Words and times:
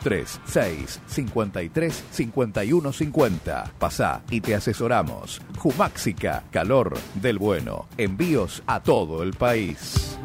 3 0.00 0.40
6 0.44 1.00
53 1.06 2.04
51 2.12 2.92
50. 2.92 3.72
Pasá 3.80 4.22
y 4.30 4.40
te 4.40 4.54
asesoramos. 4.54 5.42
Jumáxica, 5.58 6.44
calor 6.52 6.96
del 7.14 7.38
bueno. 7.38 7.86
Envíos 7.96 8.62
a 8.68 8.80
todo 8.80 9.24
el 9.24 9.32
país. 9.32 10.16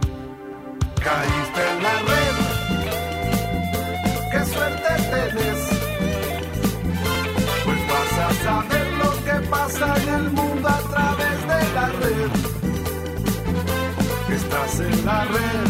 Caíste 1.04 1.70
en 1.72 1.84
la 1.84 2.00
red. 2.02 2.36
Qué 4.32 4.46
suerte 4.46 4.90
tenés. 5.10 5.70
Pues 7.66 7.88
vas 7.88 8.20
a 8.20 8.34
saber 8.44 8.88
lo 8.94 9.12
que 9.26 9.48
pasa 9.50 9.96
en 10.04 10.10
el 10.14 10.30
mundo 10.30 10.70
a 10.70 10.82
través 10.92 11.42
de 11.48 11.74
la 11.74 11.88
red. 11.90 12.30
Estás 14.36 14.80
en 14.82 15.06
la 15.06 15.26
red. 15.26 15.63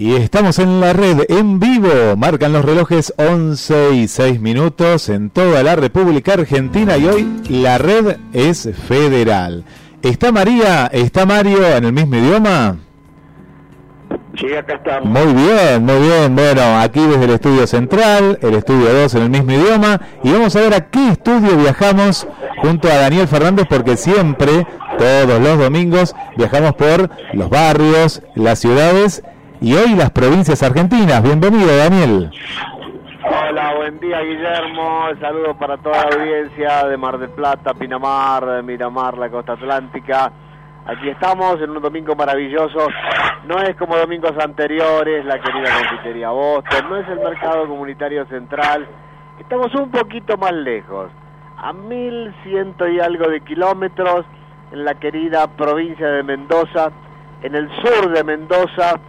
Y 0.00 0.14
estamos 0.14 0.58
en 0.58 0.80
la 0.80 0.94
red 0.94 1.26
en 1.28 1.60
vivo. 1.60 2.16
Marcan 2.16 2.54
los 2.54 2.64
relojes 2.64 3.12
11 3.18 3.96
y 3.96 4.08
6 4.08 4.40
minutos 4.40 5.10
en 5.10 5.28
toda 5.28 5.62
la 5.62 5.76
República 5.76 6.32
Argentina 6.32 6.96
y 6.96 7.06
hoy 7.06 7.42
la 7.50 7.76
red 7.76 8.16
es 8.32 8.70
federal. 8.88 9.62
¿Está 10.00 10.32
María? 10.32 10.86
¿Está 10.86 11.26
Mario 11.26 11.76
en 11.76 11.84
el 11.84 11.92
mismo 11.92 12.16
idioma? 12.16 12.78
Sí, 14.38 14.50
acá 14.54 14.76
estamos. 14.76 15.04
Muy 15.04 15.34
bien, 15.34 15.84
muy 15.84 15.98
bien. 15.98 16.34
Bueno, 16.34 16.80
aquí 16.80 17.00
desde 17.00 17.24
el 17.24 17.30
estudio 17.32 17.66
central, 17.66 18.38
el 18.40 18.54
estudio 18.54 18.94
2 19.02 19.16
en 19.16 19.22
el 19.24 19.28
mismo 19.28 19.52
idioma. 19.52 20.00
Y 20.24 20.32
vamos 20.32 20.56
a 20.56 20.60
ver 20.60 20.72
a 20.72 20.88
qué 20.88 21.10
estudio 21.10 21.58
viajamos 21.58 22.26
junto 22.62 22.88
a 22.88 22.94
Daniel 22.94 23.28
Fernández, 23.28 23.66
porque 23.68 23.98
siempre, 23.98 24.66
todos 24.96 25.42
los 25.42 25.58
domingos, 25.58 26.16
viajamos 26.38 26.72
por 26.72 27.10
los 27.34 27.50
barrios, 27.50 28.22
las 28.34 28.60
ciudades 28.60 29.22
y 29.60 29.74
hoy 29.74 29.94
las 29.94 30.10
provincias 30.10 30.62
argentinas. 30.62 31.22
Bienvenido, 31.22 31.76
Daniel. 31.76 32.30
Hola, 33.22 33.74
buen 33.76 34.00
día 34.00 34.20
Guillermo. 34.20 35.08
Saludos 35.20 35.56
para 35.58 35.76
toda 35.76 36.06
la 36.06 36.16
audiencia 36.16 36.86
de 36.86 36.96
Mar 36.96 37.18
del 37.18 37.30
Plata, 37.30 37.74
Pinamar, 37.74 38.62
Miramar, 38.62 39.18
la 39.18 39.28
costa 39.28 39.52
atlántica. 39.52 40.32
Aquí 40.86 41.10
estamos 41.10 41.60
en 41.60 41.70
un 41.70 41.82
domingo 41.82 42.14
maravilloso. 42.14 42.88
No 43.46 43.58
es 43.60 43.76
como 43.76 43.96
domingos 43.96 44.32
anteriores, 44.42 45.24
la 45.26 45.38
querida 45.38 45.70
confitería 45.78 46.30
Boston, 46.30 46.88
no 46.88 46.96
es 46.96 47.08
el 47.08 47.20
mercado 47.20 47.68
comunitario 47.68 48.26
central. 48.26 48.86
Estamos 49.38 49.74
un 49.74 49.90
poquito 49.90 50.36
más 50.38 50.52
lejos, 50.52 51.10
a 51.58 51.72
mil 51.72 52.34
ciento 52.42 52.88
y 52.88 53.00
algo 53.00 53.28
de 53.28 53.40
kilómetros, 53.42 54.24
en 54.72 54.84
la 54.84 54.94
querida 54.94 55.46
provincia 55.48 56.08
de 56.08 56.22
Mendoza, 56.22 56.90
en 57.42 57.54
el 57.54 57.68
sur 57.82 58.10
de 58.12 58.24
Mendoza, 58.24 59.00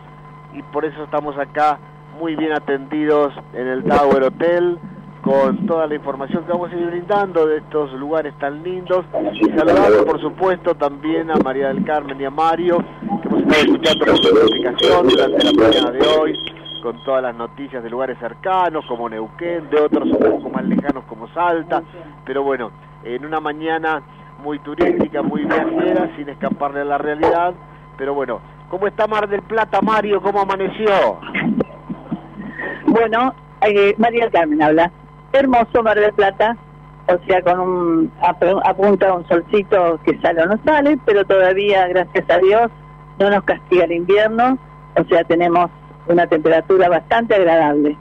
y 0.53 0.61
por 0.63 0.85
eso 0.85 1.03
estamos 1.03 1.37
acá 1.37 1.79
muy 2.19 2.35
bien 2.35 2.51
atendidos 2.53 3.33
en 3.53 3.67
el 3.67 3.83
Tower 3.83 4.23
Hotel 4.23 4.77
con 5.21 5.65
toda 5.67 5.87
la 5.87 5.95
información 5.95 6.43
que 6.45 6.51
vamos 6.51 6.71
a 6.71 6.75
ir 6.75 6.87
brindando 6.87 7.45
de 7.45 7.57
estos 7.57 7.93
lugares 7.93 8.33
tan 8.39 8.63
lindos. 8.63 9.05
Y 9.33 9.45
saludando 9.57 10.05
por 10.05 10.19
supuesto 10.19 10.75
también 10.75 11.29
a 11.31 11.35
María 11.35 11.67
del 11.67 11.83
Carmen 11.85 12.19
y 12.19 12.25
a 12.25 12.31
Mario 12.31 12.83
que 13.21 13.27
hemos 13.27 13.41
estado 13.41 13.61
escuchando 13.61 14.05
por 14.05 14.33
notificación 14.33 15.07
durante 15.07 15.43
la 15.43 15.51
mañana 15.53 15.91
de 15.91 16.07
hoy 16.07 16.33
con 16.81 17.03
todas 17.03 17.21
las 17.21 17.35
noticias 17.35 17.83
de 17.83 17.89
lugares 17.89 18.17
cercanos 18.19 18.83
como 18.87 19.07
Neuquén, 19.07 19.69
de 19.69 19.79
otros 19.79 20.09
un 20.09 20.17
poco 20.17 20.49
más 20.49 20.65
lejanos 20.65 21.03
como 21.05 21.27
Salta, 21.29 21.83
pero 22.25 22.41
bueno, 22.41 22.71
en 23.03 23.23
una 23.23 23.39
mañana 23.39 24.01
muy 24.43 24.57
turística, 24.59 25.21
muy 25.21 25.45
viajera, 25.45 26.09
sin 26.15 26.29
escaparle 26.29 26.81
a 26.81 26.85
la 26.85 26.97
realidad, 26.97 27.53
pero 27.97 28.15
bueno, 28.15 28.41
¿cómo 28.71 28.87
está 28.87 29.05
Mar 29.05 29.27
del 29.29 29.43
Plata 29.43 29.79
Mario? 29.81 30.19
¿Cómo 30.21 30.41
amaneció? 30.41 31.19
Bueno, 32.87 33.33
eh, 33.61 33.93
María 33.97 34.29
Carmen 34.31 34.61
habla. 34.63 34.91
Hermoso 35.33 35.83
Mar 35.83 35.99
del 35.99 36.13
Plata, 36.13 36.57
o 37.07 37.17
sea, 37.25 37.41
con 37.41 37.59
un 37.59 38.11
ap- 38.21 38.43
apunta 38.65 39.13
un 39.13 39.27
solcito 39.27 39.99
que 40.03 40.17
sale 40.19 40.41
o 40.41 40.45
no 40.47 40.59
sale, 40.65 40.97
pero 41.05 41.23
todavía, 41.25 41.87
gracias 41.87 42.29
a 42.29 42.37
Dios, 42.39 42.71
no 43.19 43.29
nos 43.29 43.43
castiga 43.43 43.85
el 43.85 43.91
invierno, 43.93 44.57
o 44.97 45.03
sea, 45.05 45.23
tenemos 45.23 45.69
una 46.07 46.27
temperatura 46.27 46.89
bastante 46.89 47.35
agradable. 47.35 47.97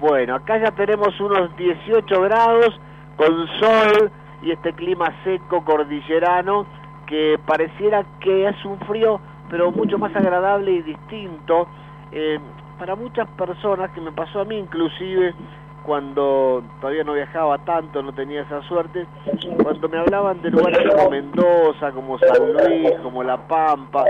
Bueno, 0.00 0.34
acá 0.36 0.58
ya 0.58 0.70
tenemos 0.72 1.18
unos 1.20 1.54
18 1.56 2.20
grados 2.22 2.80
con 3.16 3.46
sol 3.60 4.10
y 4.42 4.50
este 4.50 4.72
clima 4.72 5.12
seco 5.24 5.64
cordillerano 5.64 6.66
que 7.06 7.38
pareciera 7.46 8.04
que 8.20 8.48
es 8.48 8.64
un 8.64 8.78
frío 8.80 9.20
pero 9.50 9.70
mucho 9.70 9.98
más 9.98 10.14
agradable 10.14 10.72
y 10.72 10.82
distinto 10.82 11.68
eh, 12.12 12.38
para 12.78 12.94
muchas 12.94 13.28
personas 13.30 13.90
que 13.92 14.00
me 14.00 14.12
pasó 14.12 14.40
a 14.40 14.44
mí 14.44 14.56
inclusive 14.56 15.34
cuando 15.86 16.64
todavía 16.80 17.04
no 17.04 17.12
viajaba 17.12 17.58
tanto, 17.58 18.02
no 18.02 18.12
tenía 18.12 18.42
esa 18.42 18.60
suerte, 18.62 19.06
cuando 19.62 19.88
me 19.88 19.98
hablaban 19.98 20.42
de 20.42 20.50
lugares 20.50 20.80
como 20.92 21.10
Mendoza, 21.10 21.92
como 21.92 22.18
San 22.18 22.52
Luis, 22.52 22.90
como 23.04 23.22
La 23.22 23.36
Pampa, 23.46 24.04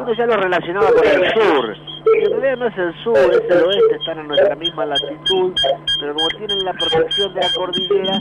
uno 0.00 0.12
ya 0.14 0.24
lo 0.24 0.36
relacionaba 0.36 0.86
con 0.88 1.06
el 1.06 1.30
sur. 1.32 1.76
Y 2.16 2.24
en 2.24 2.40
realidad 2.40 2.56
no 2.56 2.66
es 2.66 2.78
el 2.78 3.04
sur, 3.04 3.18
es 3.18 3.50
el 3.50 3.64
oeste, 3.64 3.96
están 3.96 4.20
a 4.20 4.22
nuestra 4.22 4.56
misma 4.56 4.86
latitud, 4.86 5.52
pero 6.00 6.14
como 6.14 6.28
tienen 6.38 6.64
la 6.64 6.72
protección 6.72 7.34
de 7.34 7.40
la 7.42 7.48
cordillera, 7.54 8.18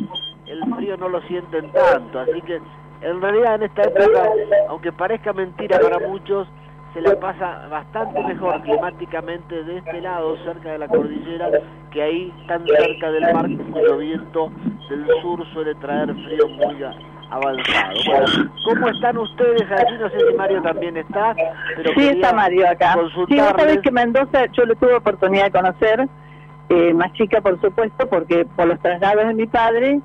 el 0.48 0.76
frío 0.76 0.98
no 0.98 1.08
lo 1.08 1.22
sienten 1.22 1.72
tanto. 1.72 2.20
Así 2.20 2.42
que 2.42 2.60
en 3.02 3.22
realidad 3.22 3.56
en 3.56 3.64
esta 3.64 3.84
época, 3.84 4.30
aunque 4.70 4.92
parezca 4.92 5.34
mentira 5.34 5.80
para 5.80 6.00
muchos, 6.08 6.48
se 6.94 7.02
la 7.02 7.16
pasa 7.20 7.68
bastante 7.70 8.20
mejor 8.24 8.62
climáticamente 8.64 9.64
de 9.64 9.78
este 9.78 10.02
lado, 10.02 10.36
cerca 10.44 10.72
de 10.72 10.80
la 10.80 10.88
cordillera, 10.88 11.50
que 11.92 12.02
ahí 12.02 12.34
tan 12.48 12.66
cerca 12.66 13.12
del 13.12 13.34
mar, 13.34 13.46
cuyo 13.72 13.98
viento 13.98 14.52
del 14.90 15.06
sur 15.22 15.46
suele 15.54 15.76
traer 15.76 16.14
frío 16.26 16.48
muy 16.48 16.84
a- 16.84 16.94
avanzado. 17.30 17.94
Bueno, 18.08 18.52
¿cómo 18.66 18.88
están 18.90 19.18
ustedes 19.20 19.62
allí? 19.72 19.98
No 20.00 20.10
sé 20.10 20.18
si 20.30 20.34
Mario 20.36 20.62
también 20.64 20.98
está, 20.98 21.36
pero 21.76 21.92
Sí, 21.96 22.08
está 22.08 22.34
Mario 22.34 22.68
acá. 22.68 22.96
Sí, 23.28 23.36
vos 23.40 23.54
sabés 23.56 23.80
que 23.82 23.92
Mendoza 23.92 24.46
yo 24.54 24.66
lo 24.66 24.76
tuve 24.76 24.96
oportunidad 24.96 25.46
de 25.46 25.52
conocer, 25.52 26.08
eh, 26.70 26.94
más 26.96 27.14
chica 27.14 27.40
por 27.40 27.62
supuesto, 27.62 28.08
porque 28.10 28.46
por 28.56 28.66
los 28.68 28.80
traslados 28.80 29.28
de 29.28 29.34
mi 29.36 29.46
padre 29.46 30.00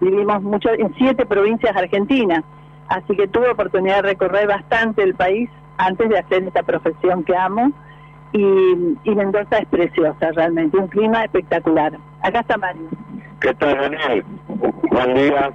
vivimos 0.00 0.42
mucho 0.42 0.70
en 0.72 0.94
siete 0.94 1.26
provincias 1.26 1.76
argentinas, 1.76 2.44
así 2.88 3.16
que 3.16 3.28
tuve 3.28 3.50
oportunidad 3.50 3.96
de 3.96 4.02
recorrer 4.02 4.46
bastante 4.46 5.02
el 5.02 5.14
país 5.14 5.50
antes 5.76 6.08
de 6.08 6.18
hacer 6.18 6.42
esta 6.44 6.62
profesión 6.62 7.24
que 7.24 7.36
amo 7.36 7.72
y, 8.32 8.96
y 9.04 9.14
Mendoza 9.14 9.58
es 9.58 9.66
preciosa 9.68 10.30
realmente, 10.34 10.76
un 10.76 10.88
clima 10.88 11.24
espectacular. 11.24 11.92
Acá 12.22 12.40
está 12.40 12.56
Mario. 12.58 12.88
¿Qué 13.40 13.54
tal, 13.54 13.76
Daniel? 13.76 14.24
Buen 14.90 15.14
día. 15.14 15.50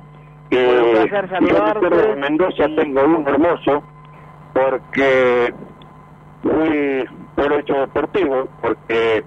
Un 0.51 1.09
placer 1.09 1.29
yo 1.41 2.13
en 2.13 2.19
Mendoza 2.19 2.65
tengo 2.75 3.03
uno 3.03 3.27
hermoso 3.27 3.83
porque 4.53 5.53
fui 6.41 7.05
por 7.35 7.53
hecho 7.53 7.73
deportivo, 7.73 8.47
porque 8.61 9.23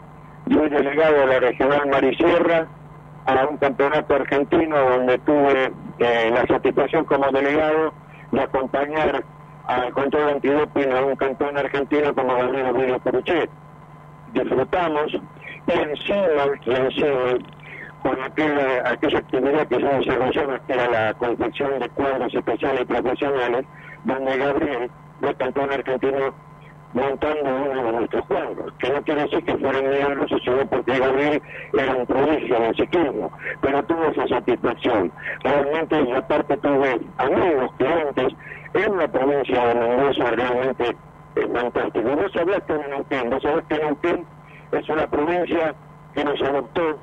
fui 0.46 0.68
delegado 0.68 1.14
de 1.18 1.26
la 1.26 1.40
regional 1.40 1.88
Marisierra 1.90 2.68
a 3.26 3.46
un 3.46 3.56
campeonato 3.58 4.14
argentino 4.14 4.76
donde 4.78 5.18
tuve 5.18 5.72
eh, 5.98 6.30
la 6.32 6.46
satisfacción 6.46 7.04
como 7.04 7.30
delegado 7.30 7.92
de 8.30 8.40
acompañar 8.40 9.24
al 9.66 9.92
control 9.92 10.30
antidoping 10.30 10.92
a 10.92 11.02
un 11.02 11.16
campeón 11.16 11.58
argentino 11.58 12.14
como 12.14 12.34
Daniel 12.34 12.66
Emilio 12.66 12.98
Peruchet. 13.00 13.50
Disfrutamos 14.32 15.12
y 15.66 15.72
encima, 15.72 16.44
encima 16.66 17.38
con 18.02 18.22
aquella, 18.22 18.88
aquella 18.88 19.18
actividad 19.18 19.66
que 19.66 19.80
se 19.80 19.86
desarrollaba, 19.86 20.58
que 20.60 20.72
era 20.72 20.88
la 20.88 21.14
confección 21.14 21.78
de 21.80 21.88
cuadros 21.90 22.32
especiales 22.32 22.82
y 22.82 22.84
profesionales, 22.84 23.66
donde 24.04 24.36
Gabriel 24.36 24.90
fue 25.20 25.34
campeón 25.34 25.72
argentino 25.72 26.34
montando 26.96 27.44
uno 27.44 27.82
de 27.84 27.92
nuestros 27.92 28.24
cuadros, 28.24 28.72
que 28.78 28.88
no 28.90 29.02
quiere 29.02 29.22
decir 29.24 29.44
que 29.44 29.56
fueran 29.58 29.90
milagrosos, 29.90 30.40
sino 30.42 30.66
porque 30.66 30.98
Gabriel 30.98 31.42
era 31.74 31.94
un 31.94 32.06
prodigio 32.06 32.56
en 32.56 32.62
el 32.64 32.76
ciclismo, 32.76 33.30
pero 33.60 33.84
tuvo 33.84 34.04
esa 34.06 34.26
satisfacción. 34.26 35.12
Realmente, 35.44 36.00
y 36.00 36.12
aparte 36.12 36.56
tuve 36.56 37.00
amigos, 37.18 37.70
clientes, 37.76 38.34
en 38.72 38.96
la 38.96 39.08
provincia 39.08 39.66
de 39.66 39.74
Mendoza 39.74 40.30
realmente 40.30 40.96
es 41.34 41.46
fantástico. 41.52 42.16
Vos 42.16 42.36
hablaste 42.36 42.72
de 42.72 42.88
Neuquén, 42.88 43.30
vos 43.30 43.42
sabés 43.42 43.64
que 43.68 43.78
Neuquén 43.78 44.26
es 44.72 44.88
una 44.88 45.06
provincia 45.06 45.74
que 46.14 46.24
nos 46.24 46.40
adoptó 46.40 46.98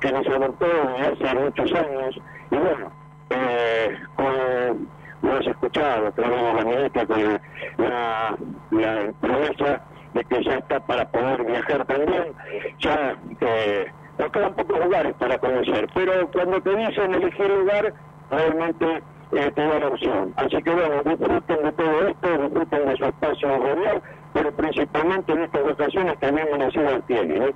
que 0.00 0.10
nos 0.10 0.26
adoptó 0.26 0.66
hace 0.98 1.38
muchos 1.38 1.72
años 1.74 2.20
y 2.50 2.56
bueno, 2.56 2.90
eh, 3.30 3.96
con, 4.16 4.88
lo 5.22 5.34
has 5.34 5.46
escuchado 5.46 6.08
a 6.08 6.10
través 6.10 6.42
de 6.42 6.54
la 6.54 6.64
ministra 6.64 7.06
con 7.06 7.40
la, 7.78 8.36
la 8.70 9.12
promesa 9.20 9.82
de 10.14 10.24
que 10.24 10.44
ya 10.44 10.54
está 10.56 10.80
para 10.80 11.08
poder 11.08 11.44
viajar 11.44 11.84
también, 11.86 12.32
ya 12.80 13.16
eh, 13.40 13.86
nos 14.18 14.30
quedan 14.30 14.54
pocos 14.54 14.78
lugares 14.84 15.14
para 15.18 15.38
conocer, 15.38 15.88
pero 15.94 16.30
cuando 16.30 16.60
te 16.60 16.76
dicen 16.76 17.14
elegir 17.14 17.48
lugar, 17.48 17.94
realmente 18.30 19.02
eh, 19.32 19.50
te 19.54 19.62
da 19.62 19.78
la 19.78 19.88
opción. 19.88 20.34
Así 20.36 20.62
que 20.62 20.70
bueno, 20.70 21.02
disfruten 21.04 21.62
de 21.64 21.72
todo 21.72 22.08
esto, 22.08 22.38
disfruten 22.38 22.88
de 22.88 22.96
su 22.96 23.04
espacio 23.04 23.48
radial, 23.58 24.02
pero 24.34 24.52
principalmente 24.52 25.32
en 25.32 25.42
estas 25.44 25.62
ocasiones 25.62 26.18
también 26.20 26.48
Venezuela 26.52 27.00
tiene. 27.06 27.46
¿eh? 27.46 27.54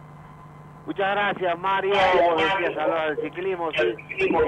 Muchas 0.87 1.11
gracias, 1.11 1.59
Mario. 1.59 1.93
Vos 1.93 2.43
decías 2.43 2.79
hablar 2.79 3.17
del 3.17 3.25
ciclismo, 3.25 3.71
sí, 3.73 3.79
el 3.81 3.97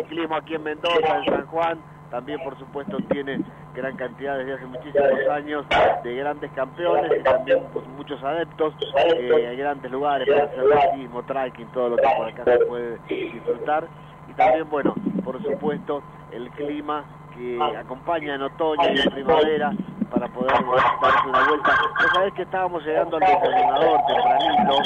ciclismo 0.05 0.37
aquí 0.37 0.55
en 0.55 0.63
Mendoza, 0.63 1.19
en 1.19 1.25
San 1.25 1.47
Juan. 1.47 1.79
También, 2.11 2.41
por 2.43 2.59
supuesto, 2.59 2.97
tiene 3.11 3.41
gran 3.75 3.97
cantidad 3.97 4.39
desde 4.39 4.55
hace 4.55 4.67
muchísimos 4.67 5.29
años 5.31 5.67
de 6.03 6.17
grandes 6.17 6.51
campeones 6.53 7.13
y 7.21 7.23
también 7.23 7.63
muchos 7.97 8.23
adeptos. 8.23 8.75
Eh, 8.97 9.47
hay 9.47 9.57
grandes 9.57 9.91
lugares 9.91 10.27
para 10.29 10.45
hacer 10.45 10.91
ciclismo, 10.91 11.23
trekking, 11.25 11.67
todo 11.69 11.91
lo 11.91 11.97
que 11.97 12.09
por 12.17 12.29
acá 12.29 12.45
se 12.45 12.59
puede 12.65 12.99
disfrutar. 13.09 13.87
Y 14.29 14.33
también, 14.33 14.69
bueno, 14.71 14.95
por 15.23 15.43
supuesto, 15.43 16.03
el 16.33 16.49
clima 16.51 17.05
que 17.37 17.59
acompaña 17.79 18.35
en 18.35 18.43
otoño 18.43 18.91
y 18.95 19.01
en 19.01 19.11
primavera 19.11 19.73
para 20.11 20.29
poder 20.29 20.53
darse 20.53 21.29
una 21.29 21.49
vuelta. 21.49 21.79
Ya 22.01 22.09
sabés 22.15 22.33
que 22.35 22.43
estábamos 22.43 22.85
llegando 22.85 23.17
al 23.17 23.21
desayunador 23.21 24.01
tempranito 24.07 24.79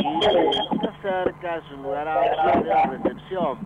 y 0.00 0.24
eh, 0.24 0.50
está 0.72 0.92
cerca, 1.02 1.56
es 1.56 1.72
un 1.72 1.82
lugar 1.82 2.08
amplio 2.08 2.62
de 2.62 2.98
recepción. 2.98 3.58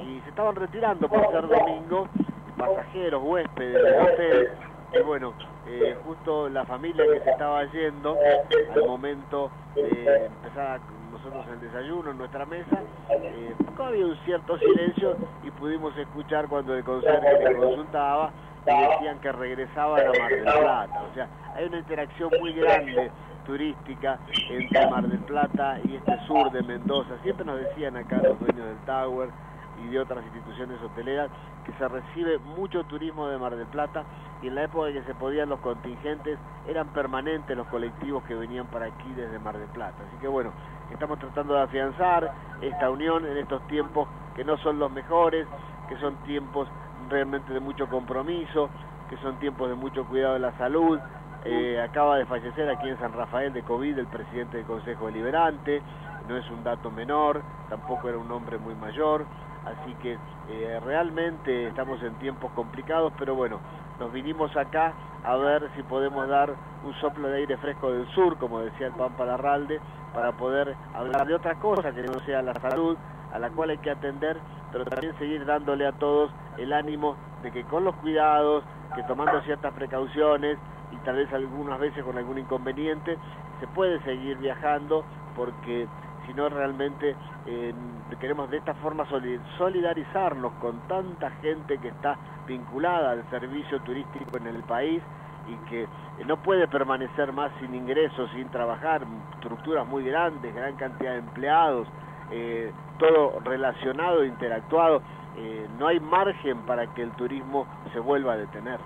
Y 0.00 0.20
se 0.20 0.28
estaban 0.30 0.56
retirando 0.56 1.08
por 1.08 1.30
ser 1.30 1.46
domingo 1.46 2.08
pasajeros, 2.66 3.22
huéspedes 3.24 3.82
del 3.82 4.00
hotel. 4.00 4.50
Y 4.94 4.98
bueno, 5.00 5.32
eh, 5.66 5.96
justo 6.04 6.48
la 6.48 6.64
familia 6.64 7.04
que 7.12 7.20
se 7.20 7.30
estaba 7.30 7.64
yendo, 7.72 8.18
al 8.74 8.86
momento 8.86 9.50
de 9.74 10.26
empezar 10.26 10.80
nosotros 11.10 11.46
el 11.52 11.60
desayuno 11.60 12.10
en 12.10 12.18
nuestra 12.18 12.44
mesa, 12.44 12.82
eh, 13.10 13.54
había 13.78 14.06
un 14.06 14.16
cierto 14.24 14.58
silencio 14.58 15.16
y 15.42 15.50
pudimos 15.50 15.96
escuchar 15.96 16.46
cuando 16.48 16.74
el 16.74 16.84
conserje 16.84 17.38
le 17.42 17.56
consultaba 17.56 18.30
y 18.66 18.80
decían 18.80 19.18
que 19.20 19.32
regresaban 19.32 20.06
a 20.06 20.12
Mar 20.18 20.30
del 20.30 20.42
Plata. 20.42 21.02
O 21.10 21.14
sea, 21.14 21.28
hay 21.54 21.66
una 21.66 21.78
interacción 21.78 22.30
muy 22.38 22.52
grande 22.52 23.10
turística 23.46 24.18
entre 24.50 24.86
Mar 24.88 25.08
del 25.08 25.18
Plata 25.20 25.78
y 25.84 25.96
este 25.96 26.18
sur 26.26 26.52
de 26.52 26.62
Mendoza. 26.62 27.10
Siempre 27.22 27.44
nos 27.44 27.58
decían 27.60 27.96
acá 27.96 28.16
los 28.16 28.38
dueños 28.38 28.66
del 28.66 28.78
Tower 28.86 29.30
y 29.84 29.88
de 29.88 30.00
otras 30.00 30.24
instituciones 30.24 30.80
hoteleras 30.82 31.30
que 31.64 31.72
se 31.72 31.88
recibe 31.88 32.38
mucho 32.38 32.84
turismo 32.84 33.28
de 33.28 33.38
Mar 33.38 33.56
del 33.56 33.66
Plata 33.66 34.04
y 34.42 34.48
en 34.48 34.54
la 34.54 34.64
época 34.64 34.88
en 34.88 34.94
que 34.94 35.02
se 35.04 35.14
podían 35.14 35.48
los 35.48 35.60
contingentes 35.60 36.38
eran 36.66 36.88
permanentes 36.88 37.56
los 37.56 37.66
colectivos 37.68 38.22
que 38.24 38.34
venían 38.34 38.66
para 38.66 38.86
aquí 38.86 39.12
desde 39.14 39.38
Mar 39.38 39.56
del 39.58 39.68
Plata. 39.68 40.02
Así 40.08 40.16
que 40.20 40.28
bueno, 40.28 40.52
estamos 40.90 41.18
tratando 41.18 41.54
de 41.54 41.62
afianzar 41.62 42.32
esta 42.60 42.90
unión 42.90 43.26
en 43.26 43.36
estos 43.36 43.66
tiempos 43.68 44.08
que 44.34 44.44
no 44.44 44.56
son 44.58 44.78
los 44.78 44.90
mejores, 44.90 45.46
que 45.88 45.96
son 45.98 46.16
tiempos 46.24 46.68
realmente 47.08 47.52
de 47.52 47.60
mucho 47.60 47.88
compromiso, 47.88 48.70
que 49.08 49.16
son 49.18 49.38
tiempos 49.38 49.68
de 49.68 49.74
mucho 49.74 50.04
cuidado 50.06 50.34
de 50.34 50.40
la 50.40 50.56
salud. 50.58 50.98
Eh, 51.44 51.80
acaba 51.80 52.18
de 52.18 52.24
fallecer 52.24 52.68
aquí 52.70 52.88
en 52.88 52.98
San 52.98 53.12
Rafael 53.12 53.52
de 53.52 53.62
COVID 53.62 53.98
el 53.98 54.06
presidente 54.06 54.58
del 54.58 54.66
Consejo 54.66 55.06
Deliberante, 55.06 55.82
no 56.28 56.36
es 56.36 56.48
un 56.50 56.62
dato 56.62 56.90
menor, 56.90 57.42
tampoco 57.68 58.08
era 58.08 58.16
un 58.16 58.30
hombre 58.30 58.58
muy 58.58 58.74
mayor, 58.76 59.26
así 59.66 59.94
que 60.02 60.18
eh, 60.50 60.80
realmente 60.84 61.68
estamos 61.68 62.02
en 62.02 62.14
tiempos 62.14 62.50
complicados, 62.52 63.12
pero 63.18 63.34
bueno, 63.34 63.60
nos 63.98 64.12
vinimos 64.12 64.54
acá 64.56 64.92
a 65.24 65.36
ver 65.36 65.70
si 65.76 65.82
podemos 65.82 66.28
dar 66.28 66.50
un 66.84 66.92
soplo 66.94 67.28
de 67.28 67.38
aire 67.38 67.56
fresco 67.58 67.92
del 67.92 68.06
sur, 68.08 68.36
como 68.38 68.60
decía 68.60 68.88
el 68.88 68.92
Pampa 68.94 69.24
para 70.14 70.32
poder 70.32 70.76
hablar 70.94 71.26
de 71.26 71.34
otra 71.34 71.54
cosa 71.56 71.92
que 71.92 72.02
no 72.02 72.18
sea 72.26 72.42
la 72.42 72.54
salud, 72.54 72.96
a 73.32 73.38
la 73.38 73.50
cual 73.50 73.70
hay 73.70 73.78
que 73.78 73.90
atender, 73.90 74.36
pero 74.72 74.84
también 74.84 75.16
seguir 75.18 75.44
dándole 75.46 75.86
a 75.86 75.92
todos 75.92 76.30
el 76.58 76.72
ánimo 76.72 77.16
de 77.42 77.50
que 77.50 77.64
con 77.64 77.84
los 77.84 77.94
cuidados, 77.96 78.64
que 78.94 79.02
tomando 79.04 79.40
ciertas 79.42 79.72
precauciones 79.72 80.58
y 80.90 80.96
tal 81.04 81.16
vez 81.16 81.32
algunas 81.32 81.78
veces 81.78 82.04
con 82.04 82.18
algún 82.18 82.38
inconveniente, 82.38 83.18
se 83.60 83.66
puede 83.68 84.02
seguir 84.02 84.36
viajando 84.38 85.04
porque 85.34 85.86
si 86.26 86.34
no 86.34 86.48
realmente 86.48 87.16
queremos 88.20 88.50
de 88.50 88.58
esta 88.58 88.74
forma 88.74 89.04
solidarizarnos 89.58 90.52
con 90.54 90.78
tanta 90.86 91.30
gente 91.42 91.78
que 91.78 91.88
está 91.88 92.16
vinculada 92.46 93.12
al 93.12 93.28
servicio 93.30 93.80
turístico 93.80 94.36
en 94.36 94.46
el 94.46 94.62
país 94.62 95.02
y 95.48 95.56
que 95.68 95.82
eh, 95.82 95.88
no 96.26 96.36
puede 96.36 96.68
permanecer 96.68 97.32
más 97.32 97.50
sin 97.60 97.74
ingresos, 97.74 98.30
sin 98.32 98.48
trabajar, 98.50 99.02
estructuras 99.34 99.86
muy 99.86 100.04
grandes, 100.04 100.54
gran 100.54 100.76
cantidad 100.76 101.12
de 101.12 101.18
empleados, 101.18 101.88
eh, 102.30 102.72
todo 102.98 103.40
relacionado, 103.44 104.24
interactuado, 104.24 105.02
eh, 105.36 105.66
no 105.78 105.86
hay 105.86 105.98
margen 106.00 106.58
para 106.62 106.86
que 106.94 107.02
el 107.02 107.10
turismo 107.12 107.66
se 107.92 107.98
vuelva 107.98 108.34
a 108.34 108.36
detener. 108.36 108.78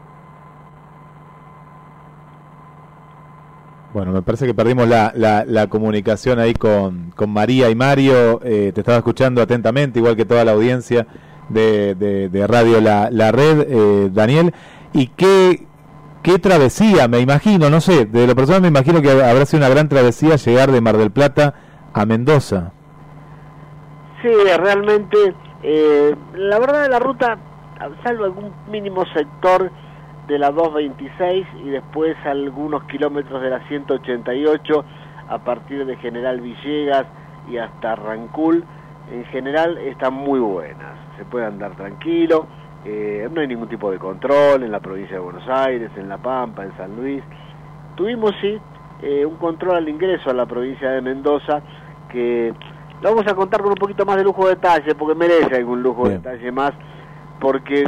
Bueno, 3.96 4.12
me 4.12 4.20
parece 4.20 4.44
que 4.44 4.52
perdimos 4.52 4.86
la, 4.86 5.10
la, 5.14 5.66
comunicación 5.68 6.38
ahí 6.38 6.52
con, 6.52 7.12
con, 7.12 7.30
María 7.30 7.70
y 7.70 7.74
Mario. 7.74 8.40
te 8.40 8.68
estaba 8.68 8.98
escuchando 8.98 9.40
atentamente, 9.40 10.00
igual 10.00 10.14
que 10.16 10.26
toda 10.26 10.44
la 10.44 10.52
audiencia 10.52 11.06
de, 11.48 11.94
de, 11.94 12.46
Radio 12.46 12.82
La, 12.82 13.08
la 13.10 13.32
Red, 13.32 14.10
Daniel. 14.12 14.52
¿Y 14.92 15.06
qué, 15.06 15.66
qué 16.22 16.38
travesía, 16.38 17.08
me 17.08 17.20
imagino, 17.20 17.70
no 17.70 17.80
sé, 17.80 18.04
de 18.04 18.26
lo 18.26 18.36
personal 18.36 18.60
me 18.60 18.68
imagino 18.68 19.00
que 19.00 19.12
habrá 19.12 19.46
sido 19.46 19.60
una 19.60 19.70
gran 19.70 19.88
travesía 19.88 20.36
llegar 20.36 20.72
de 20.72 20.82
Mar 20.82 20.98
del 20.98 21.10
Plata 21.10 21.54
a 21.94 22.04
Mendoza. 22.04 22.72
Sí, 24.20 24.28
realmente, 24.58 25.16
eh, 25.62 26.14
la 26.34 26.58
verdad 26.58 26.86
la 26.90 26.98
ruta, 26.98 27.38
salvo 28.04 28.24
algún 28.24 28.52
mínimo 28.70 29.06
sector 29.14 29.70
de 30.28 30.38
la 30.38 30.50
226 30.50 31.46
y 31.64 31.68
después 31.70 32.16
algunos 32.24 32.84
kilómetros 32.84 33.40
de 33.42 33.50
la 33.50 33.66
188 33.68 34.84
a 35.28 35.38
partir 35.38 35.86
de 35.86 35.96
General 35.96 36.40
Villegas 36.40 37.06
y 37.48 37.58
hasta 37.58 37.94
Rancul, 37.94 38.64
en 39.10 39.24
general 39.26 39.78
están 39.78 40.14
muy 40.14 40.40
buenas, 40.40 40.98
se 41.16 41.24
puede 41.24 41.46
andar 41.46 41.76
tranquilo. 41.76 42.46
Eh, 42.84 43.28
no 43.32 43.40
hay 43.40 43.48
ningún 43.48 43.68
tipo 43.68 43.90
de 43.90 43.98
control 43.98 44.62
en 44.62 44.70
la 44.70 44.80
provincia 44.80 45.16
de 45.16 45.20
Buenos 45.20 45.48
Aires, 45.48 45.90
en 45.96 46.08
La 46.08 46.18
Pampa, 46.18 46.64
en 46.64 46.76
San 46.76 46.94
Luis. 46.94 47.22
Tuvimos 47.96 48.32
sí 48.40 48.58
eh, 49.02 49.26
un 49.26 49.36
control 49.36 49.76
al 49.76 49.88
ingreso 49.88 50.30
a 50.30 50.34
la 50.34 50.46
provincia 50.46 50.90
de 50.90 51.00
Mendoza 51.02 51.62
que 52.08 52.54
lo 53.02 53.10
vamos 53.10 53.26
a 53.30 53.34
contar 53.34 53.60
con 53.60 53.70
un 53.70 53.76
poquito 53.76 54.06
más 54.06 54.16
de 54.16 54.24
lujo 54.24 54.44
de 54.44 54.54
detalle 54.54 54.94
porque 54.94 55.14
merece 55.14 55.56
algún 55.56 55.82
lujo 55.82 56.08
de 56.08 56.14
detalle 56.14 56.50
más 56.50 56.72
porque 57.40 57.84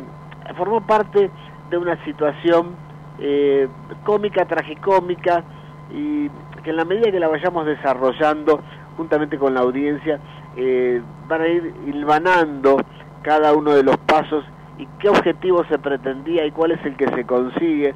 formó 0.57 0.81
parte 0.83 1.31
de 1.71 1.79
una 1.79 2.03
situación 2.05 2.77
eh, 3.19 3.69
cómica, 4.05 4.45
tragicómica 4.47 5.45
y 5.91 6.29
que 6.63 6.71
en 6.71 6.77
la 6.77 6.85
medida 6.85 7.11
que 7.11 7.21
la 7.21 7.29
vayamos 7.29 7.67
desarrollando 7.67 8.61
juntamente 8.97 9.39
con 9.39 9.55
la 9.55 9.61
audiencia 9.61 10.21
van 11.29 11.41
a 11.41 11.47
ir 11.47 11.73
hilvanando 11.87 12.79
cada 13.23 13.55
uno 13.55 13.73
de 13.73 13.85
los 13.85 13.97
pasos 13.99 14.45
y 14.79 14.87
qué 14.99 15.09
objetivo 15.09 15.65
se 15.65 15.79
pretendía 15.79 16.45
y 16.47 16.51
cuál 16.51 16.73
es 16.73 16.85
el 16.85 16.97
que 16.97 17.07
se 17.09 17.25
consigue 17.25 17.95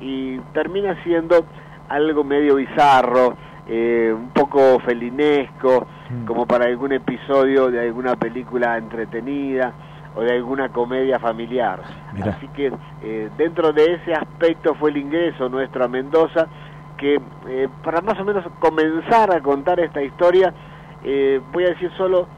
y 0.00 0.38
termina 0.52 1.02
siendo 1.04 1.44
algo 1.88 2.24
medio 2.24 2.54
bizarro, 2.56 3.36
eh, 3.68 4.12
un 4.14 4.30
poco 4.30 4.78
felinesco, 4.80 5.86
mm. 6.08 6.24
como 6.24 6.46
para 6.46 6.66
algún 6.66 6.92
episodio 6.92 7.70
de 7.70 7.80
alguna 7.80 8.16
película 8.16 8.78
entretenida 8.78 9.72
o 10.20 10.22
de 10.22 10.32
alguna 10.32 10.68
comedia 10.68 11.18
familiar. 11.18 11.80
Así 12.22 12.46
que 12.48 12.70
eh, 13.02 13.30
dentro 13.38 13.72
de 13.72 13.94
ese 13.94 14.12
aspecto 14.12 14.74
fue 14.74 14.90
el 14.90 14.98
ingreso 14.98 15.48
nuestro 15.48 15.82
a 15.82 15.88
Mendoza, 15.88 16.46
que 16.98 17.18
eh, 17.48 17.68
para 17.82 18.02
más 18.02 18.20
o 18.20 18.24
menos 18.24 18.44
comenzar 18.58 19.34
a 19.34 19.40
contar 19.40 19.80
esta 19.80 20.02
historia, 20.02 20.52
voy 21.52 21.64
a 21.64 21.70
decir 21.70 21.90
solo 21.96 22.28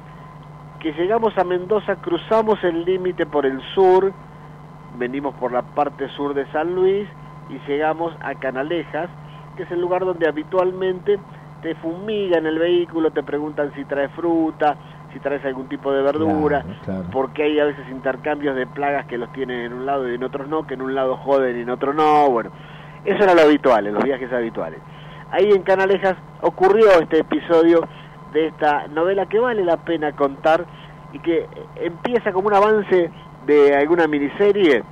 que 0.78 0.92
llegamos 0.92 1.36
a 1.36 1.42
Mendoza, 1.42 1.96
cruzamos 1.96 2.62
el 2.62 2.84
límite 2.84 3.26
por 3.26 3.44
el 3.44 3.60
sur, 3.74 4.12
venimos 4.96 5.34
por 5.34 5.50
la 5.50 5.62
parte 5.62 6.08
sur 6.10 6.34
de 6.34 6.46
San 6.52 6.76
Luis 6.76 7.08
y 7.48 7.58
llegamos 7.68 8.14
a 8.20 8.36
Canalejas, 8.36 9.10
que 9.56 9.64
es 9.64 9.70
el 9.72 9.80
lugar 9.80 10.04
donde 10.04 10.28
habitualmente 10.28 11.18
te 11.62 11.74
fumigan 11.76 12.46
el 12.46 12.58
vehículo, 12.58 13.10
te 13.10 13.22
preguntan 13.22 13.72
si 13.74 13.84
traes 13.84 14.12
fruta, 14.12 14.76
si 15.12 15.20
traes 15.20 15.44
algún 15.44 15.68
tipo 15.68 15.92
de 15.92 16.02
verdura, 16.02 16.64
porque 17.12 17.44
hay 17.44 17.60
a 17.60 17.64
veces 17.66 17.84
intercambios 17.90 18.56
de 18.56 18.66
plagas 18.66 19.06
que 19.06 19.18
los 19.18 19.32
tienen 19.32 19.60
en 19.66 19.72
un 19.72 19.86
lado 19.86 20.10
y 20.10 20.14
en 20.14 20.24
otros 20.24 20.48
no, 20.48 20.66
que 20.66 20.74
en 20.74 20.82
un 20.82 20.94
lado 20.94 21.16
joden 21.16 21.58
y 21.58 21.62
en 21.62 21.70
otro 21.70 21.92
no, 21.92 22.30
bueno, 22.30 22.50
eso 23.04 23.22
era 23.22 23.34
lo 23.34 23.42
habitual, 23.42 23.86
en 23.86 23.94
los 23.94 24.04
viajes 24.04 24.32
habituales. 24.32 24.80
Ahí 25.30 25.50
en 25.50 25.62
Canalejas 25.62 26.16
ocurrió 26.40 26.90
este 27.00 27.20
episodio 27.20 27.86
de 28.32 28.48
esta 28.48 28.86
novela 28.88 29.26
que 29.26 29.38
vale 29.38 29.64
la 29.64 29.78
pena 29.78 30.12
contar 30.12 30.64
y 31.12 31.18
que 31.18 31.46
empieza 31.76 32.32
como 32.32 32.48
un 32.48 32.54
avance 32.54 33.10
de 33.46 33.76
alguna 33.76 34.06
miniserie 34.06 34.82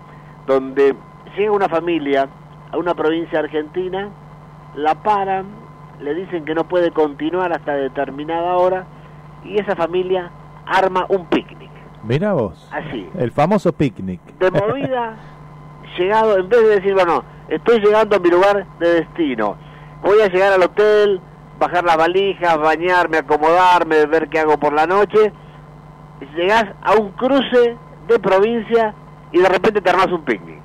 donde 0.47 0.95
llega 1.37 1.53
una 1.53 1.69
familia 1.69 2.29
a 2.73 2.79
una 2.79 2.95
provincia 2.95 3.39
argentina, 3.39 4.11
la 4.75 4.95
paran, 5.03 5.47
le 6.01 6.15
dicen 6.15 6.45
que 6.45 6.55
no 6.55 6.65
puede 6.65 6.91
continuar 6.91 7.53
hasta 7.53 7.75
determinada 7.75 8.57
hora 8.57 8.87
y 9.45 9.59
esa 9.59 9.75
familia 9.77 10.31
arma 10.67 11.07
un 11.09 11.27
picnic. 11.27 11.71
Mira 12.03 12.33
vos. 12.33 12.69
Así. 12.73 13.09
El 13.19 13.31
famoso 13.33 13.73
picnic. 13.73 14.21
De 14.39 14.51
movida, 14.51 15.17
llegado, 15.99 16.39
en 16.39 16.49
vez 16.49 16.63
de 16.63 16.69
decir, 16.81 16.95
bueno, 16.95 17.25
estoy 17.49 17.81
llegando 17.81 18.17
a 18.17 18.19
mi 18.21 18.31
lugar 18.31 18.67
de 18.79 18.95
destino, 18.95 19.57
voy 20.03 20.21
a 20.23 20.29
llegar 20.29 20.53
al 20.53 20.63
hotel, 20.63 21.21
bajar 21.59 21.85
las 21.85 21.97
valijas, 21.97 22.59
bañarme, 22.59 23.19
acomodarme, 23.19 24.07
ver 24.07 24.29
qué 24.29 24.39
hago 24.41 24.59
por 24.59 24.73
la 24.73 24.87
noche, 24.87 25.33
llegás 26.37 26.65
a 26.83 26.95
un 26.95 27.11
cruce 27.13 27.77
de 28.09 28.19
provincia 28.19 28.95
y 29.33 29.39
de 29.41 29.49
repente 29.49 29.81
te 29.81 29.91
armas 29.91 30.09
un 30.09 30.25
picnic. 30.25 30.59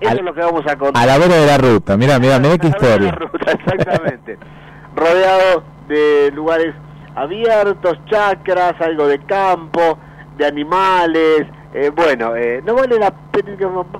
Eso 0.00 0.10
Al- 0.10 0.18
es 0.18 0.24
lo 0.24 0.34
que 0.34 0.40
vamos 0.40 0.66
a 0.66 0.76
contar. 0.76 1.02
A 1.02 1.06
la 1.06 1.16
vera 1.18 1.36
de 1.36 1.46
la 1.46 1.56
ruta. 1.58 1.96
Mira, 1.96 2.18
mira, 2.18 2.38
mira 2.38 2.58
qué 2.58 2.66
A 2.66 2.70
la 2.70 2.76
vera 2.78 2.92
de 2.94 3.00
la 3.00 3.06
historia. 3.06 3.12
ruta, 3.30 3.52
exactamente. 3.52 4.38
Rodeado 4.96 5.62
de 5.88 6.30
lugares 6.34 6.74
abiertos, 7.16 7.98
chacras, 8.06 8.80
algo 8.80 9.08
de 9.08 9.18
campo, 9.20 9.98
de 10.36 10.46
animales. 10.46 11.46
eh, 11.74 11.90
bueno, 11.94 12.36
eh, 12.36 12.62
no 12.64 12.74
vale 12.74 12.98
la 12.98 13.10
pena, 13.10 13.56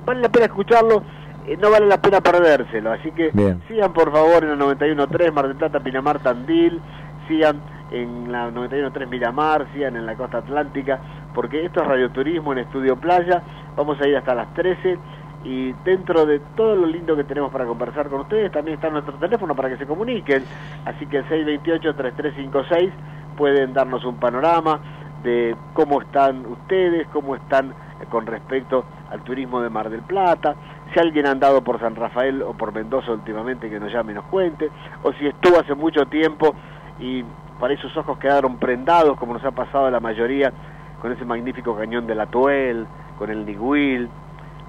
vale 0.06 0.20
la 0.20 0.28
pena 0.28 0.46
escucharlo, 0.46 1.02
eh, 1.46 1.56
no 1.60 1.70
vale 1.70 1.86
la 1.86 2.00
pena 2.00 2.20
perdérselo. 2.20 2.92
Así 2.92 3.10
que 3.12 3.30
Bien. 3.32 3.60
sigan 3.68 3.92
por 3.92 4.12
favor 4.12 4.44
en 4.44 4.50
el 4.50 4.58
91.3 4.58 5.32
Mar 5.32 5.48
del 5.48 5.56
Plata, 5.56 5.80
Pinamar, 5.80 6.20
Tandil, 6.20 6.80
sigan 7.28 7.60
en 7.90 8.30
la 8.32 8.50
91.3 8.50 9.06
Miramar, 9.08 9.66
sigan 9.72 9.96
en 9.96 10.06
la 10.06 10.14
costa 10.14 10.38
atlántica, 10.38 10.98
porque 11.34 11.64
esto 11.64 11.82
es 11.82 11.88
radioturismo 11.88 12.52
en 12.52 12.58
Estudio 12.58 12.96
Playa. 12.96 13.42
Vamos 13.76 14.00
a 14.00 14.08
ir 14.08 14.16
hasta 14.16 14.34
las 14.34 14.52
13 14.54 14.98
y 15.46 15.72
dentro 15.84 16.26
de 16.26 16.40
todo 16.56 16.74
lo 16.74 16.86
lindo 16.88 17.14
que 17.14 17.22
tenemos 17.22 17.52
para 17.52 17.64
conversar 17.66 18.08
con 18.08 18.22
ustedes, 18.22 18.50
también 18.50 18.74
está 18.74 18.90
nuestro 18.90 19.14
teléfono 19.14 19.54
para 19.54 19.68
que 19.68 19.76
se 19.76 19.86
comuniquen. 19.86 20.42
Así 20.84 21.06
que 21.06 21.18
el 21.18 21.24
628-3356 21.26 22.90
pueden 23.36 23.72
darnos 23.72 24.04
un 24.04 24.16
panorama 24.16 24.80
de 25.22 25.54
cómo 25.72 26.02
están 26.02 26.44
ustedes, 26.46 27.06
cómo 27.12 27.36
están 27.36 27.70
eh, 27.70 28.06
con 28.10 28.26
respecto 28.26 28.86
al 29.08 29.22
turismo 29.22 29.60
de 29.60 29.70
Mar 29.70 29.88
del 29.88 30.02
Plata, 30.02 30.56
si 30.92 30.98
alguien 30.98 31.26
ha 31.26 31.30
andado 31.30 31.62
por 31.62 31.78
San 31.78 31.94
Rafael 31.94 32.42
o 32.42 32.52
por 32.54 32.74
Mendoza 32.74 33.12
últimamente 33.12 33.70
que 33.70 33.78
nos 33.78 33.92
llame 33.92 34.12
y 34.12 34.14
nos 34.16 34.24
cuente, 34.24 34.68
o 35.04 35.12
si 35.12 35.28
estuvo 35.28 35.60
hace 35.60 35.74
mucho 35.74 36.06
tiempo 36.06 36.56
y 36.98 37.24
para 37.60 37.72
ahí 37.72 37.78
sus 37.78 37.96
ojos 37.96 38.18
quedaron 38.18 38.58
prendados, 38.58 39.16
como 39.16 39.34
nos 39.34 39.44
ha 39.44 39.52
pasado 39.52 39.86
a 39.86 39.90
la 39.92 40.00
mayoría, 40.00 40.52
con 41.00 41.12
ese 41.12 41.24
magnífico 41.24 41.76
cañón 41.76 42.08
de 42.08 42.16
la 42.16 42.26
Tuel, 42.26 42.86
con 43.16 43.30
el 43.30 43.46
Niguil, 43.46 44.10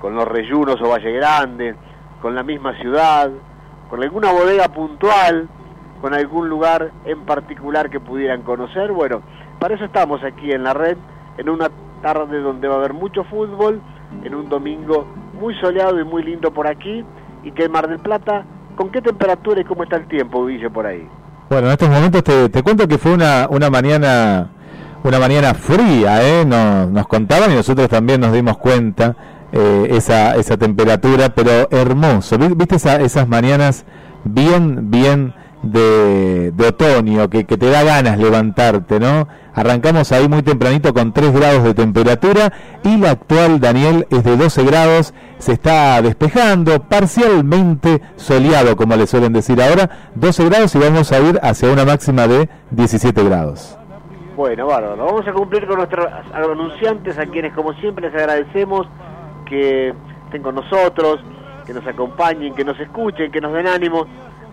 con 0.01 0.15
los 0.15 0.27
Reyunos 0.27 0.81
o 0.81 0.89
Valle 0.89 1.11
Grande, 1.11 1.75
con 2.21 2.35
la 2.35 2.43
misma 2.43 2.73
ciudad, 2.79 3.29
con 3.89 4.03
alguna 4.03 4.31
bodega 4.31 4.67
puntual, 4.69 5.47
con 6.01 6.13
algún 6.13 6.49
lugar 6.49 6.91
en 7.05 7.25
particular 7.25 7.89
que 7.89 7.99
pudieran 7.99 8.41
conocer. 8.43 8.91
Bueno, 8.91 9.21
para 9.59 9.75
eso 9.75 9.85
estamos 9.85 10.23
aquí 10.23 10.51
en 10.51 10.63
la 10.63 10.73
red, 10.73 10.97
en 11.37 11.49
una 11.49 11.69
tarde 12.01 12.39
donde 12.39 12.67
va 12.67 12.75
a 12.75 12.77
haber 12.77 12.93
mucho 12.93 13.23
fútbol, 13.23 13.81
en 14.23 14.35
un 14.35 14.49
domingo 14.49 15.07
muy 15.39 15.55
soleado 15.59 15.99
y 15.99 16.03
muy 16.03 16.23
lindo 16.23 16.51
por 16.51 16.67
aquí, 16.67 17.03
y 17.43 17.51
que 17.51 17.65
en 17.65 17.71
Mar 17.71 17.87
del 17.87 17.99
Plata, 17.99 18.45
¿con 18.75 18.89
qué 18.89 19.01
temperatura 19.01 19.61
y 19.61 19.63
cómo 19.63 19.83
está 19.83 19.97
el 19.97 20.07
tiempo, 20.07 20.45
Guille, 20.45 20.69
por 20.69 20.85
ahí? 20.85 21.07
Bueno, 21.49 21.67
en 21.67 21.73
estos 21.73 21.89
momentos 21.89 22.23
te, 22.23 22.49
te 22.49 22.61
cuento 22.61 22.87
que 22.87 22.97
fue 22.97 23.13
una, 23.13 23.47
una 23.49 23.69
mañana 23.69 24.51
una 25.03 25.19
mañana 25.19 25.53
fría, 25.53 26.21
¿eh? 26.21 26.43
Nos, 26.45 26.89
nos 26.89 27.07
contaban 27.07 27.51
y 27.51 27.55
nosotros 27.55 27.87
también 27.87 28.19
nos 28.19 28.33
dimos 28.33 28.57
cuenta 28.57 29.15
eh, 29.51 29.87
esa, 29.91 30.35
esa 30.35 30.57
temperatura, 30.57 31.29
pero 31.29 31.67
hermoso. 31.71 32.37
Vi- 32.37 32.53
¿Viste 32.55 32.75
esa- 32.75 33.01
esas 33.01 33.27
mañanas 33.27 33.85
bien, 34.23 34.89
bien 34.91 35.33
de, 35.63 36.51
de 36.51 36.67
otoño, 36.67 37.29
que, 37.29 37.45
que 37.45 37.57
te 37.57 37.69
da 37.69 37.83
ganas 37.83 38.17
levantarte, 38.19 38.99
¿no? 38.99 39.27
Arrancamos 39.55 40.11
ahí 40.11 40.27
muy 40.29 40.43
tempranito 40.43 40.93
con 40.93 41.11
3 41.13 41.33
grados 41.33 41.63
de 41.63 41.73
temperatura 41.73 42.53
y 42.83 42.97
la 42.97 43.11
actual, 43.11 43.59
Daniel, 43.59 44.05
es 44.11 44.23
de 44.23 44.37
12 44.37 44.63
grados, 44.65 45.13
se 45.39 45.53
está 45.53 45.99
despejando, 46.03 46.79
parcialmente 46.83 48.01
soleado, 48.17 48.75
como 48.75 48.95
le 48.95 49.07
suelen 49.07 49.33
decir 49.33 49.59
ahora, 49.61 49.89
12 50.15 50.45
grados 50.45 50.75
y 50.75 50.79
vamos 50.79 51.11
a 51.11 51.19
ir 51.19 51.39
hacia 51.41 51.71
una 51.71 51.85
máxima 51.85 52.27
de 52.27 52.49
17 52.71 53.23
grados. 53.23 53.77
Bueno, 54.35 54.67
bárbaro. 54.67 55.03
Vamos 55.03 55.27
a 55.27 55.33
cumplir 55.33 55.65
con 55.65 55.77
nuestros 55.77 56.05
anunciantes, 56.33 57.17
a 57.17 57.25
quienes 57.25 57.53
como 57.53 57.73
siempre 57.73 58.09
les 58.11 58.15
agradecemos 58.21 58.87
que 59.47 59.93
estén 60.25 60.41
con 60.41 60.55
nosotros, 60.55 61.19
que 61.65 61.73
nos 61.73 61.85
acompañen, 61.85 62.53
que 62.53 62.63
nos 62.63 62.79
escuchen, 62.79 63.31
que 63.31 63.41
nos 63.41 63.53
den 63.53 63.67
ánimo. 63.67 64.05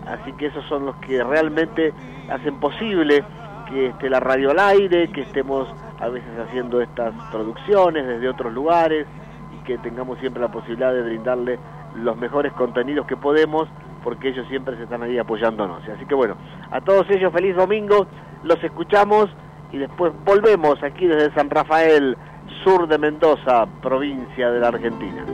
Así 0.07 0.33
que 0.33 0.47
esos 0.47 0.63
son 0.65 0.85
los 0.85 0.95
que 0.97 1.23
realmente 1.23 1.93
hacen 2.29 2.59
posible 2.59 3.23
que 3.69 3.87
esté 3.87 4.09
la 4.09 4.19
radio 4.19 4.51
al 4.51 4.59
aire, 4.59 5.09
que 5.09 5.21
estemos 5.21 5.67
a 5.99 6.09
veces 6.09 6.29
haciendo 6.39 6.81
estas 6.81 7.13
producciones 7.31 8.05
desde 8.05 8.29
otros 8.29 8.53
lugares 8.53 9.07
y 9.55 9.63
que 9.63 9.77
tengamos 9.79 10.19
siempre 10.19 10.41
la 10.41 10.51
posibilidad 10.51 10.93
de 10.93 11.01
brindarle 11.01 11.59
los 11.95 12.17
mejores 12.17 12.53
contenidos 12.53 13.07
que 13.07 13.17
podemos 13.17 13.67
porque 14.05 14.29
ellos 14.29 14.47
siempre 14.49 14.77
se 14.77 14.83
están 14.83 15.01
ahí 15.01 15.17
apoyándonos. 15.17 15.81
Así 15.89 16.05
que 16.05 16.13
bueno, 16.13 16.35
a 16.69 16.79
todos 16.79 17.09
ellos 17.09 17.33
feliz 17.33 17.55
domingo, 17.55 18.05
los 18.43 18.63
escuchamos 18.63 19.29
y 19.71 19.79
después 19.79 20.13
volvemos 20.23 20.81
aquí 20.83 21.07
desde 21.07 21.33
San 21.33 21.49
Rafael, 21.49 22.15
sur 22.63 22.87
de 22.87 22.97
Mendoza, 22.97 23.65
provincia 23.81 24.49
de 24.49 24.59
la 24.59 24.67
Argentina. 24.67 25.25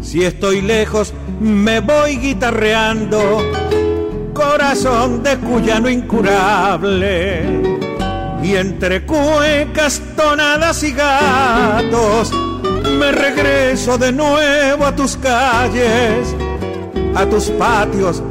Si 0.00 0.24
estoy 0.24 0.62
lejos, 0.62 1.12
me 1.38 1.80
voy 1.80 2.16
guitarreando, 2.16 3.42
corazón 4.32 5.22
de 5.22 5.36
cuyano 5.36 5.88
incurable. 5.88 7.42
Y 8.42 8.56
entre 8.56 9.04
cuecas, 9.04 10.00
tonadas 10.16 10.82
y 10.82 10.92
gatos, 10.92 12.32
me 12.98 13.12
regreso 13.12 13.98
de 13.98 14.10
nuevo 14.12 14.86
a 14.86 14.96
tus 14.96 15.16
calles, 15.18 16.34
a 17.18 17.28
tus 17.28 17.50
patios 17.50 18.22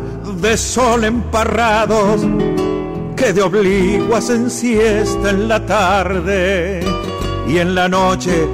de 0.41 0.56
sol 0.56 1.03
emparrados, 1.03 2.22
que 3.17 3.34
de 3.34 3.41
obliguas 3.41 4.29
en 4.29 4.50
siesta 4.50 5.29
en 5.29 5.50
la 5.50 5.65
tarde 5.65 6.79
y 7.48 7.58
en 7.58 7.75
la 7.75 7.89
noche 7.89 8.48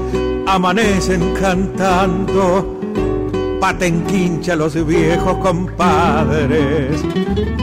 amanecen 0.47 1.35
cantando 1.39 2.79
patenquincha 3.61 4.55
los 4.55 4.73
viejos 4.85 5.37
compadres. 5.37 7.03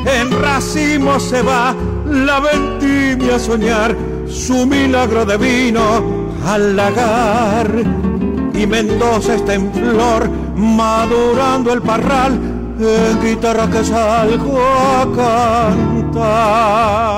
En 0.07 0.41
racimo 0.41 1.19
se 1.19 1.43
va 1.43 1.75
la 2.07 2.41
vendimia 2.41 3.35
a 3.35 3.39
soñar 3.39 3.97
su 4.29 4.65
milagro 4.65 5.27
de 5.27 5.37
vino 5.37 6.31
al 6.47 6.77
lagar. 6.77 7.69
Y 8.55 8.67
Mendoza 8.67 9.35
está 9.35 9.55
en 9.55 9.73
flor, 9.73 10.29
madurando 10.55 11.73
el 11.73 11.83
parral, 11.83 12.39
en 12.81 13.21
guitarra 13.21 13.71
que 13.71 13.85
salgo 13.85 14.59
a. 14.59 15.05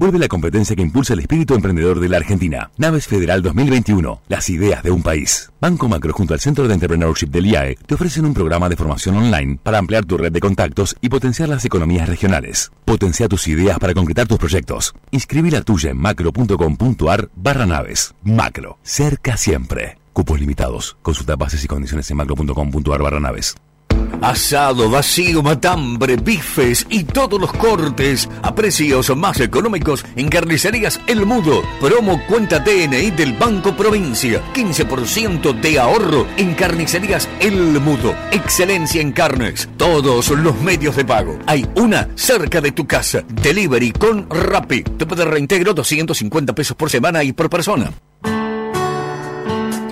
Vuelve 0.00 0.18
la 0.18 0.28
competencia 0.28 0.74
que 0.74 0.80
impulsa 0.80 1.12
el 1.12 1.20
espíritu 1.20 1.54
emprendedor 1.54 2.00
de 2.00 2.08
la 2.08 2.16
Argentina. 2.16 2.70
Naves 2.78 3.06
Federal 3.06 3.42
2021. 3.42 4.22
Las 4.28 4.48
ideas 4.48 4.82
de 4.82 4.90
un 4.90 5.02
país. 5.02 5.52
Banco 5.60 5.90
Macro 5.90 6.14
junto 6.14 6.32
al 6.32 6.40
Centro 6.40 6.66
de 6.66 6.72
Entrepreneurship 6.72 7.26
del 7.26 7.44
IAE 7.44 7.76
te 7.86 7.96
ofrecen 7.96 8.24
un 8.24 8.32
programa 8.32 8.70
de 8.70 8.76
formación 8.76 9.18
online 9.18 9.58
para 9.62 9.76
ampliar 9.76 10.06
tu 10.06 10.16
red 10.16 10.32
de 10.32 10.40
contactos 10.40 10.96
y 11.02 11.10
potenciar 11.10 11.50
las 11.50 11.66
economías 11.66 12.08
regionales. 12.08 12.72
Potencia 12.86 13.28
tus 13.28 13.46
ideas 13.46 13.78
para 13.78 13.92
concretar 13.92 14.26
tus 14.26 14.38
proyectos. 14.38 14.94
Inscribir 15.10 15.52
la 15.52 15.60
tuya 15.60 15.90
en 15.90 15.98
macro.com.ar 15.98 17.28
barra 17.36 17.66
naves. 17.66 18.14
Macro. 18.22 18.78
Cerca 18.82 19.36
siempre. 19.36 19.98
Cupos 20.14 20.40
limitados. 20.40 20.96
Consulta 21.02 21.36
bases 21.36 21.62
y 21.62 21.68
condiciones 21.68 22.10
en 22.10 22.16
macro.com.ar 22.16 23.02
barra 23.02 23.20
naves. 23.20 23.54
Asado, 24.22 24.90
vacío, 24.90 25.42
matambre, 25.42 26.16
bifes 26.16 26.86
y 26.90 27.04
todos 27.04 27.40
los 27.40 27.52
cortes 27.54 28.28
a 28.42 28.54
precios 28.54 29.16
más 29.16 29.40
económicos 29.40 30.04
en 30.14 30.28
Carnicerías 30.28 31.00
El 31.06 31.24
Mudo. 31.24 31.62
Promo 31.80 32.20
cuenta 32.26 32.58
DNI 32.58 33.12
del 33.12 33.32
Banco 33.32 33.74
Provincia. 33.74 34.42
15% 34.54 35.58
de 35.60 35.78
ahorro 35.78 36.26
en 36.36 36.54
Carnicerías 36.54 37.28
El 37.40 37.80
Mudo. 37.80 38.14
Excelencia 38.30 39.00
en 39.00 39.12
carnes. 39.12 39.68
Todos 39.78 40.28
los 40.28 40.60
medios 40.60 40.96
de 40.96 41.04
pago. 41.06 41.38
Hay 41.46 41.66
una 41.76 42.08
cerca 42.14 42.60
de 42.60 42.72
tu 42.72 42.86
casa. 42.86 43.24
Delivery 43.26 43.92
con 43.92 44.28
Rappi. 44.28 44.82
Te 44.82 45.06
puede 45.06 45.24
reintegro 45.24 45.72
250 45.72 46.54
pesos 46.54 46.76
por 46.76 46.90
semana 46.90 47.24
y 47.24 47.32
por 47.32 47.48
persona. 47.48 47.90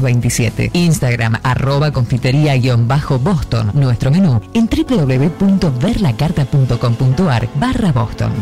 1927. 0.00 0.70
Instagram 0.72 1.40
arroba 1.42 1.90
confitería-boston. 1.90 3.72
Nuestro 3.74 4.10
menú 4.10 4.40
en 4.54 4.66
www.verlacarta.com.ar 4.68 7.48
barra 7.56 7.92
Boston. 7.92 8.32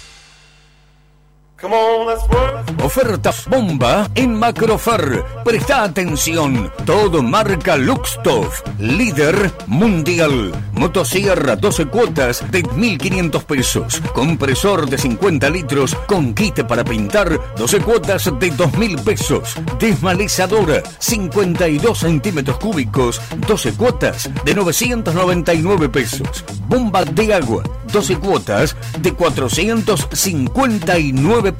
Oferta 2.85 3.33
bomba 3.49 4.09
en 4.15 4.35
Macrofer. 4.35 5.25
Presta 5.45 5.83
atención. 5.83 6.71
Todo 6.85 7.23
marca 7.23 7.77
Luxtoff. 7.77 8.63
Líder 8.79 9.51
mundial. 9.67 10.53
Motosierra 10.75 11.57
12 11.57 11.87
cuotas 11.87 12.45
de 12.53 12.63
1.500 12.63 13.43
pesos. 13.45 14.01
Compresor 14.15 14.89
de 14.89 14.99
50 14.99 15.51
litros 15.51 15.97
con 16.07 16.35
kit 16.35 16.63
para 16.63 16.85
pintar 16.85 17.41
12 17.57 17.81
cuotas 17.81 18.27
de 18.27 18.53
2.000 18.53 19.03
pesos. 19.03 19.57
Desmalezadora 19.81 20.83
52 20.99 21.99
centímetros 21.99 22.59
cúbicos 22.59 23.21
12 23.49 23.73
cuotas 23.73 24.31
de 24.45 24.55
999 24.55 25.89
pesos. 25.89 26.45
Bomba 26.69 27.05
de 27.05 27.35
agua 27.35 27.65
12 27.93 28.17
cuotas 28.19 28.77
de 29.01 29.13
459 29.13 31.53
pesos. 31.53 31.56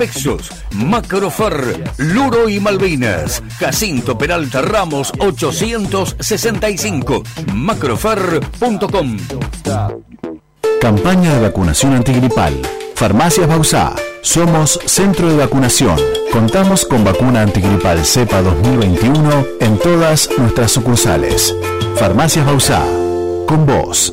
Macrofer, 0.73 1.93
Luro 1.99 2.49
y 2.49 2.61
Malvinas. 2.61 3.43
Jacinto 3.59 4.19
Peralta 4.19 4.63
Ramos 4.63 5.13
865. 5.19 7.23
Macrofer.com. 7.53 9.17
Campaña 10.81 11.35
de 11.35 11.41
vacunación 11.41 11.95
antigripal. 11.95 12.55
Farmacias 12.95 13.49
Bausá. 13.49 13.95
Somos 14.23 14.79
centro 14.87 15.29
de 15.29 15.37
vacunación. 15.37 15.97
Contamos 16.33 16.85
con 16.85 17.05
vacuna 17.05 17.43
antigripal 17.43 18.05
cepa 18.05 18.43
2021 18.43 19.47
en 19.61 19.79
todas 19.79 20.29
nuestras 20.39 20.73
sucursales. 20.73 21.55
Farmacias 21.97 22.45
Bausá. 22.45 22.85
Con 23.47 23.67
vos. 23.67 24.13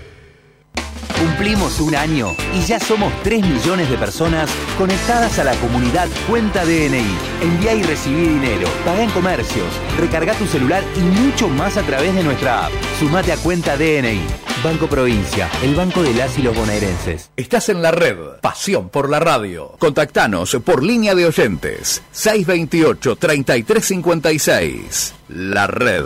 Cumplimos 1.21 1.79
un 1.79 1.93
año 1.93 2.35
y 2.51 2.61
ya 2.61 2.79
somos 2.79 3.13
3 3.21 3.45
millones 3.45 3.87
de 3.91 3.97
personas 3.97 4.49
conectadas 4.75 5.37
a 5.37 5.43
la 5.43 5.53
comunidad 5.57 6.07
Cuenta 6.27 6.65
DNI. 6.65 7.15
Envía 7.43 7.75
y 7.75 7.83
recibí 7.83 8.27
dinero, 8.27 8.67
paga 8.83 9.03
en 9.03 9.11
comercios, 9.11 9.67
recarga 9.99 10.33
tu 10.33 10.47
celular 10.47 10.83
y 10.95 11.01
mucho 11.01 11.47
más 11.47 11.77
a 11.77 11.83
través 11.83 12.15
de 12.15 12.23
nuestra 12.23 12.65
app. 12.65 12.71
Sumate 12.99 13.33
a 13.33 13.37
Cuenta 13.37 13.77
DNI. 13.77 14.19
Banco 14.63 14.87
Provincia, 14.87 15.47
el 15.61 15.75
banco 15.75 16.01
de 16.01 16.15
las 16.15 16.39
y 16.39 16.41
los 16.41 16.55
bonaerenses. 16.55 17.29
Estás 17.37 17.69
en 17.69 17.83
la 17.83 17.91
red. 17.91 18.17
Pasión 18.41 18.89
por 18.89 19.07
la 19.07 19.19
radio. 19.19 19.75
Contactanos 19.77 20.57
por 20.65 20.83
línea 20.83 21.13
de 21.13 21.27
oyentes. 21.27 22.01
628-3356. 22.15 25.11
La 25.29 25.67
red. 25.67 26.05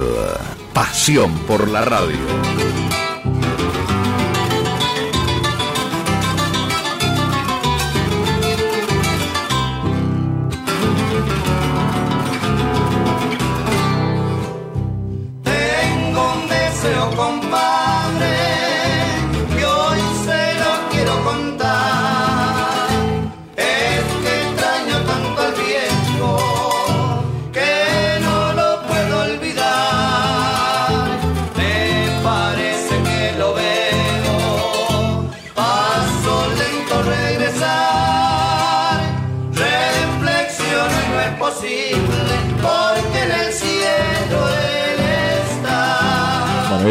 Pasión 0.73 1.31
por 1.47 1.69
la 1.69 1.85
radio. 1.85 2.84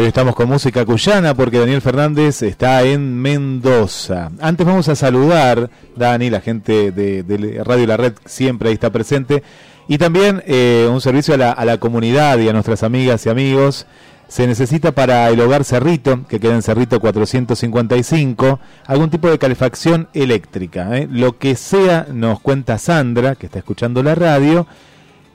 Hoy 0.05 0.09
estamos 0.09 0.35
con 0.35 0.47
música 0.47 0.85
cuyana 0.85 1.33
porque 1.33 1.57
Daniel 1.57 1.81
Fernández 1.81 2.43
está 2.43 2.83
en 2.83 3.19
Mendoza. 3.23 4.29
Antes 4.39 4.63
vamos 4.63 4.87
a 4.87 4.95
saludar, 4.95 5.71
Dani, 5.95 6.29
la 6.29 6.41
gente 6.41 6.91
de, 6.91 7.23
de 7.23 7.63
Radio 7.63 7.87
La 7.87 7.97
Red 7.97 8.13
siempre 8.23 8.69
ahí 8.69 8.75
está 8.75 8.91
presente. 8.91 9.41
Y 9.87 9.97
también 9.97 10.43
eh, 10.45 10.87
un 10.91 11.01
servicio 11.01 11.33
a 11.33 11.65
la, 11.65 11.77
comunidad 11.79 12.37
y 12.37 12.47
a 12.47 12.53
nuestras 12.53 12.83
amigas 12.83 13.25
y 13.25 13.29
amigos. 13.29 13.87
Se 14.27 14.45
necesita 14.45 14.91
para 14.91 15.27
el 15.29 15.41
hogar 15.41 15.63
Cerrito, 15.63 16.27
que 16.27 16.39
queda 16.39 16.53
en 16.53 16.61
Cerrito 16.61 16.99
455, 16.99 18.59
algún 18.85 19.09
tipo 19.09 19.27
de 19.27 19.39
calefacción 19.39 20.07
eléctrica. 20.13 20.99
¿eh? 20.99 21.07
Lo 21.09 21.39
que 21.39 21.55
sea, 21.55 22.05
nos 22.11 22.39
cuenta 22.41 22.77
Sandra, 22.77 23.33
que 23.33 23.47
está 23.47 23.57
escuchando 23.57 24.03
la 24.03 24.13
radio, 24.13 24.67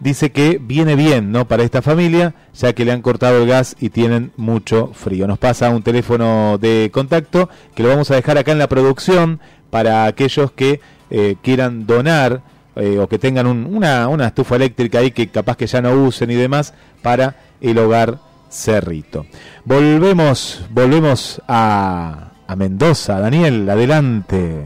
dice 0.00 0.32
que 0.32 0.58
viene 0.60 0.96
bien 0.96 1.30
¿no? 1.32 1.46
para 1.46 1.62
esta 1.62 1.82
familia, 1.82 2.34
ya 2.54 2.72
que 2.72 2.84
le 2.84 2.92
han 2.92 3.02
cortado 3.02 3.40
el 3.42 3.48
gas 3.48 3.76
y 3.80 3.90
tienen 3.90 4.32
mucho 4.36 4.90
frío. 4.94 5.26
Nos 5.26 5.38
pasa 5.38 5.70
un 5.70 5.82
teléfono 5.82 6.58
de 6.58 6.90
contacto 6.92 7.48
que 7.74 7.82
lo 7.82 7.90
vamos 7.90 8.10
a 8.10 8.16
dejar 8.16 8.36
acá 8.38 8.52
en 8.52 8.58
la 8.58 8.68
producción 8.68 9.40
para 9.70 10.06
aquellos 10.06 10.50
que 10.52 10.80
eh, 11.10 11.36
quieran 11.42 11.86
donar 11.86 12.42
eh, 12.76 12.98
o 12.98 13.08
que 13.08 13.18
tengan 13.18 13.46
un- 13.46 13.66
una, 13.66 14.08
una 14.08 14.26
estufa 14.28 14.56
eléctrica 14.56 14.98
ahí 15.00 15.10
que 15.10 15.28
capaz 15.28 15.56
que 15.56 15.66
ya 15.66 15.80
no 15.82 15.92
usen 15.92 16.30
y 16.30 16.34
demás 16.34 16.72
para 17.02 17.36
el 17.60 17.78
hogar 17.78 18.18
Cerrito. 18.50 19.26
Volvemos, 19.64 20.64
volvemos 20.70 21.40
a, 21.46 22.32
a 22.48 22.56
Mendoza. 22.56 23.20
Daniel, 23.20 23.68
adelante. 23.70 24.64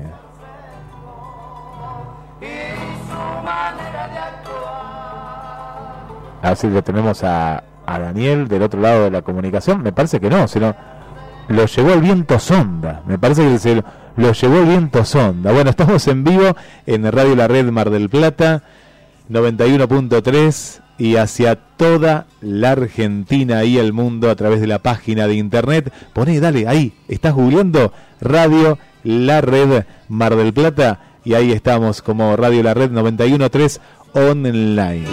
A 6.44 6.48
ver 6.48 6.56
si 6.58 6.68
lo 6.68 6.84
tenemos 6.84 7.24
a, 7.24 7.64
Daniel 7.86 8.48
del 8.48 8.62
otro 8.62 8.78
lado 8.78 9.04
de 9.04 9.10
la 9.10 9.22
comunicación. 9.22 9.82
Me 9.82 9.92
parece 9.92 10.20
que 10.20 10.28
no, 10.28 10.46
sino 10.46 10.74
lo 11.48 11.64
llevó 11.64 11.94
el 11.94 12.02
viento 12.02 12.38
sonda. 12.38 13.02
Me 13.06 13.18
parece 13.18 13.48
que 13.48 13.58
se 13.58 13.76
lo, 13.76 13.84
lo 14.16 14.32
llevó 14.32 14.58
el 14.58 14.66
viento 14.66 15.06
sonda. 15.06 15.52
Bueno, 15.52 15.70
estamos 15.70 16.06
en 16.06 16.22
vivo 16.22 16.54
en 16.84 17.10
Radio 17.10 17.34
La 17.34 17.48
Red 17.48 17.70
Mar 17.70 17.88
del 17.88 18.10
Plata, 18.10 18.62
91.3 19.30 20.80
y 20.98 21.16
hacia 21.16 21.56
toda 21.56 22.26
la 22.42 22.72
Argentina 22.72 23.64
y 23.64 23.78
el 23.78 23.94
mundo 23.94 24.28
a 24.28 24.36
través 24.36 24.60
de 24.60 24.66
la 24.66 24.80
página 24.80 25.26
de 25.26 25.36
internet. 25.36 25.90
Poné, 26.12 26.40
dale, 26.40 26.68
ahí, 26.68 26.92
estás 27.08 27.32
googleando 27.32 27.90
Radio 28.20 28.78
La 29.02 29.40
Red 29.40 29.84
Mar 30.08 30.36
del 30.36 30.52
Plata 30.52 31.00
y 31.24 31.32
ahí 31.32 31.52
estamos 31.52 32.02
como 32.02 32.36
Radio 32.36 32.62
La 32.62 32.74
Red 32.74 32.90
91.3 32.90 33.80
online. 34.12 35.04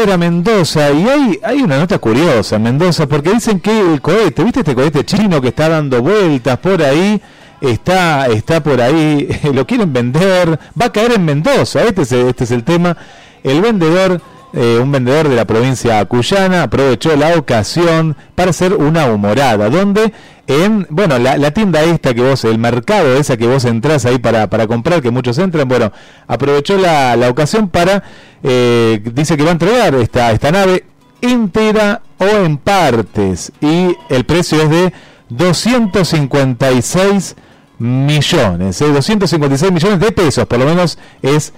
Vamos 0.00 0.14
a 0.14 0.16
Mendoza 0.16 0.90
y 0.92 1.06
hay, 1.06 1.40
hay 1.42 1.60
una 1.60 1.76
nota 1.76 1.98
curiosa 1.98 2.56
en 2.56 2.62
Mendoza 2.62 3.06
porque 3.06 3.32
dicen 3.32 3.60
que 3.60 3.80
el 3.80 4.00
cohete, 4.00 4.42
¿viste 4.42 4.60
este 4.60 4.74
cohete 4.74 5.04
chino 5.04 5.42
que 5.42 5.48
está 5.48 5.68
dando 5.68 6.00
vueltas 6.00 6.58
por 6.58 6.82
ahí? 6.82 7.20
Está, 7.60 8.26
está 8.28 8.62
por 8.62 8.80
ahí, 8.80 9.28
lo 9.52 9.66
quieren 9.66 9.92
vender, 9.92 10.58
va 10.80 10.86
a 10.86 10.92
caer 10.92 11.12
en 11.12 11.26
Mendoza, 11.26 11.84
este 11.84 12.02
es, 12.02 12.12
este 12.12 12.44
es 12.44 12.50
el 12.50 12.64
tema. 12.64 12.96
El 13.44 13.60
vendedor, 13.60 14.22
eh, 14.54 14.78
un 14.82 14.90
vendedor 14.90 15.28
de 15.28 15.36
la 15.36 15.44
provincia 15.44 16.02
cuyana, 16.06 16.62
aprovechó 16.62 17.14
la 17.14 17.36
ocasión 17.36 18.16
para 18.34 18.50
hacer 18.50 18.72
una 18.72 19.04
humorada, 19.04 19.68
donde 19.68 20.14
en, 20.50 20.86
bueno, 20.90 21.18
la, 21.18 21.38
la 21.38 21.52
tienda 21.52 21.82
esta 21.84 22.12
que 22.12 22.22
vos, 22.22 22.44
el 22.44 22.58
mercado 22.58 23.16
esa 23.16 23.36
que 23.36 23.46
vos 23.46 23.64
entrás 23.64 24.04
ahí 24.04 24.18
para, 24.18 24.50
para 24.50 24.66
comprar, 24.66 25.00
que 25.00 25.10
muchos 25.10 25.38
entran, 25.38 25.68
bueno, 25.68 25.92
aprovechó 26.26 26.76
la, 26.76 27.16
la 27.16 27.30
ocasión 27.30 27.68
para, 27.68 28.02
eh, 28.42 29.00
dice 29.14 29.36
que 29.36 29.44
va 29.44 29.50
a 29.50 29.52
entregar 29.52 29.94
esta, 29.94 30.32
esta 30.32 30.50
nave 30.50 30.84
entera 31.20 32.02
o 32.18 32.26
en 32.44 32.56
partes 32.56 33.52
y 33.60 33.94
el 34.08 34.24
precio 34.24 34.60
es 34.62 34.70
de 34.70 34.92
256 35.28 37.36
millones, 37.78 38.80
¿eh? 38.80 38.92
256 38.92 39.72
millones 39.72 40.00
de 40.00 40.12
pesos, 40.12 40.46
por 40.46 40.58
lo 40.58 40.66
menos 40.66 40.98
es 41.22 41.52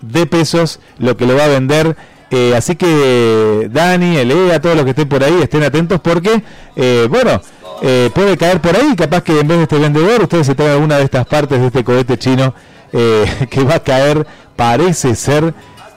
de 0.00 0.26
pesos 0.26 0.80
lo 0.98 1.16
que 1.16 1.26
lo 1.26 1.36
va 1.36 1.44
a 1.44 1.48
vender. 1.48 1.96
eh, 2.30 2.54
así 2.56 2.76
que 2.76 3.68
Dani, 3.70 4.16
Elea, 4.16 4.60
todos 4.60 4.74
los 4.74 4.84
que 4.84 4.90
estén 4.90 5.08
por 5.08 5.22
ahí, 5.22 5.40
estén 5.42 5.62
atentos 5.62 6.00
porque, 6.00 6.42
eh, 6.76 7.06
bueno, 7.10 7.40
eh, 7.82 8.10
puede 8.14 8.36
caer 8.36 8.60
por 8.60 8.76
ahí. 8.76 8.94
Capaz 8.96 9.22
que 9.22 9.40
en 9.40 9.48
vez 9.48 9.58
de 9.58 9.62
este 9.64 9.78
vendedor, 9.78 10.22
ustedes 10.22 10.46
se 10.46 10.54
traen 10.54 10.72
alguna 10.72 10.98
de 10.98 11.04
estas 11.04 11.26
partes 11.26 11.60
de 11.60 11.66
este 11.66 11.82
cohete 11.82 12.16
chino 12.16 12.54
eh, 12.92 13.46
que 13.50 13.64
va 13.64 13.76
a 13.76 13.80
caer, 13.80 14.26
parece 14.56 15.14
ser 15.16 15.52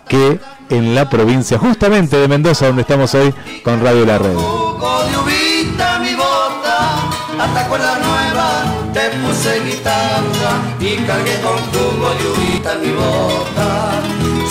que 0.08 0.39
en 0.69 0.95
la 0.95 1.10
provincia, 1.10 1.60
justamente 1.60 2.17
de 2.17 2.28
Mendoza, 2.28 2.67
donde 2.67 2.82
estamos 2.82 3.13
hoy 3.13 3.34
con 3.63 3.84
Radio 3.84 4.06
La 4.06 4.17
Red. 4.17 4.36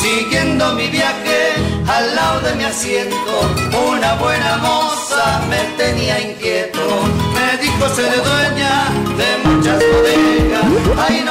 Siguiendo 0.00 0.74
mi 0.74 0.86
viaje 0.88 1.54
al 1.88 2.14
lado 2.14 2.40
de 2.40 2.54
mi 2.54 2.64
asiento, 2.64 3.54
una 3.90 4.14
buena 4.14 4.58
moza 4.58 5.42
me 5.48 5.58
tenía 5.76 6.20
inquieto. 6.20 6.80
Dueña 7.78 8.88
de 9.16 9.48
muchas 9.48 9.82
bodegas, 9.92 10.64
ahí 11.08 11.24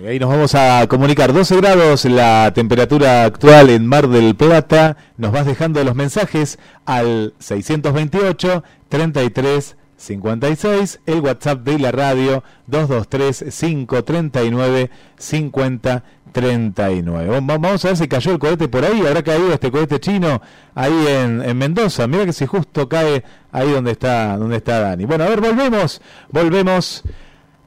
y 0.00 0.06
ahí 0.06 0.18
nos 0.18 0.28
vamos 0.28 0.54
a 0.54 0.86
comunicar. 0.86 1.32
12 1.32 1.56
grados 1.56 2.04
la 2.04 2.52
temperatura 2.54 3.24
actual 3.24 3.70
en 3.70 3.86
Mar 3.86 4.08
del 4.08 4.36
Plata. 4.36 4.96
Nos 5.16 5.32
vas 5.32 5.46
dejando 5.46 5.82
los 5.82 5.94
mensajes 5.94 6.58
al 6.86 7.34
628 7.38 8.62
33 8.88 9.76
56, 9.98 11.00
el 11.06 11.20
WhatsApp 11.20 11.60
de 11.60 11.78
la 11.78 11.90
radio 11.90 12.44
223 12.68 13.52
539 13.58 14.90
50 15.18 16.04
39. 16.28 17.40
Vamos 17.40 17.84
a 17.84 17.88
ver 17.88 17.96
si 17.96 18.08
cayó 18.08 18.32
el 18.32 18.38
cohete 18.38 18.68
por 18.68 18.84
ahí, 18.84 19.04
habrá 19.06 19.22
caído 19.22 19.52
este 19.52 19.70
cohete 19.70 20.00
chino 20.00 20.40
ahí 20.74 21.06
en, 21.08 21.42
en 21.42 21.56
Mendoza. 21.56 22.06
Mira 22.06 22.24
que 22.24 22.32
si 22.32 22.46
justo 22.46 22.88
cae 22.88 23.24
ahí 23.52 23.70
donde 23.70 23.92
está, 23.92 24.36
donde 24.36 24.56
está 24.56 24.80
Dani. 24.80 25.04
Bueno, 25.04 25.24
a 25.24 25.28
ver, 25.28 25.40
volvemos, 25.40 26.00
volvemos. 26.30 27.02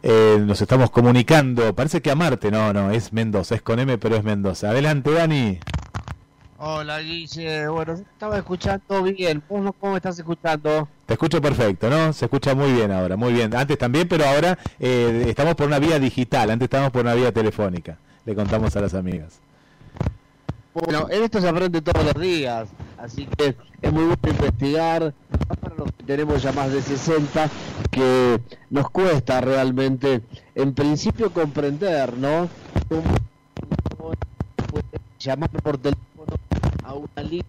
Eh, 0.03 0.37
nos 0.39 0.59
estamos 0.61 0.89
comunicando, 0.89 1.75
parece 1.75 2.01
que 2.01 2.09
a 2.09 2.15
Marte, 2.15 2.49
no, 2.49 2.73
no, 2.73 2.89
es 2.89 3.13
Mendoza, 3.13 3.53
es 3.53 3.61
con 3.61 3.79
M, 3.79 3.97
pero 3.99 4.15
es 4.15 4.23
Mendoza. 4.23 4.71
Adelante, 4.71 5.11
Dani. 5.11 5.59
Hola, 6.63 6.99
Guille. 6.99 7.67
Bueno, 7.69 7.93
estaba 7.93 8.37
escuchando 8.37 9.01
bien. 9.01 9.41
¿Cómo, 9.47 9.73
¿Cómo 9.73 9.95
estás 9.95 10.19
escuchando? 10.19 10.87
Te 11.07 11.13
escucho 11.13 11.41
perfecto, 11.41 11.89
¿no? 11.89 12.13
Se 12.13 12.25
escucha 12.25 12.53
muy 12.53 12.71
bien 12.71 12.91
ahora, 12.91 13.17
muy 13.17 13.33
bien. 13.33 13.55
Antes 13.55 13.79
también, 13.79 14.07
pero 14.07 14.25
ahora 14.25 14.59
eh, 14.79 15.25
estamos 15.27 15.55
por 15.55 15.65
una 15.65 15.79
vía 15.79 15.97
digital, 15.97 16.51
antes 16.51 16.67
estábamos 16.67 16.91
por 16.91 17.01
una 17.01 17.15
vía 17.15 17.31
telefónica. 17.31 17.97
Le 18.25 18.35
contamos 18.35 18.75
a 18.75 18.81
las 18.81 18.93
amigas. 18.93 19.39
Bueno, 20.73 21.07
en 21.09 21.23
esto 21.23 21.41
se 21.41 21.49
aprende 21.49 21.81
todos 21.81 22.05
los 22.05 22.13
días, 22.13 22.69
así 22.97 23.25
que 23.25 23.55
es 23.81 23.91
muy 23.91 24.05
bueno 24.05 24.21
investigar, 24.23 25.13
para 25.59 25.75
los 25.75 25.91
que 25.91 26.03
tenemos 26.05 26.41
ya 26.41 26.53
más 26.53 26.71
de 26.71 26.81
60, 26.81 27.49
que 27.89 28.39
nos 28.69 28.89
cuesta 28.89 29.41
realmente, 29.41 30.21
en 30.55 30.73
principio, 30.73 31.33
comprender, 31.33 32.17
¿no? 32.17 32.47
Cómo 32.87 33.03
llamar 35.19 35.49
por 35.49 35.77
teléfono 35.77 36.35
a 36.83 36.93
una 36.93 37.23
línea, 37.23 37.45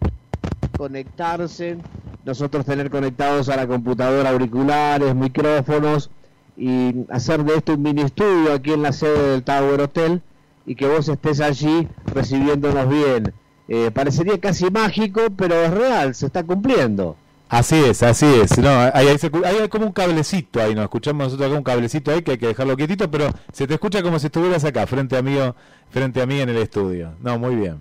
conectarse, 0.77 1.79
nosotros 2.25 2.67
tener 2.67 2.91
conectados 2.91 3.49
a 3.49 3.57
la 3.57 3.69
computadora 3.69 4.31
auriculares, 4.31 5.15
micrófonos, 5.15 6.11
y 6.57 7.07
hacer 7.09 7.45
de 7.45 7.55
esto 7.55 7.75
un 7.75 7.83
mini 7.83 8.03
estudio 8.03 8.53
aquí 8.53 8.73
en 8.73 8.83
la 8.83 8.93
sede 8.93 9.31
del 9.31 9.43
Tower 9.45 9.81
Hotel 9.81 10.23
y 10.67 10.75
que 10.75 10.87
vos 10.87 11.09
estés 11.09 11.41
allí 11.41 11.89
recibiéndonos 12.07 12.89
bien. 12.89 13.33
Eh, 13.69 13.91
parecería 13.91 14.39
casi 14.39 14.71
mágico, 14.71 15.23
pero 15.37 15.55
es 15.63 15.71
real, 15.71 16.15
se 16.15 16.27
está 16.27 16.43
cumpliendo. 16.43 17.17
Así 17.49 17.77
es, 17.77 18.03
así 18.03 18.27
es. 18.27 18.57
No, 18.59 18.71
hay, 18.95 19.09
hay, 19.09 19.69
como 19.69 19.87
un 19.87 19.93
cablecito 19.93 20.61
ahí, 20.61 20.75
nos 20.75 20.85
escuchamos 20.85 21.27
nosotros 21.27 21.49
acá 21.49 21.59
un 21.59 21.65
cablecito 21.65 22.11
ahí 22.11 22.23
que 22.23 22.33
hay 22.33 22.39
que 22.39 22.47
dejarlo 22.47 22.77
quietito, 22.77 23.11
pero 23.11 23.31
se 23.53 23.67
te 23.67 23.75
escucha 23.75 24.03
como 24.03 24.19
si 24.19 24.27
estuvieras 24.27 24.65
acá, 24.65 24.87
frente 24.87 25.17
a 25.19 25.23
mí, 25.23 25.37
frente 25.91 26.23
a 26.23 26.27
mí 26.27 26.41
en 26.41 26.49
el 26.49 26.57
estudio. 26.57 27.13
No, 27.23 27.39
muy 27.39 27.55
bien. 27.57 27.77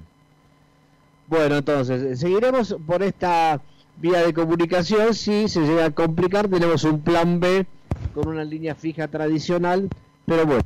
Bueno, 1.28 1.56
entonces, 1.56 2.02
eh, 2.02 2.18
seguiremos 2.18 2.76
por 2.86 3.02
esta 3.02 3.62
vía 3.96 4.22
de 4.24 4.34
comunicación. 4.34 5.14
Si 5.14 5.48
se 5.48 5.62
llega 5.62 5.86
a 5.86 5.92
complicar, 5.92 6.50
tenemos 6.50 6.84
un 6.84 7.00
plan 7.00 7.40
B 7.40 7.66
con 8.14 8.28
una 8.28 8.44
línea 8.44 8.76
fija 8.76 9.08
tradicional, 9.08 9.88
pero 10.26 10.46
bueno, 10.46 10.64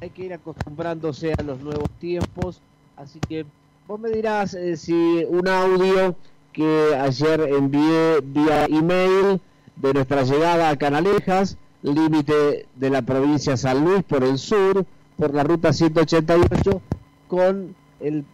hay 0.00 0.10
que 0.10 0.24
ir 0.24 0.32
acostumbrándose 0.32 1.32
a 1.32 1.42
los 1.42 1.60
nuevos 1.60 1.90
tiempos, 1.98 2.60
así 2.96 3.18
que 3.28 3.44
vos 3.86 3.98
me 3.98 4.10
dirás 4.10 4.54
eh, 4.54 4.76
si 4.76 5.24
un 5.28 5.48
audio 5.48 6.14
que 6.52 6.94
ayer 6.96 7.40
envié 7.40 8.20
vía 8.22 8.66
email 8.66 9.40
de 9.76 9.94
nuestra 9.94 10.22
llegada 10.22 10.68
a 10.68 10.76
Canalejas, 10.76 11.56
límite 11.82 12.66
de 12.74 12.90
la 12.90 13.02
provincia 13.02 13.52
de 13.52 13.58
San 13.58 13.84
Luis 13.84 14.02
por 14.02 14.24
el 14.24 14.38
sur, 14.38 14.84
por 15.16 15.34
la 15.34 15.42
ruta 15.44 15.72
188 15.72 16.80
con 17.28 17.74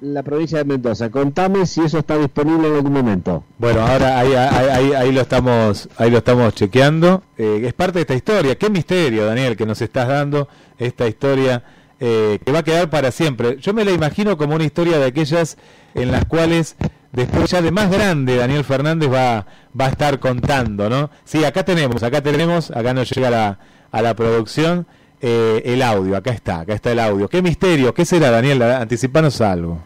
la 0.01 0.23
provincia 0.23 0.59
de 0.59 0.65
Mendoza. 0.65 1.11
Contame 1.11 1.67
si 1.67 1.81
eso 1.83 1.99
está 1.99 2.17
disponible 2.17 2.69
en 2.69 2.75
algún 2.75 2.93
momento. 2.93 3.45
Bueno, 3.59 3.81
ahora 3.81 4.19
ahí, 4.19 4.33
ahí, 4.35 4.93
ahí, 4.93 5.13
lo 5.13 5.21
estamos 5.21 5.89
ahí 5.97 6.11
lo 6.11 6.19
estamos 6.19 6.55
chequeando. 6.55 7.23
Eh, 7.37 7.63
es 7.65 7.73
parte 7.75 7.99
de 7.99 8.03
esta 8.03 8.15
historia. 8.15 8.57
Qué 8.57 8.71
misterio, 8.71 9.27
Daniel, 9.27 9.57
que 9.57 9.67
nos 9.67 9.81
estás 9.83 10.09
dando 10.09 10.49
esta 10.79 11.07
historia 11.07 11.63
eh, 12.01 12.39
que 12.45 12.53
va 12.53 12.61
a 12.61 12.65
quedar 12.65 12.91
para 12.91 13.11
siempre. 13.11 13.57
Yo 13.61 13.73
me 13.75 13.85
la 13.85 13.93
imagino 13.93 14.37
como 14.37 14.55
una 14.55 14.65
historia 14.65 14.99
de 14.99 15.07
aquellas 15.07 15.57
en 15.95 16.13
las 16.13 16.25
cuales 16.27 16.77
después 17.13 17.51
ya 17.51 17.63
de 17.63 17.71
más 17.71 17.91
grande 17.91 18.37
Daniel 18.37 18.65
Fernández 18.65 19.11
va, 19.11 19.47
va 19.79 19.87
a 19.87 19.89
estar 19.89 20.19
contando, 20.19 20.91
¿no? 20.91 21.11
Sí, 21.25 21.45
acá 21.45 21.65
tenemos, 21.65 22.03
acá 22.03 22.21
tenemos, 22.21 22.71
acá 22.71 22.93
nos 22.93 23.11
llega 23.11 23.31
la, 23.31 23.59
a 23.91 24.03
la 24.03 24.15
producción 24.15 24.87
eh, 25.21 25.63
el 25.65 25.81
audio, 25.81 26.17
acá 26.17 26.31
está, 26.33 26.61
acá 26.61 26.75
está 26.75 26.93
el 26.93 27.01
audio. 27.01 27.29
¿Qué 27.29 27.41
misterio? 27.41 27.95
¿Qué 27.95 28.05
será, 28.05 28.31
Daniel? 28.31 28.63
Anticipanos 28.63 29.41
algo. 29.41 29.79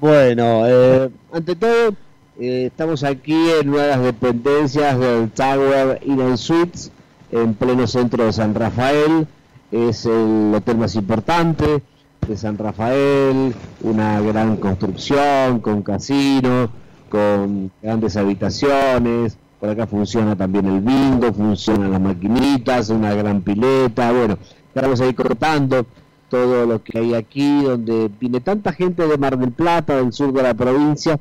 Bueno, 0.00 0.64
eh, 0.66 1.08
ante 1.32 1.56
todo, 1.56 1.94
eh, 2.38 2.66
estamos 2.66 3.02
aquí 3.02 3.50
en 3.60 3.70
nuevas 3.70 4.02
dependencias 4.02 4.98
del 4.98 5.30
Tower 5.30 5.98
Inn 6.04 6.36
Suites, 6.36 6.92
en 7.32 7.54
pleno 7.54 7.86
centro 7.86 8.26
de 8.26 8.32
San 8.32 8.54
Rafael. 8.54 9.26
Es 9.70 10.06
el 10.06 10.52
hotel 10.54 10.78
más 10.78 10.94
importante 10.94 11.82
de 12.26 12.36
San 12.36 12.56
Rafael, 12.56 13.54
una 13.82 14.20
gran 14.20 14.56
construcción 14.56 15.60
con 15.60 15.82
casino, 15.82 16.70
con 17.08 17.70
grandes 17.82 18.16
habitaciones. 18.16 19.36
Por 19.58 19.70
acá 19.70 19.86
funciona 19.86 20.36
también 20.36 20.66
el 20.66 20.80
bingo, 20.80 21.32
funcionan 21.32 21.90
las 21.90 22.00
maquinitas, 22.00 22.90
una 22.90 23.14
gran 23.14 23.42
pileta. 23.42 24.12
Bueno, 24.12 24.38
vamos 24.74 25.00
a 25.00 25.06
ir 25.06 25.14
cortando 25.14 25.86
todo 26.28 26.66
lo 26.66 26.82
que 26.82 26.98
hay 26.98 27.14
aquí, 27.14 27.62
donde 27.62 28.10
viene 28.20 28.40
tanta 28.40 28.72
gente 28.72 29.06
de 29.06 29.18
Mar 29.18 29.38
del 29.38 29.52
Plata, 29.52 29.96
del 29.96 30.12
sur 30.12 30.32
de 30.32 30.42
la 30.42 30.54
provincia, 30.54 31.18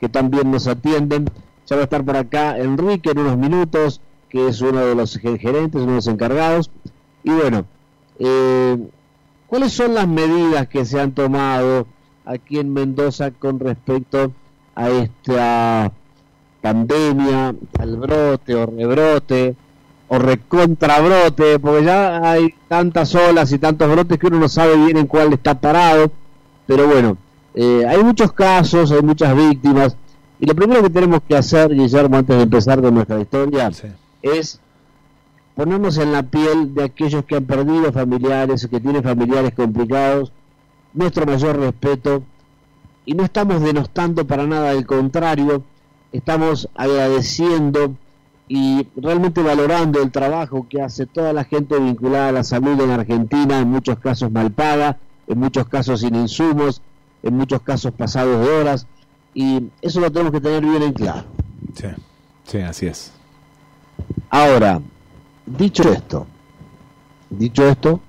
que 0.00 0.08
también 0.08 0.50
nos 0.50 0.66
atienden. 0.66 1.26
Ya 1.66 1.76
va 1.76 1.82
a 1.82 1.84
estar 1.84 2.04
por 2.04 2.16
acá 2.16 2.58
Enrique 2.58 3.10
en 3.10 3.18
unos 3.18 3.38
minutos, 3.38 4.00
que 4.28 4.48
es 4.48 4.60
uno 4.60 4.80
de 4.80 4.94
los 4.94 5.16
gerentes, 5.16 5.80
uno 5.80 5.92
de 5.92 5.96
los 5.96 6.06
encargados. 6.06 6.70
Y 7.24 7.30
bueno, 7.30 7.66
eh, 8.18 8.78
¿cuáles 9.46 9.72
son 9.72 9.94
las 9.94 10.08
medidas 10.08 10.68
que 10.68 10.84
se 10.84 11.00
han 11.00 11.12
tomado 11.12 11.86
aquí 12.24 12.58
en 12.58 12.72
Mendoza 12.72 13.30
con 13.30 13.58
respecto 13.60 14.32
a 14.74 14.90
esta 14.90 15.92
pandemia, 16.60 17.54
al 17.78 17.96
brote 17.96 18.54
o 18.54 18.66
rebrote? 18.66 19.56
o 20.08 20.18
recontrabrote, 20.18 21.58
porque 21.58 21.84
ya 21.84 22.30
hay 22.30 22.54
tantas 22.66 23.14
olas 23.14 23.52
y 23.52 23.58
tantos 23.58 23.90
brotes 23.90 24.18
que 24.18 24.26
uno 24.26 24.40
no 24.40 24.48
sabe 24.48 24.76
bien 24.76 24.96
en 24.96 25.06
cuál 25.06 25.34
está 25.34 25.60
parado, 25.60 26.10
pero 26.66 26.86
bueno, 26.86 27.18
eh, 27.54 27.84
hay 27.86 28.02
muchos 28.02 28.32
casos, 28.32 28.90
hay 28.90 29.02
muchas 29.02 29.36
víctimas, 29.36 29.96
y 30.40 30.46
lo 30.46 30.54
primero 30.54 30.82
que 30.82 30.90
tenemos 30.90 31.20
que 31.28 31.36
hacer, 31.36 31.74
Guillermo, 31.74 32.16
antes 32.16 32.36
de 32.36 32.42
empezar 32.42 32.80
con 32.80 32.94
nuestra 32.94 33.20
historia, 33.20 33.70
es 34.22 34.60
ponernos 35.58 35.98
en 35.98 36.12
la 36.12 36.22
piel 36.22 36.72
de 36.72 36.84
aquellos 36.84 37.24
que 37.24 37.34
han 37.34 37.44
perdido 37.44 37.92
familiares, 37.92 38.68
que 38.70 38.78
tienen 38.78 39.02
familiares 39.02 39.52
complicados, 39.56 40.30
nuestro 40.94 41.26
mayor 41.26 41.58
respeto, 41.58 42.22
y 43.04 43.14
no 43.14 43.24
estamos 43.24 43.60
denostando 43.60 44.24
para 44.24 44.46
nada, 44.46 44.70
al 44.70 44.86
contrario, 44.86 45.64
estamos 46.12 46.68
agradeciendo 46.76 47.96
y 48.46 48.86
realmente 48.94 49.42
valorando 49.42 50.00
el 50.00 50.12
trabajo 50.12 50.64
que 50.70 50.80
hace 50.80 51.06
toda 51.06 51.32
la 51.32 51.42
gente 51.42 51.76
vinculada 51.80 52.28
a 52.28 52.32
la 52.32 52.44
salud 52.44 52.80
en 52.80 52.92
Argentina, 52.92 53.58
en 53.58 53.68
muchos 53.68 53.98
casos 53.98 54.30
mal 54.30 54.52
paga, 54.52 54.98
en 55.26 55.40
muchos 55.40 55.66
casos 55.66 56.02
sin 56.02 56.14
insumos, 56.14 56.82
en 57.24 57.36
muchos 57.36 57.62
casos 57.62 57.90
pasados 57.90 58.46
de 58.46 58.48
horas, 58.48 58.86
y 59.34 59.64
eso 59.82 59.98
lo 59.98 60.12
tenemos 60.12 60.30
que 60.30 60.40
tener 60.40 60.62
bien 60.64 60.84
en 60.84 60.92
claro. 60.92 61.24
Sí, 61.74 61.88
sí, 62.44 62.58
así 62.58 62.86
es. 62.86 63.12
Ahora, 64.30 64.80
dicho 65.56 65.82
esto, 65.90 66.26
dicho 67.30 67.66
esto, 67.66 68.00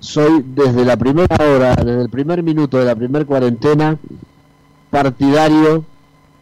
soy 0.00 0.42
desde 0.44 0.84
la 0.84 0.96
primera 0.96 1.36
hora, 1.36 1.74
desde 1.76 2.02
el 2.02 2.10
primer 2.10 2.42
minuto 2.42 2.78
de 2.78 2.84
la 2.84 2.96
primera 2.96 3.24
cuarentena, 3.24 3.98
partidario 4.90 5.84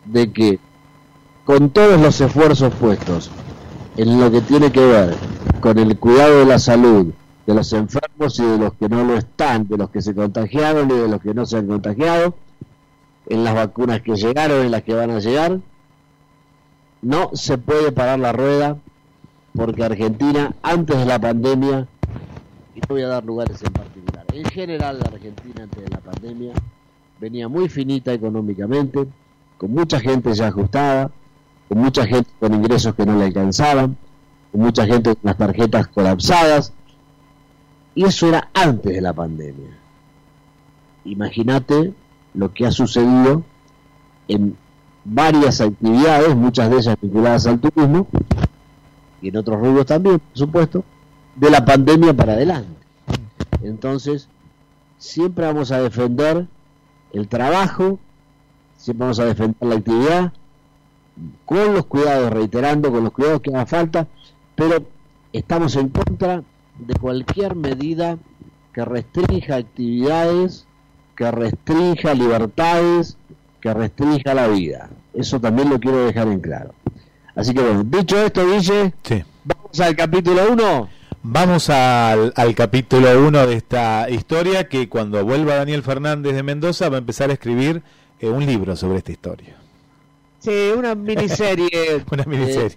de 0.06 0.32
que 0.32 0.58
con 1.44 1.70
todos 1.70 2.00
los 2.00 2.20
esfuerzos 2.20 2.72
puestos 2.74 3.30
en 3.96 4.20
lo 4.20 4.30
que 4.30 4.40
tiene 4.40 4.72
que 4.72 4.84
ver 4.84 5.14
con 5.60 5.78
el 5.78 5.98
cuidado 5.98 6.38
de 6.38 6.46
la 6.46 6.58
salud 6.58 7.12
de 7.46 7.54
los 7.54 7.72
enfermos 7.72 8.38
y 8.38 8.44
de 8.44 8.58
los 8.58 8.74
que 8.74 8.88
no 8.88 9.04
lo 9.04 9.16
están, 9.16 9.66
de 9.68 9.76
los 9.76 9.90
que 9.90 10.00
se 10.00 10.14
contagiaron 10.14 10.90
y 10.90 10.94
de 10.94 11.08
los 11.08 11.20
que 11.20 11.34
no 11.34 11.44
se 11.44 11.58
han 11.58 11.66
contagiado, 11.66 12.34
en 13.26 13.44
las 13.44 13.54
vacunas 13.54 14.00
que 14.02 14.16
llegaron 14.16 14.66
y 14.66 14.68
las 14.68 14.82
que 14.82 14.94
van 14.94 15.10
a 15.10 15.18
llegar, 15.18 15.58
no 17.02 17.30
se 17.34 17.58
puede 17.58 17.92
parar 17.92 18.18
la 18.18 18.32
rueda 18.32 18.76
porque 19.54 19.84
Argentina, 19.84 20.54
antes 20.62 20.96
de 20.96 21.06
la 21.06 21.18
pandemia, 21.18 21.86
y 22.74 22.80
no 22.80 22.86
voy 22.88 23.02
a 23.02 23.08
dar 23.08 23.24
lugares 23.24 23.62
en 23.62 23.72
particular, 23.72 24.24
en 24.32 24.44
general 24.44 24.98
la 25.00 25.08
Argentina 25.08 25.64
antes 25.64 25.82
de 25.82 25.90
la 25.90 25.98
pandemia 25.98 26.52
venía 27.20 27.48
muy 27.48 27.68
finita 27.68 28.12
económicamente, 28.12 29.06
con 29.58 29.72
mucha 29.72 30.00
gente 30.00 30.32
ya 30.34 30.48
ajustada, 30.48 31.10
con 31.68 31.78
mucha 31.78 32.06
gente 32.06 32.30
con 32.38 32.54
ingresos 32.54 32.94
que 32.94 33.04
no 33.04 33.16
le 33.16 33.26
alcanzaban, 33.26 33.96
con 34.50 34.60
mucha 34.62 34.86
gente 34.86 35.14
con 35.14 35.22
las 35.22 35.36
tarjetas 35.36 35.88
colapsadas, 35.88 36.72
Y 37.94 38.04
eso 38.04 38.28
era 38.28 38.48
antes 38.54 38.94
de 38.94 39.00
la 39.00 39.12
pandemia. 39.12 39.76
Imagínate 41.04 41.92
lo 42.34 42.52
que 42.54 42.66
ha 42.66 42.70
sucedido 42.70 43.42
en 44.28 44.56
varias 45.04 45.60
actividades, 45.60 46.36
muchas 46.36 46.70
de 46.70 46.76
ellas 46.76 46.96
vinculadas 47.02 47.46
al 47.46 47.60
turismo, 47.60 48.06
y 49.22 49.28
en 49.28 49.36
otros 49.36 49.60
rubros 49.60 49.86
también, 49.86 50.18
por 50.18 50.38
supuesto, 50.38 50.84
de 51.36 51.50
la 51.50 51.64
pandemia 51.64 52.14
para 52.14 52.34
adelante. 52.34 52.80
Entonces, 53.62 54.28
siempre 54.98 55.46
vamos 55.46 55.72
a 55.72 55.80
defender 55.80 56.46
el 57.12 57.28
trabajo, 57.28 57.98
siempre 58.76 59.04
vamos 59.04 59.20
a 59.20 59.24
defender 59.24 59.68
la 59.68 59.74
actividad, 59.76 60.32
con 61.44 61.74
los 61.74 61.86
cuidados, 61.86 62.30
reiterando, 62.30 62.90
con 62.90 63.04
los 63.04 63.12
cuidados 63.12 63.40
que 63.40 63.50
haga 63.50 63.66
falta, 63.66 64.06
pero 64.54 64.84
estamos 65.32 65.76
en 65.76 65.88
contra 65.88 66.42
de 66.78 66.94
cualquier 66.94 67.54
medida 67.56 68.18
que 68.72 68.84
restrinja 68.84 69.56
actividades, 69.56 70.66
que 71.16 71.30
restrinja 71.30 72.14
libertades, 72.14 73.16
que 73.60 73.74
restrinja 73.74 74.34
la 74.34 74.48
vida. 74.48 74.88
Eso 75.12 75.40
también 75.40 75.68
lo 75.68 75.78
quiero 75.78 76.04
dejar 76.04 76.28
en 76.28 76.40
claro. 76.40 76.72
Así 77.40 77.54
que 77.54 77.62
bueno, 77.62 77.82
dicho 77.84 78.18
esto, 78.18 78.46
Guille, 78.46 78.92
vamos 79.44 79.80
al 79.80 79.96
capítulo 79.96 80.52
1. 80.52 80.88
Vamos 81.22 81.70
al, 81.70 82.34
al 82.36 82.54
capítulo 82.54 83.08
1 83.26 83.46
de 83.46 83.54
esta 83.54 84.10
historia 84.10 84.68
que 84.68 84.90
cuando 84.90 85.24
vuelva 85.24 85.54
Daniel 85.54 85.82
Fernández 85.82 86.34
de 86.34 86.42
Mendoza 86.42 86.90
va 86.90 86.96
a 86.96 86.98
empezar 86.98 87.30
a 87.30 87.32
escribir 87.32 87.82
eh, 88.20 88.28
un 88.28 88.44
libro 88.44 88.76
sobre 88.76 88.98
esta 88.98 89.12
historia. 89.12 89.56
Sí, 90.38 90.70
una 90.76 90.94
miniserie. 90.94 92.04
una 92.10 92.24
miniserie. 92.24 92.76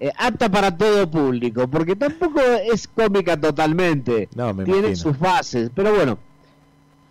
Eh, 0.00 0.08
eh, 0.08 0.12
apta 0.18 0.50
para 0.50 0.76
todo 0.76 1.10
público, 1.10 1.66
porque 1.66 1.96
tampoco 1.96 2.40
es 2.40 2.86
cómica 2.86 3.40
totalmente. 3.40 4.28
No, 4.34 4.52
me 4.52 4.64
Tiene 4.64 4.80
imagino. 4.80 4.96
sus 4.96 5.16
fases, 5.16 5.70
pero 5.74 5.94
bueno. 5.94 6.18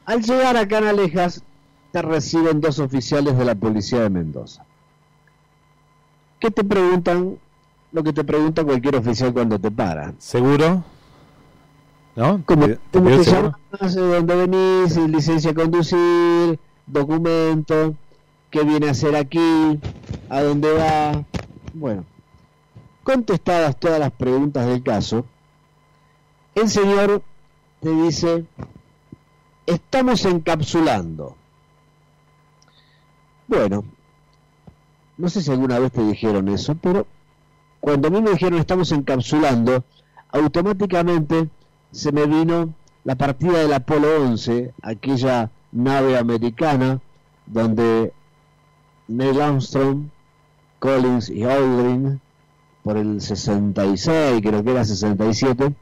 Al 0.06 0.22
llegar 0.22 0.58
a 0.58 0.68
Canalejas, 0.68 1.42
te 1.92 2.04
reciben 2.04 2.62
dos 2.62 2.78
oficiales 2.78 3.36
de 3.36 3.46
la 3.46 3.56
policía 3.56 4.02
de 4.02 4.12
Mendoza. 4.12 4.64
¿Qué 6.44 6.52
te 6.52 6.62
preguntan? 6.66 7.38
Lo 7.94 8.04
que 8.04 8.12
te 8.12 8.22
pregunta 8.26 8.66
cualquier 8.66 8.98
oficial 8.98 9.32
cuando 9.32 9.58
te 9.58 9.72
para. 9.72 10.14
¿Seguro? 10.18 10.84
¿No? 12.18 12.44
¿Cómo, 12.46 12.68
¿Te- 12.68 12.80
te 12.92 13.00
llamas? 13.24 13.56
¿De 13.96 14.02
dónde 14.02 14.36
venís? 14.46 14.98
¿Licencia 14.98 15.52
a 15.52 15.54
conducir? 15.54 16.60
¿Documento? 16.86 17.96
¿Qué 18.52 18.62
viene 18.66 18.90
a 18.90 18.92
hacer 18.92 19.16
aquí? 19.16 19.80
¿A 20.28 20.42
dónde 20.42 20.74
va? 20.74 21.24
Bueno, 21.74 22.04
contestadas 23.06 23.80
todas 23.80 24.02
las 24.02 24.12
preguntas 24.12 24.66
del 24.66 24.84
caso, 24.84 25.26
el 26.56 26.68
señor 26.68 27.22
te 27.80 27.90
dice, 27.90 28.44
estamos 29.66 30.26
encapsulando. 30.26 31.38
Bueno, 33.48 33.86
no 35.18 35.30
sé 35.30 35.42
si 35.42 35.52
alguna 35.52 35.80
vez 35.80 35.92
te 35.92 36.04
dijeron 36.04 36.48
eso, 36.50 36.76
pero 36.76 37.06
cuando 37.80 38.08
a 38.08 38.12
mí 38.12 38.22
me 38.22 38.32
dijeron 38.32 38.60
estamos 38.60 38.92
encapsulando, 38.92 39.84
automáticamente 40.32 41.50
se 41.92 42.12
me 42.12 42.26
vino 42.26 42.74
la 43.04 43.16
partida 43.16 43.60
del 43.60 43.74
Apolo 43.74 44.08
11, 44.24 44.74
aquella 44.82 45.52
nave 45.72 46.18
americana 46.18 47.00
donde 47.46 48.14
Neil 49.08 49.42
Armstrong, 49.42 50.06
Collins 50.80 51.30
y 51.30 51.44
Aldrin, 51.44 52.20
por 52.84 52.98
el 52.98 53.22
66, 53.22 54.42
creo 54.42 54.64
que 54.64 54.72
era 54.72 54.84
67, 54.86 55.74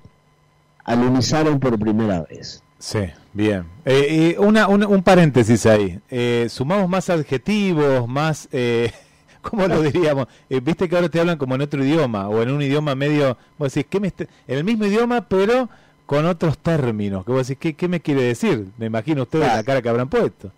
alunizaron 0.84 1.60
por 1.60 1.78
primera 1.80 2.22
vez. 2.24 2.64
Sí, 2.80 3.00
bien. 3.34 3.66
Eh, 3.86 4.34
eh, 4.36 4.40
una, 4.40 4.68
una- 4.68 4.88
un 4.88 5.04
paréntesis 5.04 5.66
ahí. 5.68 6.00
Eh, 6.10 6.48
sumamos 6.50 6.90
más 6.90 7.10
adjetivos, 7.10 8.08
más... 8.08 8.50
¿Cómo 9.50 9.68
lo 9.68 9.82
diríamos? 9.82 10.28
Eh, 10.50 10.60
Viste 10.60 10.88
que 10.88 10.96
ahora 10.96 11.10
te 11.10 11.20
hablan 11.20 11.38
como 11.38 11.56
en 11.56 11.62
otro 11.62 11.84
idioma 11.84 12.28
o 12.30 12.42
en 12.42 12.52
un 12.52 12.62
idioma 12.62 12.96
medio... 12.96 13.38
Vos 13.58 13.74
decís, 13.74 13.88
¿qué 13.90 14.00
me 14.00 14.08
en 14.18 14.28
el 14.58 14.64
mismo 14.64 14.86
idioma, 14.86 15.22
pero 15.22 15.70
con 16.06 16.26
otros 16.26 16.58
términos. 16.58 17.26
Que 17.26 17.32
vos 17.32 17.48
decís, 17.48 17.60
¿qué, 17.60 17.74
qué 17.74 17.88
me 17.88 18.00
quiere 18.02 18.24
decir? 18.24 18.68
Me 18.78 18.88
imagino 18.88 19.24
ustedes 19.24 19.48
la 19.48 19.64
cara 19.64 19.82
que 19.82 19.90
habrán 19.90 20.10
puesto. 20.10 20.52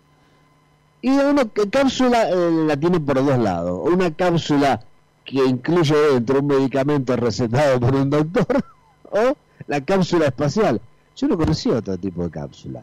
Y 1.02 1.10
una 1.10 1.42
c- 1.42 1.68
cápsula 1.70 2.28
eh, 2.30 2.50
la 2.66 2.76
tiene 2.76 2.98
por 3.00 3.24
dos 3.24 3.38
lados. 3.38 3.80
Una 3.92 4.10
cápsula 4.14 4.80
que 5.24 5.44
incluye 5.44 5.94
dentro 6.12 6.40
un 6.40 6.46
medicamento 6.46 7.14
recetado 7.16 7.78
por 7.80 7.94
un 7.94 8.10
doctor 8.10 8.64
o 9.10 9.36
la 9.66 9.80
cápsula 9.82 10.26
espacial. 10.26 10.80
Yo 11.16 11.28
no 11.28 11.36
conocía 11.36 11.74
otro 11.74 11.96
tipo 11.98 12.24
de 12.24 12.30
cápsula. 12.30 12.82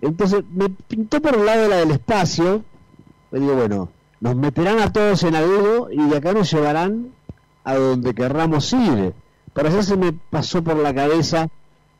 Entonces 0.00 0.42
me 0.52 0.68
pintó 0.68 1.20
por 1.22 1.36
un 1.36 1.46
lado 1.46 1.68
la 1.68 1.76
del 1.76 1.92
espacio. 1.92 2.62
Me 3.30 3.40
digo, 3.40 3.54
bueno, 3.54 3.88
nos 4.20 4.36
meterán 4.36 4.80
a 4.80 4.92
todos 4.92 5.22
en 5.24 5.34
algo 5.34 5.88
y 5.90 6.08
de 6.08 6.16
acá 6.16 6.32
nos 6.32 6.50
llevarán 6.50 7.12
a 7.64 7.74
donde 7.74 8.14
querramos 8.14 8.72
ir. 8.72 9.12
Para 9.52 9.68
eso 9.68 9.82
se 9.82 9.96
me 9.96 10.12
pasó 10.12 10.62
por 10.62 10.76
la 10.76 10.94
cabeza 10.94 11.48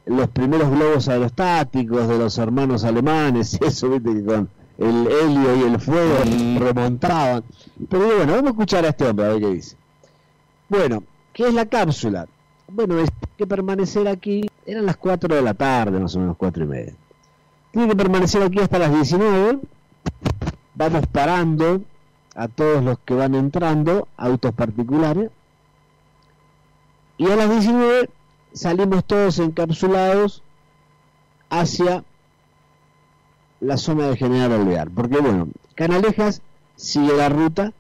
los 0.07 0.29
primeros 0.29 0.71
globos 0.71 1.09
aerostáticos 1.09 2.09
de 2.09 2.19
los 2.19 2.39
hermanos 2.39 2.85
alemanes 2.85 3.59
y 3.61 3.65
eso, 3.65 3.91
viste, 3.91 4.15
que 4.15 4.25
con 4.25 4.49
el 4.79 5.07
helio 5.07 5.57
y 5.57 5.63
el 5.63 5.81
fuego 5.81 6.19
remontaban. 6.59 7.43
Pero 7.89 8.07
bueno, 8.07 8.33
vamos 8.33 8.47
a 8.47 8.51
escuchar 8.51 8.85
a 8.85 8.91
este 8.91 9.07
hombre 9.07 9.27
a 9.27 9.29
ver 9.31 9.41
qué 9.41 9.49
dice. 9.49 9.77
Bueno, 10.69 11.03
¿qué 11.33 11.49
es 11.49 11.55
la 11.55 11.67
cápsula? 11.67 12.27
Bueno, 12.69 12.99
es 12.99 13.11
que 13.37 13.47
permanecer 13.47 14.09
aquí, 14.09 14.49
eran 14.65 14.87
las 14.87 14.97
4 14.97 15.35
de 15.35 15.43
la 15.43 15.55
tarde, 15.55 15.99
más 15.99 16.15
o 16.17 16.21
menos 16.21 16.37
4 16.37 16.65
y 16.65 16.67
media. 16.67 16.95
Tiene 17.71 17.89
que 17.89 17.97
permanecer 17.97 18.43
aquí 18.43 18.61
hasta 18.61 18.79
las 18.79 18.93
19. 18.93 19.61
Vamos 20.75 21.07
parando 21.07 21.81
a 22.37 22.49
todos 22.49 22.85
los 22.85 22.99
que 23.01 23.15
van 23.15 23.35
entrando, 23.35 24.09
autos 24.17 24.53
particulares. 24.53 25.31
Y 27.17 27.31
a 27.31 27.37
las 27.37 27.49
19 27.49 28.11
salimos 28.53 29.05
todos 29.05 29.39
encapsulados 29.39 30.43
hacia 31.49 32.05
la 33.61 33.79
zona 33.79 34.09
de 34.09 34.17
General 34.17 34.53
Alvear. 34.53 34.91
Porque 34.91 35.19
bueno, 35.19 35.49
Canalejas 35.75 36.43
sigue 36.77 37.17
la 37.17 37.31
ruta, 37.31 37.73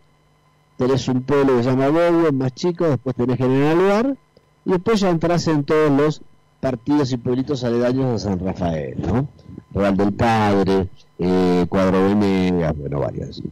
tenés 0.78 1.06
un 1.08 1.22
pueblo 1.22 1.58
que 1.58 1.62
se 1.62 1.70
llama 1.70 1.88
Bobo, 1.88 2.32
más 2.32 2.54
chico, 2.54 2.88
después 2.88 3.14
tenés 3.14 3.36
General 3.36 3.78
Alvear, 3.78 4.16
y 4.64 4.70
después 4.70 5.00
ya 5.00 5.10
entras 5.10 5.46
en 5.48 5.64
todos 5.64 5.90
los 5.90 6.22
partidos 6.60 7.12
y 7.12 7.18
pueblitos 7.18 7.62
aledaños 7.62 8.12
de 8.12 8.18
San 8.18 8.38
Rafael, 8.38 8.96
¿no? 9.00 9.28
Real 9.72 9.96
del 9.96 10.14
Padre, 10.14 10.88
eh, 11.18 11.66
Cuadro 11.68 12.04
Venegas, 12.08 12.76
bueno, 12.76 13.00
varios. 13.00 13.42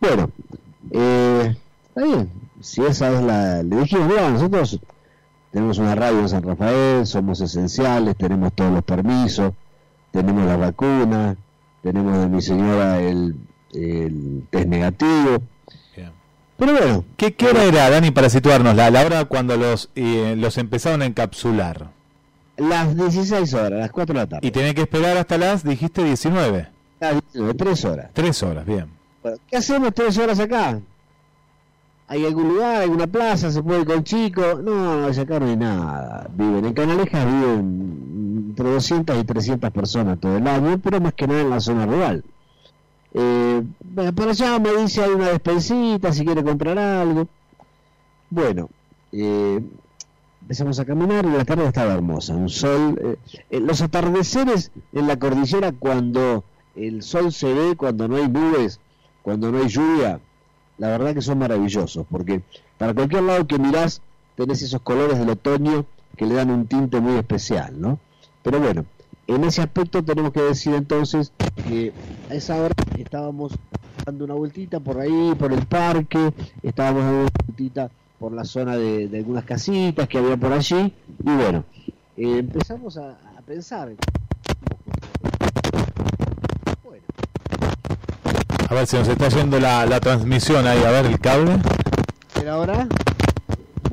Bueno, 0.00 0.30
eh, 0.90 1.56
está 1.88 2.04
bien, 2.04 2.30
si 2.60 2.82
esa 2.82 3.12
es 3.12 3.22
la... 3.22 3.62
Le 3.62 3.76
dijimos, 3.76 4.08
mira, 4.08 4.28
nosotros 4.28 4.80
tenemos 5.50 5.78
una 5.78 5.94
radio 5.94 6.20
en 6.20 6.28
San 6.28 6.42
Rafael, 6.42 7.06
somos 7.06 7.40
esenciales, 7.40 8.16
tenemos 8.16 8.52
todos 8.52 8.72
los 8.72 8.82
permisos, 8.84 9.52
tenemos 10.10 10.46
la 10.46 10.56
vacuna, 10.56 11.36
tenemos 11.82 12.18
de 12.18 12.26
mi 12.28 12.42
señora 12.42 13.00
el, 13.00 13.36
el 13.72 14.44
test 14.50 14.68
negativo. 14.68 15.42
Pero 16.56 16.72
bueno. 16.72 17.04
¿Qué, 17.16 17.34
qué 17.34 17.46
hora 17.48 17.64
era, 17.64 17.90
Dani, 17.90 18.10
para 18.10 18.30
situarnos? 18.30 18.76
La, 18.76 18.90
la 18.90 19.04
hora 19.04 19.24
cuando 19.24 19.56
los, 19.56 19.90
eh, 19.96 20.34
los 20.36 20.56
empezaron 20.58 21.02
a 21.02 21.06
encapsular. 21.06 21.90
Las 22.56 22.96
16 22.96 23.52
horas, 23.54 23.80
las 23.80 23.90
4 23.90 24.14
de 24.14 24.20
la 24.20 24.26
tarde. 24.28 24.46
Y 24.46 24.52
tenés 24.52 24.74
que 24.74 24.82
esperar 24.82 25.16
hasta 25.16 25.36
las, 25.36 25.64
dijiste, 25.64 26.04
19. 26.04 26.68
Las 27.12 27.22
19, 27.32 27.54
3 27.54 27.84
horas. 27.84 28.10
Tres 28.12 28.42
horas, 28.42 28.64
bien. 28.66 28.86
Bueno, 29.22 29.38
¿Qué 29.50 29.56
hacemos 29.56 29.92
3 29.94 30.18
horas 30.18 30.38
acá? 30.40 30.80
¿Hay 32.06 32.24
algún 32.26 32.48
lugar, 32.48 32.82
alguna 32.82 33.06
plaza? 33.06 33.50
¿Se 33.50 33.62
puede 33.62 33.80
ir 33.80 33.86
con 33.86 34.04
chicos? 34.04 34.62
No, 34.62 35.06
acá 35.06 35.40
no 35.40 35.46
hay 35.46 35.56
nada. 35.56 36.28
Viven 36.34 36.64
en 36.66 36.72
Canalejas, 36.74 37.24
viven 37.26 38.46
entre 38.50 38.70
200 38.70 39.18
y 39.18 39.24
300 39.24 39.70
personas 39.70 40.20
todo 40.20 40.36
el 40.36 40.46
año, 40.46 40.78
pero 40.82 41.00
más 41.00 41.14
que 41.14 41.26
nada 41.26 41.40
en 41.40 41.50
la 41.50 41.60
zona 41.60 41.86
rural. 41.86 42.22
Eh, 43.14 43.62
bueno, 43.82 44.12
para 44.14 44.32
allá 44.32 44.58
me 44.58 44.72
dice 44.76 45.02
hay 45.02 45.10
una 45.10 45.28
despensita 45.28 46.12
si 46.12 46.24
quiere 46.24 46.42
comprar 46.44 46.78
algo. 46.78 47.26
Bueno, 48.28 48.68
eh, 49.12 49.60
empezamos 50.42 50.78
a 50.80 50.84
caminar 50.84 51.24
y 51.24 51.30
la 51.30 51.44
tarde 51.44 51.66
estaba 51.66 51.94
hermosa, 51.94 52.34
un 52.34 52.50
sol. 52.50 52.98
eh, 53.02 53.16
eh, 53.50 53.60
los 53.60 53.80
atardeceres 53.80 54.72
en 54.92 55.06
la 55.06 55.18
cordillera 55.18 55.72
cuando 55.72 56.44
el 56.76 57.02
sol 57.02 57.32
se 57.32 57.52
ve, 57.52 57.76
cuando 57.76 58.08
no 58.08 58.16
hay 58.16 58.28
nubes, 58.28 58.80
cuando 59.22 59.50
no 59.50 59.58
hay 59.58 59.68
lluvia, 59.68 60.20
la 60.78 60.88
verdad 60.88 61.14
que 61.14 61.22
son 61.22 61.38
maravillosos, 61.38 62.06
porque 62.10 62.42
para 62.78 62.94
cualquier 62.94 63.22
lado 63.22 63.46
que 63.46 63.58
mirás 63.58 64.02
tenés 64.36 64.62
esos 64.62 64.80
colores 64.82 65.18
del 65.18 65.30
otoño 65.30 65.86
que 66.16 66.26
le 66.26 66.34
dan 66.34 66.50
un 66.50 66.66
tinte 66.66 67.00
muy 67.00 67.16
especial, 67.16 67.80
¿no? 67.80 67.98
Pero 68.42 68.60
bueno, 68.60 68.84
en 69.26 69.44
ese 69.44 69.62
aspecto 69.62 70.02
tenemos 70.02 70.32
que 70.32 70.42
decir 70.42 70.74
entonces 70.74 71.32
que 71.66 71.92
a 72.30 72.34
esa 72.34 72.56
hora 72.60 72.74
estábamos 72.98 73.52
dando 74.04 74.24
una 74.24 74.34
vueltita 74.34 74.80
por 74.80 75.00
ahí, 75.00 75.34
por 75.38 75.52
el 75.52 75.64
parque, 75.66 76.32
estábamos 76.62 77.04
dando 77.04 77.20
una 77.20 77.30
vueltita 77.46 77.90
por 78.18 78.32
la 78.32 78.44
zona 78.44 78.76
de, 78.76 79.08
algunas 79.14 79.44
casitas 79.44 80.08
que 80.08 80.18
había 80.18 80.36
por 80.36 80.52
allí, 80.52 80.92
y 81.24 81.30
bueno, 81.30 81.64
eh, 82.16 82.38
empezamos 82.38 82.96
a 82.96 83.16
pensar. 83.46 83.92
A 88.74 88.78
ver 88.78 88.86
si 88.88 88.96
nos 88.96 89.06
está 89.06 89.28
yendo 89.28 89.60
la, 89.60 89.86
la 89.86 90.00
transmisión 90.00 90.66
ahí, 90.66 90.82
a 90.82 90.90
ver 90.90 91.06
el 91.06 91.20
cable. 91.20 91.58
¿Pero 92.34 92.52
ahora? 92.54 92.88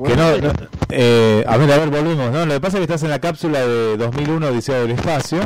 Que 0.04 0.16
no, 0.16 0.36
no- 0.38 0.52
eh, 0.88 1.44
a 1.46 1.56
ver, 1.56 1.70
a 1.70 1.78
ver, 1.78 1.88
volvimos. 1.90 2.32
No, 2.32 2.44
lo 2.44 2.54
que 2.54 2.60
pasa 2.60 2.78
es 2.78 2.80
que 2.80 2.84
estás 2.92 3.02
en 3.04 3.10
la 3.10 3.20
cápsula 3.20 3.60
de 3.60 3.96
2001 3.96 4.48
Odisea 4.48 4.80
del 4.80 4.90
Espacio, 4.90 5.38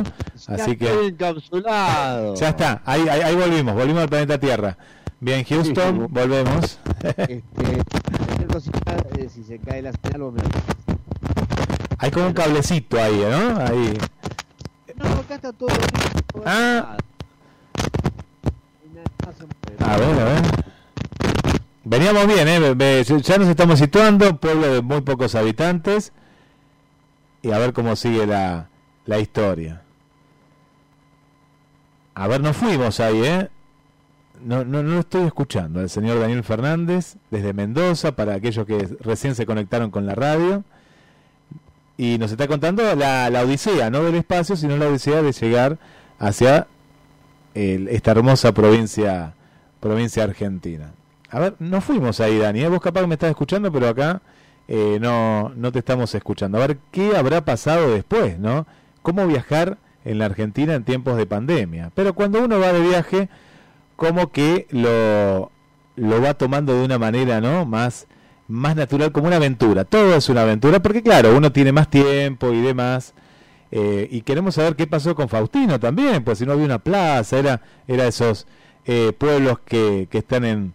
así 0.47 0.71
Ya 0.71 0.75
que 0.75 0.85
estoy 0.87 1.07
encapsulado. 1.09 2.33
ya 2.35 2.49
está. 2.49 2.81
Ahí, 2.83 3.07
ahí, 3.07 3.21
ahí 3.21 3.35
volvimos, 3.35 3.75
volvimos 3.75 4.01
al 4.01 4.09
planeta 4.09 4.39
Tierra. 4.39 4.75
Bien, 5.19 5.43
Houston, 5.45 5.95
Sí, 5.95 6.01
sí. 6.01 6.07
volvemos. 6.09 6.79
Este, 7.03 7.43
cosita, 8.51 8.95
eh, 9.19 9.29
si 9.33 9.43
se 9.43 9.59
cae 9.59 9.83
la 9.83 9.91
señal, 9.91 10.21
vos 10.21 10.33
me 10.33 10.41
avisas. 10.41 10.63
Hay 11.99 12.09
como 12.11 12.25
un 12.27 12.33
cablecito 12.33 12.99
ahí, 12.99 13.23
¿no? 13.29 13.59
Ahí. 13.61 13.93
No, 14.95 15.05
acá 15.19 15.35
está 15.35 15.53
todo. 15.53 15.67
todo 16.33 16.43
Ah. 16.45 16.97
Y 18.83 18.95
nada 18.95 18.95
más 18.95 18.95
se 18.95 18.95
mueve. 18.95 18.96
A 19.79 19.97
ver, 19.97 20.19
a 20.19 20.23
ver. 20.23 20.41
Veníamos 21.83 22.27
bien, 22.27 22.47
¿eh? 22.47 23.03
Ya 23.23 23.37
nos 23.37 23.47
estamos 23.47 23.79
situando, 23.79 24.37
pueblo 24.37 24.73
de 24.73 24.81
muy 24.81 25.01
pocos 25.01 25.35
habitantes. 25.35 26.11
Y 27.41 27.51
a 27.51 27.59
ver 27.59 27.71
cómo 27.71 27.95
sigue 27.95 28.25
la, 28.25 28.67
la 29.05 29.19
historia. 29.19 29.83
A 32.13 32.27
ver, 32.27 32.41
nos 32.41 32.57
fuimos 32.57 32.99
ahí, 32.99 33.23
¿eh? 33.23 33.49
No, 34.43 34.65
no, 34.65 34.83
no 34.83 34.95
lo 34.95 34.99
estoy 34.99 35.25
escuchando. 35.25 35.79
El 35.79 35.89
señor 35.89 36.19
Daniel 36.19 36.43
Fernández, 36.43 37.15
desde 37.31 37.53
Mendoza, 37.53 38.13
para 38.13 38.33
aquellos 38.33 38.65
que 38.65 38.97
recién 38.99 39.35
se 39.35 39.45
conectaron 39.45 39.89
con 39.89 40.05
la 40.05 40.15
radio. 40.15 40.63
Y 41.95 42.17
nos 42.17 42.31
está 42.31 42.47
contando 42.47 42.95
la, 42.95 43.29
la 43.29 43.41
odisea, 43.43 43.89
no 43.89 44.03
del 44.03 44.15
espacio, 44.15 44.55
sino 44.55 44.77
la 44.77 44.87
odisea 44.87 45.21
de 45.21 45.31
llegar 45.31 45.79
hacia 46.19 46.67
el- 47.57 47.87
esta 47.89 48.11
hermosa 48.11 48.53
provincia 48.53 49.33
provincia 49.79 50.23
argentina. 50.23 50.91
A 51.29 51.39
ver, 51.39 51.55
no 51.59 51.81
fuimos 51.81 52.19
ahí, 52.19 52.37
Dani. 52.37 52.61
¿eh? 52.61 52.67
Vos 52.67 52.81
capaz 52.81 53.01
que 53.01 53.07
me 53.07 53.13
estás 53.15 53.29
escuchando, 53.29 53.71
pero 53.71 53.87
acá 53.89 54.21
eh, 54.67 54.97
no, 54.99 55.49
no 55.55 55.71
te 55.71 55.79
estamos 55.79 56.13
escuchando. 56.15 56.57
A 56.57 56.67
ver, 56.67 56.77
¿qué 56.91 57.15
habrá 57.15 57.45
pasado 57.45 57.91
después, 57.93 58.39
no? 58.39 58.65
¿Cómo 59.01 59.25
viajar 59.27 59.77
en 60.03 60.17
la 60.19 60.25
Argentina 60.25 60.73
en 60.73 60.83
tiempos 60.83 61.15
de 61.17 61.25
pandemia? 61.25 61.91
Pero 61.95 62.13
cuando 62.13 62.41
uno 62.43 62.59
va 62.59 62.73
de 62.73 62.81
viaje, 62.81 63.29
como 63.95 64.31
que 64.31 64.67
lo, 64.71 65.51
lo 65.95 66.21
va 66.21 66.33
tomando 66.33 66.77
de 66.77 66.83
una 66.83 66.97
manera, 66.97 67.39
¿no? 67.39 67.65
Más, 67.65 68.07
más 68.47 68.75
natural, 68.75 69.11
como 69.11 69.27
una 69.27 69.35
aventura. 69.37 69.85
Todo 69.85 70.15
es 70.15 70.27
una 70.29 70.41
aventura, 70.41 70.81
porque 70.81 71.01
claro, 71.03 71.35
uno 71.37 71.51
tiene 71.51 71.71
más 71.71 71.89
tiempo 71.89 72.51
y 72.51 72.61
demás. 72.61 73.13
Eh, 73.71 74.07
y 74.11 74.21
queremos 74.21 74.55
saber 74.55 74.75
qué 74.75 74.87
pasó 74.87 75.15
con 75.15 75.29
Faustino 75.29 75.79
también, 75.79 76.23
pues 76.23 76.39
si 76.39 76.45
no 76.45 76.53
había 76.53 76.65
una 76.65 76.79
plaza, 76.79 77.37
era, 77.37 77.61
era 77.87 78.07
esos 78.07 78.47
eh, 78.85 79.13
pueblos 79.17 79.59
que, 79.59 80.07
que 80.09 80.19
están 80.19 80.45
en, 80.45 80.73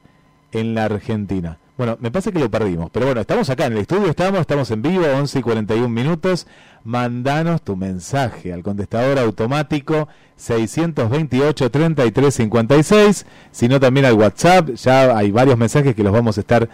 en 0.53 0.75
la 0.75 0.85
Argentina. 0.85 1.59
Bueno, 1.79 1.97
me 2.01 2.11
parece 2.11 2.33
que 2.33 2.39
lo 2.39 2.51
perdimos, 2.51 2.91
pero 2.93 3.07
bueno, 3.07 3.23
estamos 3.23 3.49
acá 3.49 3.65
en 3.67 3.73
el 3.73 3.79
estudio, 3.79 4.11
estamos, 4.11 4.41
estamos 4.41 4.71
en 4.71 4.83
vivo, 4.83 5.07
11 5.07 5.39
y 5.39 5.43
41 5.43 5.89
minutos. 5.89 6.47
Mandanos 6.85 7.63
tu 7.63 7.77
mensaje 7.77 8.53
al 8.53 8.63
contestador 8.63 9.19
automático 9.19 10.07
628-3356, 10.39 13.25
sino 13.51 13.81
también 13.81 14.05
al 14.07 14.15
WhatsApp, 14.15 14.71
ya 14.75 15.17
hay 15.17 15.31
varios 15.31 15.57
mensajes 15.57 15.95
que 15.95 16.03
los 16.03 16.13
vamos 16.13 16.37
a 16.37 16.41
estar 16.41 16.69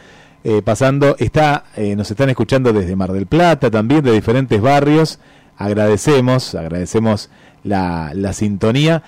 eh, 0.45 0.63
pasando. 0.63 1.15
Está, 1.19 1.65
eh, 1.77 1.95
nos 1.95 2.11
están 2.11 2.31
escuchando 2.31 2.73
desde 2.73 2.97
Mar 2.97 3.13
del 3.13 3.27
Plata, 3.27 3.71
también 3.71 4.03
de 4.03 4.13
diferentes 4.13 4.59
barrios. 4.61 5.21
Agradecemos, 5.59 6.55
agradecemos 6.55 7.29
la, 7.65 8.13
la 8.15 8.33
sintonía. 8.33 9.03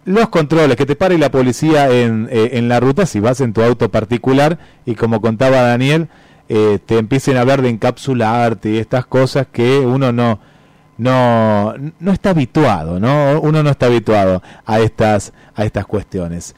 los 0.05 0.29
controles, 0.29 0.77
que 0.77 0.85
te 0.85 0.95
pare 0.95 1.17
la 1.17 1.31
policía 1.31 1.89
en, 1.89 2.27
eh, 2.31 2.51
en 2.53 2.69
la 2.69 2.79
ruta 2.79 3.05
si 3.05 3.19
vas 3.19 3.41
en 3.41 3.53
tu 3.53 3.61
auto 3.61 3.89
particular 3.89 4.57
y 4.85 4.95
como 4.95 5.21
contaba 5.21 5.61
Daniel, 5.61 6.09
eh, 6.49 6.79
te 6.85 6.97
empiecen 6.97 7.37
a 7.37 7.41
hablar 7.41 7.61
de 7.61 7.69
encapsularte 7.69 8.71
y 8.71 8.77
estas 8.77 9.05
cosas 9.05 9.47
que 9.51 9.79
uno 9.79 10.11
no, 10.11 10.39
no, 11.01 11.73
no 11.99 12.11
está 12.11 12.29
habituado, 12.29 12.99
¿no? 12.99 13.41
Uno 13.41 13.63
no 13.63 13.71
está 13.71 13.87
habituado 13.87 14.43
a 14.67 14.79
estas, 14.81 15.33
a 15.55 15.65
estas 15.65 15.87
cuestiones. 15.87 16.53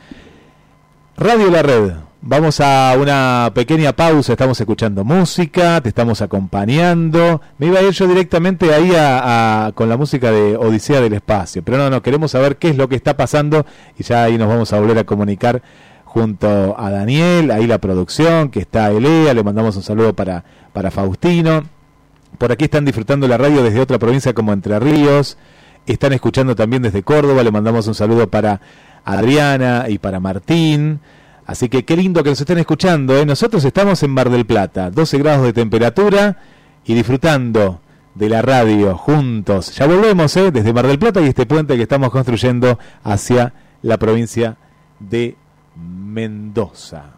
Radio 1.16 1.50
La 1.50 1.62
Red, 1.62 1.94
vamos 2.22 2.60
a 2.60 2.94
una 3.00 3.52
pequeña 3.56 3.94
pausa, 3.94 4.34
estamos 4.34 4.60
escuchando 4.60 5.06
música, 5.06 5.80
te 5.80 5.88
estamos 5.88 6.22
acompañando. 6.22 7.40
Me 7.58 7.68
iba 7.68 7.80
a 7.80 7.84
ir 7.84 7.92
yo 7.92 8.06
directamente 8.06 8.74
ahí 8.74 8.92
a, 8.94 9.72
con 9.76 9.88
la 9.88 9.96
música 9.96 10.30
de 10.30 10.58
Odisea 10.58 11.00
del 11.00 11.14
Espacio, 11.14 11.64
pero 11.64 11.78
no, 11.78 11.90
no, 11.90 12.02
queremos 12.02 12.32
saber 12.32 12.58
qué 12.58 12.68
es 12.68 12.76
lo 12.76 12.90
que 12.90 12.98
está 12.98 13.16
pasando 13.16 13.66
y 13.98 14.04
ya 14.04 14.26
ahí 14.26 14.38
nos 14.38 14.50
vamos 14.50 14.74
a 14.74 14.80
volver 14.82 14.98
a 14.98 15.06
comunicar 15.06 15.62
junto 16.04 16.76
a 16.78 16.92
Daniel, 16.92 17.50
ahí 17.50 17.66
la 17.66 17.78
producción, 17.78 18.50
que 18.50 18.60
está 18.60 18.92
Elea, 18.92 19.34
le 19.34 19.42
mandamos 19.42 19.78
un 19.78 19.84
saludo 19.84 20.14
para, 20.14 20.44
para 20.74 20.92
Faustino. 20.92 21.64
Por 22.38 22.52
aquí 22.52 22.66
están 22.66 22.86
disfrutando 22.86 23.28
la 23.28 23.38
radio 23.38 23.64
desde 23.64 23.80
otra 23.80 24.00
provincia 24.00 24.34
como 24.34 24.54
Entre 24.54 24.80
Ríos. 24.80 25.38
Están 25.86 26.14
escuchando 26.14 26.56
también 26.56 26.82
desde 26.82 27.04
Córdoba. 27.04 27.44
Le 27.44 27.52
mandamos 27.52 27.88
un 27.88 27.96
saludo 27.96 28.30
para 28.30 28.62
Adriana 29.06 29.86
y 29.90 29.98
para 29.98 30.20
Martín. 30.20 31.00
Así 31.46 31.70
que 31.70 31.84
qué 31.84 31.98
lindo 31.98 32.24
que 32.24 32.30
nos 32.30 32.40
estén 32.40 32.58
escuchando. 32.58 33.18
¿eh? 33.18 33.26
Nosotros 33.26 33.64
estamos 33.66 34.02
en 34.04 34.12
Mar 34.12 34.30
del 34.30 34.46
Plata, 34.46 34.90
12 34.90 35.18
grados 35.18 35.46
de 35.46 35.54
temperatura 35.54 36.38
y 36.86 36.94
disfrutando 36.94 37.82
de 38.16 38.30
la 38.30 38.42
radio 38.42 38.98
juntos. 38.98 39.76
Ya 39.76 39.88
volvemos 39.88 40.36
¿eh? 40.38 40.52
desde 40.52 40.74
Mar 40.74 40.88
del 40.88 41.00
Plata 41.00 41.22
y 41.22 41.28
este 41.28 41.46
puente 41.46 41.76
que 41.76 41.84
estamos 41.84 42.12
construyendo 42.12 42.80
hacia 43.04 43.54
la 43.82 43.98
provincia 43.98 44.58
de 45.00 45.36
Mendoza. 45.76 47.14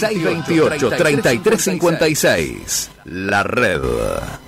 628-3356. 0.00 2.88
La 3.04 3.42
red. 3.42 3.82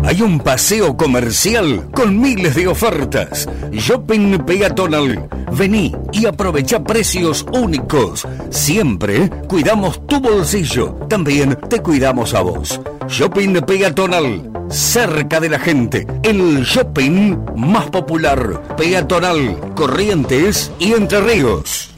Hay 0.06 0.20
un 0.20 0.38
paseo 0.38 0.96
comercial 0.96 1.88
con 1.92 2.20
miles 2.20 2.54
de 2.54 2.68
ofertas. 2.68 3.48
Shopping 3.72 4.38
Peatonal. 4.44 5.28
Vení 5.52 5.94
y 6.12 6.26
aprovecha 6.26 6.84
precios 6.84 7.46
únicos. 7.54 8.26
Siempre 8.50 9.30
cuidamos 9.48 10.06
tu 10.06 10.20
bolsillo. 10.20 10.94
También 11.08 11.58
te 11.70 11.80
cuidamos 11.80 12.34
a 12.34 12.42
vos. 12.42 12.80
Shopping 13.08 13.62
Peatonal. 13.62 14.50
Cerca 14.68 15.40
de 15.40 15.48
la 15.48 15.58
gente. 15.58 16.06
El 16.22 16.62
shopping 16.64 17.38
más 17.56 17.86
popular. 17.86 18.62
Peatonal. 18.76 19.56
Corrientes 19.74 20.70
y 20.78 20.92
Entre 20.92 21.20
Ríos. 21.22 21.94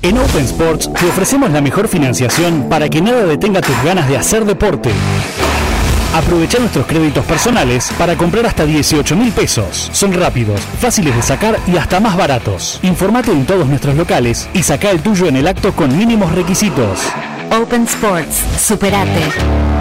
En 0.00 0.16
Open 0.16 0.44
Sports 0.44 0.90
te 0.94 1.06
ofrecemos 1.06 1.50
la 1.50 1.60
mejor 1.60 1.86
financiación 1.86 2.70
para 2.70 2.88
que 2.88 3.02
nada 3.02 3.26
detenga 3.26 3.60
tus 3.60 3.76
ganas 3.84 4.08
de 4.08 4.16
hacer 4.16 4.46
deporte. 4.46 4.90
Aprovecha 6.14 6.58
nuestros 6.58 6.86
créditos 6.86 7.24
personales 7.24 7.92
para 7.96 8.16
comprar 8.16 8.44
hasta 8.44 8.66
18 8.66 9.14
mil 9.14 9.32
pesos. 9.32 9.90
Son 9.92 10.12
rápidos, 10.12 10.60
fáciles 10.80 11.14
de 11.14 11.22
sacar 11.22 11.58
y 11.68 11.76
hasta 11.76 12.00
más 12.00 12.16
baratos. 12.16 12.80
Informate 12.82 13.30
en 13.30 13.46
todos 13.46 13.68
nuestros 13.68 13.94
locales 13.94 14.48
y 14.52 14.62
saca 14.64 14.90
el 14.90 15.02
tuyo 15.02 15.26
en 15.26 15.36
el 15.36 15.46
acto 15.46 15.72
con 15.72 15.96
mínimos 15.96 16.32
requisitos. 16.32 17.00
Open 17.52 17.84
Sports, 17.84 18.42
superate. 18.58 19.79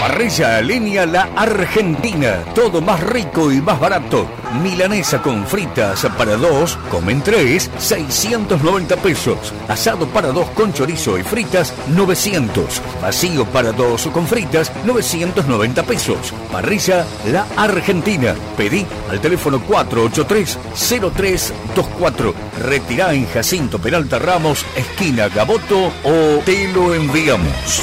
Parrilla 0.00 0.60
Línea 0.60 1.04
La 1.06 1.30
Argentina. 1.34 2.44
Todo 2.54 2.80
más 2.80 3.00
rico 3.00 3.50
y 3.50 3.60
más 3.60 3.80
barato. 3.80 4.28
Milanesa 4.62 5.20
con 5.20 5.44
fritas 5.44 6.06
para 6.16 6.36
dos, 6.36 6.78
comen 6.88 7.20
tres, 7.20 7.68
690 7.78 8.96
pesos. 8.98 9.52
Asado 9.68 10.06
para 10.06 10.28
dos 10.28 10.48
con 10.50 10.72
chorizo 10.72 11.18
y 11.18 11.24
fritas, 11.24 11.74
900. 11.88 12.80
Vacío 13.00 13.44
para 13.46 13.72
dos 13.72 14.06
con 14.08 14.28
fritas, 14.28 14.70
990 14.84 15.82
pesos. 15.82 16.32
Parrilla 16.52 17.04
La 17.26 17.44
Argentina. 17.56 18.36
Pedí 18.56 18.86
al 19.10 19.20
teléfono 19.20 19.60
483-0324. 19.66 22.32
Retirá 22.60 23.14
en 23.14 23.26
Jacinto 23.26 23.80
Peralta 23.80 24.20
Ramos, 24.20 24.64
esquina 24.76 25.28
Gaboto 25.28 25.90
o 26.04 26.38
te 26.44 26.72
lo 26.72 26.94
enviamos. 26.94 27.82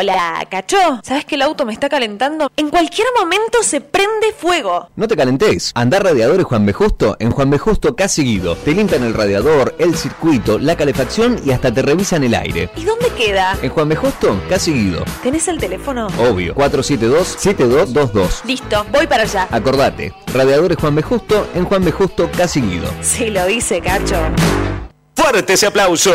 Hola, 0.00 0.46
cacho. 0.50 0.78
¿Sabes 1.02 1.26
que 1.26 1.34
el 1.34 1.42
auto 1.42 1.66
me 1.66 1.74
está 1.74 1.90
calentando? 1.90 2.50
En 2.56 2.70
cualquier 2.70 3.06
momento 3.18 3.62
se 3.62 3.82
prende 3.82 4.32
fuego. 4.34 4.88
No 4.96 5.06
te 5.06 5.14
calentes. 5.14 5.72
Andar 5.74 6.02
radiadores 6.02 6.46
Juan 6.46 6.64
B. 6.64 6.72
Justo 6.72 7.18
en 7.18 7.30
Juan 7.30 7.50
B. 7.50 7.58
Justo 7.58 7.94
casi 7.94 8.22
seguido. 8.22 8.56
Te 8.56 8.72
limpian 8.72 9.04
el 9.04 9.12
radiador, 9.12 9.74
el 9.78 9.94
circuito, 9.94 10.58
la 10.58 10.74
calefacción 10.74 11.38
y 11.44 11.50
hasta 11.50 11.70
te 11.70 11.82
revisan 11.82 12.24
el 12.24 12.34
aire. 12.34 12.70
¿Y 12.76 12.84
dónde 12.84 13.08
queda? 13.10 13.58
En 13.60 13.68
Juan 13.68 13.90
B. 13.90 13.96
Justo 13.96 14.40
casi 14.48 14.72
seguido. 14.72 15.04
¿Tenés 15.22 15.46
el 15.48 15.58
teléfono? 15.58 16.06
Obvio. 16.18 16.54
472-7222. 16.54 18.44
Listo, 18.46 18.86
voy 18.90 19.06
para 19.06 19.24
allá. 19.24 19.48
Acordate. 19.50 20.14
Radiadores 20.32 20.78
Juan 20.78 20.94
B. 20.94 21.02
Justo 21.02 21.46
en 21.54 21.66
Juan 21.66 21.84
B. 21.84 21.92
Justo 21.92 22.30
casi 22.34 22.62
seguido. 22.62 22.90
Sí, 23.02 23.28
lo 23.28 23.44
dice, 23.44 23.82
cacho. 23.82 24.16
Fuerte 25.14 25.52
ese 25.52 25.66
aplauso. 25.66 26.14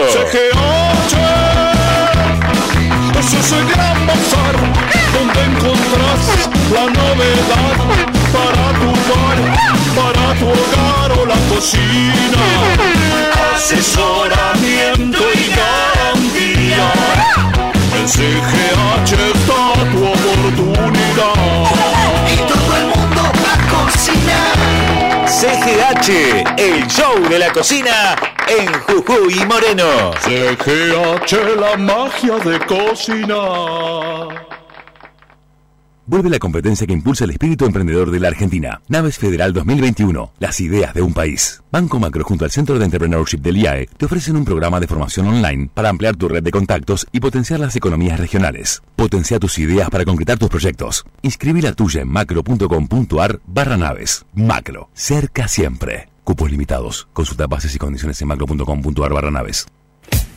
Eso 3.20 3.38
es 3.40 3.52
el 3.54 3.66
gran 3.68 4.06
bazar 4.06 4.56
donde 5.14 5.44
encontrás 5.44 6.50
la 6.74 6.86
novedad 6.86 7.78
para 8.34 8.66
tu 8.80 8.90
bar, 9.10 9.40
para 9.96 10.26
tu 10.40 10.46
hogar 10.50 11.12
o 11.20 11.26
la 11.26 11.40
cocina. 11.50 12.44
Asesoramiento 13.56 15.24
y 15.34 15.48
garantía. 15.56 16.86
En 17.98 18.08
CGH 18.08 19.12
está 19.34 19.62
tu 19.92 20.00
oportunidad. 20.06 21.36
Y 22.34 22.38
todo 22.48 22.78
el 22.78 22.86
mundo 22.88 23.22
a 23.22 23.56
cocinar. 23.72 24.95
CGH, 25.36 26.58
el 26.58 26.88
show 26.88 27.20
de 27.30 27.38
la 27.38 27.52
cocina 27.52 28.16
en 28.48 28.72
Jujuy 28.84 29.36
Moreno. 29.46 30.14
CGH, 30.22 31.60
la 31.60 31.76
magia 31.76 32.38
de 32.38 32.58
cocinar. 32.66 34.65
Vuelve 36.08 36.30
la 36.30 36.38
competencia 36.38 36.86
que 36.86 36.94
impulsa 36.94 37.24
el 37.24 37.32
espíritu 37.32 37.66
emprendedor 37.66 38.12
de 38.12 38.20
la 38.20 38.28
Argentina. 38.28 38.80
Naves 38.90 39.18
Federal 39.18 39.54
2021. 39.54 40.34
Las 40.38 40.60
ideas 40.62 40.94
de 40.94 41.02
un 41.02 41.14
país. 41.14 41.64
Banco 41.72 42.00
Macro 42.00 42.24
junto 42.24 42.46
al 42.46 42.52
Centro 42.52 42.78
de 42.78 42.86
Entrepreneurship 42.86 43.40
del 43.40 43.58
IAE 43.58 43.88
te 43.98 44.06
ofrecen 44.06 44.36
un 44.36 44.46
programa 44.46 44.80
de 44.80 44.86
formación 44.86 45.28
online 45.28 45.68
para 45.74 45.90
ampliar 45.90 46.16
tu 46.16 46.28
red 46.28 46.44
de 46.44 46.52
contactos 46.52 47.08
y 47.12 47.22
potenciar 47.22 47.60
las 47.60 47.76
economías 47.76 48.20
regionales. 48.20 48.84
Potencia 48.96 49.40
tus 49.40 49.58
ideas 49.58 49.90
para 49.90 50.06
concretar 50.06 50.38
tus 50.38 50.50
proyectos. 50.50 51.06
Inscribí 51.24 51.62
la 51.62 51.74
tuya 51.74 52.02
en 52.02 52.10
macro.com.ar 52.10 53.40
barra 53.48 53.76
naves. 53.76 54.28
Macro. 54.36 54.90
Cerca 54.94 55.48
siempre. 55.48 56.10
Cupos 56.24 56.52
limitados. 56.52 57.08
Consulta 57.14 57.48
bases 57.48 57.74
y 57.74 57.80
condiciones 57.80 58.22
en 58.22 58.28
macro.com.ar 58.28 59.12
barra 59.12 59.32
naves. 59.32 59.66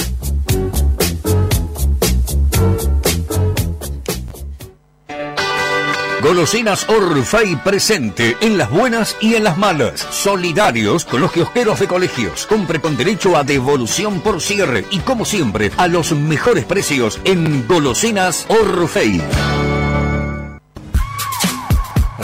Golosinas 6.23 6.87
Orfei 6.87 7.57
presente 7.57 8.37
en 8.39 8.57
las 8.57 8.71
buenas 8.71 9.17
y 9.19 9.35
en 9.35 9.43
las 9.43 9.57
malas. 9.57 10.07
Solidarios 10.09 11.03
con 11.03 11.19
los 11.19 11.33
kiosqueros 11.33 11.81
de 11.81 11.87
colegios. 11.87 12.45
Compre 12.45 12.79
con 12.79 12.95
derecho 12.95 13.35
a 13.35 13.43
devolución 13.43 14.21
por 14.21 14.39
cierre 14.39 14.85
y 14.89 14.99
como 14.99 15.25
siempre 15.25 15.69
a 15.75 15.89
los 15.89 16.13
mejores 16.13 16.63
precios 16.63 17.19
en 17.25 17.67
Golosinas 17.67 18.45
Orfei. 18.47 19.21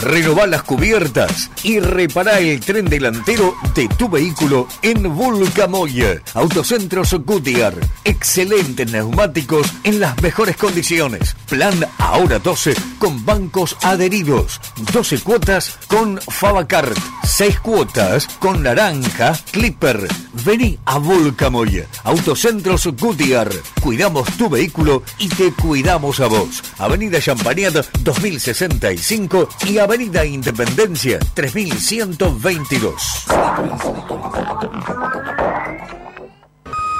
Renová 0.00 0.46
las 0.46 0.62
cubiertas 0.62 1.50
y 1.62 1.78
repará 1.80 2.38
el 2.38 2.60
tren 2.60 2.86
delantero 2.86 3.54
de 3.74 3.88
tu 3.88 4.08
vehículo 4.08 4.66
en 4.82 5.14
Vulcamoya. 5.14 6.22
Autocentros 6.34 7.14
Goodyear. 7.24 7.74
Excelentes 8.04 8.90
neumáticos 8.90 9.66
en 9.84 10.00
las 10.00 10.20
mejores 10.22 10.56
condiciones. 10.56 11.36
Plan 11.48 11.86
ahora 11.98 12.38
12 12.38 12.74
con 12.98 13.24
bancos 13.24 13.76
adheridos. 13.82 14.60
12 14.92 15.18
cuotas 15.20 15.78
con 15.86 16.20
Favacart. 16.20 16.96
6 17.24 17.60
cuotas 17.60 18.26
con 18.38 18.62
Naranja 18.62 19.38
Clipper. 19.50 20.08
Vení 20.44 20.78
a 20.84 20.98
Vulcamoya. 20.98 21.86
Autocentros 22.04 22.86
Goodyear. 22.86 23.50
Cuidamos 23.80 24.28
tu 24.36 24.48
vehículo 24.48 25.02
y 25.18 25.28
te 25.28 25.52
cuidamos 25.52 26.20
a 26.20 26.26
vos. 26.26 26.62
Avenida 26.78 27.20
Champagnat 27.20 27.86
2065 28.00 29.48
y 29.66 29.78
Avenida 29.90 30.24
Independencia 30.24 31.18
3122. 31.34 33.26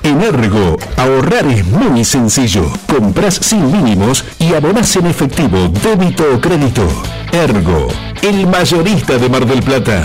En 0.03 0.21
Ergo, 0.21 0.77
ahorrar 0.97 1.47
es 1.47 1.65
muy 1.67 2.05
sencillo. 2.05 2.65
Compras 2.89 3.35
sin 3.35 3.71
mínimos 3.71 4.25
y 4.41 4.55
abonás 4.55 4.97
en 4.97 5.07
efectivo, 5.07 5.69
débito 5.85 6.25
o 6.35 6.41
crédito. 6.41 6.85
Ergo, 7.31 7.87
el 8.23 8.49
mayorista 8.49 9.19
de 9.19 9.29
Mar 9.29 9.47
del 9.47 9.63
Plata. 9.63 10.03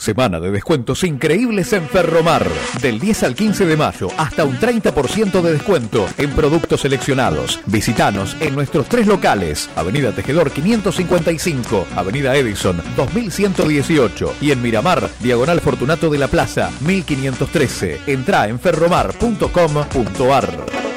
Semana 0.00 0.40
de 0.40 0.50
descuentos 0.50 1.04
increíbles 1.04 1.74
en 1.74 1.86
Ferromar. 1.86 2.46
Del 2.80 2.98
10 2.98 3.22
al 3.24 3.34
15 3.34 3.66
de 3.66 3.76
mayo, 3.76 4.08
hasta 4.16 4.46
un 4.46 4.58
30% 4.58 5.42
de 5.42 5.52
descuento 5.52 6.08
en 6.16 6.30
productos 6.30 6.80
seleccionados. 6.80 7.60
Visitanos 7.66 8.34
en 8.40 8.54
nuestros 8.54 8.88
tres 8.88 9.06
locales. 9.06 9.68
Avenida 9.76 10.12
Tejedor 10.12 10.52
555, 10.52 11.86
Avenida 11.94 12.34
Edison 12.34 12.82
2118 12.96 14.36
y 14.40 14.52
en 14.52 14.62
Miramar, 14.62 15.06
Diagonal 15.20 15.60
Fortunato 15.60 16.08
de 16.08 16.16
la 16.16 16.28
Plaza 16.28 16.70
1513. 16.80 18.00
Entra 18.06 18.48
en 18.48 18.58
ferromar.com.ar. 18.58 20.89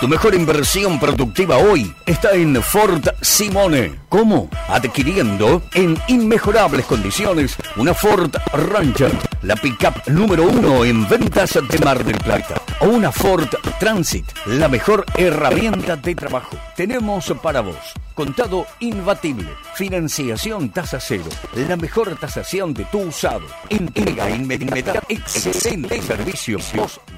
Tu 0.00 0.08
mejor 0.08 0.34
inversión 0.34 1.00
productiva 1.00 1.56
hoy 1.56 1.90
está 2.04 2.32
en 2.32 2.62
Ford 2.62 3.02
Simone. 3.22 3.94
¿Cómo? 4.10 4.50
Adquiriendo 4.68 5.62
en 5.72 5.98
inmejorables 6.08 6.84
condiciones 6.84 7.56
una 7.76 7.94
Ford 7.94 8.30
Ranger, 8.52 9.10
la 9.40 9.56
pickup 9.56 10.06
número 10.08 10.44
uno 10.44 10.84
en 10.84 11.08
ventas 11.08 11.54
de 11.54 11.78
Mar 11.78 12.04
del 12.04 12.18
Plata. 12.18 12.60
O 12.80 12.88
una 12.88 13.10
Ford 13.10 13.48
Transit, 13.80 14.26
la 14.44 14.68
mejor 14.68 15.06
herramienta 15.16 15.96
de 15.96 16.14
trabajo. 16.14 16.58
Tenemos 16.76 17.32
para 17.42 17.62
vos 17.62 17.94
contado 18.14 18.66
imbatible, 18.80 19.48
financiación 19.74 20.68
tasa 20.68 21.00
cero, 21.00 21.24
la 21.54 21.74
mejor 21.74 22.14
tasación 22.16 22.74
de 22.74 22.84
tu 22.84 22.98
usado, 22.98 23.46
entrega 23.70 24.28
inmediata, 24.28 25.02
excelente 25.08 26.02
servicio, 26.02 26.58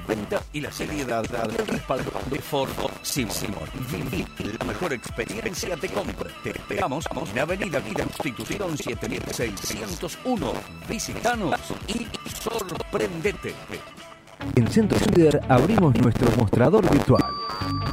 venta 0.07 0.41
y 0.53 0.61
la 0.61 0.71
seriedad 0.71 1.23
del 1.23 1.67
respaldo 1.67 2.09
de 2.31 2.39
Ford 2.39 2.69
Simon. 3.01 3.69
Viví 3.91 4.25
la 4.57 4.65
mejor 4.65 4.93
experiencia 4.93 5.75
de 5.75 5.89
compra. 5.89 6.29
Te 6.41 6.51
esperamos 6.51 7.03
en 7.33 7.39
Avenida 7.39 7.79
Vida 7.79 8.05
Constitución 8.05 8.77
7601. 8.77 10.53
Visítanos 10.87 11.59
y 11.85 12.07
sorprendete. 12.41 13.53
En 14.55 14.67
Centro 14.69 14.97
Cider 14.99 15.41
abrimos 15.49 15.95
nuestro 15.95 16.31
mostrador 16.37 16.89
virtual. 16.89 17.25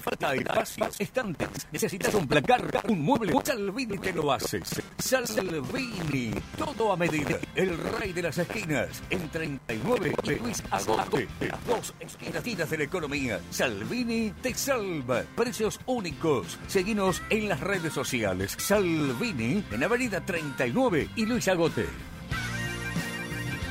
Te 0.00 0.04
falta 0.04 0.34
espacio, 0.34 0.88
estantes, 0.98 1.48
necesitas 1.70 2.14
un 2.14 2.26
placar, 2.26 2.66
un 2.88 3.02
mueble. 3.02 3.34
Salvini 3.44 3.98
te 3.98 4.14
lo 4.14 4.32
haces. 4.32 4.80
Salvini, 4.98 6.30
todo 6.56 6.90
a 6.92 6.96
medida. 6.96 7.38
El 7.54 7.76
rey 7.76 8.14
de 8.14 8.22
las 8.22 8.38
esquinas, 8.38 9.02
en 9.10 9.28
39 9.28 10.14
y 10.22 10.30
Luis 10.36 10.62
Agote. 10.70 11.28
Las 11.40 11.66
dos 11.66 11.94
esquinas 12.00 12.70
de 12.70 12.78
la 12.78 12.84
economía. 12.84 13.40
Salvini 13.50 14.30
te 14.40 14.54
salva. 14.54 15.22
Precios 15.36 15.78
únicos. 15.84 16.58
Seguinos 16.66 17.20
en 17.28 17.50
las 17.50 17.60
redes 17.60 17.92
sociales. 17.92 18.56
Salvini, 18.58 19.62
en 19.70 19.84
Avenida 19.84 20.24
39 20.24 21.10
y 21.14 21.26
Luis 21.26 21.46
Agote. 21.48 21.84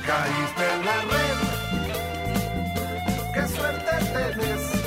Caíste 0.06 0.74
en 0.74 0.84
la 0.84 1.02
red. 1.02 1.60
Qué 3.34 3.48
suerte 3.48 3.90
tenés. 4.12 4.79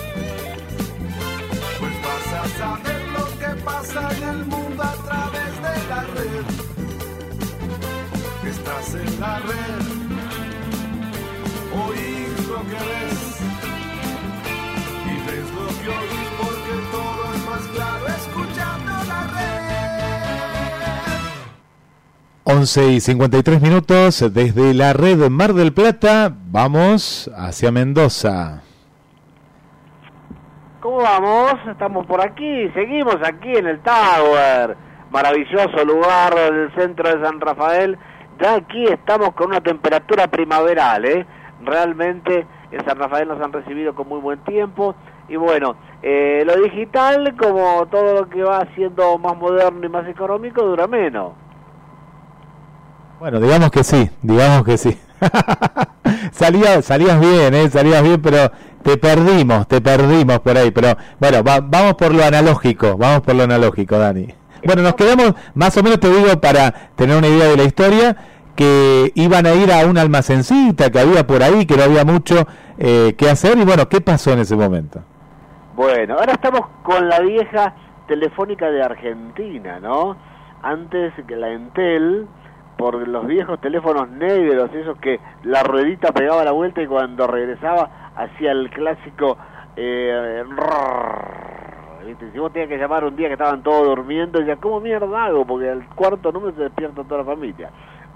Saber 2.63 3.01
lo 3.17 3.25
que 3.39 3.51
pasa 3.63 4.01
en 4.15 4.23
el 4.23 4.45
mundo 4.45 4.81
a 4.83 4.95
través 5.07 5.51
de 5.65 5.75
la 5.89 6.01
red. 6.15 6.45
Estás 8.53 8.87
en 8.95 9.19
la 9.19 9.39
red. 9.39 9.83
Oís 11.85 12.47
lo 12.47 12.61
que 12.71 12.81
ves. 12.89 13.21
Y 15.11 15.13
ves 15.27 15.47
lo 15.59 15.67
que 15.81 15.89
oís 15.99 16.29
porque 16.41 16.75
todo 16.95 17.21
es 17.35 17.41
más 17.49 17.65
claro 17.75 18.05
escuchando 18.21 18.91
la 19.11 19.21
red. 19.35 19.53
11 22.45 22.93
y 22.93 23.01
53 23.01 23.61
minutos 23.61 24.23
desde 24.33 24.73
la 24.73 24.93
red 24.93 25.29
Mar 25.29 25.53
del 25.53 25.73
Plata. 25.73 26.33
Vamos 26.49 27.29
hacia 27.35 27.71
Mendoza. 27.73 28.63
¿Cómo 30.83 30.97
vamos? 30.97 31.53
Estamos 31.71 32.05
por 32.05 32.19
aquí, 32.19 32.69
seguimos 32.73 33.15
aquí 33.23 33.55
en 33.55 33.67
el 33.67 33.79
Tower. 33.79 34.75
Maravilloso 35.11 35.85
lugar 35.85 36.35
del 36.35 36.75
centro 36.75 37.07
de 37.07 37.25
San 37.25 37.39
Rafael. 37.39 37.97
Ya 38.41 38.55
aquí 38.55 38.83
estamos 38.83 39.29
con 39.33 39.47
una 39.47 39.61
temperatura 39.61 40.27
primaveral, 40.27 41.05
¿eh? 41.05 41.25
Realmente 41.63 42.45
en 42.69 42.85
San 42.85 42.99
Rafael 42.99 43.29
nos 43.29 43.41
han 43.41 43.53
recibido 43.53 43.95
con 43.95 44.09
muy 44.09 44.19
buen 44.19 44.43
tiempo. 44.43 44.93
Y 45.29 45.37
bueno, 45.37 45.77
eh, 46.01 46.43
lo 46.45 46.61
digital, 46.61 47.33
como 47.37 47.85
todo 47.85 48.15
lo 48.15 48.29
que 48.29 48.43
va 48.43 48.67
siendo 48.75 49.17
más 49.17 49.37
moderno 49.37 49.85
y 49.85 49.89
más 49.89 50.05
económico, 50.09 50.63
dura 50.63 50.85
menos. 50.85 51.31
Bueno, 53.21 53.39
digamos 53.39 53.71
que 53.71 53.85
sí, 53.85 54.09
digamos 54.21 54.65
que 54.65 54.77
sí. 54.77 54.99
salías, 56.31 56.85
salías 56.85 57.19
bien, 57.19 57.53
¿eh? 57.53 57.69
salías 57.69 58.03
bien, 58.03 58.21
pero 58.21 58.51
te 58.81 58.97
perdimos, 58.97 59.67
te 59.67 59.81
perdimos 59.81 60.39
por 60.39 60.57
ahí. 60.57 60.71
Pero 60.71 60.95
bueno, 61.19 61.43
va- 61.43 61.61
vamos 61.61 61.93
por 61.95 62.13
lo 62.13 62.23
analógico, 62.23 62.97
vamos 62.97 63.21
por 63.21 63.35
lo 63.35 63.43
analógico, 63.43 63.97
Dani. 63.97 64.27
Bueno, 64.65 64.81
nos 64.81 64.95
quedamos, 64.95 65.33
más 65.55 65.75
o 65.77 65.83
menos 65.83 65.99
te 65.99 66.09
digo, 66.09 66.39
para 66.39 66.71
tener 66.95 67.17
una 67.17 67.27
idea 67.27 67.45
de 67.47 67.57
la 67.57 67.63
historia, 67.63 68.15
que 68.55 69.11
iban 69.15 69.45
a 69.45 69.53
ir 69.53 69.71
a 69.71 69.85
una 69.85 70.01
almacencita 70.01 70.89
que 70.91 70.99
había 70.99 71.25
por 71.25 71.41
ahí, 71.43 71.65
que 71.65 71.75
no 71.75 71.83
había 71.83 72.05
mucho 72.05 72.47
eh, 72.77 73.15
que 73.17 73.29
hacer. 73.29 73.57
Y 73.57 73.63
bueno, 73.65 73.89
¿qué 73.89 73.99
pasó 73.99 74.31
en 74.31 74.39
ese 74.39 74.55
momento? 74.55 75.01
Bueno, 75.75 76.15
ahora 76.19 76.33
estamos 76.33 76.61
con 76.83 77.09
la 77.09 77.19
vieja 77.19 77.73
telefónica 78.07 78.69
de 78.69 78.83
Argentina, 78.83 79.79
¿no? 79.79 80.15
Antes 80.61 81.13
que 81.27 81.35
la 81.35 81.49
Entel, 81.49 82.27
por 82.77 83.07
los 83.07 83.25
viejos 83.27 83.59
teléfonos 83.61 84.09
negros, 84.09 84.73
esos 84.73 84.97
que 84.97 85.19
la 85.43 85.63
ruedita 85.63 86.11
pegaba 86.11 86.43
la 86.43 86.51
vuelta 86.51 86.81
y 86.81 86.87
cuando 86.87 87.27
regresaba 87.27 88.11
hacía 88.15 88.51
el 88.51 88.69
clásico 88.69 89.37
eh. 89.75 90.43
Si 92.33 92.37
vos 92.37 92.51
tenías 92.51 92.69
que 92.69 92.77
llamar 92.77 93.05
un 93.05 93.15
día 93.15 93.27
que 93.27 93.33
estaban 93.33 93.63
todos 93.63 93.87
durmiendo, 93.87 94.39
decías, 94.39 94.59
¿cómo 94.59 94.81
mierda 94.81 95.25
hago? 95.25 95.45
Porque 95.45 95.69
al 95.69 95.87
cuarto 95.89 96.31
número 96.31 96.53
se 96.55 96.63
despierta 96.63 97.03
toda 97.03 97.19
la 97.19 97.25
familia. 97.25 97.69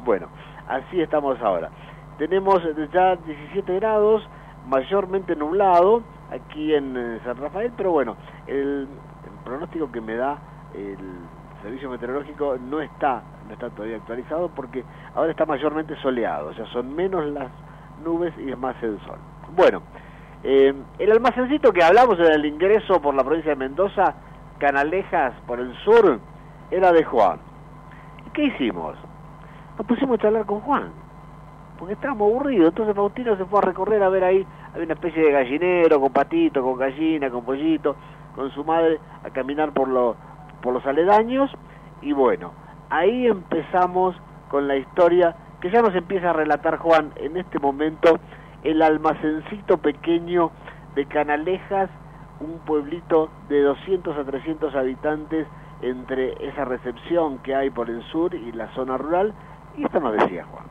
Bueno, 0.03 0.28
así 0.68 1.01
estamos 1.01 1.41
ahora. 1.41 1.70
Tenemos 2.18 2.62
ya 2.91 3.16
17 3.16 3.76
grados, 3.76 4.28
mayormente 4.68 5.36
nublado 5.36 6.03
aquí 6.32 6.74
en 6.74 6.97
eh, 6.97 7.20
San 7.24 7.38
Rafael, 7.38 7.72
pero 7.78 7.91
bueno, 7.91 8.18
el, 8.47 8.88
el 9.24 9.43
pronóstico 9.45 9.89
que 9.91 10.01
me 10.01 10.16
da 10.16 10.38
el 10.74 10.97
servicio 11.62 11.89
meteorológico 11.89 12.58
no 12.58 12.82
está, 12.82 13.24
no 13.48 13.54
está 13.54 13.70
todavía 13.70 13.98
actualizado 13.98 14.50
porque 14.50 14.84
ahora 15.16 15.32
está 15.32 15.45
mayormente 15.45 15.95
soleado, 16.02 16.50
o 16.50 16.54
sea, 16.54 16.66
son 16.68 16.93
menos 16.95 17.26
las 17.28 17.50
nubes 18.04 18.34
y 18.38 18.52
es 18.52 18.58
más 18.58 18.76
el 18.84 19.00
sol. 19.06 19.18
Bueno, 19.56 19.82
eh, 20.43 20.74
el 21.00 21.12
almacencito 21.12 21.72
que 21.72 21.84
hablamos 21.84 22.20
en 22.20 22.32
el 22.32 22.45
ingreso 22.45 23.02
por 23.02 23.16
la 23.16 23.24
provincia 23.24 23.52
de 23.52 23.56
Mendoza, 23.56 24.16
Canalejas 24.60 25.34
por 25.45 25.60
el 25.60 25.74
sur, 25.84 26.20
era 26.72 26.91
de 26.91 27.04
Juan. 27.04 27.39
¿Y 28.26 28.30
qué 28.32 28.45
hicimos? 28.45 28.95
Nos 29.78 29.88
pusimos 29.88 30.20
a 30.20 30.22
charlar 30.24 30.45
con 30.45 30.60
Juan, 30.62 30.91
porque 31.78 31.93
estábamos 31.93 32.32
aburridos, 32.32 32.70
entonces 32.70 32.95
Faustino 32.95 33.38
se 33.38 33.45
fue 33.45 33.60
a 33.60 33.62
recorrer 33.62 34.02
a 34.04 34.10
ver 34.10 34.24
ahí, 34.24 34.45
había 34.72 34.86
una 34.86 34.93
especie 34.95 35.24
de 35.24 35.32
gallinero 35.32 36.02
con 36.02 36.12
patito, 36.12 36.62
con 36.62 36.78
gallina, 36.78 37.30
con 37.30 37.45
pollito, 37.45 37.95
con 38.36 38.52
su 38.52 38.64
madre 38.64 39.00
a 39.24 39.30
caminar 39.30 39.72
por, 39.72 40.16
por 40.62 40.74
los 40.74 40.86
aledaños 40.86 41.52
y 42.02 42.14
bueno, 42.14 42.52
ahí 42.90 43.28
empezamos 43.28 44.16
con 44.50 44.68
la 44.68 44.76
historia 44.76 45.36
que 45.62 45.72
ya 45.72 45.82
nos 45.82 45.96
empieza 45.96 46.30
a 46.30 46.34
relatar 46.34 46.78
Juan 46.78 47.12
en 47.16 47.38
este 47.38 47.60
momento 47.60 48.20
el 48.64 48.82
almacencito 48.82 49.78
pequeño 49.78 50.52
de 50.96 51.06
Canalejas, 51.06 51.90
un 52.40 52.60
pueblito 52.60 53.30
de 53.50 53.62
200 53.62 54.18
a 54.18 54.24
300 54.24 54.76
habitantes 54.76 55.48
entre 55.82 56.34
esa 56.48 56.66
recepción 56.66 57.40
que 57.40 57.56
hay 57.56 57.70
por 57.70 57.90
el 57.90 58.04
sur 58.12 58.34
y 58.34 58.52
la 58.52 58.74
zona 58.74 58.98
rural, 58.98 59.34
y 59.78 59.84
esto 59.86 60.00
nos 60.00 60.14
decía 60.14 60.46
Juan. 60.46 60.66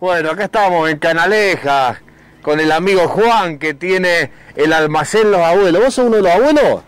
Bueno, 0.00 0.30
acá 0.30 0.44
estamos 0.44 0.90
en 0.90 0.98
Canalejas 0.98 2.03
con 2.44 2.60
el 2.60 2.70
amigo 2.70 3.08
Juan 3.08 3.58
que 3.58 3.74
tiene 3.74 4.30
el 4.54 4.72
almacén 4.72 5.30
Los 5.32 5.40
Abuelos. 5.40 5.82
¿Vos 5.82 5.94
sos 5.94 6.06
uno 6.06 6.16
de 6.16 6.22
los 6.22 6.30
abuelos? 6.32 6.82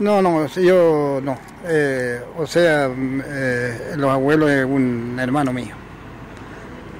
No, 0.00 0.20
no, 0.20 0.46
yo 0.48 1.20
no. 1.22 1.38
Eh, 1.66 2.20
o 2.36 2.46
sea, 2.46 2.90
eh, 3.26 3.92
los 3.96 4.10
abuelos 4.10 4.50
es 4.50 4.64
un 4.66 5.16
hermano 5.18 5.52
mío. 5.52 5.74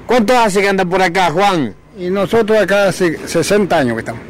¿Cuánto 0.06 0.38
hace 0.38 0.62
que 0.62 0.68
andan 0.68 0.88
por 0.88 1.02
acá, 1.02 1.30
Juan? 1.30 1.74
Y 1.98 2.08
nosotros 2.10 2.58
acá 2.58 2.88
hace 2.88 3.18
60 3.28 3.76
años 3.76 3.94
que 3.94 4.00
estamos. 4.00 4.22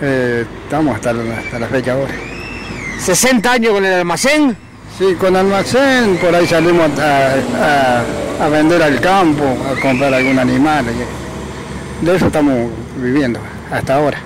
Eh, 0.00 0.44
estamos 0.64 0.94
hasta 0.94 1.12
la, 1.12 1.38
hasta 1.38 1.58
la 1.58 1.66
fecha 1.66 1.92
ahora. 1.92 2.12
¿60 3.04 3.46
años 3.46 3.72
con 3.72 3.84
el 3.84 3.92
almacén? 3.94 4.56
Sí, 4.98 5.14
con 5.14 5.34
almacén, 5.36 6.16
por 6.18 6.34
ahí 6.34 6.46
salimos 6.46 6.90
a, 6.98 7.34
a- 7.60 8.04
a 8.44 8.48
vender 8.48 8.80
al 8.82 9.00
campo, 9.00 9.44
a 9.44 9.80
comprar 9.80 10.12
algún 10.14 10.38
animal. 10.38 10.84
y 10.86 11.27
De 12.02 12.14
eso 12.16 12.26
estamos 12.26 12.70
viviendo 12.96 13.40
hasta 13.70 13.96
ahora. 13.96 14.18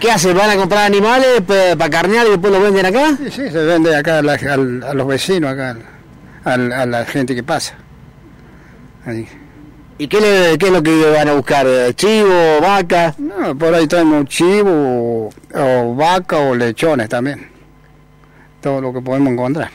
¿Qué 0.00 0.10
hacen? 0.10 0.36
¿Van 0.36 0.50
a 0.50 0.56
comprar 0.56 0.84
animales 0.84 1.40
para 1.46 1.90
carnear 1.90 2.26
y 2.26 2.30
después 2.30 2.52
los 2.52 2.62
venden 2.62 2.86
acá? 2.86 3.16
Sí, 3.16 3.30
sí, 3.30 3.50
se 3.50 3.64
vende 3.64 3.94
acá 3.96 4.18
a, 4.18 4.22
la- 4.22 4.34
a 4.34 4.94
los 4.94 5.06
vecinos, 5.06 5.50
acá, 5.52 5.76
al- 6.44 6.72
a 6.72 6.86
la 6.86 7.04
gente 7.06 7.34
que 7.34 7.42
pasa. 7.42 7.74
Ahí. 9.06 9.26
¿Y 9.98 10.08
qué, 10.08 10.20
le- 10.20 10.58
qué 10.58 10.66
es 10.66 10.72
lo 10.72 10.82
que 10.82 11.10
van 11.10 11.28
a 11.28 11.34
buscar? 11.34 11.66
¿Chivo, 11.94 12.60
vaca? 12.60 13.14
No, 13.18 13.56
por 13.56 13.74
ahí 13.74 13.86
traemos 13.86 14.26
chivo, 14.26 14.70
o, 14.70 15.30
o 15.54 15.94
vaca 15.94 16.38
o 16.38 16.54
lechones 16.54 17.08
también. 17.08 17.48
Todo 18.60 18.80
lo 18.80 18.92
que 18.92 19.00
podemos 19.00 19.32
encontrar. 19.32 19.70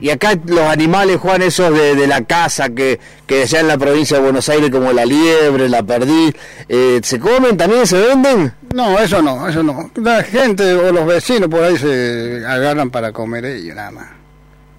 Y 0.00 0.10
acá 0.10 0.38
los 0.46 0.60
animales, 0.60 1.18
Juan, 1.18 1.42
esos 1.42 1.72
de, 1.72 1.94
de 1.94 2.06
la 2.06 2.22
casa 2.24 2.68
que, 2.70 2.98
que 3.26 3.42
allá 3.42 3.60
en 3.60 3.68
la 3.68 3.78
provincia 3.78 4.16
de 4.16 4.22
Buenos 4.22 4.48
Aires, 4.48 4.70
como 4.70 4.92
la 4.92 5.04
liebre, 5.04 5.68
la 5.68 5.82
perdiz, 5.82 6.34
eh, 6.68 7.00
¿se 7.02 7.18
comen 7.18 7.56
también? 7.56 7.86
¿Se 7.86 7.98
venden? 7.98 8.52
No, 8.74 8.98
eso 8.98 9.22
no, 9.22 9.48
eso 9.48 9.62
no. 9.62 9.90
La 9.96 10.22
gente 10.22 10.74
o 10.74 10.92
los 10.92 11.06
vecinos 11.06 11.48
por 11.48 11.62
ahí 11.62 11.78
se 11.78 12.42
agarran 12.46 12.90
para 12.90 13.12
comer 13.12 13.44
ellos 13.44 13.76
nada 13.76 13.90
más. 13.92 14.06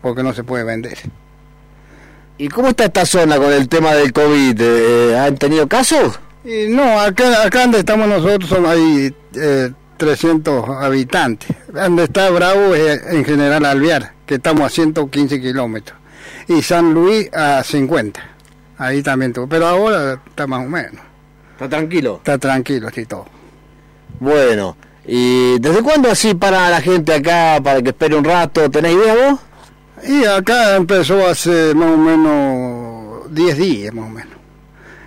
Porque 0.01 0.21
no 0.21 0.33
se 0.33 0.43
puede 0.43 0.63
vender. 0.63 0.97
¿Y 2.37 2.49
cómo 2.49 2.69
está 2.69 2.85
esta 2.85 3.05
zona 3.05 3.37
con 3.37 3.53
el 3.53 3.69
tema 3.69 3.93
del 3.93 4.11
COVID? 4.11 4.59
Eh, 4.59 5.17
¿Han 5.17 5.37
tenido 5.37 5.67
casos? 5.67 6.19
Y 6.43 6.67
no, 6.67 6.99
acá, 6.99 7.43
acá 7.43 7.61
donde 7.61 7.79
estamos 7.79 8.07
nosotros 8.07 8.49
son 8.49 8.65
ahí 8.65 9.15
eh, 9.35 9.71
300 9.97 10.69
habitantes. 10.69 11.49
Donde 11.71 12.03
está 12.03 12.29
Bravo 12.29 12.75
es 12.75 13.01
en 13.07 13.23
general 13.23 13.65
Alvear, 13.65 14.11
que 14.25 14.35
estamos 14.35 14.65
a 14.65 14.69
115 14.69 15.39
kilómetros. 15.41 15.97
Y 16.47 16.61
San 16.61 16.93
Luis 16.93 17.29
a 17.33 17.63
50. 17.63 18.19
Ahí 18.77 19.01
también 19.01 19.33
tuvo. 19.33 19.47
Pero 19.47 19.67
ahora 19.67 20.21
está 20.27 20.47
más 20.47 20.65
o 20.65 20.69
menos. 20.69 21.01
¿Está 21.51 21.69
tranquilo? 21.69 22.17
Está 22.17 22.37
tranquilo, 22.37 22.89
sí, 22.93 23.05
todo. 23.05 23.25
Bueno, 24.19 24.75
¿y 25.05 25.59
desde 25.59 25.81
cuándo 25.81 26.09
así 26.09 26.33
para 26.35 26.69
la 26.69 26.81
gente 26.81 27.13
acá, 27.13 27.61
para 27.63 27.81
que 27.81 27.89
espere 27.89 28.15
un 28.15 28.23
rato? 28.23 28.69
¿Tenés 28.69 28.93
idea 28.93 29.15
vos? 29.29 29.39
Y 30.07 30.25
acá 30.25 30.75
empezó 30.75 31.25
hace 31.25 31.73
más 31.73 31.91
o 31.91 31.97
menos 31.97 33.33
10 33.33 33.57
días, 33.57 33.93
más 33.93 34.05
o 34.05 34.09
menos. 34.09 34.33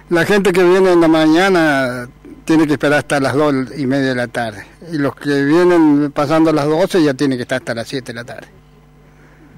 La 0.08 0.24
gente 0.24 0.52
que 0.52 0.64
viene 0.64 0.92
en 0.92 1.00
la 1.00 1.08
mañana 1.08 2.08
tiene 2.46 2.66
que 2.66 2.72
esperar 2.72 3.00
hasta 3.00 3.20
las 3.20 3.34
2 3.34 3.76
y 3.76 3.86
media 3.86 4.08
de 4.08 4.14
la 4.14 4.28
tarde. 4.28 4.64
Y 4.90 4.96
los 4.96 5.14
que 5.14 5.44
vienen 5.44 6.10
pasando 6.12 6.50
las 6.50 6.64
12 6.64 7.02
ya 7.02 7.12
tienen 7.12 7.36
que 7.36 7.42
estar 7.42 7.58
hasta 7.58 7.74
las 7.74 7.88
7 7.88 8.12
de 8.12 8.14
la 8.14 8.24
tarde. 8.24 8.48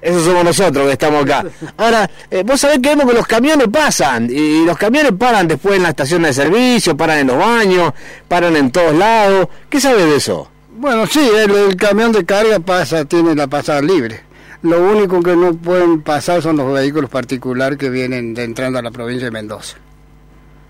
Esos 0.01 0.23
somos 0.23 0.43
nosotros 0.43 0.87
que 0.87 0.93
estamos 0.93 1.23
acá. 1.23 1.45
Ahora, 1.77 2.09
eh, 2.29 2.43
vos 2.43 2.59
sabés 2.59 2.79
que 2.79 2.89
vemos 2.89 3.05
que 3.05 3.13
los 3.13 3.27
camiones 3.27 3.67
pasan 3.67 4.29
y 4.31 4.65
los 4.65 4.77
camiones 4.77 5.11
paran 5.11 5.47
después 5.47 5.75
en 5.77 5.83
la 5.83 5.89
estación 5.89 6.23
de 6.23 6.33
servicio, 6.33 6.97
paran 6.97 7.19
en 7.19 7.27
los 7.27 7.37
baños, 7.37 7.93
paran 8.27 8.55
en 8.55 8.71
todos 8.71 8.95
lados. 8.95 9.47
¿Qué 9.69 9.79
sabes 9.79 10.05
de 10.05 10.15
eso? 10.15 10.49
Bueno, 10.75 11.05
sí, 11.05 11.19
el, 11.19 11.51
el 11.51 11.75
camión 11.75 12.11
de 12.11 12.25
carga 12.25 12.59
pasa, 12.59 13.05
tiene 13.05 13.35
la 13.35 13.45
pasada 13.45 13.81
libre. 13.81 14.21
Lo 14.63 14.81
único 14.81 15.21
que 15.21 15.35
no 15.35 15.53
pueden 15.53 16.01
pasar 16.01 16.41
son 16.41 16.57
los 16.57 16.73
vehículos 16.73 17.09
particulares 17.09 17.77
que 17.77 17.89
vienen 17.89 18.33
de 18.33 18.43
entrando 18.43 18.79
a 18.79 18.81
la 18.81 18.89
provincia 18.91 19.25
de 19.25 19.31
Mendoza. 19.31 19.77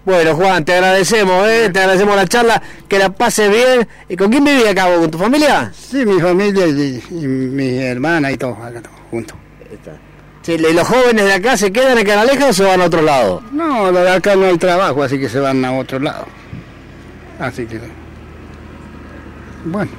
Bueno, 0.04 0.36
Juan, 0.36 0.66
te 0.66 0.74
agradecemos, 0.74 1.48
¿eh? 1.48 1.70
te 1.72 1.80
agradecemos 1.80 2.16
la 2.16 2.28
charla, 2.28 2.62
que 2.88 2.98
la 2.98 3.10
pase 3.12 3.48
bien. 3.48 3.88
¿Y 4.10 4.16
con 4.16 4.32
quién 4.32 4.44
vivís 4.44 4.66
acá 4.66 4.88
vos? 4.88 5.00
¿Con 5.00 5.12
tu 5.12 5.18
familia? 5.18 5.72
Sí, 5.74 6.06
mi 6.06 6.20
familia 6.20 6.68
y, 6.68 7.04
y 7.12 7.28
mi 7.28 7.78
hermana 7.78 8.32
y 8.32 8.38
todos 8.38 8.58
acá 8.58 8.82
todos 8.82 9.01
juntos. 9.12 9.38
Sí, 10.42 10.54
¿y 10.54 10.74
los 10.74 10.88
jóvenes 10.88 11.26
de 11.26 11.34
acá 11.34 11.56
se 11.56 11.72
quedan 11.72 12.00
en 12.00 12.06
Canaleja 12.06 12.48
o 12.48 12.54
se 12.54 12.64
van 12.64 12.82
a 12.82 12.86
otro 12.86 13.04
lado? 13.04 13.44
No, 13.52 13.92
la 13.92 14.02
de 14.02 14.10
acá 14.10 14.36
no 14.36 14.46
hay 14.46 14.58
trabajo, 14.58 15.04
así 15.04 15.20
que 15.20 15.30
se 15.30 15.40
van 15.40 15.64
a 15.64 15.74
otro 15.74 16.00
lado. 16.00 16.26
Así 17.40 17.68
que, 17.68 17.80
bueno, 19.66 19.92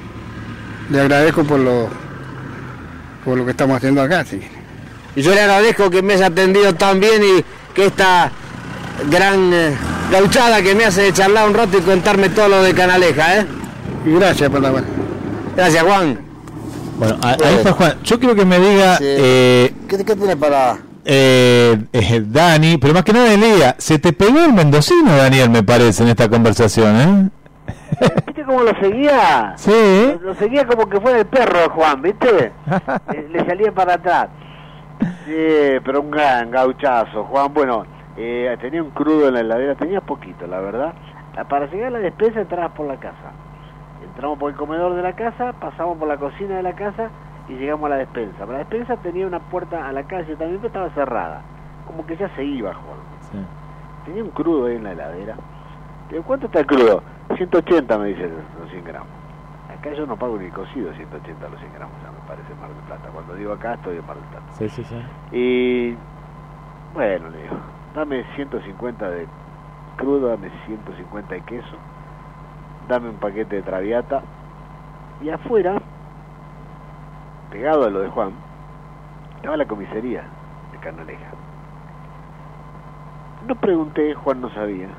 le 0.89 0.99
agradezco 0.99 1.43
por 1.45 1.59
lo, 1.59 1.87
por 3.23 3.37
lo 3.37 3.45
que 3.45 3.51
estamos 3.51 3.77
haciendo 3.77 4.01
acá. 4.01 4.25
Sí. 4.25 4.41
Y 5.15 5.21
yo 5.21 5.33
le 5.33 5.41
agradezco 5.41 5.89
que 5.89 6.01
me 6.01 6.13
haya 6.13 6.25
atendido 6.25 6.73
tan 6.73 6.99
bien 6.99 7.21
y 7.23 7.43
que 7.73 7.85
esta 7.85 8.31
gran 9.09 9.53
eh, 9.53 9.75
gauchada 10.11 10.61
que 10.61 10.75
me 10.75 10.85
hace 10.85 11.13
charlar 11.13 11.47
un 11.47 11.53
rato 11.53 11.77
y 11.77 11.81
contarme 11.81 12.29
todo 12.29 12.49
lo 12.49 12.63
de 12.63 12.73
Canaleja, 12.73 13.39
¿eh? 13.39 13.45
Gracias 14.05 14.49
por 14.49 14.61
la 14.61 14.71
buena. 14.71 14.87
Gracias, 15.55 15.83
Juan. 15.83 16.32
Bueno, 17.03 17.19
a- 17.23 17.47
ahí 17.47 17.55
está 17.55 17.71
Juan. 17.73 17.93
Yo 18.03 18.19
quiero 18.19 18.35
que 18.35 18.45
me 18.45 18.59
diga, 18.59 18.97
Sí. 18.97 19.03
eh, 19.07 19.73
¿Qué, 19.87 19.97
qué 20.05 20.15
tiene 20.15 20.35
para...? 20.37 20.77
eh, 21.05 21.77
eh, 21.91 22.23
Dani, 22.25 22.77
pero 22.77 22.93
más 22.93 23.03
que 23.03 23.11
nada 23.13 23.33
Elía, 23.33 23.75
se 23.77 23.99
te 23.99 24.13
pegó 24.13 24.39
el 24.39 24.53
mendocino, 24.53 25.15
Daniel, 25.17 25.49
me 25.49 25.61
parece, 25.63 26.03
en 26.03 26.09
esta 26.09 26.29
conversación, 26.29 26.95
¿eh? 26.95 27.29
¿Viste 28.27 28.43
cómo 28.45 28.61
lo 28.63 28.73
seguía? 28.79 29.53
Sí. 29.57 29.71
Lo, 30.21 30.29
lo 30.29 30.35
seguía 30.35 30.65
como 30.65 30.87
que 30.89 30.99
fuera 30.99 31.19
el 31.19 31.25
perro 31.25 31.59
de 31.59 31.67
Juan, 31.69 32.01
¿viste? 32.01 32.51
Le 33.31 33.45
salía 33.45 33.71
para 33.71 33.95
atrás. 33.95 34.27
Sí, 35.25 35.79
pero 35.83 36.01
un 36.01 36.11
gran 36.11 36.49
gauchazo, 36.51 37.25
Juan. 37.25 37.53
Bueno, 37.53 37.85
eh, 38.17 38.55
tenía 38.61 38.81
un 38.81 38.91
crudo 38.91 39.27
en 39.27 39.33
la 39.35 39.39
heladera, 39.41 39.75
tenía 39.75 40.01
poquito, 40.01 40.47
la 40.47 40.59
verdad. 40.59 40.93
Para 41.49 41.65
llegar 41.67 41.87
a 41.87 41.91
la 41.91 41.99
despensa 41.99 42.41
entrabas 42.41 42.71
por 42.73 42.87
la 42.87 42.95
casa. 42.97 43.31
Entramos 44.15 44.37
por 44.37 44.51
el 44.51 44.57
comedor 44.57 44.93
de 44.93 45.01
la 45.01 45.13
casa, 45.13 45.53
pasamos 45.53 45.97
por 45.97 46.07
la 46.07 46.17
cocina 46.17 46.55
de 46.57 46.63
la 46.63 46.73
casa 46.73 47.09
y 47.49 47.53
llegamos 47.53 47.87
a 47.87 47.89
la 47.89 47.95
despensa. 47.97 48.45
La 48.45 48.59
despensa 48.59 48.95
tenía 48.97 49.25
una 49.25 49.39
puerta 49.39 49.87
a 49.87 49.91
la 49.91 50.03
calle 50.03 50.35
también, 50.35 50.57
pero 50.57 50.67
estaba 50.67 50.89
cerrada. 50.91 51.41
Como 51.87 52.05
que 52.05 52.15
ya 52.15 52.29
se 52.35 52.43
iba, 52.43 52.73
Juan. 52.73 53.47
Tenía 54.05 54.23
un 54.23 54.29
crudo 54.29 54.67
ahí 54.67 54.75
en 54.75 54.83
la 54.83 54.91
heladera. 54.91 55.35
Digo, 56.09 56.23
¿cuánto 56.23 56.45
está 56.45 56.59
el 56.59 56.67
crudo? 56.67 57.01
180 57.35 57.97
me 57.97 58.07
dicen 58.09 58.31
los 58.59 58.69
100 58.69 58.85
gramos. 58.85 59.07
Acá 59.75 59.93
yo 59.93 60.05
no 60.05 60.15
pago 60.15 60.37
ni 60.37 60.49
cocido 60.49 60.93
180 60.93 61.49
los 61.49 61.59
100 61.59 61.73
gramos, 61.73 61.95
ya 62.03 62.11
me 62.11 62.27
parece 62.27 62.53
Mar 62.61 62.69
del 62.69 62.83
Plata. 62.85 63.09
Cuando 63.11 63.33
digo 63.33 63.53
acá 63.53 63.73
estoy 63.73 63.97
en 63.97 64.05
Mar 64.05 64.15
del 64.15 64.25
Plata. 64.25 64.45
Sí, 64.51 64.69
sí, 64.69 64.83
sí. 64.83 64.95
Y 65.31 65.97
bueno, 66.93 67.29
le 67.29 67.41
digo, 67.41 67.55
dame 67.95 68.23
150 68.35 69.09
de 69.09 69.27
crudo, 69.97 70.29
dame 70.29 70.51
150 70.67 71.33
de 71.33 71.41
queso, 71.41 71.77
dame 72.87 73.09
un 73.09 73.17
paquete 73.17 73.57
de 73.57 73.61
traviata. 73.61 74.21
Y 75.21 75.29
afuera, 75.29 75.81
pegado 77.51 77.85
a 77.85 77.89
lo 77.89 78.01
de 78.01 78.09
Juan, 78.09 78.31
estaba 79.35 79.57
la 79.57 79.65
comisaría 79.65 80.23
de 80.71 80.77
Canaleja. 80.79 81.31
No 83.47 83.55
pregunté, 83.55 84.13
Juan 84.13 84.41
no 84.41 84.49
sabía, 84.49 84.89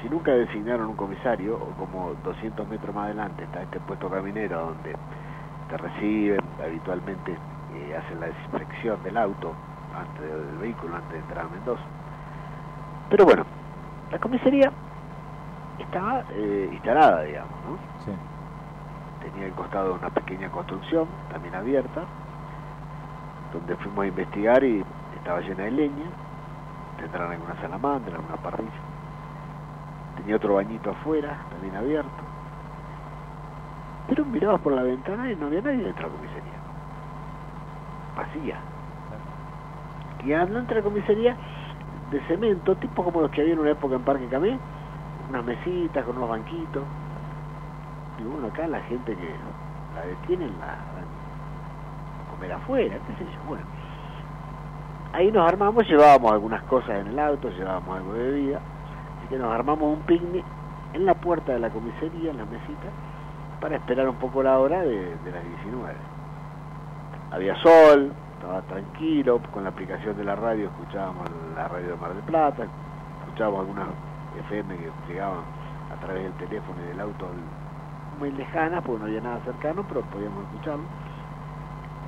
si 0.00 0.08
nunca 0.08 0.32
designaron 0.32 0.88
un 0.88 0.96
comisario 0.96 1.56
o 1.56 1.66
como 1.78 2.14
200 2.24 2.68
metros 2.68 2.94
más 2.94 3.06
adelante 3.06 3.44
está 3.44 3.62
este 3.62 3.78
puesto 3.80 4.08
caminero 4.08 4.66
donde 4.66 4.96
te 5.68 5.76
reciben, 5.76 6.40
habitualmente 6.62 7.32
eh, 7.32 7.96
hacen 7.96 8.20
la 8.20 8.26
desinfección 8.26 9.02
del 9.02 9.16
auto 9.16 9.54
antes 9.96 10.22
del 10.22 10.58
vehículo, 10.58 10.96
antes 10.96 11.12
de 11.12 11.18
entrar 11.18 11.46
a 11.46 11.48
Mendoza. 11.48 11.82
Pero 13.10 13.24
bueno, 13.26 13.44
la 14.10 14.18
comisaría 14.18 14.72
estaba 15.82 16.24
eh, 16.32 16.70
instalada, 16.72 17.22
digamos, 17.22 17.52
¿no? 17.68 17.78
Tenía 19.22 19.46
al 19.46 19.52
costado 19.52 19.94
una 19.94 20.10
pequeña 20.10 20.50
construcción, 20.50 21.06
también 21.30 21.54
abierta, 21.54 22.02
donde 23.52 23.76
fuimos 23.76 24.04
a 24.04 24.06
investigar 24.08 24.64
y 24.64 24.84
estaba 25.16 25.40
llena 25.40 25.64
de 25.64 25.70
leña, 25.70 26.06
tendrán 26.98 27.30
alguna 27.30 27.54
salamandra, 27.60 28.16
alguna 28.16 28.36
parrilla. 28.36 28.70
Tenía 30.16 30.36
otro 30.36 30.54
bañito 30.54 30.90
afuera, 30.90 31.36
también 31.50 31.76
abierto. 31.76 32.10
Pero 34.08 34.24
mirabas 34.24 34.60
por 34.60 34.72
la 34.72 34.82
ventana 34.82 35.30
y 35.30 35.36
no 35.36 35.46
había 35.46 35.62
nadie 35.62 35.84
dentro 35.84 36.08
de 36.08 36.10
la 36.10 36.16
comisaría. 36.16 36.52
Vacía. 38.16 38.56
Y 40.24 40.32
adelante 40.32 40.74
de 40.74 40.80
la 40.80 40.84
comisaría 40.84 41.36
de 42.10 42.20
cemento, 42.26 42.74
tipo 42.76 43.04
como 43.04 43.22
los 43.22 43.30
que 43.30 43.40
había 43.40 43.54
en 43.54 43.60
una 43.60 43.70
época 43.70 43.94
en 43.94 44.02
Parque 44.02 44.26
Camé, 44.26 44.58
unas 45.32 45.44
mesitas 45.46 46.04
con 46.04 46.16
unos 46.16 46.28
banquitos. 46.28 46.82
Y 48.18 48.22
bueno, 48.24 48.48
acá 48.48 48.66
la 48.66 48.80
gente 48.82 49.16
que 49.16 49.34
la 49.94 50.06
detienen 50.06 50.52
la 50.60 50.66
van 50.66 51.06
a 52.26 52.30
comer 52.30 52.52
afuera, 52.52 52.98
qué 53.06 53.24
sé 53.24 53.30
yo. 53.30 53.38
Bueno, 53.48 53.64
ahí 55.14 55.32
nos 55.32 55.48
armamos, 55.48 55.88
llevábamos 55.88 56.32
algunas 56.32 56.62
cosas 56.64 57.00
en 57.00 57.06
el 57.08 57.18
auto, 57.18 57.48
llevábamos 57.48 57.96
algo 57.96 58.12
de 58.12 58.30
bebida, 58.30 58.58
así 59.18 59.28
que 59.30 59.38
nos 59.38 59.52
armamos 59.52 59.96
un 59.96 60.02
picnic 60.02 60.44
en 60.92 61.06
la 61.06 61.14
puerta 61.14 61.52
de 61.52 61.60
la 61.60 61.70
comisaría, 61.70 62.30
en 62.30 62.36
la 62.36 62.44
mesita, 62.44 62.90
para 63.60 63.76
esperar 63.76 64.06
un 64.08 64.16
poco 64.16 64.42
la 64.42 64.58
hora 64.58 64.82
de 64.82 65.16
las 65.32 65.44
19. 65.62 65.94
Había 67.30 67.56
sol, 67.62 68.12
estaba 68.34 68.60
tranquilo, 68.62 69.40
con 69.50 69.64
la 69.64 69.70
aplicación 69.70 70.14
de 70.18 70.24
la 70.24 70.36
radio 70.36 70.66
escuchábamos 70.66 71.30
la 71.56 71.68
radio 71.68 71.88
de 71.88 71.96
Mar 71.96 72.12
del 72.12 72.24
Plata, 72.24 72.64
escuchábamos 73.24 73.60
algunas 73.60 74.11
FM 74.40 74.76
que 74.76 74.90
llegaban 75.08 75.40
a 75.92 76.00
través 76.00 76.22
del 76.24 76.32
teléfono 76.48 76.80
y 76.82 76.88
del 76.88 77.00
auto 77.00 77.26
muy 78.18 78.30
lejanas, 78.30 78.82
porque 78.84 79.00
no 79.00 79.06
había 79.06 79.20
nada 79.20 79.40
cercano, 79.44 79.84
pero 79.88 80.02
podíamos 80.02 80.44
escucharlo. 80.44 80.84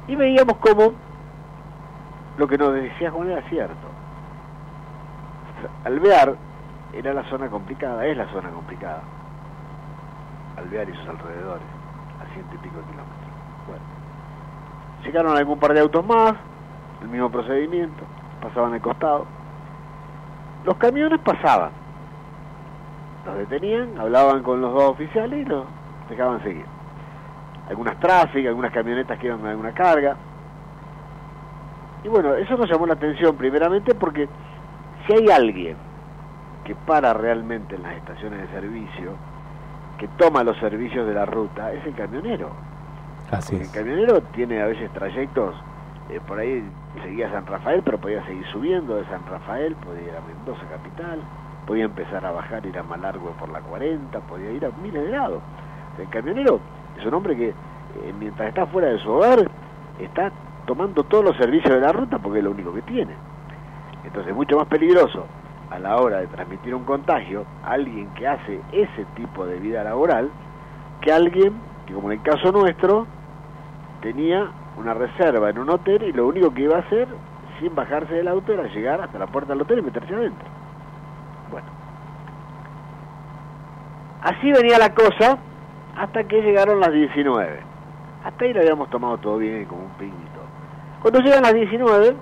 Y 0.07 0.17
veíamos 0.17 0.57
cómo 0.59 0.93
lo 2.37 2.49
que 2.49 2.59
nos 2.59 2.75
decía 2.75 3.11
Juan 3.11 3.31
era 3.31 3.43
cierto. 3.49 3.89
Alvear 5.85 6.37
era 6.93 7.15
la 7.15 7.25
zona 7.31 7.49
complicada, 7.49 8.05
es 8.07 8.17
la 8.17 8.27
zona 8.33 8.51
complicada. 8.51 9.03
Alvear 10.57 10.89
y 10.89 10.93
sus 10.95 11.09
alrededores, 11.09 11.65
a 12.21 12.33
ciento 12.33 12.55
y 12.55 12.59
pico 12.59 12.77
de 12.77 12.85
kilómetros. 12.85 13.31
Bueno, 13.67 13.83
llegaron 15.05 15.37
algún 15.37 15.59
par 15.59 15.75
de 15.75 15.81
autos 15.81 16.05
más, 16.07 16.35
el 17.03 17.09
mismo 17.09 17.31
procedimiento, 17.31 18.05
pasaban 18.43 18.75
al 18.75 18.81
costado. 18.81 19.27
Los 20.65 20.77
camiones 20.77 21.21
pasaban, 21.21 21.71
los 23.25 23.39
detenían, 23.39 23.99
hablaban 23.99 24.43
con 24.43 24.61
los 24.61 24.73
dos 24.73 24.91
oficiales 24.91 25.41
y 25.41 25.45
los 25.45 25.65
dejaban 26.09 26.43
seguir. 26.43 26.65
Algunas 27.69 27.99
tráficas, 27.99 28.49
algunas 28.49 28.73
camionetas 28.73 29.19
que 29.19 29.27
iban 29.27 29.41
con 29.41 29.49
alguna 29.49 29.73
carga. 29.73 30.17
Y 32.03 32.09
bueno, 32.09 32.35
eso 32.35 32.57
nos 32.57 32.69
llamó 32.69 32.87
la 32.87 32.95
atención 32.95 33.37
primeramente 33.37 33.95
porque 33.95 34.29
si 35.07 35.15
hay 35.15 35.31
alguien 35.31 35.77
que 36.65 36.75
para 36.75 37.15
realmente 37.15 37.77
en 37.77 37.83
las 37.83 37.95
estaciones 37.97 38.41
de 38.41 38.49
servicio, 38.49 39.13
que 39.99 40.09
toma 40.19 40.43
los 40.43 40.59
servicios 40.59 41.07
de 41.07 41.15
la 41.15 41.25
ruta, 41.25 41.73
es 41.73 41.85
el 41.87 41.95
camionero. 41.95 42.51
Así 43.31 43.57
El 43.57 43.71
camionero 43.71 44.21
tiene 44.35 44.61
a 44.61 44.67
veces 44.67 44.91
trayectos, 44.93 45.55
eh, 46.11 46.21
por 46.27 46.39
ahí 46.39 46.63
seguía 47.03 47.31
San 47.31 47.47
Rafael, 47.47 47.83
pero 47.83 47.99
podía 47.99 48.25
seguir 48.27 48.45
subiendo 48.53 48.97
de 48.97 49.05
San 49.07 49.25
Rafael, 49.27 49.75
podía 49.77 50.03
ir 50.03 50.17
a 50.17 50.21
Mendoza 50.21 50.67
capital, 50.69 51.21
podía 51.67 51.85
empezar 51.85 52.25
a 52.25 52.31
bajar, 52.31 52.65
ir 52.67 52.79
a 52.79 52.83
Malargüe 52.83 53.33
por 53.39 53.49
la 53.49 53.61
40, 53.61 54.19
podía 54.21 54.51
ir 54.51 54.65
a 54.65 54.71
miles 54.83 55.05
de 55.05 55.11
lados. 55.11 55.43
El 55.99 56.09
camionero 56.09 56.61
es 56.99 57.07
un 57.07 57.15
hombre 57.15 57.37
que 57.37 57.49
eh, 57.49 57.55
mientras 58.19 58.49
está 58.49 58.67
fuera 58.67 58.89
de 58.89 58.99
su 58.99 59.11
hogar, 59.11 59.39
está 59.99 60.33
tomando 60.67 61.05
todos 61.05 61.25
los 61.25 61.37
servicios 61.37 61.75
de 61.75 61.81
la 61.81 61.93
ruta 61.93 62.19
porque 62.19 62.39
es 62.39 62.45
lo 62.45 62.51
único 62.51 62.73
que 62.73 62.83
tiene. 62.83 63.15
Entonces 64.05 64.31
es 64.31 64.37
mucho 64.37 64.57
más 64.57 64.67
peligroso 64.67 65.27
a 65.71 65.79
la 65.79 65.97
hora 65.97 66.19
de 66.19 66.27
transmitir 66.27 66.75
un 66.75 66.85
contagio 66.85 67.45
a 67.65 67.73
alguien 67.73 68.09
que 68.15 68.27
hace 68.27 68.61
ese 68.73 69.05
tipo 69.17 69.47
de 69.47 69.59
vida 69.59 69.83
laboral 69.83 70.31
que 71.01 71.13
alguien 71.13 71.55
que 71.87 71.95
como 71.95 72.11
en 72.11 72.19
el 72.19 72.25
caso 72.25 72.53
nuestro 72.53 73.07
tenía 74.01 74.51
una 74.79 74.95
reserva 74.95 75.51
en 75.51 75.59
un 75.59 75.71
hotel 75.71 76.03
y 76.05 76.13
lo 76.13 76.27
único 76.27 76.53
que 76.53 76.63
iba 76.63 76.77
a 76.77 76.81
hacer 76.81 77.09
sin 77.61 77.75
bajarse 77.75 78.15
del 78.15 78.29
auto 78.29 78.53
era 78.53 78.65
llegar 78.65 79.01
hasta 79.01 79.19
la 79.19 79.27
puerta 79.27 79.53
del 79.53 79.63
hotel 79.63 79.79
y 79.79 79.83
meterse 79.83 80.15
adentro. 80.15 80.64
Bueno. 81.55 81.69
Así 84.23 84.51
venía 84.51 84.77
la 84.77 84.93
cosa 84.93 85.39
hasta 85.97 86.25
que 86.25 86.43
llegaron 86.43 86.81
las 86.81 86.93
19. 86.93 87.61
Hasta 88.25 88.45
ahí 88.45 88.53
lo 88.53 88.61
habíamos 88.61 88.91
tomado 88.91 89.19
todo 89.19 89.39
bien, 89.39 89.65
como 89.67 89.85
un 89.85 89.91
piñito. 89.91 90.41
Cuando 91.01 91.21
llegan 91.21 91.43
las 91.43 91.55
19, 91.55 92.17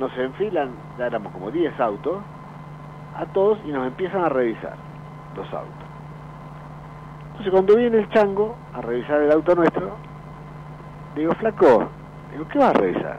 nos 0.00 0.18
enfilan, 0.18 0.70
ya 0.98 1.06
éramos 1.06 1.32
como 1.32 1.52
10 1.52 1.78
autos, 1.78 2.24
a 3.14 3.24
todos 3.26 3.60
y 3.64 3.68
nos 3.68 3.86
empiezan 3.86 4.24
a 4.24 4.28
revisar 4.28 4.74
los 5.36 5.46
autos. 5.52 5.86
Entonces 7.26 7.52
cuando 7.52 7.76
viene 7.76 7.98
el 7.98 8.08
chango 8.08 8.56
a 8.74 8.80
revisar 8.80 9.20
el 9.22 9.30
auto 9.30 9.54
nuestro, 9.54 9.96
le 11.14 11.20
digo, 11.20 11.34
flaco, 11.34 11.88
digo, 12.32 12.48
¿qué 12.48 12.58
vas 12.58 12.70
a 12.70 12.78
revisar? 12.78 13.18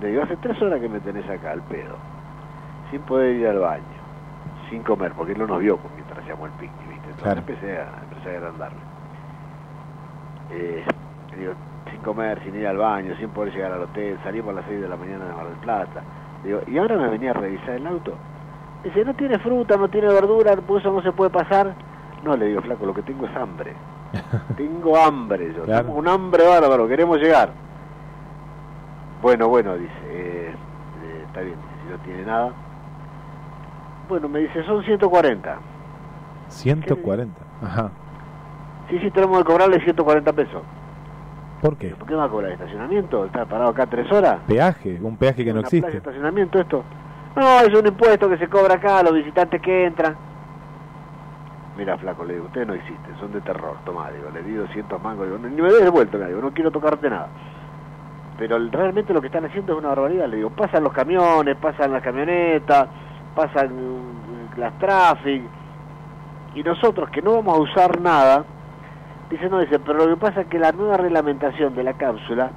Le 0.00 0.08
digo, 0.08 0.22
hace 0.22 0.36
tres 0.36 0.62
horas 0.62 0.80
que 0.80 0.88
me 0.88 1.00
tenés 1.00 1.28
acá 1.28 1.50
al 1.50 1.62
pedo, 1.62 1.96
sin 2.92 3.00
poder 3.00 3.34
ir 3.34 3.48
al 3.48 3.58
baño, 3.58 3.97
sin 4.70 4.82
comer, 4.82 5.12
porque 5.14 5.32
él 5.32 5.38
no 5.38 5.46
nos 5.46 5.60
vio 5.60 5.78
mientras 5.94 6.18
hacíamos 6.18 6.46
el 6.46 6.52
picnic, 6.52 6.88
¿viste? 6.88 7.10
Entonces 7.10 7.22
Claro. 7.22 7.38
empecé, 7.40 7.78
a, 7.78 7.88
empecé 8.02 8.34
a 8.34 8.38
agrandarle. 8.38 8.78
Eh, 10.50 10.84
le 11.32 11.36
digo, 11.38 11.52
sin 11.90 12.00
comer, 12.02 12.42
sin 12.44 12.54
ir 12.56 12.66
al 12.66 12.76
baño, 12.76 13.14
sin 13.16 13.28
poder 13.30 13.52
llegar 13.54 13.72
al 13.72 13.82
hotel, 13.82 14.18
salimos 14.24 14.50
a 14.52 14.56
las 14.60 14.64
6 14.66 14.80
de 14.80 14.88
la 14.88 14.96
mañana 14.96 15.26
de 15.26 15.32
Mar 15.34 15.46
del 15.46 15.56
Plata. 15.56 16.02
Digo, 16.44 16.60
¿y 16.66 16.78
ahora 16.78 16.96
me 16.96 17.08
venía 17.08 17.30
a 17.30 17.34
revisar 17.34 17.70
el 17.70 17.86
auto? 17.86 18.14
Dice, 18.84 19.04
no 19.04 19.14
tiene 19.14 19.38
fruta, 19.38 19.76
no 19.76 19.88
tiene 19.88 20.08
verdura, 20.08 20.54
por 20.56 20.80
eso 20.80 20.92
no 20.92 21.02
se 21.02 21.12
puede 21.12 21.30
pasar. 21.30 21.74
No, 22.22 22.36
le 22.36 22.46
digo, 22.46 22.62
flaco, 22.62 22.86
lo 22.86 22.94
que 22.94 23.02
tengo 23.02 23.26
es 23.26 23.36
hambre. 23.36 23.74
tengo 24.56 24.96
hambre 24.96 25.52
yo, 25.54 25.64
Claro. 25.64 25.86
tengo 25.86 25.98
un 25.98 26.08
hambre 26.08 26.44
bárbaro, 26.46 26.86
queremos 26.88 27.18
llegar. 27.18 27.50
Bueno, 29.20 29.48
bueno, 29.48 29.76
dice, 29.76 29.92
eh, 30.06 30.54
eh, 31.04 31.22
está 31.26 31.40
bien, 31.40 31.56
dice, 31.56 31.74
si 31.84 31.90
no 31.92 31.98
tiene 31.98 32.24
nada. 32.24 32.52
Bueno, 34.08 34.28
me 34.28 34.40
dice, 34.40 34.64
son 34.64 34.82
140. 34.84 35.58
140. 36.48 37.40
Ajá. 37.62 37.90
Sí, 38.88 38.98
sí, 39.00 39.10
tenemos 39.10 39.38
que 39.38 39.44
cobrarle 39.44 39.80
140 39.80 40.32
pesos. 40.32 40.62
¿Por 41.60 41.76
qué? 41.76 41.88
¿Por 41.90 42.06
qué 42.08 42.14
va 42.14 42.24
a 42.24 42.28
cobrar 42.28 42.52
estacionamiento? 42.52 43.24
¿Está 43.26 43.44
parado 43.44 43.70
acá 43.70 43.86
tres 43.86 44.10
horas? 44.12 44.38
Peaje, 44.46 44.98
un 45.02 45.16
peaje 45.16 45.44
que 45.44 45.52
no 45.52 45.60
existe. 45.60 45.96
estacionamiento 45.96 46.58
esto? 46.60 46.84
No, 47.36 47.60
es 47.60 47.74
un 47.74 47.86
impuesto 47.86 48.28
que 48.28 48.38
se 48.38 48.48
cobra 48.48 48.76
acá 48.76 49.00
a 49.00 49.02
los 49.02 49.12
visitantes 49.12 49.60
que 49.60 49.86
entran. 49.86 50.16
Mira, 51.76 51.96
flaco, 51.98 52.24
le 52.24 52.34
digo, 52.34 52.46
ustedes 52.46 52.66
no 52.66 52.74
existen, 52.74 53.16
son 53.20 53.32
de 53.32 53.40
terror. 53.40 53.76
Tomá, 53.84 54.10
digo, 54.10 54.30
le 54.30 54.42
di 54.42 54.54
200 54.54 55.02
mangos, 55.02 55.26
digo, 55.26 55.38
ni 55.38 55.60
me 55.60 55.70
des 55.70 55.84
de 55.84 55.90
vuelta, 55.90 56.18
digo, 56.26 56.40
no 56.40 56.52
quiero 56.52 56.70
tocarte 56.70 57.10
nada. 57.10 57.28
Pero 58.38 58.58
realmente 58.70 59.12
lo 59.12 59.20
que 59.20 59.26
están 59.26 59.44
haciendo 59.44 59.72
es 59.72 59.78
una 59.78 59.88
barbaridad. 59.88 60.28
Le 60.28 60.36
digo, 60.36 60.50
pasan 60.50 60.84
los 60.84 60.92
camiones, 60.92 61.56
pasan 61.56 61.92
las 61.92 62.02
camionetas, 62.02 62.88
pasan 63.38 63.70
las 64.56 64.76
traffic, 64.80 65.42
y 66.56 66.62
nosotros 66.64 67.08
que 67.10 67.22
no 67.22 67.34
vamos 67.34 67.56
a 67.56 67.60
usar 67.60 68.00
nada, 68.00 68.44
dice, 69.30 69.48
no, 69.48 69.60
dice, 69.60 69.78
pero 69.78 70.06
lo 70.06 70.16
que 70.16 70.16
pasa 70.16 70.40
es 70.40 70.48
que 70.48 70.58
la 70.58 70.72
nueva 70.72 70.96
reglamentación 70.96 71.72
de 71.76 71.84
la 71.84 71.92
cápsula 71.92 72.50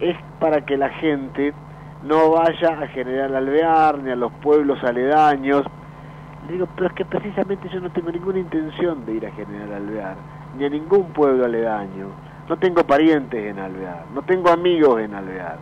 es 0.00 0.16
para 0.40 0.62
que 0.66 0.76
la 0.76 0.88
gente 0.88 1.54
no 2.02 2.32
vaya 2.32 2.80
a 2.82 2.88
General 2.88 3.36
Alvear 3.36 3.98
ni 3.98 4.10
a 4.10 4.16
los 4.16 4.32
pueblos 4.42 4.82
aledaños. 4.82 5.62
Le 6.48 6.54
digo, 6.54 6.66
pero 6.74 6.88
es 6.88 6.94
que 6.94 7.04
precisamente 7.04 7.68
yo 7.68 7.78
no 7.80 7.90
tengo 7.90 8.10
ninguna 8.10 8.40
intención 8.40 9.06
de 9.06 9.12
ir 9.12 9.26
a 9.26 9.30
General 9.30 9.74
Alvear, 9.74 10.16
ni 10.58 10.64
a 10.64 10.70
ningún 10.70 11.12
pueblo 11.12 11.44
aledaño. 11.44 12.08
No 12.48 12.58
tengo 12.58 12.82
parientes 12.82 13.46
en 13.46 13.60
Alvear, 13.60 14.06
no 14.12 14.22
tengo 14.22 14.50
amigos 14.50 15.02
en 15.02 15.14
Alvear. 15.14 15.58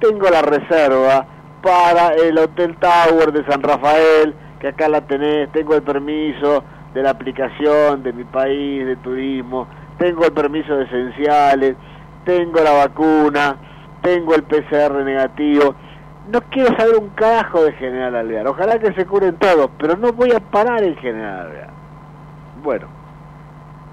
Tengo 0.00 0.28
la 0.28 0.42
reserva 0.42 1.24
para 1.62 2.14
el 2.14 2.36
Hotel 2.38 2.76
Tower 2.76 3.32
de 3.32 3.44
San 3.46 3.62
Rafael, 3.62 4.34
que 4.60 4.68
acá 4.68 4.88
la 4.88 5.00
tenés, 5.02 5.50
tengo 5.52 5.74
el 5.74 5.82
permiso 5.82 6.64
de 6.92 7.02
la 7.02 7.10
aplicación 7.10 8.02
de 8.02 8.12
mi 8.12 8.24
país, 8.24 8.84
de 8.84 8.96
turismo, 8.96 9.66
tengo 9.98 10.24
el 10.24 10.32
permiso 10.32 10.76
de 10.76 10.84
esenciales, 10.84 11.76
tengo 12.24 12.60
la 12.60 12.72
vacuna, 12.72 13.56
tengo 14.02 14.34
el 14.34 14.42
PCR 14.42 15.04
negativo. 15.04 15.74
No 16.30 16.40
quiero 16.42 16.76
saber 16.76 16.96
un 16.96 17.10
carajo 17.10 17.64
de 17.64 17.72
General 17.72 18.14
Alvear. 18.14 18.46
Ojalá 18.48 18.78
que 18.78 18.92
se 18.92 19.06
curen 19.06 19.36
todos, 19.36 19.70
pero 19.78 19.96
no 19.96 20.12
voy 20.12 20.32
a 20.32 20.40
parar 20.40 20.82
en 20.82 20.96
General 20.96 21.46
Alvear. 21.46 21.70
Bueno, 22.62 22.86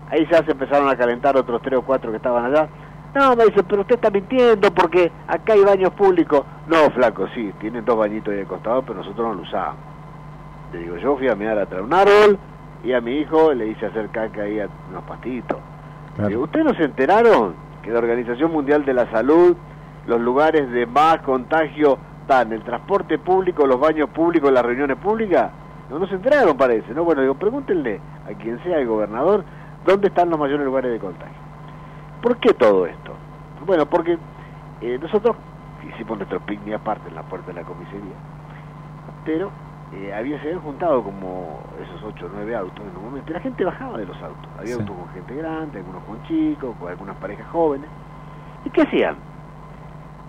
ahí 0.10 0.28
ya 0.32 0.44
se 0.44 0.52
empezaron 0.52 0.90
a 0.90 0.96
calentar 0.96 1.38
otros 1.38 1.62
tres 1.62 1.80
o 1.80 1.84
cuatro 1.84 2.12
que 2.12 2.18
estaban 2.18 2.46
allá. 2.46 2.68
No, 3.16 3.36
me 3.36 3.46
dice, 3.46 3.64
pero 3.64 3.82
usted 3.82 3.96
está 3.96 4.12
mintiendo 4.12 4.72
porque 4.72 5.12
acá 5.28 5.54
hay 5.54 5.64
baños 5.64 5.92
públicos. 5.94 6.46
No, 6.68 6.90
flaco, 6.92 7.28
sí, 7.34 7.52
tienen 7.60 7.84
dos 7.84 7.98
bañitos 7.98 8.34
ahí 8.34 8.42
al 8.42 8.48
costado, 8.48 8.84
pero 8.84 9.00
nosotros 9.00 9.30
no 9.30 9.34
lo 9.34 9.42
usamos. 9.42 9.78
Le 10.72 10.80
digo, 10.80 10.98
yo 10.98 11.18
fui 11.18 11.28
a 11.28 11.36
mirar 11.36 11.58
atrás 11.58 11.82
un 11.82 11.94
árbol 11.94 12.38
y 12.84 12.94
a 12.94 13.02
mi 13.02 13.14
hijo 13.14 13.54
le 13.54 13.68
hice 13.68 13.88
hacer 13.88 14.10
caca 14.10 14.44
ahí 14.44 14.60
a 14.60 14.70
unos 14.90 15.04
pastitos. 15.06 15.58
Le 16.20 16.28
digo, 16.28 16.44
¿ustedes 16.44 16.66
no 16.66 16.74
se 16.76 16.84
enteraron 16.84 17.56
que 17.82 17.90
la 17.90 18.00
Organización 18.00 18.52
Mundial 18.52 18.86
de 18.86 18.94
la 18.94 19.10
Salud, 19.10 19.58
los 20.06 20.22
lugares 20.22 20.70
de 20.70 20.86
más 20.86 21.20
contagio 21.22 21.98
están 22.22 22.54
el 22.54 22.62
transporte 22.62 23.18
público, 23.18 23.66
los 23.66 23.80
baños 23.80 24.10
públicos, 24.12 24.52
las 24.52 24.64
reuniones 24.64 24.98
públicas? 24.98 25.50
No, 25.90 25.98
no 25.98 26.08
se 26.08 26.16
enteraron, 26.16 26.56
parece. 26.56 26.94
No, 26.94 27.04
bueno, 27.04 27.22
digo, 27.22 27.34
pregúntenle 27.34 28.00
a 28.30 28.38
quien 28.38 28.62
sea 28.64 28.78
el 28.78 28.88
gobernador 28.88 29.44
dónde 29.86 30.10
están 30.10 30.30
los 30.30 30.40
mayores 30.40 30.64
lugares 30.64 30.92
de 30.92 31.00
contagio. 31.00 31.39
¿Por 32.22 32.38
qué 32.38 32.54
todo 32.54 32.86
esto? 32.86 33.14
Bueno, 33.66 33.86
porque 33.86 34.18
eh, 34.82 34.98
nosotros 35.02 35.36
hicimos 35.84 36.18
nuestro 36.18 36.40
picnic 36.42 36.76
aparte 36.76 37.08
en 37.10 37.16
la 37.16 37.24
puerta 37.24 37.48
de 37.48 37.54
la 37.54 37.64
comisaría, 37.64 38.16
pero 39.26 39.52
eh, 39.96 40.14
había, 40.14 40.38
se 40.42 40.48
habían 40.48 40.62
juntado 40.62 41.04
como 41.04 41.60
esos 41.82 42.04
8 42.04 42.26
o 42.26 42.30
9 42.36 42.56
autos 42.56 42.80
en 42.86 42.98
un 42.98 43.06
momento, 43.06 43.32
y 43.32 43.34
la 43.34 43.40
gente 43.42 43.64
bajaba 43.66 43.98
de 43.98 44.06
los 44.06 44.18
autos. 44.22 44.50
Había 44.60 44.76
Sí. 44.76 44.82
autos 44.82 44.96
con 44.96 45.10
gente 45.10 45.36
grande, 45.36 45.80
algunos 45.80 46.04
con 46.04 46.24
chicos, 46.24 46.76
con 46.80 46.90
algunas 46.90 47.16
parejas 47.18 47.48
jóvenes. 47.52 47.90
¿Y 48.66 48.70
qué 48.70 48.82
hacían? 48.82 49.18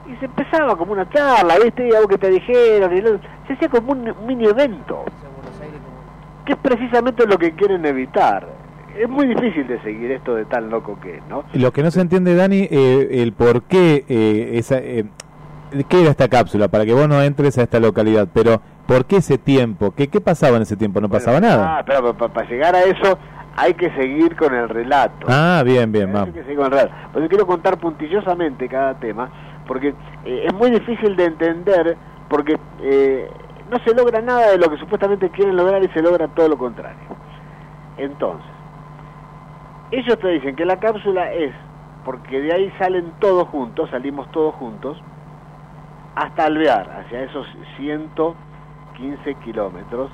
Y 0.07 0.16
se 0.16 0.24
empezaba 0.26 0.76
como 0.76 0.93
una 0.93 1.09
charla, 1.11 1.55
¿viste? 1.62 1.86
Y 1.88 1.95
algo 1.95 2.09
que 2.09 2.18
te 2.18 2.30
dijeron, 2.30 2.97
y 2.97 3.01
lo- 3.01 3.18
se 3.47 3.53
hacía 3.53 3.68
como 3.68 3.93
un 3.93 4.14
mini 4.26 4.47
evento, 4.47 5.05
que 6.47 6.53
es 6.55 6.59
precisamente 6.59 7.26
lo 7.26 7.36
que 7.36 7.53
quieren 7.53 7.84
evitar. 7.84 8.47
Es 8.99 9.09
muy 9.09 9.26
difícil 9.26 9.66
de 9.66 9.80
seguir 9.82 10.11
esto 10.11 10.34
de 10.34 10.45
tan 10.45 10.70
loco 10.70 10.99
que 11.01 11.16
es, 11.16 11.22
¿no? 11.28 11.45
Lo 11.55 11.72
que 11.72 11.82
no 11.82 11.91
se 11.91 12.01
entiende, 12.01 12.34
Dani, 12.34 12.68
eh, 12.70 13.09
el 13.22 13.32
por 13.32 13.62
qué 13.62 14.05
eh, 14.09 14.51
esa... 14.55 14.78
eh, 14.78 15.05
¿Qué 15.88 16.01
era 16.01 16.11
esta 16.11 16.28
cápsula? 16.28 16.66
Para 16.66 16.84
que 16.84 16.93
vos 16.93 17.09
no 17.09 17.22
entres 17.22 17.57
a 17.57 17.62
esta 17.62 17.78
localidad, 17.78 18.26
pero 18.34 18.61
¿por 18.88 19.05
qué 19.05 19.18
ese 19.18 19.38
tiempo? 19.38 19.93
¿Qué, 19.93 20.09
qué 20.09 20.20
pasaba 20.20 20.57
en 20.57 20.62
ese 20.62 20.76
tiempo? 20.76 21.01
No 21.01 21.09
pasaba 21.09 21.38
nada. 21.38 21.78
Ah, 21.78 21.84
pero 21.86 22.12
para 22.12 22.49
llegar 22.49 22.74
a 22.74 22.82
eso 22.82 23.16
hay 23.57 23.74
que 23.74 23.88
seguir 23.95 24.34
con 24.34 24.53
el 24.53 24.68
relato. 24.68 25.28
Ah, 25.28 25.62
bien, 25.64 25.93
bien, 25.93 26.12
vamos. 26.12 26.28
Hay 26.28 26.34
que 26.34 26.43
seguir 26.43 26.57
con 26.57 26.66
el 26.66 26.72
relato. 26.72 26.93
Por 27.12 27.22
eso 27.22 27.28
quiero 27.28 27.47
contar 27.47 27.78
puntillosamente 27.78 28.68
cada 28.68 28.99
tema, 28.99 29.30
porque 29.68 29.95
eh, 30.24 30.47
es 30.49 30.55
muy 30.55 30.72
difícil 30.72 31.14
de 31.14 31.26
entender, 31.26 31.97
porque 32.28 32.59
eh, 32.82 33.30
no 33.70 33.78
se 33.84 33.95
logra 33.95 34.20
nada 34.20 34.51
de 34.51 34.59
lo 34.59 34.68
que 34.70 34.76
supuestamente 34.78 35.30
quieren 35.30 35.55
lograr 35.57 35.80
y 35.84 35.88
se 35.91 36.03
logra 36.03 36.26
todo 36.26 36.49
lo 36.49 36.59
contrario. 36.59 36.99
Entonces, 37.97 38.49
ellos 39.91 40.18
te 40.18 40.28
dicen 40.28 40.57
que 40.57 40.64
la 40.64 40.78
cápsula 40.78 41.32
es, 41.32 41.53
porque 42.05 42.41
de 42.41 42.53
ahí 42.53 42.72
salen 42.78 43.12
todos 43.18 43.49
juntos, 43.49 43.91
salimos 43.91 44.30
todos 44.30 44.55
juntos, 44.55 45.03
hasta 46.14 46.45
Alvear, 46.45 46.91
hacia 46.91 47.22
esos 47.22 47.47
115 47.76 49.34
kilómetros, 49.36 50.11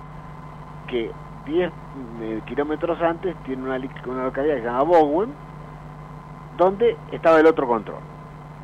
que 0.87 1.11
10 1.47 1.73
eh, 2.21 2.43
kilómetros 2.47 3.01
antes 3.03 3.37
tiene 3.45 3.63
una, 3.63 3.79
una 4.07 4.25
localidad 4.25 4.55
que 4.57 4.61
se 4.61 4.67
llama 4.67 4.83
Bowen, 4.83 5.33
donde 6.57 6.97
estaba 7.13 7.39
el 7.41 7.47
otro 7.47 7.67
control. 7.67 8.01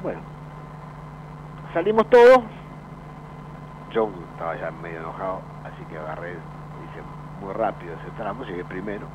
Bueno, 0.03 0.21
salimos 1.75 2.09
todos, 2.09 2.41
yo 3.93 4.11
estaba 4.33 4.57
ya 4.57 4.71
medio 4.83 5.01
enojado, 5.01 5.41
así 5.65 5.85
que 5.91 5.99
agarré, 5.99 6.31
hice 6.31 7.03
muy 7.41 7.53
rápido 7.53 7.95
ese 7.95 8.11
tramo, 8.17 8.45
llegué 8.45 8.65
primero, 8.65 9.07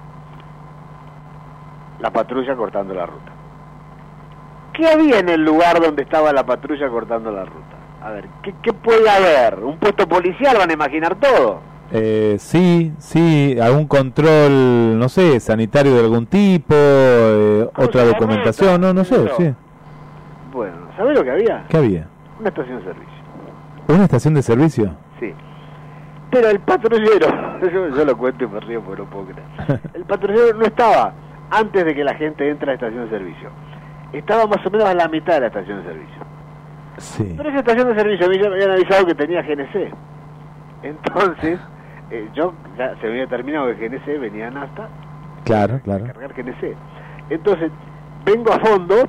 la 2.00 2.12
patrulla 2.12 2.56
cortando 2.56 2.94
la 2.94 3.06
ruta. 3.06 3.32
¿Qué 4.74 4.88
había 4.88 5.20
en 5.20 5.30
el 5.30 5.44
lugar 5.44 5.82
donde 5.82 6.04
estaba 6.04 6.32
la 6.34 6.46
patrulla 6.46 6.88
cortando 6.90 7.32
la 7.32 7.46
ruta? 7.46 7.76
A 8.04 8.12
ver, 8.12 8.26
¿qué, 8.44 8.54
qué 8.62 8.74
puede 8.74 9.10
haber? 9.10 9.60
¿Un 9.64 9.78
puesto 9.78 10.08
policial? 10.08 10.56
Van 10.58 10.70
a 10.70 10.74
imaginar 10.74 11.16
todo. 11.16 11.60
Eh, 11.92 12.36
sí, 12.40 12.94
sí, 13.00 13.58
algún 13.62 13.88
control, 13.88 15.00
no 15.00 15.10
sé, 15.10 15.40
sanitario 15.40 15.94
de 15.96 16.00
algún 16.02 16.26
tipo, 16.28 16.76
eh, 16.76 17.70
otra 17.78 18.04
documentación, 18.04 18.82
no, 18.82 18.94
no 18.94 19.04
sé, 19.04 19.16
Pero- 19.18 19.36
sí. 19.38 19.54
Bueno, 20.52 20.76
¿sabés 20.98 21.18
lo 21.18 21.24
que 21.24 21.32
había? 21.32 21.66
¿Qué 21.70 21.78
había? 21.78 22.08
Una 22.40 22.50
estación 22.50 22.78
de 22.80 22.84
servicio. 22.84 23.14
¿Una 23.88 24.04
estación 24.04 24.34
de 24.34 24.42
servicio? 24.42 24.96
Sí. 25.20 25.34
Pero 26.30 26.50
el 26.50 26.60
patrullero, 26.60 27.28
yo, 27.62 27.88
yo 27.96 28.06
lo 28.06 28.18
cuento 28.18 28.44
y 28.44 28.48
me 28.48 28.60
río 28.60 28.82
porque 28.82 29.02
no 29.04 29.10
puedo 29.10 29.26
creer. 29.28 29.80
El 29.94 30.04
patrullero 30.04 30.58
no 30.58 30.66
estaba 30.66 31.14
antes 31.50 31.86
de 31.86 31.96
que 31.96 32.04
la 32.04 32.14
gente 32.16 32.50
entre 32.50 32.66
a 32.66 32.68
la 32.68 32.74
estación 32.76 33.06
de 33.06 33.10
servicio. 33.18 33.50
Estaba 34.14 34.46
más 34.48 34.66
o 34.66 34.70
menos 34.72 34.88
a 34.88 34.94
la 34.94 35.08
mitad 35.08 35.34
de 35.36 35.40
la 35.42 35.48
estación 35.48 35.80
de 35.84 35.84
servicio. 35.92 36.22
Sí. 36.98 37.34
Pero 37.38 37.50
esa 37.50 37.60
estación 37.60 37.88
de 37.90 37.96
servicio 38.00 38.26
a 38.26 38.30
mí 38.30 38.38
ya 38.42 38.50
me 38.50 38.56
habían 38.56 38.72
avisado 38.72 39.06
que 39.06 39.16
tenía 39.16 39.42
GNC. 39.42 39.94
Entonces, 40.84 41.60
eh, 42.12 42.28
yo 42.34 42.54
ya 42.78 42.96
se 43.00 43.06
me 43.08 43.12
había 43.14 43.28
terminado 43.28 43.68
que 43.68 43.88
GNC, 43.90 44.20
venían 44.20 44.58
hasta 44.58 44.88
Claro, 45.44 45.80
claro. 45.84 46.06
cargar 46.06 46.34
GNC. 46.34 46.76
Entonces, 47.30 47.72
vengo 48.26 48.52
a 48.52 48.60
fondo, 48.60 48.96
eh, 48.96 49.08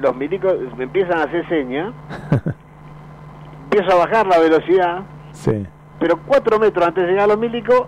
los 0.00 0.14
milicos 0.16 0.54
me 0.76 0.84
empiezan 0.84 1.18
a 1.18 1.22
hacer 1.24 1.46
seña, 1.48 1.92
empiezo 3.64 3.92
a 3.92 4.06
bajar 4.06 4.26
la 4.26 4.38
velocidad, 4.38 5.02
Sí. 5.32 5.66
pero 6.00 6.18
cuatro 6.26 6.58
metros 6.58 6.86
antes 6.86 7.04
de 7.04 7.10
llegar 7.10 7.24
a 7.24 7.28
los 7.28 7.38
milicos, 7.38 7.86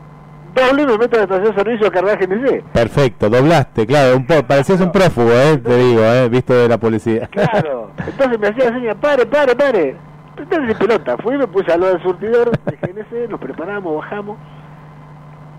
doble 0.55 0.87
me 0.87 0.99
meto 0.99 1.17
a 1.17 1.19
la 1.19 1.25
estación 1.25 1.55
de 1.55 1.55
servicio 1.55 1.87
a 1.87 1.91
cargar 1.91 2.19
GNC. 2.19 2.63
Perfecto, 2.73 3.31
doblaste, 3.31 3.87
claro, 3.87 4.17
un 4.17 4.27
po 4.27 4.43
parecías 4.43 4.81
un 4.81 4.93
prófugo, 4.93 5.31
eh, 5.33 5.59
te 5.59 5.77
digo, 5.77 6.03
eh, 6.03 6.29
visto 6.29 6.55
de 6.55 6.69
la 6.69 6.79
policía. 6.79 7.29
Claro. 7.29 7.91
Entonces 8.07 8.39
me 8.39 8.49
hacía 8.49 8.73
seña, 8.73 8.95
pare, 8.95 9.27
pare, 9.27 9.55
pare. 9.55 9.97
Entonces 10.37 10.77
pelota, 10.77 11.17
fui, 11.19 11.37
me 11.37 11.47
puse 11.47 11.71
al 11.73 11.81
lado 11.81 11.93
del 11.95 12.03
surtidor 12.03 12.51
de 12.51 12.77
GNC, 12.77 13.31
nos 13.31 13.41
preparamos, 13.41 13.97
bajamos. 13.97 14.39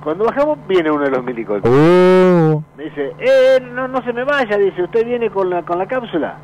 Cuando 0.04 0.26
bajamos, 0.26 0.58
viene 0.68 0.90
uno 0.90 1.04
de 1.04 1.12
los 1.12 1.24
milicos. 1.24 1.62
Uh, 1.64 2.64
Me 2.76 2.86
dice, 2.86 3.14
eh, 3.20 3.60
no, 3.62 3.88
no 3.88 4.02
se 4.02 4.12
me 4.12 4.24
vaya, 4.24 4.58
dice, 4.58 4.82
¿usted 4.82 5.06
viene 5.06 5.30
con 5.30 5.50
la, 5.50 5.62
con 5.62 5.78
la 5.78 5.86
cápsula? 5.86 6.38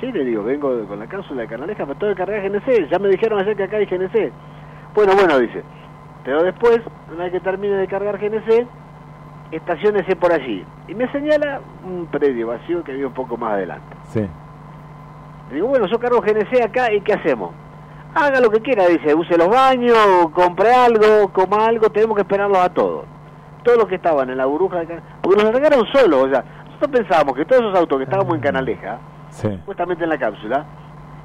Sí, 0.00 0.10
le 0.10 0.24
digo, 0.24 0.42
vengo 0.42 0.86
con 0.86 0.98
la 0.98 1.06
cápsula 1.06 1.42
de 1.42 1.48
Canaleja, 1.48 1.84
pero 1.84 1.98
tengo 1.98 2.14
que 2.14 2.24
cargar 2.24 2.50
GNC, 2.50 2.90
ya 2.90 2.98
me 2.98 3.08
dijeron 3.08 3.38
ayer 3.38 3.56
que 3.56 3.64
acá 3.64 3.76
hay 3.76 3.86
GNC. 3.86 4.32
Bueno, 4.94 5.14
bueno, 5.14 5.38
dice, 5.38 5.62
pero 6.26 6.42
después, 6.42 6.80
una 7.14 7.24
vez 7.24 7.32
que 7.32 7.40
termine 7.40 7.76
de 7.76 7.86
cargar 7.86 8.18
GNC, 8.18 8.66
estaciónese 9.52 10.16
por 10.16 10.32
allí. 10.32 10.64
Y 10.88 10.94
me 10.94 11.10
señala 11.12 11.60
un 11.84 12.06
predio 12.06 12.48
vacío 12.48 12.82
que 12.82 12.92
había 12.92 13.06
un 13.06 13.14
poco 13.14 13.36
más 13.38 13.52
adelante. 13.52 13.96
sí. 14.08 14.28
Le 15.48 15.54
digo, 15.54 15.68
bueno, 15.68 15.86
yo 15.86 16.00
cargo 16.00 16.20
GNC 16.20 16.60
acá 16.60 16.92
y 16.92 17.00
¿qué 17.02 17.12
hacemos? 17.12 17.52
Haga 18.16 18.40
lo 18.40 18.50
que 18.50 18.60
quiera, 18.60 18.88
dice, 18.88 19.14
use 19.14 19.38
los 19.38 19.48
baños, 19.48 19.96
compre 20.34 20.74
algo, 20.74 21.32
coma 21.32 21.66
algo, 21.66 21.88
tenemos 21.90 22.16
que 22.16 22.22
esperarlos 22.22 22.58
a 22.58 22.68
todos. 22.70 23.04
Todos 23.62 23.78
los 23.78 23.86
que 23.86 23.94
estaban 23.94 24.28
en 24.28 24.38
la 24.38 24.46
burbuja 24.46 24.80
de 24.80 25.00
porque 25.22 25.40
nos 25.44 25.52
largaron 25.52 25.86
solos, 25.92 26.24
o 26.24 26.28
sea, 26.30 26.44
nosotros 26.64 26.90
pensábamos 26.90 27.36
que 27.36 27.44
todos 27.44 27.62
esos 27.62 27.78
autos 27.78 27.98
que 27.98 28.04
estábamos 28.04 28.34
en 28.34 28.40
Canaleja, 28.40 28.98
Sí, 29.30 29.48
supuestamente 29.48 30.02
en 30.02 30.10
la 30.10 30.18
cápsula, 30.18 30.64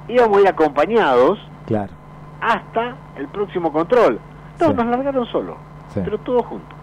íbamos 0.06 0.38
a 0.38 0.40
ir 0.42 0.48
acompañados 0.48 1.40
claro. 1.66 1.92
hasta 2.40 2.94
el 3.16 3.26
próximo 3.26 3.72
control. 3.72 4.20
Sí. 4.68 4.74
nos 4.74 4.86
largaron 4.86 5.26
solos, 5.26 5.56
Sí. 5.88 6.00
pero 6.04 6.18
todos 6.18 6.46
juntos. 6.46 6.78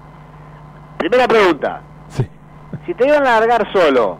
Primera 0.98 1.28
pregunta. 1.28 1.82
Si 2.86 2.94
te 2.94 3.08
iban 3.08 3.22
a 3.26 3.40
largar 3.40 3.72
solo 3.72 4.18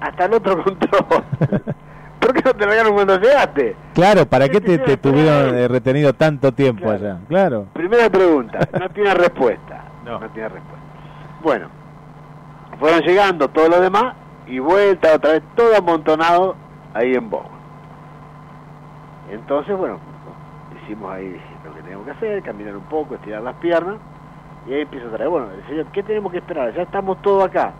hasta 0.00 0.24
el 0.24 0.34
otro 0.34 0.62
control, 0.64 1.04
¿por 2.20 2.32
qué 2.32 2.42
no 2.44 2.54
te 2.54 2.66
largaron 2.66 2.94
cuando 2.94 3.18
llegaste? 3.18 3.76
Claro, 3.94 4.26
¿para 4.26 4.48
qué 4.48 4.60
te, 4.60 4.78
te 4.78 4.96
tuvieron 4.96 5.54
eh, 5.54 5.68
retenido 5.68 6.12
tanto 6.14 6.52
tiempo 6.52 6.90
allá? 6.90 7.18
Claro. 7.28 7.66
Primera 7.74 8.08
pregunta, 8.10 8.58
no 8.78 8.88
tiene 8.90 9.14
respuesta. 9.14 9.84
No. 10.04 10.18
tiene 10.30 10.48
respuesta. 10.48 10.84
Bueno, 11.42 11.66
fueron 12.78 13.00
llegando 13.02 13.48
todos 13.48 13.68
los 13.68 13.80
demás 13.80 14.14
y 14.46 14.58
vuelta 14.58 15.14
otra 15.14 15.32
vez, 15.32 15.42
todo 15.54 15.76
amontonado 15.76 16.56
ahí 16.94 17.14
en 17.14 17.28
Bowen. 17.30 17.48
Entonces, 19.30 19.76
bueno, 19.76 19.98
hicimos 20.84 21.12
ahí 21.12 21.40
lo 21.64 21.74
que 21.74 21.82
teníamos 21.82 22.06
que 22.06 22.12
hacer, 22.12 22.42
caminar 22.42 22.76
un 22.76 22.84
poco, 22.84 23.14
estirar 23.14 23.42
las 23.42 23.54
piernas, 23.56 23.96
y 24.66 24.72
ahí 24.72 24.82
empiezo 24.82 25.08
otra 25.08 25.18
vez, 25.18 25.28
bueno, 25.28 25.48
el 25.50 25.66
señor, 25.66 25.86
¿qué 25.86 26.02
tenemos 26.02 26.32
que 26.32 26.38
esperar? 26.38 26.72
Ya 26.74 26.82
estamos 26.82 27.20
todos 27.22 27.44
acá. 27.44 27.72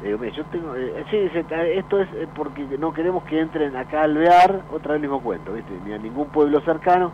Le 0.00 0.08
digo, 0.08 0.18
mire, 0.18 0.32
yo 0.32 0.44
tengo, 0.46 0.74
eh, 0.74 1.04
sí, 1.10 1.30
esto 1.32 2.00
es 2.00 2.08
eh, 2.14 2.28
porque 2.34 2.66
no 2.78 2.92
queremos 2.92 3.22
que 3.24 3.40
entren 3.40 3.76
acá 3.76 4.00
a 4.00 4.04
alvear, 4.04 4.62
otra 4.72 4.92
vez 4.92 4.96
el 4.96 5.00
mismo 5.02 5.20
cuento, 5.22 5.52
¿viste? 5.52 5.72
Ni 5.84 5.92
a 5.92 5.98
ningún 5.98 6.28
pueblo 6.28 6.60
cercano. 6.60 7.12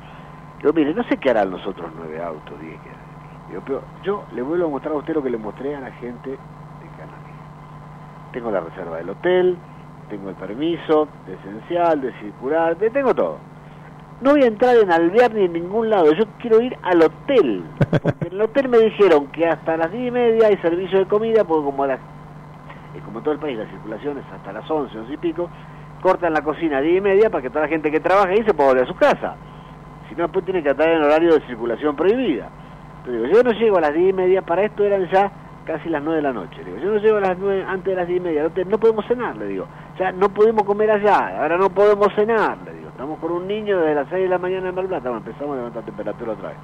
Digo, 0.58 0.72
mire, 0.72 0.94
no 0.94 1.02
sé 1.04 1.16
qué 1.18 1.30
harán 1.30 1.50
los 1.50 1.66
otros 1.66 1.90
nueve 1.96 2.22
autos, 2.22 2.60
diez 2.60 2.80
que. 2.80 2.90
Digo, 3.48 3.62
pero 3.66 3.82
yo 4.02 4.24
le 4.32 4.42
vuelvo 4.42 4.66
a 4.66 4.70
mostrar 4.70 4.94
a 4.94 4.98
usted 4.98 5.14
lo 5.14 5.22
que 5.22 5.30
le 5.30 5.38
mostré 5.38 5.74
a 5.74 5.80
la 5.80 5.90
gente 5.92 6.30
de 6.30 6.36
Canarias. 6.96 7.38
Tengo 8.32 8.50
la 8.50 8.60
reserva 8.60 8.96
del 8.96 9.10
hotel, 9.10 9.56
tengo 10.08 10.28
el 10.28 10.36
permiso 10.36 11.08
de 11.26 11.34
esencial, 11.34 12.00
de 12.00 12.12
circular, 12.20 12.76
tengo 12.76 13.14
todo. 13.14 13.49
No 14.20 14.32
voy 14.32 14.42
a 14.42 14.46
entrar 14.48 14.76
en 14.76 14.92
Alvear 14.92 15.32
ni 15.32 15.44
en 15.44 15.52
ningún 15.54 15.88
lado, 15.88 16.12
yo 16.12 16.24
quiero 16.38 16.60
ir 16.60 16.76
al 16.82 17.02
hotel. 17.02 17.64
Porque 18.02 18.26
en 18.28 18.34
el 18.34 18.42
hotel 18.42 18.68
me 18.68 18.78
dijeron 18.78 19.28
que 19.28 19.46
hasta 19.46 19.76
las 19.78 19.90
diez 19.90 20.08
y 20.08 20.10
media 20.10 20.48
hay 20.48 20.56
servicio 20.58 20.98
de 20.98 21.06
comida, 21.06 21.44
porque 21.44 21.64
como, 21.64 21.84
a 21.84 21.86
las- 21.86 22.00
eh, 22.94 23.00
como 23.04 23.22
todo 23.22 23.32
el 23.32 23.40
país 23.40 23.56
la 23.58 23.66
circulación 23.66 24.18
es 24.18 24.24
hasta 24.30 24.52
las 24.52 24.70
once, 24.70 24.96
once 24.98 25.12
y 25.12 25.16
pico, 25.16 25.48
cortan 26.02 26.34
la 26.34 26.42
cocina 26.42 26.78
a 26.78 26.80
diez 26.82 26.98
y 26.98 27.00
media 27.00 27.30
para 27.30 27.42
que 27.42 27.48
toda 27.48 27.62
la 27.62 27.68
gente 27.68 27.90
que 27.90 28.00
trabaja 28.00 28.28
ahí 28.28 28.42
se 28.44 28.52
pueda 28.52 28.68
volver 28.70 28.84
a 28.84 28.88
su 28.88 28.94
casa. 28.94 29.36
Si 30.08 30.14
no, 30.14 30.24
después 30.24 30.44
tiene 30.44 30.62
que 30.62 30.70
estar 30.70 30.88
en 30.88 31.02
horario 31.02 31.34
de 31.34 31.40
circulación 31.46 31.96
prohibida. 31.96 32.50
Entonces 32.98 33.22
digo, 33.22 33.34
yo 33.34 33.42
no 33.42 33.52
llego 33.58 33.78
a 33.78 33.80
las 33.80 33.94
diez 33.94 34.10
y 34.10 34.12
media, 34.12 34.42
para 34.42 34.64
esto 34.64 34.84
eran 34.84 35.08
ya 35.10 35.30
casi 35.64 35.88
las 35.88 36.02
nueve 36.02 36.16
de 36.16 36.22
la 36.22 36.32
noche. 36.34 36.62
Digo, 36.62 36.76
yo 36.76 36.90
no 36.90 36.98
llego 36.98 37.16
a 37.16 37.20
las 37.20 37.38
nueve, 37.38 37.64
antes 37.66 37.86
de 37.86 37.94
las 37.94 38.06
diez 38.06 38.20
y 38.20 38.22
media, 38.22 38.42
no, 38.42 38.50
no 38.66 38.78
podemos 38.78 39.06
cenar, 39.06 39.36
le 39.38 39.46
digo. 39.46 39.66
Ya 39.98 40.12
no 40.12 40.28
podemos 40.28 40.64
comer 40.64 40.90
allá, 40.90 41.40
ahora 41.40 41.56
no 41.56 41.70
podemos 41.70 42.08
cenar, 42.14 42.58
le 42.66 42.72
digo. 42.72 42.79
Estamos 43.00 43.18
con 43.18 43.32
un 43.32 43.48
niño 43.48 43.78
desde 43.78 43.94
las 43.94 44.08
seis 44.10 44.24
de 44.24 44.28
la 44.28 44.36
mañana 44.36 44.68
en 44.68 44.74
Plata, 44.74 45.08
bueno, 45.08 45.24
empezamos 45.24 45.54
a 45.54 45.56
levantar 45.56 45.82
temperatura 45.84 46.32
otra 46.32 46.48
vez. 46.50 46.58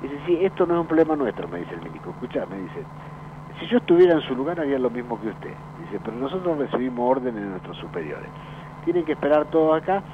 Dice, 0.00 0.14
sí, 0.24 0.38
esto 0.44 0.64
no 0.64 0.74
es 0.74 0.80
un 0.82 0.86
problema 0.86 1.16
nuestro, 1.16 1.48
me 1.48 1.58
dice 1.58 1.74
el 1.74 1.82
médico. 1.82 2.10
Escucha, 2.10 2.46
me 2.46 2.56
dice, 2.58 2.84
si 3.58 3.66
yo 3.66 3.78
estuviera 3.78 4.14
en 4.14 4.20
su 4.20 4.36
lugar 4.36 4.60
haría 4.60 4.78
lo 4.78 4.90
mismo 4.90 5.20
que 5.20 5.26
usted. 5.26 5.52
Dice, 5.80 6.00
pero 6.04 6.16
nosotros 6.18 6.56
recibimos 6.56 7.16
órdenes 7.16 7.42
de 7.42 7.48
nuestros 7.48 7.76
superiores. 7.78 8.28
Tienen 8.84 9.04
que 9.04 9.10
esperar 9.10 9.46
todos 9.46 9.82
acá 9.82 10.04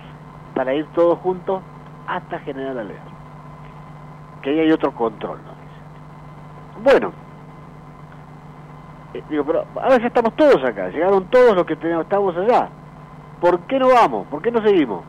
para 0.54 0.72
ir 0.72 0.86
todos 0.94 1.18
juntos 1.18 1.60
hasta 2.06 2.38
General 2.38 2.78
Alvear. 2.78 3.04
Que 4.40 4.48
ahí 4.48 4.60
hay 4.60 4.72
otro 4.72 4.94
control, 4.94 5.38
¿no? 5.44 5.50
Dice. 5.50 6.82
Bueno, 6.82 7.12
eh, 9.12 9.22
digo, 9.28 9.44
pero 9.44 9.66
ahora 9.82 9.98
ya 9.98 10.06
estamos 10.06 10.32
todos 10.34 10.64
acá, 10.64 10.88
llegaron 10.88 11.26
todos 11.26 11.54
los 11.54 11.66
que 11.66 11.76
teníamos, 11.76 12.06
estamos 12.06 12.34
allá. 12.38 12.70
¿Por 13.38 13.60
qué 13.66 13.78
no 13.78 13.88
vamos? 13.88 14.26
¿Por 14.28 14.40
qué 14.40 14.50
no 14.50 14.62
seguimos? 14.62 15.04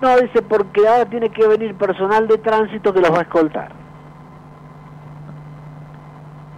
No, 0.00 0.16
dice, 0.18 0.42
porque 0.42 0.86
ahora 0.86 1.06
tiene 1.06 1.30
que 1.30 1.46
venir 1.46 1.74
personal 1.74 2.28
de 2.28 2.38
tránsito 2.38 2.92
que 2.92 3.00
los 3.00 3.10
va 3.10 3.18
a 3.18 3.22
escoltar. 3.22 3.72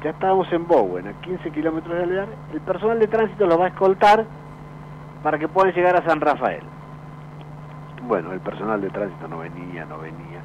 Ya 0.02 0.10
estábamos 0.10 0.52
en 0.52 0.66
Bowen, 0.66 1.08
a 1.08 1.12
15 1.20 1.50
kilómetros 1.50 1.96
de 1.96 2.02
Alvear. 2.02 2.28
El 2.52 2.60
personal 2.60 2.98
de 2.98 3.06
tránsito 3.08 3.46
los 3.46 3.58
va 3.58 3.66
a 3.66 3.68
escoltar 3.68 4.24
para 5.22 5.38
que 5.38 5.48
puedan 5.48 5.72
llegar 5.72 5.96
a 5.96 6.04
San 6.04 6.20
Rafael. 6.20 6.62
Bueno, 8.02 8.32
el 8.32 8.40
personal 8.40 8.80
de 8.80 8.90
tránsito 8.90 9.28
no 9.28 9.38
venía, 9.38 9.84
no 9.84 9.98
venía. 9.98 10.40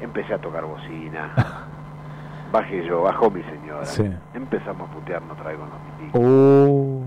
Empecé 0.00 0.34
a 0.34 0.38
tocar 0.38 0.64
bocina. 0.64 1.32
Bajé 2.52 2.84
yo, 2.86 3.02
bajó 3.02 3.30
mi 3.30 3.42
señora. 3.44 3.84
Sí. 3.86 4.10
Empezamos 4.34 4.90
a 4.90 4.92
putearnos 4.92 5.36
con 5.38 5.46
los 5.46 5.68
milicos. 5.98 6.20
Oh. 6.22 7.02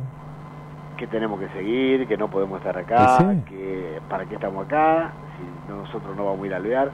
Que 0.98 1.08
tenemos 1.08 1.40
que 1.40 1.50
seguir, 1.50 2.08
que 2.08 2.18
no 2.18 2.30
podemos 2.30 2.60
estar 2.60 2.78
acá, 2.78 3.18
Sí. 3.20 3.42
que 3.50 4.00
para 4.10 4.26
qué 4.26 4.36
estamos 4.36 4.66
acá, 4.66 5.12
si 5.38 5.72
nosotros 5.72 6.16
no 6.16 6.26
vamos 6.26 6.44
a 6.44 6.48
ir 6.48 6.54
a 6.54 6.58
alvear. 6.58 6.92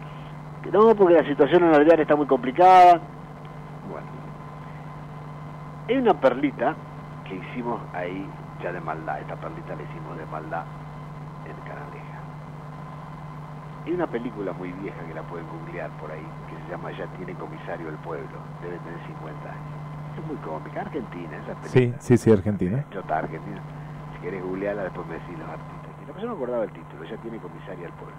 Que 0.63 0.71
no, 0.71 0.95
porque 0.95 1.13
la 1.15 1.23
situación 1.23 1.63
en 1.65 1.75
alvear 1.75 1.99
está 1.99 2.15
muy 2.15 2.25
complicada. 2.25 2.99
Bueno. 3.89 4.07
Hay 5.87 5.97
una 5.97 6.13
perlita 6.19 6.75
que 7.27 7.35
hicimos 7.35 7.79
ahí 7.93 8.27
ya 8.63 8.71
de 8.71 8.79
maldad. 8.81 9.19
Esta 9.19 9.35
perlita 9.35 9.75
la 9.75 9.83
hicimos 9.83 10.17
de 10.17 10.25
maldad 10.25 10.63
en 11.45 11.55
Canaleja. 11.67 12.19
Hay 13.85 13.93
una 13.93 14.07
película 14.07 14.53
muy 14.53 14.71
vieja 14.73 14.97
que 15.07 15.13
la 15.13 15.21
pueden 15.23 15.45
googlear 15.47 15.89
por 15.99 16.11
ahí, 16.11 16.25
que 16.49 16.55
se 16.65 16.71
llama 16.71 16.91
Ya 16.91 17.05
tiene 17.17 17.33
comisario 17.33 17.89
el 17.89 17.95
pueblo. 17.95 18.37
Debe 18.63 18.77
tener 18.77 18.99
50 19.07 19.49
años. 19.49 20.17
Es 20.19 20.25
muy 20.27 20.35
cómica, 20.37 20.81
argentina 20.81 21.37
esa 21.37 21.53
película. 21.61 21.69
Sí, 21.71 21.93
sí, 21.99 22.17
sí, 22.17 22.31
Argentina. 22.31 22.83
Chota 22.91 23.17
argentina. 23.19 23.61
Querés 24.21 24.43
googlearla, 24.43 24.83
después 24.83 25.07
me 25.07 25.15
decís 25.15 25.37
los 25.37 25.49
artistas. 25.49 25.91
Y 26.01 26.05
la 26.05 26.13
persona 26.13 26.31
no 26.31 26.37
acordaba 26.37 26.63
el 26.63 26.71
título, 26.71 27.03
ya 27.03 27.17
tiene 27.17 27.39
comisaria 27.39 27.87
al 27.87 27.93
pueblo. 27.93 28.15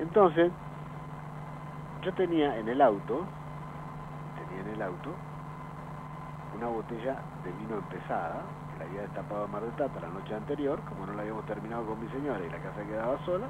Entonces, 0.00 0.52
yo 2.02 2.12
tenía 2.14 2.56
en 2.58 2.68
el 2.68 2.80
auto, 2.80 3.24
tenía 4.38 4.62
en 4.62 4.74
el 4.74 4.82
auto, 4.82 5.10
una 6.56 6.68
botella 6.68 7.16
de 7.44 7.52
vino 7.52 7.76
empezada, 7.76 8.42
que 8.72 8.78
la 8.78 8.84
había 8.88 9.02
destapado 9.02 9.44
en 9.44 9.52
Mar 9.52 9.62
del 9.62 9.72
Plata 9.72 10.00
la 10.00 10.08
noche 10.08 10.34
anterior, 10.34 10.80
como 10.88 11.06
no 11.06 11.12
la 11.12 11.22
habíamos 11.22 11.44
terminado 11.46 11.84
con 11.84 12.00
mi 12.00 12.08
señora 12.08 12.40
y 12.40 12.48
la 12.48 12.58
casa 12.58 12.82
quedaba 12.86 13.18
sola, 13.26 13.46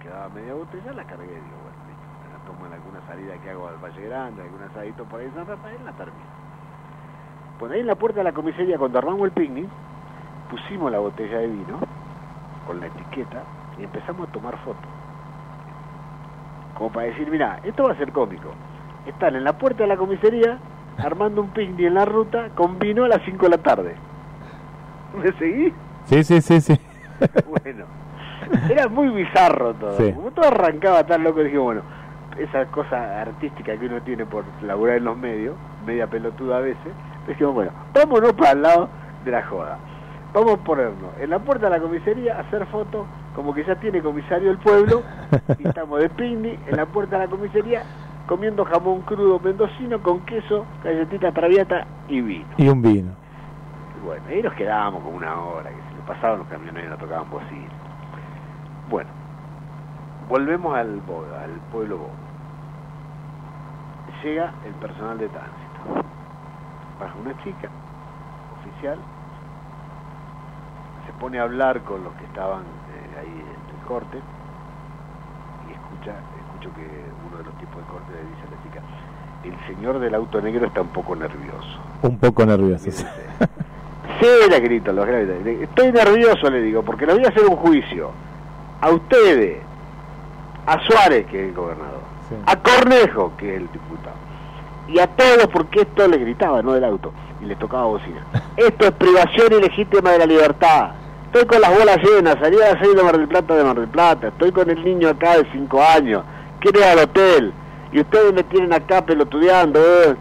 quedaba 0.00 0.28
media 0.28 0.54
botella, 0.54 0.92
la 0.92 1.04
cargué, 1.04 1.26
digo, 1.26 1.58
bueno, 1.62 1.78
me 1.88 2.30
la 2.30 2.44
tomo 2.46 2.66
en 2.66 2.72
alguna 2.72 3.00
salida 3.06 3.38
que 3.38 3.50
hago 3.50 3.68
al 3.68 3.78
Valle 3.78 4.06
Grande, 4.06 4.42
algún 4.42 4.62
asadito 4.62 5.04
por 5.04 5.20
ahí 5.20 5.26
en 5.26 5.34
San 5.34 5.46
Rafael, 5.46 5.84
la 5.84 5.92
termino. 5.92 6.34
Bueno, 7.58 7.74
ahí 7.74 7.80
en 7.80 7.86
la 7.86 7.94
puerta 7.94 8.18
de 8.18 8.24
la 8.24 8.32
comisaría, 8.32 8.78
cuando 8.78 8.98
armamos 8.98 9.22
el 9.22 9.32
picnic, 9.32 9.68
pusimos 10.50 10.90
la 10.90 10.98
botella 10.98 11.38
de 11.38 11.46
vino 11.46 11.78
con 12.66 12.80
la 12.80 12.86
etiqueta 12.86 13.42
y 13.78 13.84
empezamos 13.84 14.28
a 14.28 14.32
tomar 14.32 14.56
fotos. 14.58 14.88
Como 16.74 16.90
para 16.92 17.06
decir, 17.06 17.30
mira, 17.30 17.60
esto 17.62 17.84
va 17.84 17.92
a 17.92 17.96
ser 17.96 18.12
cómico. 18.12 18.50
Están 19.06 19.36
en 19.36 19.44
la 19.44 19.52
puerta 19.56 19.84
de 19.84 19.88
la 19.88 19.96
comisaría 19.96 20.58
armando 20.98 21.42
un 21.42 21.50
picnic 21.50 21.86
en 21.86 21.94
la 21.94 22.04
ruta 22.04 22.50
con 22.54 22.78
vino 22.78 23.04
a 23.04 23.08
las 23.08 23.22
5 23.24 23.44
de 23.44 23.50
la 23.50 23.58
tarde. 23.58 23.94
¿Me 25.16 25.32
seguí? 25.38 25.72
Sí, 26.04 26.24
sí, 26.24 26.40
sí, 26.40 26.60
sí. 26.60 26.80
Bueno, 27.48 27.84
era 28.68 28.88
muy 28.88 29.08
bizarro 29.08 29.72
todo. 29.74 29.96
Sí. 29.96 30.12
Como 30.12 30.32
todo 30.32 30.48
arrancaba 30.48 31.06
tan 31.06 31.22
loco, 31.22 31.42
dije, 31.42 31.58
bueno, 31.58 31.82
esa 32.38 32.66
cosa 32.66 33.20
artística 33.20 33.78
que 33.78 33.86
uno 33.86 34.02
tiene 34.02 34.26
por 34.26 34.44
laburar 34.62 34.96
en 34.96 35.04
los 35.04 35.16
medios, 35.16 35.54
media 35.86 36.08
pelotuda 36.08 36.58
a 36.58 36.60
veces, 36.60 36.92
dijimos, 37.28 37.54
bueno, 37.54 37.70
vámonos 37.94 38.32
para 38.32 38.50
el 38.50 38.62
lado 38.62 38.88
de 39.24 39.30
la 39.30 39.42
joda. 39.44 39.78
Vamos 40.34 40.54
a 40.54 40.64
ponernos 40.64 41.12
en 41.20 41.30
la 41.30 41.38
puerta 41.38 41.70
de 41.70 41.78
la 41.78 41.80
comisaría 41.80 42.36
a 42.36 42.40
hacer 42.40 42.66
fotos 42.66 43.06
como 43.36 43.54
que 43.54 43.64
ya 43.64 43.76
tiene 43.76 44.02
comisario 44.02 44.50
el 44.50 44.58
pueblo 44.58 45.04
y 45.56 45.68
estamos 45.68 46.00
de 46.00 46.08
picnic 46.10 46.58
en 46.66 46.76
la 46.76 46.86
puerta 46.86 47.18
de 47.18 47.26
la 47.26 47.30
comisaría 47.30 47.84
comiendo 48.26 48.64
jamón 48.64 49.02
crudo 49.02 49.38
mendocino 49.38 50.02
con 50.02 50.26
queso, 50.26 50.66
galletita 50.82 51.30
traviata 51.30 51.86
y 52.08 52.20
vino. 52.20 52.46
Y 52.56 52.68
un 52.68 52.82
vino. 52.82 53.12
Y 53.96 54.04
bueno, 54.04 54.24
ahí 54.28 54.42
nos 54.42 54.54
quedábamos 54.54 55.04
como 55.04 55.16
una 55.16 55.40
hora, 55.40 55.70
que 55.70 55.76
se 55.76 55.94
le 55.94 56.02
pasaban 56.04 56.40
los 56.40 56.48
camioneros, 56.48 56.90
nos 56.90 56.98
tocaban 56.98 57.30
bocina. 57.30 57.68
Bueno, 58.90 59.10
volvemos 60.28 60.74
al, 60.76 61.00
al 61.42 61.50
pueblo 61.70 61.98
Bobo. 61.98 62.10
Llega 64.24 64.52
el 64.66 64.72
personal 64.74 65.16
de 65.16 65.28
tránsito. 65.28 66.04
Baja 66.98 67.14
una 67.22 67.36
chica, 67.44 67.68
oficial, 68.58 68.98
se 71.06 71.12
pone 71.20 71.38
a 71.38 71.42
hablar 71.42 71.82
con 71.82 72.04
los 72.04 72.12
que 72.14 72.24
estaban 72.24 72.62
eh, 72.62 73.20
ahí 73.20 73.26
en 73.28 73.80
el 73.80 73.86
corte 73.86 74.18
y 75.68 75.72
escucha, 75.72 76.14
escucho 76.38 76.74
que 76.74 76.86
uno 77.28 77.38
de 77.38 77.44
los 77.44 77.58
tipos 77.58 77.76
de 77.76 77.84
corte 77.84 78.12
le 78.12 78.22
dice 78.30 78.42
a 78.46 78.50
la 78.50 78.62
chica, 78.62 78.80
el 79.44 79.74
señor 79.74 79.98
del 79.98 80.14
auto 80.14 80.40
negro 80.40 80.66
está 80.66 80.80
un 80.82 80.88
poco 80.88 81.14
nervioso. 81.16 81.80
Un 82.02 82.18
poco 82.18 82.44
nervioso. 82.46 82.90
sí. 82.90 83.04
Sí, 84.20 84.26
le 84.48 84.60
grito, 84.60 84.92
los 84.92 85.06
grito. 85.06 85.32
Estoy 85.62 85.92
nervioso, 85.92 86.48
le 86.50 86.62
digo, 86.62 86.82
porque 86.82 87.06
le 87.06 87.14
voy 87.14 87.24
a 87.24 87.28
hacer 87.28 87.44
un 87.44 87.56
juicio. 87.56 88.10
A 88.80 88.90
ustedes, 88.90 89.58
a 90.66 90.78
Suárez, 90.80 91.26
que 91.26 91.42
es 91.42 91.48
el 91.48 91.54
gobernador, 91.54 92.00
a 92.46 92.56
Cornejo, 92.56 93.32
que 93.36 93.54
es 93.54 93.60
el 93.62 93.72
diputado, 93.72 94.16
y 94.88 94.98
a 94.98 95.06
todos, 95.06 95.46
porque 95.52 95.80
esto 95.82 96.06
le 96.08 96.18
gritaba, 96.18 96.62
no 96.62 96.72
del 96.72 96.84
auto, 96.84 97.12
y 97.40 97.46
le 97.46 97.56
tocaba 97.56 97.84
bocina. 97.86 98.20
Esto 98.56 98.86
es 98.86 98.92
privación 98.92 99.52
ilegítima 99.52 100.10
de 100.12 100.18
la 100.18 100.26
libertad. 100.26 100.90
Estoy 101.26 101.46
con 101.46 101.60
las 101.60 101.76
bolas 101.76 101.98
llenas, 101.98 102.36
salí 102.40 102.56
a 102.60 102.74
las 102.74 102.78
6 102.82 102.94
de 102.96 103.02
Mar 103.02 103.18
del 103.18 103.26
Plata 103.28 103.54
de 103.56 103.64
Mar 103.64 103.78
del 103.80 103.88
Plata, 103.88 104.28
estoy 104.28 104.52
con 104.52 104.70
el 104.70 104.84
niño 104.84 105.08
acá 105.08 105.36
de 105.38 105.46
5 105.52 105.82
años, 105.82 106.22
quiere 106.60 106.78
ir 106.80 106.84
al 106.84 106.98
hotel, 107.00 107.52
y 107.92 108.00
ustedes 108.00 108.32
me 108.32 108.42
tienen 108.44 108.72
acá 108.72 109.04
pelotudeando. 109.04 109.80
eh. 109.80 110.14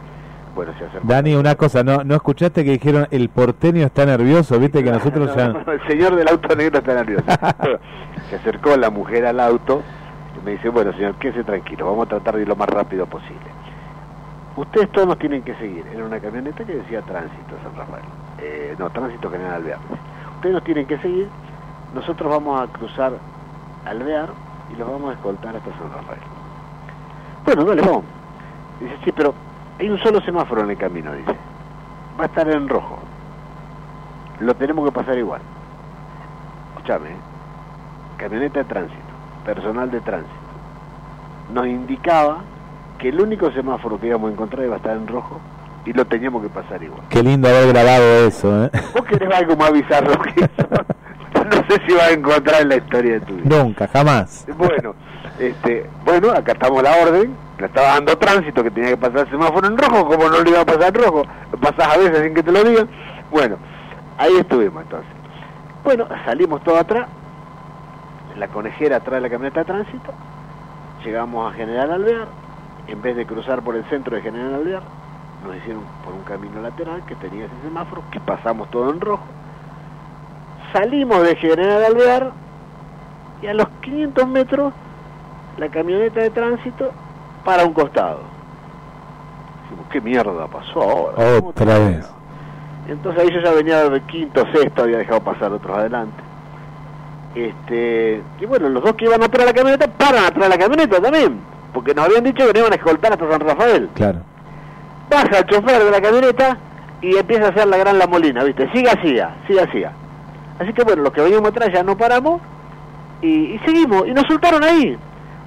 Bueno, 0.55 0.71
se 0.77 0.85
acercó. 0.85 1.07
Dani, 1.07 1.35
una 1.35 1.55
cosa, 1.55 1.83
¿no, 1.83 2.03
¿no 2.03 2.15
escuchaste 2.15 2.63
que 2.63 2.71
dijeron 2.71 3.07
el 3.11 3.29
porteño 3.29 3.85
está 3.85 4.05
nervioso? 4.05 4.59
Viste 4.59 4.83
que 4.83 4.91
nosotros 4.97 5.35
ya... 5.35 5.45
El 5.67 5.87
señor 5.87 6.15
del 6.15 6.27
auto 6.27 6.55
negro 6.55 6.79
está 6.79 6.93
nervioso. 6.95 7.25
Se 8.29 8.35
acercó 8.35 8.75
la 8.77 8.89
mujer 8.89 9.25
al 9.25 9.39
auto 9.39 9.81
y 10.39 10.45
me 10.45 10.51
dice, 10.51 10.69
bueno 10.69 10.93
señor, 10.93 11.15
quédese 11.15 11.43
tranquilo, 11.43 11.85
vamos 11.87 12.05
a 12.05 12.09
tratar 12.09 12.35
de 12.35 12.43
ir 12.43 12.47
lo 12.47 12.55
más 12.55 12.69
rápido 12.69 13.05
posible. 13.05 13.41
Ustedes 14.55 14.91
todos 14.91 15.07
nos 15.07 15.17
tienen 15.17 15.41
que 15.41 15.55
seguir. 15.55 15.85
Era 15.87 16.05
una 16.05 16.19
camioneta 16.19 16.63
que 16.63 16.75
decía 16.75 17.01
tránsito 17.01 17.55
San 17.63 17.75
Rafael. 17.75 18.05
Eh, 18.37 18.75
no, 18.77 18.89
tránsito 18.89 19.29
General 19.29 19.55
Alvear. 19.55 19.79
Ustedes 20.35 20.53
nos 20.53 20.63
tienen 20.63 20.85
que 20.85 20.97
seguir. 20.99 21.27
Nosotros 21.93 22.29
vamos 22.29 22.61
a 22.61 22.71
cruzar 22.71 23.13
Alvear 23.85 24.29
y 24.73 24.77
los 24.77 24.89
vamos 24.89 25.11
a 25.11 25.13
escoltar 25.13 25.55
hasta 25.55 25.71
San 25.71 25.91
Rafael. 25.91 26.19
Bueno, 27.45 27.65
dale, 27.65 27.81
vamos. 27.81 28.03
Dice, 28.79 28.97
sí, 29.03 29.11
pero 29.11 29.33
hay 29.79 29.89
un 29.89 29.99
solo 29.99 30.21
semáforo 30.21 30.63
en 30.63 30.71
el 30.71 30.77
camino, 30.77 31.13
dice. 31.13 31.35
Va 32.19 32.23
a 32.23 32.27
estar 32.27 32.47
en 32.47 32.69
rojo. 32.69 32.99
Lo 34.39 34.53
tenemos 34.55 34.85
que 34.85 34.91
pasar 34.91 35.17
igual. 35.17 35.41
Escúchame, 36.75 37.09
¿eh? 37.09 37.17
camioneta 38.17 38.59
de 38.59 38.65
tránsito, 38.65 39.01
personal 39.45 39.91
de 39.91 39.99
tránsito, 40.01 40.33
nos 41.53 41.67
indicaba 41.67 42.43
que 43.03 43.09
el 43.09 43.19
único 43.19 43.51
semáforo 43.51 43.99
que 43.99 44.07
íbamos 44.07 44.29
a 44.29 44.33
encontrar 44.33 44.65
iba 44.65 44.75
a 44.75 44.77
estar 44.77 44.95
en 44.95 45.05
rojo 45.05 45.37
y 45.85 45.91
lo 45.91 46.05
teníamos 46.05 46.41
que 46.41 46.47
pasar 46.47 46.81
igual. 46.81 47.01
Qué 47.09 47.21
lindo 47.21 47.49
haber 47.49 47.67
grabado 47.67 48.25
eso, 48.25 48.63
¿eh? 48.63 48.71
¿Vos 48.93 49.03
querés 49.03 49.29
algo 49.29 49.57
más 49.57 49.73
bizarro 49.73 50.21
que 50.21 50.39
eso? 50.39 50.69
no 51.43 51.67
sé 51.67 51.81
si 51.85 51.93
vas 51.93 52.03
a 52.03 52.11
encontrar 52.11 52.61
en 52.61 52.69
la 52.69 52.77
historia 52.77 53.13
de 53.15 53.19
tu 53.19 53.35
vida. 53.35 53.57
Nunca, 53.57 53.89
jamás. 53.89 54.47
Bueno, 54.57 54.95
este, 55.37 55.85
bueno, 56.05 56.31
acá 56.31 56.53
estamos 56.53 56.81
la 56.81 56.95
orden, 56.95 57.35
le 57.59 57.65
estaba 57.65 57.87
dando 57.87 58.17
tránsito 58.17 58.63
que 58.63 58.71
tenía 58.71 58.91
que 58.91 58.97
pasar 58.97 59.19
el 59.19 59.29
semáforo 59.31 59.67
en 59.67 59.77
rojo, 59.77 60.07
como 60.07 60.29
no 60.29 60.41
le 60.41 60.49
iba 60.51 60.61
a 60.61 60.65
pasar 60.65 60.95
en 60.95 61.03
rojo, 61.03 61.25
pasás 61.59 61.95
a 61.95 61.97
veces 61.97 62.23
sin 62.23 62.33
que 62.33 62.43
te 62.43 62.53
lo 62.53 62.63
digan. 62.63 62.87
Bueno, 63.31 63.57
ahí 64.17 64.37
estuvimos 64.37 64.81
entonces. 64.81 65.11
Bueno, 65.83 66.07
salimos 66.23 66.63
todo 66.63 66.77
atrás, 66.77 67.09
la 68.37 68.47
conejera 68.47 68.95
atrás 68.95 69.15
de 69.15 69.21
la 69.21 69.29
camioneta 69.29 69.59
de 69.59 69.65
tránsito, 69.65 70.13
llegamos 71.03 71.51
a 71.51 71.57
General 71.57 71.91
Alvear, 71.91 72.27
en 72.87 73.01
vez 73.01 73.15
de 73.15 73.25
cruzar 73.25 73.61
por 73.61 73.75
el 73.75 73.83
centro 73.85 74.15
de 74.15 74.21
General 74.21 74.55
Alvear, 74.55 74.83
nos 75.45 75.55
hicieron 75.57 75.83
por 76.03 76.13
un 76.13 76.23
camino 76.23 76.61
lateral 76.61 77.03
que 77.05 77.15
tenía 77.15 77.45
ese 77.45 77.55
semáforo, 77.63 78.03
que 78.11 78.19
pasamos 78.19 78.69
todo 78.71 78.89
en 78.91 79.01
rojo. 79.01 79.23
Salimos 80.71 81.21
de 81.23 81.35
General 81.35 81.83
Alvear 81.83 82.31
y 83.41 83.47
a 83.47 83.53
los 83.53 83.67
500 83.81 84.27
metros 84.27 84.73
la 85.57 85.69
camioneta 85.69 86.21
de 86.21 86.29
tránsito 86.29 86.91
para 87.43 87.65
un 87.65 87.73
costado. 87.73 88.21
Decimos, 89.63 89.85
¿qué 89.91 90.01
mierda 90.01 90.47
pasó 90.47 90.81
ahora? 90.81 91.39
Otra 91.43 91.79
vez. 91.79 92.09
Entonces 92.87 93.23
ahí 93.23 93.33
yo 93.33 93.41
ya 93.41 93.51
venía 93.51 93.89
de 93.89 94.01
quinto, 94.01 94.45
sexto, 94.53 94.83
había 94.83 94.97
dejado 94.97 95.21
pasar 95.21 95.51
otros 95.51 95.77
adelante. 95.77 96.21
Este, 97.35 98.21
y 98.39 98.45
bueno, 98.45 98.69
los 98.69 98.83
dos 98.83 98.93
que 98.93 99.05
iban 99.05 99.23
atrás 99.23 99.45
de 99.45 99.51
la 99.51 99.53
camioneta 99.53 99.87
paran 99.87 100.25
atrás 100.25 100.43
de 100.43 100.49
la 100.49 100.57
camioneta 100.57 101.01
también, 101.01 101.39
porque 101.73 101.93
nos 101.93 102.05
habían 102.05 102.23
dicho 102.23 102.45
que 102.45 102.53
nos 102.53 102.59
iban 102.59 102.73
a 102.73 102.75
escoltar 102.75 103.13
hasta 103.13 103.29
San 103.29 103.39
Rafael. 103.41 103.89
Claro. 103.93 104.19
Baja 105.09 105.39
el 105.39 105.45
chofer 105.45 105.83
de 105.83 105.91
la 105.91 106.01
camioneta 106.01 106.57
y 107.01 107.17
empieza 107.17 107.47
a 107.47 107.49
hacer 107.49 107.67
la 107.67 107.77
gran 107.77 107.97
la 107.97 108.07
molina, 108.07 108.43
¿viste? 108.43 108.71
Sigue 108.71 108.89
así, 108.89 109.17
sigue 109.47 109.61
así. 109.61 109.83
Así 110.59 110.73
que 110.73 110.83
bueno, 110.83 111.03
los 111.03 111.13
que 111.13 111.21
veníamos 111.21 111.49
atrás 111.49 111.69
ya 111.73 111.83
no 111.83 111.97
paramos 111.97 112.41
y, 113.21 113.27
y 113.27 113.59
seguimos, 113.65 114.07
y 114.07 114.13
nos 114.13 114.25
soltaron 114.27 114.63
ahí. 114.63 114.97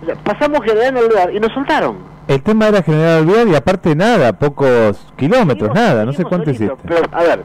O 0.02 0.04
sea, 0.04 0.14
pasamos 0.16 0.60
General 0.62 0.96
Alvear 0.96 1.34
y 1.34 1.40
nos 1.40 1.52
soltaron. 1.52 1.98
El 2.28 2.42
tema 2.42 2.68
era 2.68 2.82
General 2.82 3.18
Alvear 3.20 3.48
y 3.48 3.54
aparte 3.54 3.94
nada, 3.94 4.32
pocos 4.32 5.12
kilómetros, 5.16 5.72
nada, 5.74 6.04
no 6.04 6.12
sé 6.12 6.24
cuánto 6.24 6.50
hiciste. 6.50 6.74
Pero, 6.86 7.02
a 7.12 7.22
ver, 7.22 7.42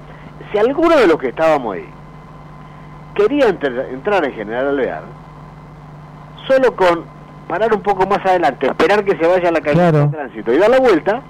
si 0.52 0.58
alguno 0.58 0.98
de 0.98 1.08
los 1.08 1.18
que 1.18 1.30
estábamos 1.30 1.76
ahí 1.76 1.86
quería 3.14 3.48
entrar 3.48 4.26
en 4.26 4.34
General 4.34 4.70
Alvear, 4.70 5.04
solo 6.48 6.76
con 6.76 7.06
parar 7.52 7.74
un 7.76 7.82
poco 7.82 8.08
más 8.08 8.26
adelante, 8.26 8.66
esperar 8.68 9.04
que 9.04 9.18
se 9.18 9.28
vaya 9.28 9.52
la 9.52 9.60
calle 9.60 9.76
Claro. 9.76 10.00
de 10.04 10.08
tránsito 10.08 10.54
y 10.54 10.58
dar 10.58 10.70
la 10.70 10.80
vuelta, 10.80 11.22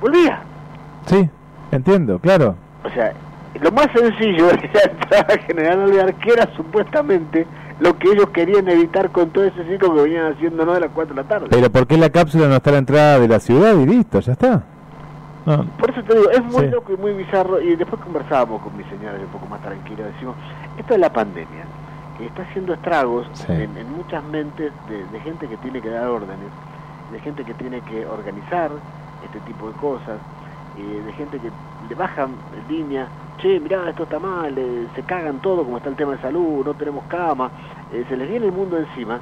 volvía. 0.00 0.40
Sí, 1.04 1.28
entiendo, 1.70 2.18
claro. 2.18 2.56
O 2.82 2.88
sea, 2.94 3.12
lo 3.60 3.70
más 3.72 3.88
sencillo 3.94 4.48
era 4.50 4.62
entrar 4.90 5.30
a 5.30 5.38
General 5.42 5.80
Alvear, 5.82 6.14
que 6.14 6.32
era 6.32 6.48
supuestamente 6.56 7.46
lo 7.80 7.98
que 7.98 8.08
ellos 8.08 8.30
querían 8.30 8.66
evitar 8.68 9.10
con 9.10 9.28
todo 9.30 9.44
ese 9.44 9.62
ciclo 9.68 9.94
que 9.94 10.00
venían 10.02 10.32
haciendo 10.32 10.64
no 10.64 10.72
de 10.72 10.80
las 10.80 10.90
4 10.94 11.14
de 11.14 11.22
la 11.22 11.28
tarde. 11.28 11.46
Pero 11.50 11.70
¿por 11.70 11.86
qué 11.86 11.98
la 11.98 12.08
cápsula 12.08 12.48
no 12.48 12.54
está 12.56 12.70
a 12.70 12.72
la 12.72 12.78
entrada 12.78 13.18
de 13.18 13.28
la 13.28 13.38
ciudad 13.38 13.74
y 13.76 13.84
listo, 13.84 14.18
ya 14.20 14.32
está? 14.32 14.62
No. 15.44 15.64
Por 15.78 15.90
eso 15.90 16.02
te 16.04 16.14
digo, 16.16 16.30
es 16.30 16.42
muy 16.44 16.64
Sí. 16.64 16.70
loco 16.70 16.92
y 16.92 16.96
muy 16.96 17.12
bizarro. 17.12 17.60
Y 17.60 17.74
después 17.76 18.00
conversábamos 18.00 18.62
con 18.62 18.74
mi 18.76 18.84
señora 18.84 19.18
un 19.18 19.26
poco 19.26 19.44
más 19.46 19.60
tranquilo. 19.60 20.04
Decimos, 20.14 20.36
esto 20.78 20.94
es 20.94 21.00
la 21.00 21.12
pandemia, 21.12 21.64
está 22.26 22.42
haciendo 22.42 22.74
estragos 22.74 23.26
Sí. 23.32 23.52
en, 23.52 23.76
en 23.76 23.92
muchas 23.96 24.22
mentes 24.24 24.72
de, 24.88 25.04
de 25.06 25.20
gente 25.20 25.48
que 25.48 25.56
tiene 25.58 25.80
que 25.80 25.88
dar 25.90 26.08
órdenes, 26.08 26.48
de 27.12 27.20
gente 27.20 27.44
que 27.44 27.54
tiene 27.54 27.80
que 27.82 28.06
organizar 28.06 28.70
este 29.24 29.38
tipo 29.40 29.68
de 29.68 29.74
cosas, 29.74 30.18
eh, 30.78 31.02
de 31.04 31.12
gente 31.12 31.38
que 31.38 31.50
le 31.88 31.94
bajan 31.94 32.30
línea, 32.68 33.06
che, 33.38 33.60
mirá, 33.60 33.88
esto 33.90 34.04
está 34.04 34.18
mal, 34.18 34.56
eh, 34.56 34.86
se 34.94 35.02
cagan 35.02 35.40
todo 35.40 35.64
como 35.64 35.76
está 35.76 35.88
el 35.90 35.96
tema 35.96 36.12
de 36.12 36.18
salud, 36.22 36.64
no 36.64 36.74
tenemos 36.74 37.04
cama, 37.08 37.50
eh, 37.92 38.04
se 38.08 38.16
les 38.16 38.28
viene 38.28 38.46
el 38.46 38.52
mundo 38.52 38.78
encima 38.78 39.20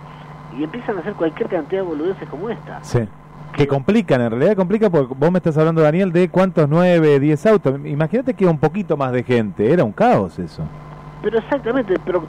y 0.59 0.65
empiezan 0.65 0.97
a 0.97 1.01
hacer 1.01 1.15
cualquier 1.15 1.49
cantidad 1.49 1.83
de 1.83 1.89
boludeces 1.89 2.29
como 2.29 2.49
esta. 2.51 2.83
Sí. 2.83 3.01
Que 3.53 3.67
complican, 3.67 4.21
en 4.21 4.31
realidad 4.31 4.55
complica 4.57 4.89
porque 4.89 5.13
vos 5.17 5.31
me 5.33 5.39
estás 5.39 5.59
hablando, 5.59 5.83
Daniel, 5.83 6.13
de 6.13 6.29
cuántos, 6.29 6.69
nueve, 6.69 7.19
diez 7.19 7.45
autos. 7.47 7.81
Imagínate 7.85 8.33
que 8.35 8.47
un 8.47 8.59
poquito 8.59 8.97
más 8.97 9.11
de 9.13 9.25
gente, 9.25 9.73
era 9.73 9.83
un 9.83 9.91
caos 9.93 10.39
eso. 10.39 10.63
Pero 11.21 11.39
exactamente, 11.39 11.97
pero 12.07 12.23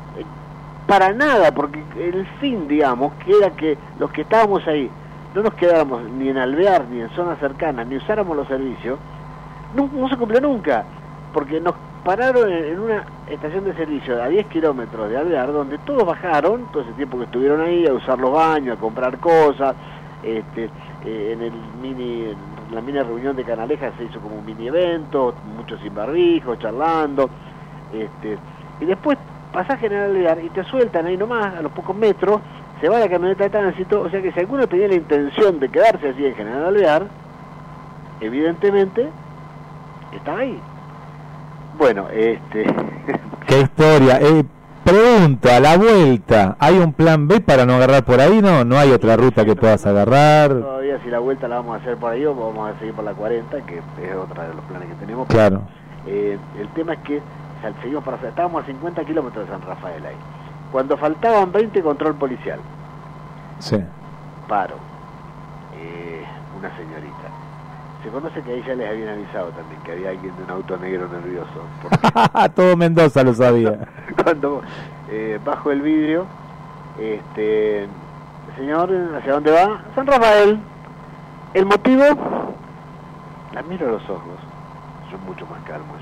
para 0.92 1.14
nada, 1.14 1.54
porque 1.54 1.82
el 1.98 2.26
fin, 2.42 2.68
digamos, 2.68 3.14
que 3.24 3.32
era 3.32 3.52
que 3.52 3.78
los 3.98 4.12
que 4.12 4.24
estábamos 4.24 4.68
ahí 4.68 4.92
no 5.34 5.42
nos 5.42 5.54
quedáramos 5.54 6.04
ni 6.04 6.28
en 6.28 6.38
Alvear, 6.38 6.84
ni 6.92 7.00
en 7.00 7.10
zonas 7.12 7.40
cercanas, 7.40 7.88
ni 7.88 7.96
usáramos 7.96 8.36
los 8.36 8.46
servicios, 8.50 9.00
no, 9.74 10.10
se 10.10 10.18
cumplió 10.18 10.42
nunca, 10.42 10.84
porque 11.34 11.62
nos 11.62 11.76
pararon 12.04 12.52
en, 12.52 12.66
en 12.66 12.80
una 12.82 13.06
estación 13.30 13.64
de 13.64 13.74
servicio 13.76 14.22
a 14.22 14.28
10 14.28 14.48
kilómetros 14.48 15.10
de 15.10 15.18
Alvear, 15.18 15.54
donde 15.54 15.78
todos 15.78 16.06
bajaron, 16.06 16.66
todo 16.74 16.84
ese 16.84 16.92
tiempo 16.92 17.20
que 17.20 17.24
estuvieron 17.24 17.62
ahí, 17.62 17.88
a 17.88 17.94
usar 17.94 18.20
los 18.20 18.34
baños, 18.34 18.78
a 18.78 18.82
comprar 18.82 19.18
cosas, 19.20 19.74
este, 20.24 20.70
eh, 21.06 21.30
en 21.32 21.42
el 21.42 21.54
mini 21.82 22.26
en 22.26 22.76
la 22.76 22.82
mini 22.82 23.00
reunión 23.00 23.38
de 23.38 23.46
Canaleja 23.46 23.94
se 23.98 24.04
hizo 24.04 24.20
como 24.20 24.36
un 24.36 24.46
mini 24.46 24.68
evento, 24.68 25.36
muchos 25.56 25.80
sin 25.80 25.96
barbijo, 25.96 26.58
charlando, 26.58 27.30
este, 27.94 28.38
y 28.82 28.86
después 28.86 29.18
pasás 29.52 29.80
General 29.80 30.10
Alvear 30.10 30.44
y 30.44 30.50
te 30.50 30.64
sueltan 30.64 31.06
ahí 31.06 31.18
nomás, 31.18 31.56
a 31.56 31.62
los 31.62 31.72
pocos 31.72 31.96
metros, 31.96 32.42
se 32.80 32.90
va 32.90 33.00
la 33.00 33.10
camioneta 33.10 33.44
de 33.44 33.50
tránsito, 33.50 34.02
o 34.02 34.10
sea 34.10 34.22
que 34.22 34.32
si 34.32 34.40
alguno 34.40 34.68
tenía 34.68 34.88
la 34.88 34.96
intención 34.96 35.60
de 35.60 35.70
quedarse 35.70 36.10
así 36.10 36.26
en 36.26 36.36
General 36.36 36.66
Alvear, 36.66 37.04
evidentemente 38.20 39.08
estaba 40.14 40.40
ahí. 40.40 40.60
Bueno, 41.78 42.08
este, 42.10 42.66
Qué 43.48 43.62
historia. 43.62 44.20
Eh, 44.22 44.44
pregunta, 44.84 45.58
a 45.58 45.60
la 45.60 45.78
vuelta, 45.78 46.56
¿hay 46.60 46.78
un 46.78 46.94
plan 46.94 47.28
B 47.28 47.42
para 47.42 47.66
no 47.66 47.76
agarrar 47.76 48.04
por 48.04 48.20
ahí? 48.20 48.42
No, 48.42 48.64
no 48.64 48.78
hay 48.78 48.92
otra 48.92 49.16
ruta 49.18 49.46
que 49.46 49.56
puedas 49.56 49.86
agarrar. 49.86 50.50
todavía 50.50 51.00
si 51.04 51.10
la 51.10 51.20
vuelta 51.20 51.48
la 51.48 51.58
vamos 51.58 51.76
a 51.76 51.82
hacer 51.82 51.98
por 51.98 52.12
ahí 52.12 52.26
o 52.26 52.36
vamos 52.36 52.72
a 52.72 52.80
seguir 52.80 52.94
por 52.94 53.04
la 53.04 53.14
40, 53.14 53.62
que 53.66 53.78
es 53.78 54.16
otra 54.16 54.48
de 54.48 54.54
los 54.54 54.64
planes 54.66 54.90
que 54.90 54.96
tenemos. 54.96 55.28
Claro. 55.28 55.62
Eh, 56.08 56.38
el 56.60 56.68
tema 56.70 56.94
es 56.94 57.00
que 57.00 57.22
seguimos 57.82 58.04
para 58.04 58.18
estábamos 58.28 58.64
a 58.64 58.66
50 58.66 59.06
kilómetros 59.06 59.46
de 59.46 59.52
San 59.52 59.62
Rafael 59.62 60.06
ahí. 60.06 60.16
Cuando 60.72 60.98
faltaban 60.98 61.52
20, 61.52 61.82
control 61.84 62.16
policial. 62.16 62.60
Sí. 63.60 63.78
Paro. 64.48 64.76
Eh, 65.76 66.24
una 66.58 66.76
señorita. 66.78 67.30
Se 68.04 68.10
conoce 68.10 68.42
que 68.42 68.52
ahí 68.54 68.64
ya 68.66 68.74
les 68.74 68.90
habían 68.90 69.10
avisado 69.10 69.50
también 69.50 69.80
que 69.84 69.92
había 69.92 70.10
alguien 70.10 70.36
de 70.36 70.44
un 70.44 70.50
auto 70.50 70.78
negro 70.78 71.08
nervioso. 71.08 71.62
Porque 71.82 72.50
Todo 72.56 72.76
Mendoza 72.76 73.24
lo 73.24 73.34
sabía. 73.34 73.88
cuando 74.24 74.62
eh, 75.10 75.40
bajo 75.46 75.72
el 75.72 75.82
vidrio, 75.82 76.26
este, 77.00 77.88
señor, 78.58 78.90
¿hacia 79.18 79.34
dónde 79.34 79.52
va? 79.52 79.82
San 79.94 80.08
Rafael. 80.08 80.60
¿El 81.54 81.66
motivo? 81.66 82.04
La 83.54 83.62
miro 83.64 83.88
a 83.88 83.92
los 83.92 84.04
ojos. 84.10 84.40
Yo 85.12 85.18
mucho 85.20 85.46
más 85.48 85.62
calmo. 85.64 85.94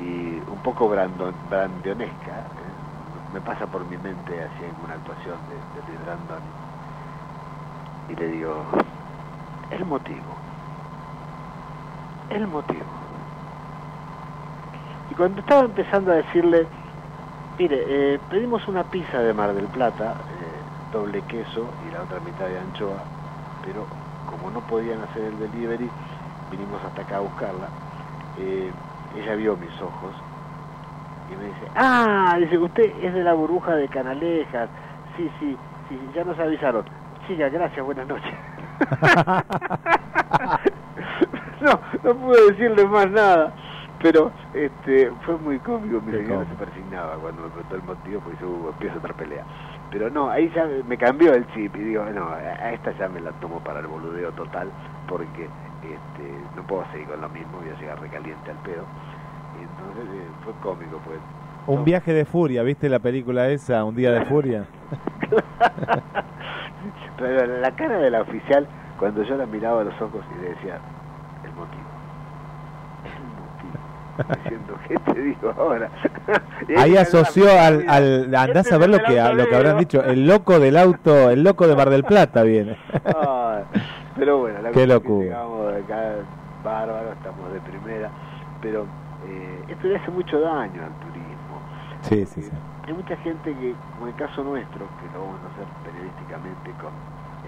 Y 0.00 0.40
un 0.50 0.60
poco 0.62 0.88
brando, 0.88 1.32
brandionesca. 1.48 2.38
¿eh? 2.38 3.34
Me 3.34 3.40
pasa 3.40 3.66
por 3.66 3.84
mi 3.84 3.96
mente 3.98 4.42
así 4.42 4.64
en 4.64 4.84
una 4.84 4.94
actuación 4.94 5.38
de, 5.48 5.54
de 5.80 5.86
Luis 5.88 6.04
Brandoni. 6.04 6.50
Y 8.08 8.14
le 8.16 8.28
digo, 8.28 8.64
el 9.70 9.84
motivo. 9.84 10.36
El 12.30 12.46
motivo. 12.46 12.84
Y 15.10 15.14
cuando 15.14 15.40
estaba 15.40 15.62
empezando 15.62 16.12
a 16.12 16.16
decirle, 16.16 16.66
mire, 17.58 18.14
eh, 18.14 18.18
pedimos 18.30 18.66
una 18.68 18.84
pizza 18.84 19.18
de 19.18 19.34
Mar 19.34 19.52
del 19.54 19.68
Plata, 19.68 20.14
eh, 20.28 20.62
doble 20.92 21.22
queso 21.22 21.68
y 21.86 21.92
la 21.92 22.02
otra 22.02 22.20
mitad 22.20 22.46
de 22.46 22.58
anchoa, 22.58 23.02
pero 23.64 23.86
como 24.24 24.50
no 24.50 24.60
podían 24.62 25.02
hacer 25.02 25.24
el 25.24 25.38
delivery, 25.38 25.88
vinimos 26.50 26.82
hasta 26.84 27.02
acá 27.02 27.16
a 27.16 27.20
buscarla. 27.20 27.68
Ella 29.16 29.34
vio 29.34 29.56
mis 29.56 29.72
ojos 29.80 30.14
y 31.30 31.36
me 31.36 31.44
dice, 31.44 31.68
ah, 31.76 32.36
dice, 32.40 32.58
usted 32.58 32.92
es 33.02 33.14
de 33.14 33.22
la 33.22 33.34
burbuja 33.34 33.74
de 33.74 33.88
Canalejas, 33.88 34.68
sí, 35.16 35.30
sí, 35.38 35.56
sí, 35.88 35.98
ya 36.14 36.24
nos 36.24 36.38
avisaron. 36.38 36.84
Siga, 37.26 37.48
gracias, 37.48 37.84
buenas 37.84 38.06
noches. 38.08 38.34
no, 41.60 41.80
no 42.02 42.14
pude 42.16 42.50
decirle 42.50 42.84
más 42.86 43.10
nada. 43.10 43.52
Pero 44.02 44.32
este 44.54 45.12
fue 45.26 45.36
muy 45.36 45.58
cómico, 45.58 46.00
mi 46.00 46.12
señora 46.12 46.46
se 46.46 46.54
persignaba 46.54 47.16
cuando 47.16 47.42
me 47.42 47.50
preguntó 47.50 47.76
el 47.76 47.82
motivo, 47.82 48.20
porque 48.20 48.38
yo 48.40 48.70
empiezo 48.70 48.98
otra 48.98 49.12
pelea. 49.12 49.44
Pero 49.90 50.08
no, 50.08 50.30
ahí 50.30 50.50
ya 50.54 50.66
me 50.86 50.96
cambió 50.96 51.34
el 51.34 51.46
chip 51.52 51.76
y 51.76 51.80
digo, 51.80 52.06
no, 52.06 52.30
a 52.30 52.72
esta 52.72 52.92
ya 52.92 53.10
me 53.10 53.20
la 53.20 53.32
tomo 53.32 53.60
para 53.60 53.80
el 53.80 53.86
boludeo 53.86 54.32
total, 54.32 54.70
porque 55.06 55.50
este, 55.86 56.32
no 56.56 56.62
puedo 56.66 56.84
seguir 56.92 57.08
con 57.08 57.20
lo 57.20 57.28
mismo, 57.28 57.58
voy 57.60 57.70
a 57.70 57.78
llegar 57.78 58.00
recaliente 58.00 58.50
al 58.50 58.58
pedo. 58.58 58.84
Y 59.58 59.62
entonces 59.62 60.04
eh, 60.14 60.28
fue 60.44 60.52
cómico, 60.62 61.00
pues. 61.04 61.18
Un 61.66 61.84
viaje 61.84 62.12
de 62.12 62.24
furia, 62.24 62.62
¿viste 62.62 62.88
la 62.88 62.98
película 62.98 63.48
esa, 63.48 63.84
Un 63.84 63.94
día 63.94 64.10
de 64.12 64.24
furia? 64.24 64.64
Pero 67.18 67.46
la 67.60 67.70
cara 67.72 67.98
de 67.98 68.10
la 68.10 68.22
oficial, 68.22 68.66
cuando 68.98 69.22
yo 69.22 69.36
la 69.36 69.46
miraba 69.46 69.82
a 69.82 69.84
los 69.84 69.94
ojos 70.00 70.24
y 70.34 70.42
le 70.42 70.48
decía, 70.50 70.78
el 71.44 71.52
motivo. 71.52 71.84
El 73.04 73.12
motivo. 73.36 74.42
Diciendo, 74.42 74.78
¿qué 74.88 75.12
te 75.12 75.20
digo 75.20 75.54
ahora? 75.56 75.90
Ahí 76.78 76.96
asoció 76.96 77.50
al, 77.50 77.84
al 77.88 78.34
andás 78.34 78.72
a 78.72 78.78
ver 78.78 78.88
lo 78.88 78.98
que, 79.00 79.20
lo 79.34 79.46
que 79.46 79.54
habrán 79.54 79.78
dicho, 79.78 80.02
el 80.02 80.26
loco 80.26 80.58
del 80.58 80.78
auto, 80.78 81.30
el 81.30 81.42
loco 81.42 81.66
de 81.66 81.76
Mar 81.76 81.90
del 81.90 82.04
Plata 82.04 82.42
viene. 82.42 82.78
Pero 84.20 84.36
bueno, 84.36 84.60
la 84.60 84.70
Qué 84.70 84.82
es 84.82 84.86
que 84.86 84.92
locura. 84.92 85.24
llegamos 85.24 85.72
de 85.72 85.80
acá 85.80 86.26
bárbaro, 86.62 87.12
estamos 87.12 87.50
de 87.54 87.60
primera, 87.62 88.12
pero 88.60 88.86
eh, 89.24 89.64
esto 89.66 89.88
le 89.88 89.96
hace 89.96 90.10
mucho 90.10 90.38
daño 90.38 90.84
al 90.84 90.92
turismo. 90.96 91.62
Sí, 92.02 92.26
sí, 92.26 92.42
sí. 92.42 92.52
Hay 92.86 92.92
mucha 92.92 93.16
gente 93.16 93.50
que, 93.50 93.74
como 93.94 94.08
en 94.08 94.10
el 94.10 94.16
caso 94.16 94.44
nuestro, 94.44 94.90
que 95.00 95.08
lo 95.08 95.24
vamos 95.24 95.40
a 95.42 95.46
hacer 95.48 95.64
periodísticamente 95.82 96.70
con 96.74 96.92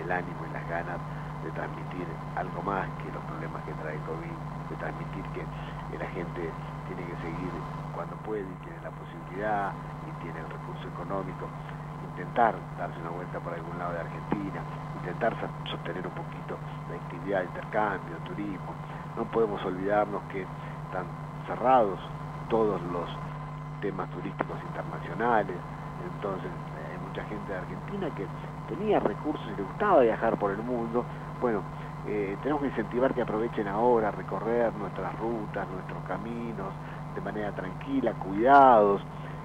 el 0.01 0.11
ánimo 0.11 0.47
y 0.47 0.49
las 0.49 0.67
ganas 0.67 0.97
de 1.45 1.51
transmitir 1.53 2.07
algo 2.37 2.63
más 2.63 2.89
que 3.05 3.13
los 3.13 3.23
problemas 3.25 3.63
que 3.65 3.73
trae 3.75 3.97
el 3.97 4.01
COVID, 4.01 4.33
de 4.71 4.77
transmitir 4.77 5.25
que, 5.37 5.45
la 5.99 6.09
gente 6.09 6.41
tiene 6.87 7.05
que 7.05 7.17
seguir 7.21 7.53
cuando 7.93 8.17
puede 8.25 8.49
y 8.49 8.65
tiene 8.65 8.81
la 8.81 8.91
posibilidad 8.93 9.75
y 10.09 10.23
tiene 10.25 10.41
el 10.41 10.49
recurso 10.49 10.89
económico, 10.89 11.45
intentar 12.09 12.57
darse 12.79 12.99
una 12.99 13.11
vuelta 13.11 13.39
por 13.41 13.53
algún 13.53 13.79
lado 13.79 13.93
de 13.93 14.01
Argentina, 14.01 14.65
intentar 14.97 15.37
sostener 15.69 16.07
un 16.07 16.15
poquito 16.15 16.32
intercambio, 17.27 18.17
turismo. 18.25 18.75
No 19.17 19.25
podemos 19.27 19.65
olvidarnos 19.65 20.23
que 20.33 20.43
están 20.43 21.07
cerrados 21.47 21.99
todos 22.49 22.81
los 22.93 23.09
temas 23.81 24.09
turísticos 24.11 24.57
internacionales, 24.69 25.57
entonces 26.15 26.51
hay 26.91 26.99
mucha 27.09 27.25
gente 27.25 27.53
de 27.53 27.59
Argentina 27.59 28.09
que 28.15 28.27
tenía 28.75 29.01
recursos 29.01 29.45
y 29.53 29.57
le 29.57 29.63
gustaba 29.63 30.01
viajar 30.03 30.37
por 30.39 30.51
el 30.51 30.63
mundo, 30.63 31.05
bueno, 31.41 31.63
eh, 32.07 32.37
tenemos 32.43 32.63
que 32.63 32.69
incentivar 32.69 33.15
que 33.15 33.23
aprovechen 33.23 33.69
ahora 33.69 34.11
recorrer 34.11 34.73
nuestras 34.75 35.17
rutas, 35.19 35.67
nuestros 35.69 36.03
caminos 36.05 36.69
de 37.15 37.21
manera 37.21 37.53
tranquila, 37.53 38.13
cuidados, 38.15 39.03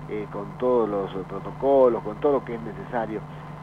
eh, 0.09 0.25
con 0.31 0.45
todos 0.57 0.87
los 0.87 1.11
protocolos, 1.25 2.01
con 2.03 2.15
todo 2.17 2.33
lo 2.33 2.45
que 2.45 2.55
es 2.55 2.61
necesario, 2.61 3.19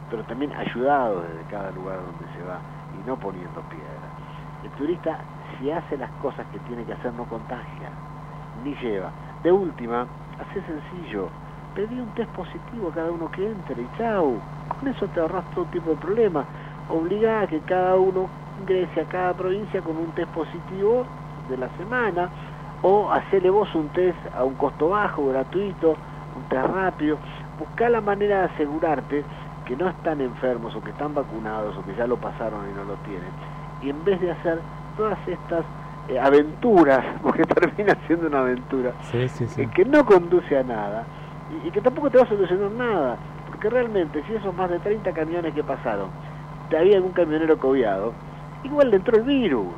pero 0.09 0.23
también 0.25 0.53
ayudados 0.53 1.23
desde 1.27 1.49
cada 1.49 1.71
lugar 1.71 1.97
donde 1.97 2.33
se 2.37 2.43
va 2.45 2.59
y 2.93 3.07
no 3.07 3.17
poniendo 3.17 3.61
piedras. 3.61 3.84
Turista, 4.77 5.19
si 5.57 5.71
hace 5.71 5.97
las 5.97 6.09
cosas 6.21 6.45
que 6.51 6.59
tiene 6.59 6.83
que 6.83 6.93
hacer, 6.93 7.13
no 7.13 7.23
contagia, 7.25 7.89
ni 8.63 8.75
lleva. 8.75 9.09
De 9.43 9.51
última, 9.51 10.05
hace 10.39 10.61
sencillo, 10.61 11.29
pedí 11.73 11.99
un 11.99 12.09
test 12.15 12.29
positivo 12.31 12.89
a 12.89 12.93
cada 12.93 13.11
uno 13.11 13.31
que 13.31 13.45
entre 13.45 13.81
y 13.81 13.89
chau. 13.97 14.37
Con 14.79 14.89
eso 14.89 15.07
te 15.07 15.19
ahorras 15.19 15.45
todo 15.53 15.65
tipo 15.65 15.91
de 15.91 15.95
problemas. 15.97 16.45
Obligá 16.89 17.41
a 17.41 17.47
que 17.47 17.59
cada 17.61 17.95
uno 17.95 18.27
ingrese 18.61 19.01
a 19.01 19.05
cada 19.05 19.33
provincia 19.33 19.81
con 19.81 19.97
un 19.97 20.11
test 20.11 20.29
positivo 20.31 21.05
de 21.49 21.57
la 21.57 21.69
semana 21.77 22.29
o 22.81 23.11
hacele 23.11 23.49
vos 23.49 23.73
un 23.75 23.87
test 23.89 24.17
a 24.37 24.43
un 24.43 24.55
costo 24.55 24.89
bajo, 24.89 25.27
gratuito, 25.27 25.95
un 26.35 26.43
test 26.49 26.65
rápido. 26.65 27.17
Buscá 27.59 27.89
la 27.89 28.01
manera 28.01 28.39
de 28.39 28.45
asegurarte 28.53 29.23
que 29.65 29.75
no 29.75 29.87
están 29.87 30.21
enfermos 30.21 30.75
o 30.75 30.83
que 30.83 30.91
están 30.91 31.13
vacunados 31.13 31.77
o 31.77 31.83
que 31.85 31.95
ya 31.95 32.05
lo 32.05 32.17
pasaron 32.17 32.69
y 32.69 32.73
no 32.73 32.83
lo 32.83 32.95
tienen. 33.05 33.54
Y 33.85 33.89
en 33.91 34.03
vez 34.03 34.19
de 34.19 34.31
hacer 34.31 34.63
todas 34.97 35.19
estas 35.27 35.63
eh, 36.07 36.17
aventuras, 36.19 37.05
porque 37.21 37.43
termina 37.43 37.95
siendo 38.07 38.25
una 38.27 38.39
aventura, 38.39 38.93
Sí, 39.01 39.29
sí, 39.29 39.47
sí. 39.47 39.61
eh, 39.61 39.69
que 39.73 39.85
no 39.85 40.03
conduce 40.05 40.57
a 40.57 40.63
nada 40.63 41.05
y, 41.63 41.67
y 41.67 41.71
que 41.71 41.81
tampoco 41.81 42.09
te 42.09 42.17
va 42.17 42.23
a 42.23 42.27
solucionar 42.27 42.71
nada, 42.71 43.19
porque 43.45 43.69
realmente 43.69 44.23
si 44.25 44.33
esos 44.33 44.55
más 44.55 44.69
de 44.71 44.79
30 44.79 45.13
camiones 45.13 45.53
que 45.53 45.63
pasaron, 45.63 46.09
te 46.69 46.77
había 46.79 46.95
algún 46.95 47.11
camionero 47.13 47.59
cobiado, 47.59 48.15
igual 48.63 48.89
le 48.89 48.95
entró 48.97 49.17
el 49.17 49.23
virus, 49.23 49.75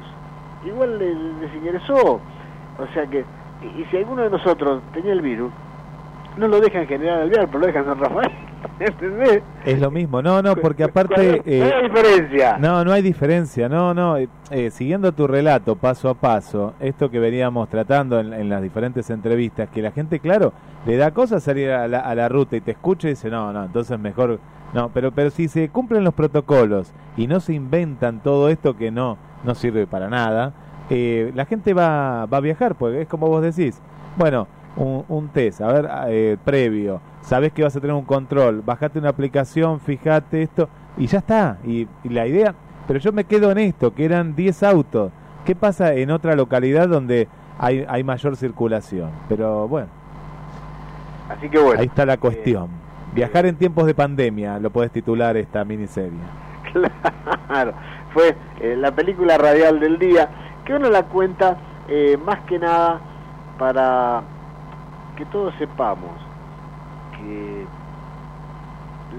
igual 0.66 0.98
le, 0.98 1.14
les 1.14 1.54
ingresó, 1.56 2.22
o 2.78 2.88
sea 2.94 3.06
que, 3.08 3.26
y, 3.62 3.82
y 3.82 3.86
si 3.92 3.98
alguno 3.98 4.24
de 4.24 4.30
nosotros 4.30 4.84
tenía 4.94 5.12
el 5.12 5.22
virus, 5.22 5.52
no 6.38 6.48
lo 6.48 6.62
dejan 6.62 6.88
generar 6.88 7.20
al 7.24 7.30
vial, 7.30 7.48
pero 7.48 7.60
lo 7.60 7.68
dejan 7.68 7.90
en 7.90 8.00
Rafael, 8.00 8.32
¿entendés? 8.80 9.44
Es 9.66 9.80
lo 9.80 9.92
mismo, 9.92 10.22
no, 10.22 10.42
no, 10.42 10.56
porque 10.56 10.84
aparte... 10.84 11.42
¿Cuál 11.44 11.54
es 11.54 11.70
la 11.70 11.82
diferencia? 11.82 12.58
No, 12.58 12.86
no 12.86 12.92
hay 12.94 13.02
diferencia, 13.02 13.68
no, 13.68 13.94
no. 13.94 14.18
eh, 14.18 14.30
eh, 14.52 14.72
siguiendo 14.72 15.12
tu 15.12 15.28
relato 15.28 15.76
paso 15.76 16.10
a 16.10 16.14
paso, 16.14 16.74
esto 16.80 17.12
que 17.12 17.20
veníamos 17.20 17.68
tratando 17.70 18.20
en, 18.20 18.34
en 18.34 18.50
las 18.50 18.62
diferentes 18.62 19.10
entrevistas, 19.10 19.70
que 19.70 19.82
la 19.82 19.92
gente, 19.92 20.20
claro, 20.20 20.54
le 20.86 20.96
da 20.96 21.12
cosa 21.12 21.40
salir 21.40 21.72
a 21.72 21.88
la, 21.88 22.00
a 22.00 22.16
la 22.16 22.30
ruta 22.30 22.56
y 22.56 22.62
te 22.62 22.72
escucha 22.72 23.08
y 23.08 23.12
dice, 23.12 23.30
no, 23.30 23.52
no, 23.52 23.66
entonces 23.66 24.00
mejor... 24.00 24.40
No, 24.74 24.90
pero, 24.94 25.12
pero 25.14 25.30
si 25.30 25.48
se 25.48 25.70
cumplen 25.70 26.04
los 26.04 26.14
protocolos 26.14 26.92
y 27.16 27.28
no 27.28 27.40
se 27.40 27.54
inventan 27.54 28.22
todo 28.22 28.50
esto 28.50 28.76
que 28.76 28.92
no, 28.92 29.18
no 29.46 29.56
sirve 29.56 29.88
para 29.88 30.10
nada, 30.10 30.54
eh, 30.90 31.32
la 31.36 31.46
gente 31.46 31.74
va, 31.74 32.26
va 32.26 32.38
a 32.38 32.42
viajar, 32.42 32.76
porque 32.76 33.02
es 33.02 33.08
como 33.08 33.28
vos 33.28 33.42
decís. 33.42 33.82
Bueno, 34.18 34.48
un, 34.78 35.04
un 35.10 35.30
test, 35.30 35.62
a 35.62 35.68
ver, 35.74 35.90
eh, 36.08 36.38
previo, 36.44 37.02
sabes 37.22 37.52
que 37.52 37.64
vas 37.64 37.76
a 37.76 37.82
tener 37.82 37.96
un 37.96 38.06
control, 38.06 38.62
bajate 38.62 39.00
una 39.00 39.10
aplicación, 39.10 39.80
fíjate 39.80 40.44
esto, 40.44 40.70
y 40.98 41.08
ya 41.08 41.20
está. 41.20 41.58
Y, 41.66 41.88
y 42.04 42.10
la 42.10 42.26
idea, 42.28 42.56
pero 42.88 43.00
yo 43.00 43.12
me 43.12 43.26
quedo 43.26 43.52
en 43.52 43.58
esto, 43.58 43.94
que 43.94 44.06
eran 44.06 44.36
10 44.36 44.64
autos. 44.64 45.12
¿Qué 45.46 45.56
pasa 45.56 45.94
en 45.94 46.12
otra 46.12 46.36
localidad 46.36 46.88
donde 46.88 47.28
hay, 47.58 47.86
hay 47.88 48.04
mayor 48.04 48.36
circulación? 48.36 49.10
Pero 49.30 49.68
bueno, 49.68 49.88
Así 51.30 51.50
que 51.50 51.60
bueno. 51.60 51.80
ahí 51.80 51.88
está 51.88 52.06
la 52.06 52.18
cuestión. 52.18 52.70
Viajar 53.14 53.46
en 53.46 53.56
tiempos 53.56 53.86
de 53.86 53.96
pandemia, 53.96 54.60
lo 54.60 54.70
puedes 54.70 54.92
titular 54.92 55.38
esta 55.38 55.64
miniserie. 55.66 56.20
Claro, 57.48 57.74
fue 58.14 58.36
eh, 58.60 58.76
la 58.76 58.92
película 58.94 59.38
radial 59.38 59.80
del 59.80 59.98
día, 59.98 60.30
que 60.66 60.74
uno 60.76 60.90
la 60.90 61.04
cuenta 61.04 61.58
eh, 61.88 62.18
más 62.24 62.40
que 62.42 62.60
nada 62.60 63.00
para 63.58 64.22
que 65.18 65.26
todos 65.26 65.54
sepamos 65.56 66.12
que 67.18 67.66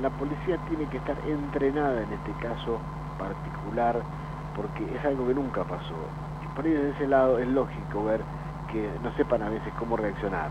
la 0.01 0.11
policía 0.11 0.57
tiene 0.69 0.87
que 0.87 0.99
estar 0.99 1.17
entrenada 1.27 2.03
en 2.03 2.13
este 2.13 2.33
caso 2.41 2.79
particular, 3.19 4.01
porque 4.55 4.85
es 4.95 5.05
algo 5.05 5.27
que 5.27 5.35
nunca 5.35 5.65
pasó. 5.65 5.99
Y 6.45 6.47
por 6.55 6.65
ahí 6.65 6.71
desde 6.71 6.91
ese 6.91 7.07
lado 7.09 7.39
es 7.39 7.49
lógico 7.49 8.05
ver 8.05 8.23
que 8.71 8.89
no 9.03 9.11
sepan 9.17 9.43
a 9.43 9.49
veces 9.49 9.73
cómo 9.79 9.97
reaccionar, 9.97 10.51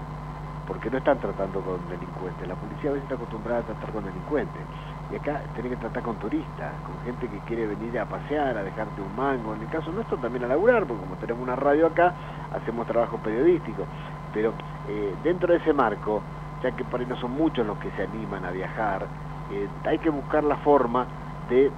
porque 0.67 0.89
no 0.91 0.97
están 0.97 1.17
tratando 1.19 1.61
con 1.61 1.79
delincuentes. 1.87 2.45
La 2.45 2.55
policía 2.55 2.89
a 2.89 2.93
veces 2.93 3.03
está 3.03 3.15
acostumbrada 3.15 3.61
a 3.61 3.63
tratar 3.63 3.91
con 3.91 4.03
delincuentes. 4.03 4.61
Y 5.09 5.15
acá 5.15 5.39
tiene 5.53 5.69
que 5.69 5.77
tratar 5.77 6.03
con 6.03 6.17
turistas, 6.17 6.73
con 6.83 6.99
gente 7.05 7.29
que 7.29 7.39
quiere 7.47 7.67
venir 7.67 7.97
a 7.97 8.05
pasear, 8.05 8.57
a 8.57 8.63
dejarte 8.63 9.01
un 9.01 9.15
mango. 9.15 9.55
En 9.55 9.61
el 9.61 9.69
caso 9.69 9.93
nuestro 9.93 10.17
también 10.17 10.43
a 10.43 10.47
laburar, 10.47 10.85
porque 10.85 11.03
como 11.03 11.15
tenemos 11.15 11.43
una 11.43 11.55
radio 11.55 11.87
acá, 11.87 12.13
hacemos 12.51 12.85
trabajo 12.85 13.17
periodístico. 13.17 13.85
Pero 14.33 14.53
eh, 14.87 15.13
dentro 15.23 15.51
de 15.51 15.59
ese 15.59 15.73
marco, 15.73 16.21
ya 16.63 16.71
que 16.71 16.83
por 16.83 16.99
ahí 16.99 17.05
no 17.05 17.15
son 17.17 17.31
muchos 17.31 17.65
los 17.65 17.77
que 17.77 17.89
se 17.91 18.03
animan 18.03 18.45
a 18.45 18.51
viajar, 18.51 19.05
eh, 19.51 19.67
hay 19.85 19.97
que 19.99 20.09
buscar 20.09 20.43
la 20.43 20.57
forma 20.57 21.05
de 21.49 21.71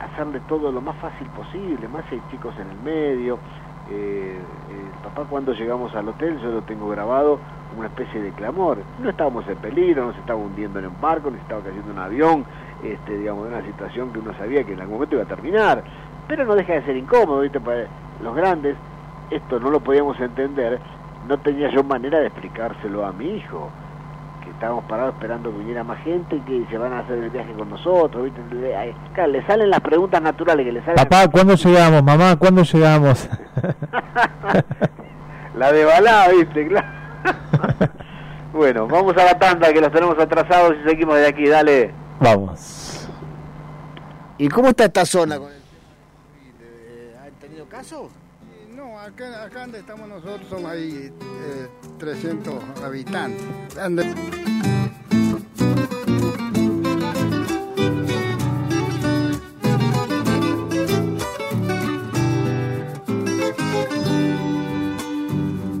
hacerle 0.00 0.40
todo 0.48 0.72
lo 0.72 0.80
más 0.80 0.96
fácil 0.96 1.26
posible, 1.28 1.88
más 1.88 2.04
si 2.08 2.16
hay 2.16 2.22
chicos 2.30 2.54
en 2.58 2.70
el 2.70 2.80
medio. 2.82 3.38
Eh, 3.90 4.38
papá 5.02 5.24
cuando 5.28 5.52
llegamos 5.52 5.94
al 5.94 6.08
hotel, 6.08 6.38
yo 6.40 6.50
lo 6.50 6.62
tengo 6.62 6.88
grabado, 6.88 7.38
una 7.76 7.88
especie 7.88 8.20
de 8.20 8.30
clamor. 8.32 8.78
No 9.00 9.10
estábamos 9.10 9.46
en 9.48 9.56
peligro, 9.56 10.06
no 10.06 10.12
se 10.12 10.20
estaba 10.20 10.38
hundiendo 10.38 10.78
en 10.78 10.86
un 10.86 11.00
barco, 11.00 11.30
ni 11.30 11.36
se 11.36 11.42
estaba 11.42 11.62
cayendo 11.62 11.92
un 11.92 11.98
avión, 11.98 12.44
este, 12.82 13.18
digamos, 13.18 13.46
una 13.46 13.62
situación 13.62 14.12
que 14.12 14.18
uno 14.20 14.32
sabía 14.38 14.64
que 14.64 14.72
en 14.72 14.80
algún 14.80 14.96
momento 14.96 15.16
iba 15.16 15.24
a 15.24 15.28
terminar. 15.28 15.84
Pero 16.26 16.44
no 16.44 16.54
deja 16.54 16.74
de 16.74 16.82
ser 16.84 16.96
incómodo, 16.96 17.40
¿viste? 17.40 17.60
Para 17.60 17.86
los 18.22 18.34
grandes, 18.34 18.76
esto 19.30 19.60
no 19.60 19.70
lo 19.70 19.80
podíamos 19.80 20.18
entender, 20.20 20.80
no 21.28 21.38
tenía 21.38 21.70
yo 21.70 21.82
manera 21.82 22.18
de 22.18 22.26
explicárselo 22.26 23.06
a 23.06 23.12
mi 23.12 23.36
hijo 23.36 23.70
que 24.42 24.50
estábamos 24.50 24.84
parados 24.84 25.14
esperando 25.14 25.50
que 25.50 25.58
viniera 25.58 25.82
más 25.82 26.02
gente 26.04 26.36
y 26.36 26.40
que 26.40 26.66
se 26.70 26.76
van 26.76 26.92
a 26.92 26.98
hacer 27.00 27.18
el 27.18 27.30
viaje 27.30 27.52
con 27.52 27.70
nosotros, 27.70 28.24
¿viste? 28.24 28.40
Le, 28.54 28.94
claro, 29.14 29.32
le 29.32 29.46
salen 29.46 29.70
las 29.70 29.80
preguntas 29.80 30.20
naturales 30.20 30.66
que 30.66 30.72
le 30.72 30.80
salen 30.80 30.96
Papá, 30.96 31.28
¿cuándo 31.28 31.54
llegamos? 31.54 32.02
Mamá, 32.02 32.36
¿cuándo 32.36 32.62
llegamos? 32.62 33.28
la 35.56 35.72
de 35.72 35.84
balada, 35.84 36.28
¿viste? 36.28 36.68
Claro. 36.68 36.88
bueno, 38.52 38.86
vamos 38.86 39.16
a 39.16 39.24
la 39.24 39.38
tanda 39.38 39.72
que 39.72 39.80
los 39.80 39.90
tenemos 39.90 40.18
atrasados 40.18 40.74
y 40.84 40.88
seguimos 40.88 41.16
de 41.16 41.26
aquí, 41.26 41.48
dale. 41.48 41.94
Vamos. 42.20 43.08
¿Y 44.36 44.48
cómo 44.48 44.68
está 44.68 44.84
esta 44.84 45.06
zona 45.06 45.38
con 45.38 45.48
el 45.48 45.62
¿Han 47.24 47.32
tenido 47.40 47.66
casos? 47.66 48.10
Acá, 49.04 49.44
acá 49.44 49.60
donde 49.60 49.80
estamos 49.80 50.08
nosotros 50.08 50.48
somos 50.48 50.70
ahí 50.70 51.12
eh, 51.46 51.68
300 51.98 52.54
habitantes. 52.82 53.44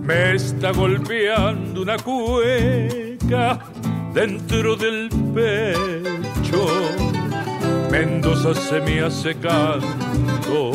Me 0.02 0.34
está 0.34 0.72
golpeando 0.72 1.80
una 1.80 1.96
cueca 1.96 3.58
dentro 4.12 4.76
del 4.76 5.08
pecho. 5.34 6.66
Mendoza 7.90 8.54
se 8.54 8.80
me 8.80 9.00
hace 9.00 9.34
canto, 9.36 10.72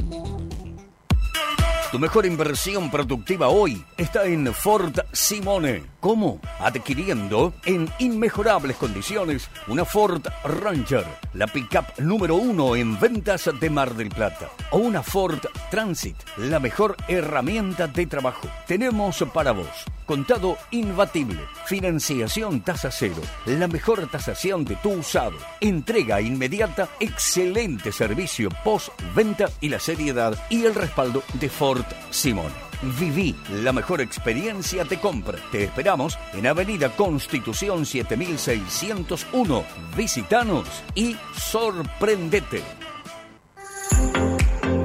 tu 1.91 1.99
mejor 1.99 2.27
inversión 2.27 2.91
productiva 2.91 3.49
hoy 3.49 3.85
está 3.97 4.27
en 4.27 4.53
Ford 4.53 4.99
Simone. 5.13 5.83
¿Cómo? 6.01 6.41
Adquiriendo 6.61 7.53
en 7.65 7.89
inmejorables 7.99 8.77
condiciones 8.77 9.51
una 9.67 9.85
Ford 9.85 10.23
Ranger, 10.45 11.05
la 11.35 11.49
pickup 11.49 11.99
número 11.99 12.37
uno 12.37 12.77
en 12.77 13.01
ventas 13.01 13.51
de 13.59 13.69
Mar 13.69 13.95
del 13.95 14.09
Plata. 14.09 14.49
O 14.71 14.79
una 14.79 15.03
Ford 15.03 15.41
Transit, 15.71 16.17
la 16.37 16.61
mejor 16.61 16.97
herramienta 17.09 17.89
de 17.89 18.07
trabajo. 18.07 18.49
Tenemos 18.67 19.25
para 19.35 19.51
vos 19.53 19.67
contado 20.07 20.57
imbatible, 20.71 21.41
financiación 21.67 22.63
tasa 22.63 22.91
cero, 22.91 23.21
la 23.45 23.69
mejor 23.69 24.09
tasación 24.09 24.65
de 24.65 24.77
tu 24.77 24.91
usado, 24.91 25.37
entrega 25.61 26.21
inmediata, 26.23 26.89
excelente 26.99 27.93
servicio 27.93 28.49
post-venta 28.65 29.51
y 29.61 29.69
la 29.69 29.81
seriedad 29.81 30.39
y 30.49 30.65
el 30.65 30.75
respaldo 30.75 31.23
de 31.35 31.51
Ford 31.51 31.85
Simón. 32.11 32.68
Viví 32.83 33.35
la 33.63 33.73
mejor 33.73 34.01
experiencia 34.01 34.85
de 34.85 35.01
compra. 35.01 35.39
Te 35.51 35.65
esperamos 35.65 36.19
en 36.33 36.47
Avenida 36.47 36.91
Constitución 36.91 37.85
7601. 37.85 39.65
Visítanos 39.97 40.69
y 40.95 41.17
sorprendete. 41.37 42.63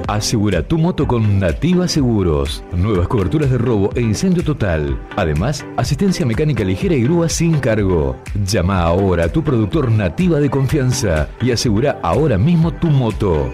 Asegura 0.06 0.62
tu 0.62 0.76
moto 0.76 1.08
con 1.08 1.38
Nativa 1.40 1.88
Seguros. 1.88 2.62
Nuevas 2.76 3.08
coberturas 3.08 3.50
de 3.50 3.56
robo 3.56 3.88
e 3.94 4.02
incendio 4.02 4.44
total. 4.44 5.00
Además, 5.16 5.64
asistencia 5.78 6.26
mecánica 6.26 6.62
ligera 6.62 6.94
y 6.94 7.04
grúa 7.04 7.30
sin 7.30 7.58
cargo. 7.58 8.14
Llama 8.46 8.82
ahora 8.82 9.24
a 9.24 9.28
tu 9.28 9.42
productor 9.42 9.90
Nativa 9.90 10.40
de 10.40 10.50
confianza 10.50 11.30
y 11.40 11.52
asegura 11.52 12.00
ahora 12.02 12.36
mismo 12.36 12.70
tu 12.74 12.88
moto. 12.88 13.50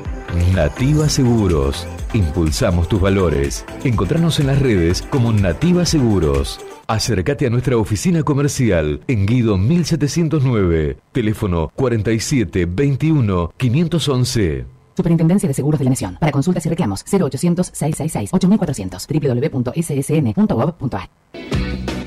Nativa 0.52 1.09
Seguros. 1.09 1.86
Impulsamos 2.14 2.89
tus 2.89 3.01
valores. 3.01 3.64
Encontrarnos 3.85 4.40
en 4.40 4.48
las 4.48 4.59
redes 4.59 5.02
como 5.02 5.32
Nativa 5.32 5.86
Seguros. 5.86 6.59
Acércate 6.89 7.47
a 7.47 7.51
nuestra 7.51 7.77
oficina 7.77 8.24
comercial 8.24 9.01
en 9.06 9.24
Guido 9.24 9.56
1709, 9.56 10.97
teléfono 11.12 11.70
47 11.77 12.66
21 12.66 13.52
511. 13.56 14.80
Superintendencia 15.01 15.48
de 15.48 15.55
Seguros 15.55 15.78
de 15.78 15.85
la 15.85 15.90
Nación. 15.90 16.18
Para 16.20 16.31
consultas 16.31 16.66
y 16.66 16.68
reclamos 16.68 17.06
0800-666-8400 17.06 19.55
www.ssn.gov.ar 19.55 21.09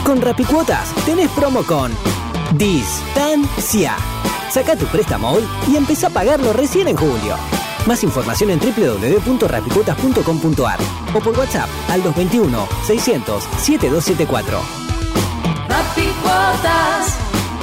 Con 0.06 0.22
Rapicuotas 0.22 0.94
tenés 1.04 1.30
promo 1.32 1.64
con 1.64 1.92
Distancia. 2.56 3.96
Saca 4.52 4.76
tu 4.76 4.86
préstamo 4.86 5.32
hoy 5.32 5.44
y 5.68 5.78
empezá 5.78 6.06
a 6.08 6.12
pagarlo 6.12 6.54
recién 6.54 6.88
en 6.88 6.96
julio. 6.96 7.36
Más 7.88 8.04
información 8.04 8.52
en 8.52 8.60
www.rapicuotas.com.ar 8.60 10.80
o 11.12 11.20
por 11.20 11.40
WhatsApp 11.40 11.68
al 11.90 12.04
221 12.04 12.68
600 12.86 13.44
7274. 13.58 14.62
Rapicuotas. 15.68 17.18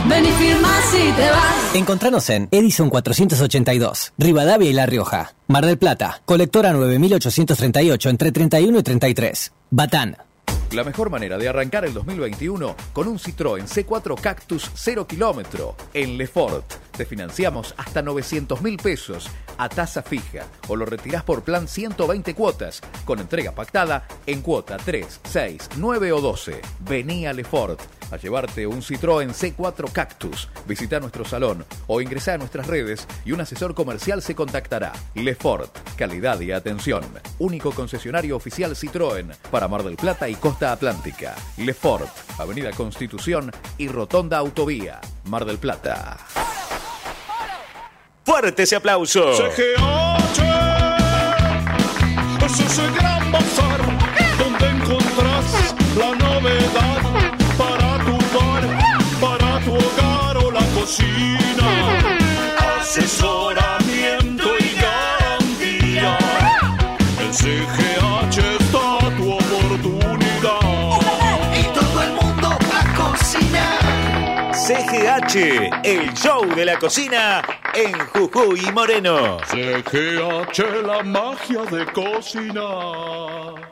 Ven 0.09 0.27
y 0.27 0.33
firma 0.33 0.81
si 0.91 1.13
te 1.13 1.31
vas. 1.31 1.75
Encontranos 1.75 2.29
en 2.29 2.49
Edison 2.51 2.91
482, 2.91 4.15
Rivadavia 4.19 4.69
y 4.69 4.73
La 4.73 4.87
Rioja. 4.87 5.33
Mar 5.47 5.65
del 5.65 5.79
Plata, 5.79 6.21
colectora 6.25 6.73
9838 6.73 8.09
entre 8.09 8.33
31 8.33 8.81
y 8.81 8.83
33. 8.83 9.53
Batán. 9.71 10.17
La 10.73 10.85
mejor 10.85 11.11
manera 11.11 11.37
de 11.37 11.47
arrancar 11.51 11.85
el 11.85 11.93
2021 11.93 12.75
con 12.95 13.07
un 13.07 13.19
Citroën 13.19 13.67
C4 13.67 14.19
Cactus 14.19 14.71
0 14.75 15.07
kilómetro 15.07 15.77
en 15.93 16.17
Lefort. 16.17 16.92
Te 16.97 17.07
financiamos 17.07 17.75
hasta 17.79 18.03
900 18.03 18.61
mil 18.61 18.77
pesos 18.77 19.29
a 19.57 19.69
tasa 19.69 20.03
fija 20.03 20.45
o 20.69 20.77
lo 20.77 20.85
retirás 20.85 21.23
por 21.25 21.43
plan 21.43 21.67
120 21.67 22.35
cuotas 22.35 22.81
con 23.05 23.19
entrega 23.19 23.53
pactada 23.53 24.07
en 24.27 24.43
cuota 24.43 24.77
3, 24.77 25.21
6, 25.25 25.71
9 25.77 26.13
o 26.13 26.21
12. 26.21 26.61
Vení 26.81 27.27
a 27.27 27.33
Lefort 27.33 27.81
a 28.11 28.19
llevarte 28.19 28.67
un 28.67 28.83
Citroën 28.83 29.31
C4 29.31 29.91
Cactus. 29.91 30.49
Visita 30.67 31.01
nuestro 31.01 31.25
salón 31.25 31.65
o 31.87 32.01
ingresa 32.03 32.35
a 32.35 32.39
nuestras 32.39 32.67
redes 32.67 33.07
y 33.25 33.33
un 33.33 33.41
asesor 33.41 33.75
comercial 33.75 34.21
se 34.21 34.35
contactará. 34.35 34.93
Lefort, 35.15 35.75
calidad 35.97 36.39
y 36.41 36.53
atención. 36.53 37.05
Único 37.39 37.73
concesionario 37.73 38.37
oficial 38.37 38.77
Citroën 38.77 39.35
para 39.51 39.67
Mar 39.67 39.83
del 39.83 39.97
Plata 39.97 40.29
y 40.29 40.35
Costa 40.35 40.73
Atlántica. 40.73 41.35
Lefort, 41.57 42.11
Avenida 42.39 42.71
Constitución 42.73 43.51
y 43.79 43.89
Rotonda 43.89 44.39
Autovía, 44.39 45.01
Mar 45.25 45.47
del 45.47 45.59
Plata. 45.59 46.19
Fuerte 48.25 48.63
ese 48.63 48.77
aplauso. 48.77 49.33
CGH 49.35 50.43
es 52.47 52.61
ese 52.61 52.83
gran 52.97 53.33
bazar 53.33 53.72
CGH, 74.73 75.85
el 75.85 76.15
show 76.15 76.47
de 76.55 76.65
la 76.65 76.79
cocina 76.79 77.43
en 77.75 77.93
Jujuy 78.07 78.73
Moreno. 78.73 79.37
CGH, 79.47 80.83
la 80.87 81.03
magia 81.03 81.63
de 81.71 81.85
cocinar. 81.93 83.72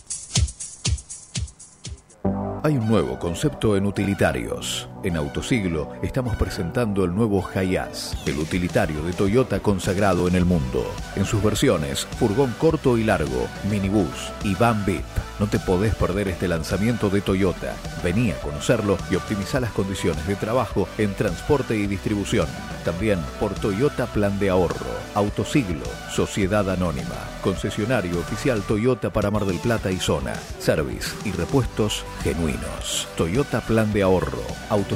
Hay 2.63 2.77
un 2.77 2.87
nuevo 2.87 3.17
concepto 3.17 3.75
en 3.75 3.87
utilitarios. 3.87 4.90
En 5.03 5.17
Autosiglo 5.17 5.89
estamos 6.03 6.35
presentando 6.35 7.03
el 7.03 7.15
nuevo 7.15 7.43
Hayas, 7.55 8.15
el 8.27 8.37
utilitario 8.37 9.01
de 9.03 9.13
Toyota 9.13 9.59
consagrado 9.59 10.27
en 10.27 10.35
el 10.35 10.45
mundo. 10.45 10.85
En 11.15 11.25
sus 11.25 11.41
versiones, 11.41 12.05
furgón 12.19 12.53
corto 12.59 12.99
y 12.99 13.03
largo, 13.03 13.47
minibús 13.67 14.31
y 14.43 14.53
van 14.53 14.85
VIP. 14.85 15.03
No 15.39 15.47
te 15.47 15.57
podés 15.57 15.95
perder 15.95 16.27
este 16.27 16.47
lanzamiento 16.47 17.09
de 17.09 17.21
Toyota. 17.21 17.73
Vení 18.03 18.29
a 18.29 18.39
conocerlo 18.41 18.95
y 19.09 19.15
optimizar 19.15 19.59
las 19.59 19.71
condiciones 19.71 20.27
de 20.27 20.35
trabajo 20.35 20.87
en 20.99 21.15
transporte 21.15 21.75
y 21.75 21.87
distribución. 21.87 22.45
También 22.85 23.17
por 23.39 23.55
Toyota 23.55 24.05
Plan 24.05 24.37
de 24.37 24.51
Ahorro. 24.51 24.85
Autosiglo, 25.15 25.85
Sociedad 26.13 26.69
Anónima, 26.69 27.15
concesionario 27.41 28.19
oficial 28.19 28.61
Toyota 28.61 29.09
para 29.09 29.31
Mar 29.31 29.45
del 29.45 29.57
Plata 29.57 29.91
y 29.91 29.97
zona. 29.97 30.35
Service 30.59 31.09
y 31.25 31.31
repuestos 31.31 32.05
genuinos. 32.21 33.07
Toyota 33.17 33.61
Plan 33.61 33.91
de 33.93 34.03
Ahorro. 34.03 34.43
Autosiglo, 34.69 34.90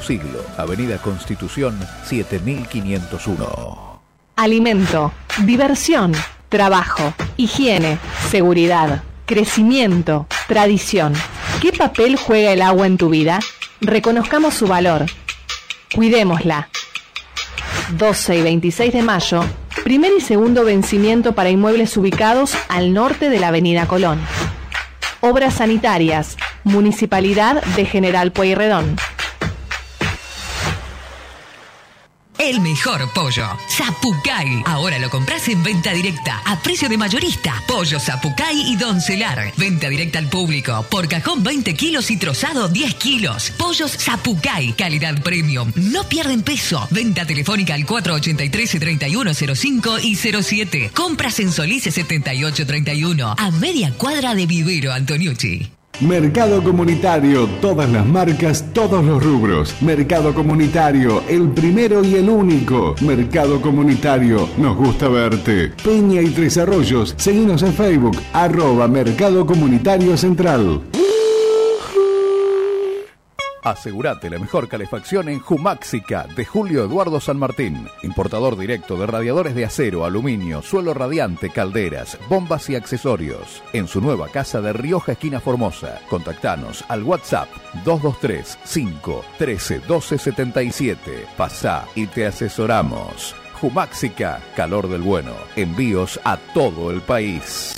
Avenida 0.58 0.98
Constitución 0.98 1.80
7501. 2.04 4.02
Alimento, 4.36 5.14
diversión, 5.46 6.14
trabajo, 6.50 7.14
higiene, 7.38 7.98
seguridad, 8.30 9.04
crecimiento, 9.26 10.28
tradición. 10.48 11.14
¿Qué 11.62 11.72
papel 11.72 12.18
juega 12.18 12.52
el 12.52 12.62
agua 12.62 12.88
en 12.88 12.98
tu 12.98 13.10
vida? 13.10 13.40
Reconozcamos 13.80 14.54
su 14.54 14.68
valor. 14.68 15.06
Cuidémosla. 15.94 16.68
12 17.98 18.36
y 18.38 18.42
26 18.42 18.94
de 18.94 19.02
mayo, 19.02 19.46
primer 19.84 20.12
y 20.18 20.22
segundo 20.22 20.66
vencimiento 20.66 21.34
para 21.34 21.50
inmuebles 21.52 21.96
ubicados 21.96 22.54
al 22.68 22.94
norte 22.94 23.30
de 23.30 23.40
la 23.40 23.48
Avenida 23.50 23.88
Colón. 23.88 24.20
Obras 25.22 25.56
sanitarias, 25.56 26.36
Municipalidad 26.66 27.64
de 27.76 27.86
General 27.86 28.32
Pueyrredón. 28.32 28.98
El 32.38 32.62
mejor 32.62 33.12
pollo. 33.14 33.48
Zapucay. 33.70 34.62
Ahora 34.66 35.00
lo 35.00 35.10
compras 35.10 35.48
en 35.48 35.64
venta 35.64 35.94
directa. 35.94 36.42
A 36.46 36.60
precio 36.60 36.90
de 36.90 36.98
mayorista. 36.98 37.64
Pollo 37.68 38.00
Zapucay 38.00 38.72
y 38.72 38.76
Doncelar. 38.76 39.54
Venta 39.58 39.90
directa 39.90 40.20
al 40.20 40.30
público. 40.30 40.86
Por 40.90 41.08
cajón 41.08 41.44
20 41.44 41.74
kilos 41.76 42.12
y 42.12 42.18
trozado 42.18 42.68
10 42.68 42.96
kilos. 42.96 43.52
Pollos 43.58 43.98
Zapucay. 43.98 44.74
Calidad 44.74 45.22
premium. 45.22 45.72
No 45.76 46.10
pierden 46.10 46.42
peso. 46.44 46.88
Venta 46.92 47.26
telefónica 47.26 47.74
al 47.74 47.86
483-3105 47.86 50.04
y 50.04 50.16
07. 50.16 50.92
Compras 50.94 51.40
en 51.40 51.52
Solís 51.52 51.84
7831. 51.84 53.36
A 53.38 53.52
media 53.52 53.94
cuadra 53.94 54.36
de 54.36 54.46
Vivero 54.46 54.92
Antoniucci. 54.92 55.72
Mercado 56.02 56.62
Comunitario, 56.62 57.48
todas 57.62 57.90
las 57.90 58.06
marcas, 58.06 58.66
todos 58.74 59.04
los 59.06 59.24
rubros. 59.24 59.74
Mercado 59.82 60.34
Comunitario, 60.34 61.24
el 61.30 61.50
primero 61.50 62.04
y 62.04 62.16
el 62.16 62.30
único. 62.30 62.96
Mercado 63.00 63.62
Comunitario, 63.62 64.50
nos 64.58 64.76
gusta 64.76 65.08
verte. 65.08 65.72
Peña 65.84 66.22
y 66.22 66.30
Tres 66.32 66.58
Arroyos, 66.58 67.16
seguimos 67.18 67.64
en 67.64 67.74
Facebook, 67.74 68.18
arroba 68.34 68.90
Mercado 68.90 69.46
Comunitario 69.46 70.18
Central. 70.18 70.82
Asegurate 73.66 74.30
la 74.30 74.38
mejor 74.38 74.68
calefacción 74.68 75.28
en 75.28 75.40
Jumáxica 75.40 76.28
de 76.36 76.46
Julio 76.46 76.86
Eduardo 76.86 77.20
San 77.20 77.40
Martín. 77.40 77.88
Importador 78.04 78.56
directo 78.60 78.96
de 78.96 79.08
radiadores 79.08 79.56
de 79.56 79.66
acero, 79.66 80.06
aluminio, 80.06 80.62
suelo 80.62 80.94
radiante, 80.94 81.50
calderas, 81.50 82.20
bombas 82.30 82.70
y 82.70 82.76
accesorios. 82.76 83.64
En 83.74 83.88
su 83.88 84.02
nueva 84.02 84.28
casa 84.28 84.62
de 84.62 84.72
Rioja, 84.72 85.14
esquina 85.14 85.40
Formosa. 85.40 86.00
Contactanos 86.12 86.86
al 86.90 87.02
WhatsApp 87.02 87.50
223 87.84 88.60
5 88.64 89.26
13 89.40 89.80
12 89.80 90.18
77. 90.20 91.26
Pasá 91.36 91.86
y 91.96 92.06
te 92.06 92.28
asesoramos. 92.28 93.36
Jumáxica, 93.60 94.42
calor 94.56 94.88
del 94.88 95.02
bueno. 95.02 95.34
Envíos 95.56 96.20
a 96.24 96.38
todo 96.54 96.92
el 96.92 97.02
país. 97.02 97.76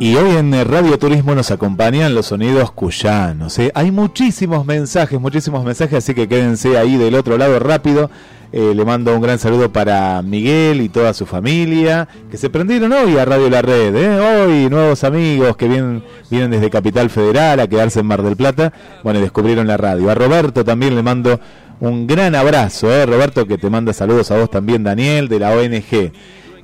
Y 0.01 0.16
hoy 0.16 0.36
en 0.36 0.52
Radio 0.68 0.98
Turismo 0.98 1.35
nos 1.35 1.51
acompañan 1.51 2.14
los 2.14 2.26
sonidos 2.26 2.70
cuyanos. 2.72 3.59
¿eh? 3.59 3.72
Hay 3.74 3.90
muchísimos 3.90 4.66
mensajes, 4.66 5.18
muchísimos 5.18 5.64
mensajes, 5.64 5.98
así 5.98 6.12
que 6.14 6.28
quédense 6.28 6.76
ahí 6.76 6.98
del 6.98 7.14
otro 7.14 7.39
lado 7.39 7.59
rápido. 7.59 8.10
Eh, 8.56 8.72
le 8.72 8.85
mando 8.85 9.12
un 9.12 9.20
gran 9.20 9.40
saludo 9.40 9.72
para 9.72 10.22
Miguel 10.22 10.81
y 10.81 10.89
toda 10.89 11.12
su 11.12 11.26
familia, 11.26 12.06
que 12.31 12.36
se 12.36 12.51
prendieron 12.51 12.93
hoy 12.93 13.18
a 13.18 13.24
Radio 13.24 13.51
La 13.51 13.62
Red. 13.62 13.97
¿eh? 13.97 14.20
Hoy 14.20 14.70
nuevos 14.70 15.02
amigos 15.02 15.56
que 15.56 15.66
vienen, 15.66 16.05
vienen 16.31 16.52
desde 16.52 16.70
Capital 16.70 17.10
Federal 17.10 17.59
a 17.59 17.66
quedarse 17.66 17.98
en 17.98 18.06
Mar 18.06 18.22
del 18.22 18.36
Plata. 18.36 18.72
Bueno, 19.02 19.18
y 19.18 19.22
descubrieron 19.22 19.66
la 19.66 19.76
radio. 19.76 20.09
A 20.09 20.14
Roberto 20.14 20.64
también 20.64 20.94
le 20.94 21.02
mando 21.02 21.40
un 21.81 22.06
gran 22.06 22.36
abrazo. 22.36 22.93
¿eh? 22.93 23.05
Roberto, 23.06 23.44
que 23.44 23.59
te 23.59 23.68
manda 23.68 23.93
saludos 23.93 24.31
a 24.31 24.36
vos 24.36 24.48
también, 24.48 24.85
Daniel, 24.85 25.26
de 25.26 25.40
la 25.40 25.51
ONG. 25.51 26.12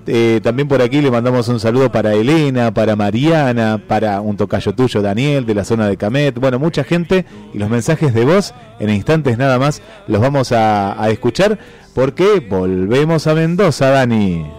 Eh, 0.07 0.41
también 0.43 0.67
por 0.67 0.81
aquí 0.81 1.01
le 1.01 1.11
mandamos 1.11 1.49
un 1.49 1.61
saludo 1.61 1.91
para 1.93 2.15
Elena, 2.15 2.73
para 2.73 2.95
Mariana, 2.97 3.83
para 3.87 4.21
un 4.21 4.37
tocayo 4.37 4.73
tuyo, 4.75 5.03
Daniel, 5.03 5.45
de 5.45 5.55
la 5.55 5.65
zona 5.65 5.89
de 5.89 5.97
Camet. 5.97 6.39
Bueno, 6.39 6.61
mucha 6.61 6.85
gente 6.85 7.27
y 7.53 7.59
los 7.59 7.69
mensajes 7.69 8.15
de 8.15 8.25
voz 8.25 8.55
en 8.79 8.91
instantes 8.91 9.37
nada 9.37 9.59
más 9.59 9.83
los 10.07 10.21
vamos 10.21 10.53
a 10.53 11.07
escuchar 11.11 11.59
porque 12.01 12.41
volvemos 12.49 13.27
a 13.27 13.35
Mendoza, 13.35 13.91
Dani. 13.91 14.51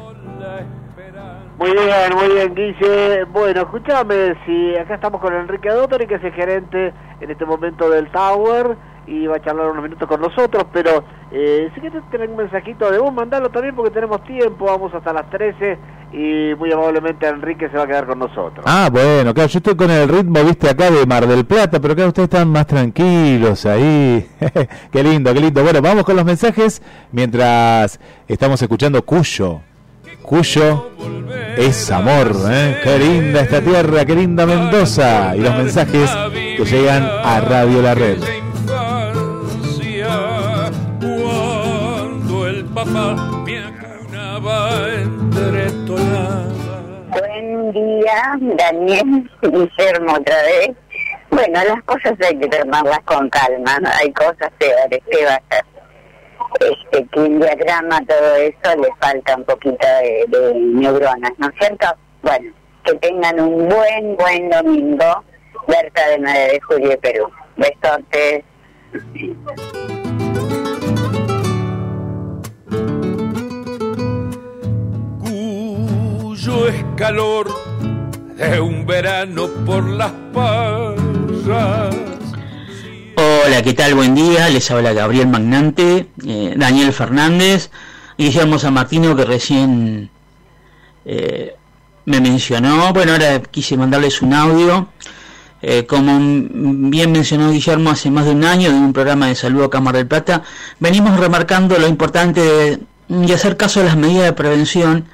Muy 1.57 1.71
bien, 1.71 2.13
muy 2.15 2.35
bien, 2.35 2.53
Guille. 2.53 3.23
Bueno, 3.33 3.61
escúchame, 3.61 4.35
si 4.45 4.75
acá 4.75 4.93
estamos 4.93 5.19
con 5.19 5.33
Enrique 5.33 5.69
Dottori, 5.69 6.05
que 6.05 6.15
es 6.15 6.23
el 6.23 6.33
gerente 6.33 6.93
en 7.19 7.31
este 7.31 7.43
momento 7.43 7.89
del 7.89 8.11
Tower, 8.11 8.77
y 9.07 9.27
va 9.27 9.37
a 9.37 9.41
charlar 9.41 9.69
unos 9.69 9.83
minutos 9.83 10.07
con 10.07 10.21
nosotros, 10.21 10.65
pero 10.71 11.03
eh, 11.31 11.69
si 11.73 11.81
quieres 11.81 12.03
tener 12.11 12.29
un 12.29 12.37
mensajito 12.37 12.89
de 12.91 12.99
vos, 12.99 13.13
mandalo 13.13 13.49
también 13.49 13.75
porque 13.75 13.91
tenemos 13.91 14.23
tiempo, 14.23 14.65
vamos 14.65 14.93
hasta 14.93 15.11
las 15.13 15.29
13 15.29 15.77
y 16.13 16.53
muy 16.55 16.71
amablemente 16.71 17.27
Enrique 17.27 17.69
se 17.69 17.77
va 17.77 17.83
a 17.83 17.87
quedar 17.87 18.05
con 18.05 18.19
nosotros. 18.19 18.65
Ah, 18.65 18.89
bueno, 18.91 19.33
claro, 19.33 19.49
yo 19.49 19.57
estoy 19.57 19.75
con 19.75 19.89
el 19.89 20.07
ritmo, 20.07 20.43
viste, 20.43 20.69
acá 20.69 20.91
de 20.91 21.05
Mar 21.05 21.25
del 21.25 21.45
Plata, 21.45 21.79
pero 21.79 21.95
claro, 21.95 22.09
ustedes 22.09 22.27
están 22.27 22.49
más 22.49 22.67
tranquilos 22.67 23.65
ahí. 23.65 24.29
qué 24.91 25.03
lindo, 25.03 25.33
qué 25.33 25.39
lindo. 25.39 25.63
Bueno, 25.63 25.81
vamos 25.81 26.03
con 26.03 26.15
los 26.15 26.25
mensajes 26.25 26.81
mientras 27.11 27.99
estamos 28.27 28.61
escuchando 28.61 29.03
Cuyo. 29.03 29.61
Cuyo 30.21 30.91
es 31.57 31.91
amor, 31.91 32.31
¿eh? 32.49 32.79
Qué 32.83 32.99
linda 32.99 33.41
esta 33.41 33.61
tierra, 33.61 34.05
qué 34.05 34.15
linda 34.15 34.45
Mendoza. 34.45 35.35
Y 35.35 35.41
los 35.41 35.55
mensajes 35.55 36.09
que 36.31 36.65
llegan 36.65 37.03
a 37.03 37.41
Radio 37.41 37.81
La 37.81 37.95
Red. 37.95 38.50
Papá 42.93 43.15
me 43.45 43.57
acunaba. 43.57 44.71
Buen 47.09 47.71
día, 47.71 48.37
Daniel, 48.57 49.29
Guillermo 49.41 50.13
otra 50.13 50.41
vez. 50.43 50.71
Bueno, 51.29 51.63
las 51.63 51.83
cosas 51.83 52.13
hay 52.21 52.37
que 52.37 52.47
tomarlas 52.47 52.99
con 53.05 53.29
calma, 53.29 53.79
¿no? 53.79 53.89
hay 53.93 54.11
cosas 54.11 54.51
peores, 54.57 54.99
¿qué 55.09 55.25
va? 55.25 55.41
Este, 56.59 57.07
que 57.07 57.19
el 57.19 57.39
diagrama, 57.39 58.01
todo 58.05 58.35
eso, 58.35 58.81
le 58.81 58.89
falta 58.99 59.37
un 59.37 59.43
poquito 59.45 59.87
de, 59.87 60.53
neuronas, 60.55 61.31
¿no 61.37 61.47
es 61.47 61.53
cierto? 61.59 61.87
Bueno, 62.23 62.53
que 62.83 62.93
tengan 62.95 63.39
un 63.39 63.69
buen, 63.69 64.17
buen 64.17 64.49
domingo, 64.49 65.23
Berta 65.67 66.07
de 66.09 66.19
9 66.19 66.39
de 66.39 66.59
julio 66.61 66.99
Perú. 66.99 67.29
Besotes. 67.55 68.43
Cuyo 76.43 76.69
es 76.69 76.83
calor 76.97 77.53
de 78.35 78.59
un 78.59 78.83
verano 78.87 79.47
por 79.63 79.87
las 79.87 80.11
payas. 80.33 81.95
Hola, 83.15 83.61
¿qué 83.63 83.73
tal? 83.75 83.93
Buen 83.93 84.15
día. 84.15 84.49
Les 84.49 84.71
habla 84.71 84.91
Gabriel 84.93 85.27
Magnante, 85.27 86.07
eh, 86.25 86.53
Daniel 86.57 86.93
Fernández 86.93 87.69
Guillermo 88.17 88.57
San 88.57 88.73
Martino 88.73 89.15
que 89.15 89.23
recién 89.23 90.09
eh, 91.05 91.53
me 92.05 92.19
mencionó. 92.19 92.91
Bueno, 92.91 93.11
ahora 93.11 93.39
quise 93.43 93.77
mandarles 93.77 94.23
un 94.23 94.33
audio. 94.33 94.87
Eh, 95.61 95.85
como 95.85 96.17
bien 96.89 97.11
mencionó 97.11 97.51
Guillermo 97.51 97.91
hace 97.91 98.09
más 98.09 98.25
de 98.25 98.31
un 98.31 98.45
año 98.45 98.71
de 98.71 98.77
un 98.77 98.93
programa 98.93 99.27
de 99.27 99.35
salud 99.35 99.63
acá 99.65 99.77
en 99.77 99.83
Mar 99.83 99.95
del 99.95 100.07
Plata, 100.07 100.41
venimos 100.79 101.19
remarcando 101.19 101.77
lo 101.77 101.87
importante 101.87 102.41
de, 102.41 102.79
de 103.09 103.33
hacer 103.35 103.57
caso 103.57 103.81
a 103.81 103.83
las 103.83 103.95
medidas 103.95 104.25
de 104.25 104.33
prevención 104.33 105.05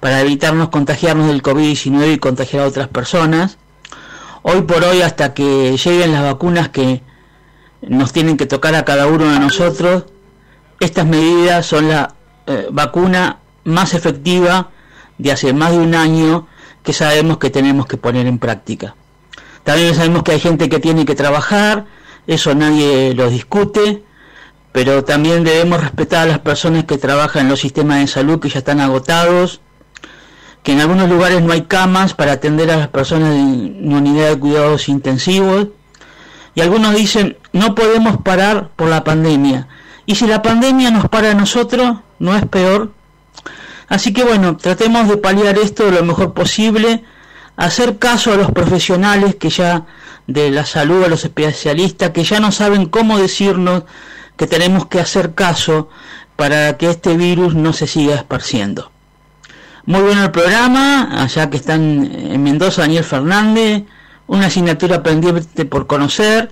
para 0.00 0.20
evitarnos 0.20 0.68
contagiarnos 0.68 1.28
del 1.28 1.42
COVID-19 1.42 2.14
y 2.14 2.18
contagiar 2.18 2.64
a 2.64 2.66
otras 2.66 2.88
personas. 2.88 3.58
Hoy 4.42 4.62
por 4.62 4.84
hoy, 4.84 5.02
hasta 5.02 5.34
que 5.34 5.76
lleguen 5.76 6.12
las 6.12 6.22
vacunas 6.22 6.68
que 6.68 7.02
nos 7.82 8.12
tienen 8.12 8.36
que 8.36 8.46
tocar 8.46 8.74
a 8.74 8.84
cada 8.84 9.06
uno 9.06 9.30
de 9.32 9.40
nosotros, 9.40 10.04
estas 10.80 11.06
medidas 11.06 11.66
son 11.66 11.88
la 11.88 12.14
eh, 12.46 12.68
vacuna 12.70 13.38
más 13.64 13.94
efectiva 13.94 14.70
de 15.18 15.32
hace 15.32 15.52
más 15.52 15.72
de 15.72 15.78
un 15.78 15.94
año 15.94 16.46
que 16.82 16.92
sabemos 16.92 17.38
que 17.38 17.50
tenemos 17.50 17.86
que 17.86 17.96
poner 17.96 18.26
en 18.26 18.38
práctica. 18.38 18.94
También 19.64 19.94
sabemos 19.94 20.22
que 20.22 20.32
hay 20.32 20.40
gente 20.40 20.68
que 20.68 20.78
tiene 20.78 21.04
que 21.04 21.16
trabajar, 21.16 21.86
eso 22.26 22.54
nadie 22.54 23.14
lo 23.14 23.28
discute, 23.28 24.04
pero 24.70 25.02
también 25.04 25.42
debemos 25.42 25.80
respetar 25.80 26.22
a 26.22 26.26
las 26.26 26.38
personas 26.38 26.84
que 26.84 26.98
trabajan 26.98 27.42
en 27.42 27.48
los 27.48 27.60
sistemas 27.60 27.98
de 27.98 28.06
salud 28.06 28.38
que 28.38 28.48
ya 28.48 28.58
están 28.58 28.80
agotados, 28.80 29.60
que 30.66 30.72
en 30.72 30.80
algunos 30.80 31.08
lugares 31.08 31.40
no 31.42 31.52
hay 31.52 31.62
camas 31.62 32.14
para 32.14 32.32
atender 32.32 32.72
a 32.72 32.76
las 32.76 32.88
personas 32.88 33.36
en 33.36 33.94
unidad 33.94 34.30
de 34.30 34.38
cuidados 34.40 34.88
intensivos, 34.88 35.68
y 36.56 36.60
algunos 36.60 36.92
dicen, 36.92 37.36
no 37.52 37.76
podemos 37.76 38.16
parar 38.16 38.70
por 38.74 38.88
la 38.88 39.04
pandemia. 39.04 39.68
Y 40.06 40.16
si 40.16 40.26
la 40.26 40.42
pandemia 40.42 40.90
nos 40.90 41.08
para 41.08 41.30
a 41.30 41.34
nosotros, 41.34 41.98
¿no 42.18 42.34
es 42.34 42.44
peor? 42.46 42.90
Así 43.86 44.12
que 44.12 44.24
bueno, 44.24 44.56
tratemos 44.56 45.06
de 45.06 45.18
paliar 45.18 45.56
esto 45.56 45.88
lo 45.88 46.02
mejor 46.02 46.34
posible, 46.34 47.04
hacer 47.56 48.00
caso 48.00 48.32
a 48.32 48.36
los 48.36 48.50
profesionales 48.50 49.36
que 49.36 49.50
ya 49.50 49.86
de 50.26 50.50
la 50.50 50.66
salud, 50.66 51.04
a 51.04 51.08
los 51.08 51.22
especialistas, 51.24 52.10
que 52.10 52.24
ya 52.24 52.40
no 52.40 52.50
saben 52.50 52.86
cómo 52.86 53.18
decirnos 53.18 53.84
que 54.36 54.48
tenemos 54.48 54.86
que 54.86 54.98
hacer 54.98 55.32
caso 55.34 55.90
para 56.34 56.76
que 56.76 56.90
este 56.90 57.16
virus 57.16 57.54
no 57.54 57.72
se 57.72 57.86
siga 57.86 58.16
esparciendo. 58.16 58.90
Muy 59.86 60.00
bueno 60.00 60.24
el 60.24 60.32
programa, 60.32 61.22
allá 61.22 61.48
que 61.48 61.58
están 61.58 62.10
en 62.12 62.42
Mendoza, 62.42 62.82
Daniel 62.82 63.04
Fernández, 63.04 63.84
una 64.26 64.46
asignatura 64.46 65.00
pendiente 65.04 65.64
por 65.64 65.86
conocer. 65.86 66.50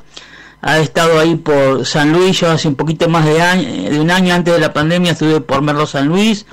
Ha 0.63 0.79
estado 0.79 1.19
ahí 1.19 1.35
por 1.35 1.85
San 1.85 2.13
Luis, 2.13 2.39
yo 2.39 2.53
hace 2.53 2.69
un 2.69 2.77
poquito 2.77 3.09
más 3.09 3.25
de, 3.25 3.43
año, 3.43 3.91
de 3.91 3.99
un 3.99 4.13
año 4.13 4.33
antes 4.33 4.55
de 4.55 4.61
la 4.61 4.73
pandemia 4.73 5.13
estuve 5.13 5.41
por 5.41 5.63
Merlo 5.63 5.85
San 5.85 6.07
Luis, 6.07 6.47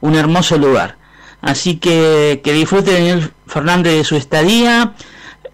un 0.00 0.16
hermoso 0.16 0.58
lugar. 0.58 0.96
Así 1.40 1.76
que 1.76 2.40
que 2.42 2.52
disfrute 2.52 2.92
Daniel 2.92 3.30
Fernández 3.46 3.94
de 3.94 4.04
su 4.04 4.16
estadía 4.16 4.94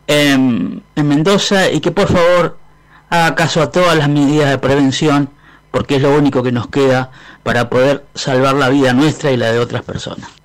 en, 0.06 0.82
en 0.96 1.08
Mendoza 1.08 1.70
y 1.70 1.80
que 1.80 1.90
por 1.90 2.08
favor 2.08 2.58
haga 3.10 3.34
caso 3.34 3.60
a 3.60 3.70
todas 3.70 3.98
las 3.98 4.08
medidas 4.08 4.48
de 4.48 4.56
prevención 4.56 5.28
porque 5.70 5.96
es 5.96 6.02
lo 6.02 6.16
único 6.16 6.42
que 6.42 6.52
nos 6.52 6.68
queda 6.68 7.10
para 7.42 7.68
poder 7.68 8.06
salvar 8.14 8.54
la 8.54 8.70
vida 8.70 8.94
nuestra 8.94 9.30
y 9.30 9.36
la 9.36 9.52
de 9.52 9.58
otras 9.58 9.82
personas. 9.82 10.39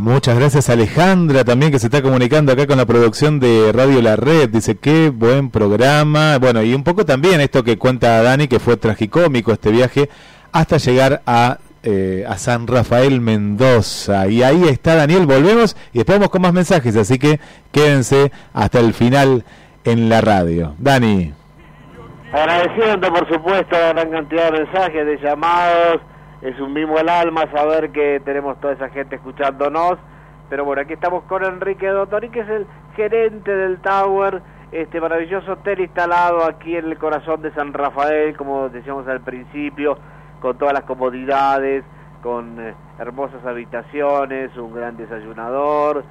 Muchas 0.00 0.38
gracias 0.38 0.70
Alejandra 0.70 1.44
también 1.44 1.70
que 1.70 1.78
se 1.78 1.88
está 1.88 2.00
comunicando 2.00 2.52
acá 2.52 2.66
con 2.66 2.78
la 2.78 2.86
producción 2.86 3.38
de 3.38 3.70
Radio 3.70 4.00
La 4.00 4.16
Red. 4.16 4.48
Dice 4.48 4.78
qué 4.78 5.10
buen 5.10 5.50
programa. 5.50 6.38
Bueno, 6.38 6.62
y 6.62 6.72
un 6.72 6.84
poco 6.84 7.04
también 7.04 7.38
esto 7.42 7.62
que 7.62 7.76
cuenta 7.76 8.22
Dani, 8.22 8.48
que 8.48 8.60
fue 8.60 8.78
tragicómico 8.78 9.52
este 9.52 9.70
viaje 9.70 10.08
hasta 10.52 10.78
llegar 10.78 11.20
a, 11.26 11.58
eh, 11.82 12.24
a 12.26 12.38
San 12.38 12.66
Rafael 12.66 13.20
Mendoza. 13.20 14.26
Y 14.26 14.42
ahí 14.42 14.64
está 14.64 14.94
Daniel, 14.94 15.26
volvemos 15.26 15.76
y 15.92 15.98
después 15.98 16.18
vamos 16.18 16.30
con 16.30 16.40
más 16.40 16.54
mensajes, 16.54 16.96
así 16.96 17.18
que 17.18 17.38
quédense 17.70 18.32
hasta 18.54 18.80
el 18.80 18.94
final 18.94 19.44
en 19.84 20.08
la 20.08 20.22
radio. 20.22 20.76
Dani. 20.78 21.34
Agradeciendo, 22.32 23.12
por 23.12 23.28
supuesto, 23.30 23.76
la 23.78 23.92
gran 23.92 24.10
cantidad 24.10 24.50
de 24.50 24.60
mensajes, 24.64 25.04
de 25.04 25.18
llamados. 25.18 26.00
Es 26.42 26.58
un 26.58 26.72
mimo 26.72 26.98
el 26.98 27.08
alma 27.08 27.50
saber 27.52 27.90
que 27.90 28.20
tenemos 28.24 28.58
toda 28.60 28.72
esa 28.72 28.88
gente 28.88 29.16
escuchándonos. 29.16 29.98
Pero 30.48 30.64
bueno, 30.64 30.82
aquí 30.82 30.94
estamos 30.94 31.24
con 31.24 31.44
Enrique 31.44 31.86
Dottori, 31.86 32.30
que 32.30 32.40
es 32.40 32.48
el 32.48 32.66
gerente 32.96 33.54
del 33.54 33.78
Tower, 33.80 34.42
este 34.72 35.00
maravilloso 35.00 35.52
hotel 35.52 35.80
instalado 35.80 36.44
aquí 36.44 36.76
en 36.76 36.86
el 36.86 36.98
corazón 36.98 37.42
de 37.42 37.52
San 37.52 37.72
Rafael, 37.72 38.36
como 38.36 38.68
decíamos 38.68 39.06
al 39.06 39.20
principio, 39.20 39.98
con 40.40 40.56
todas 40.56 40.72
las 40.72 40.84
comodidades, 40.84 41.84
con 42.22 42.58
eh, 42.58 42.74
hermosas 42.98 43.44
habitaciones, 43.44 44.56
un 44.56 44.72
gran 44.72 44.96
desayunador, 44.96 46.04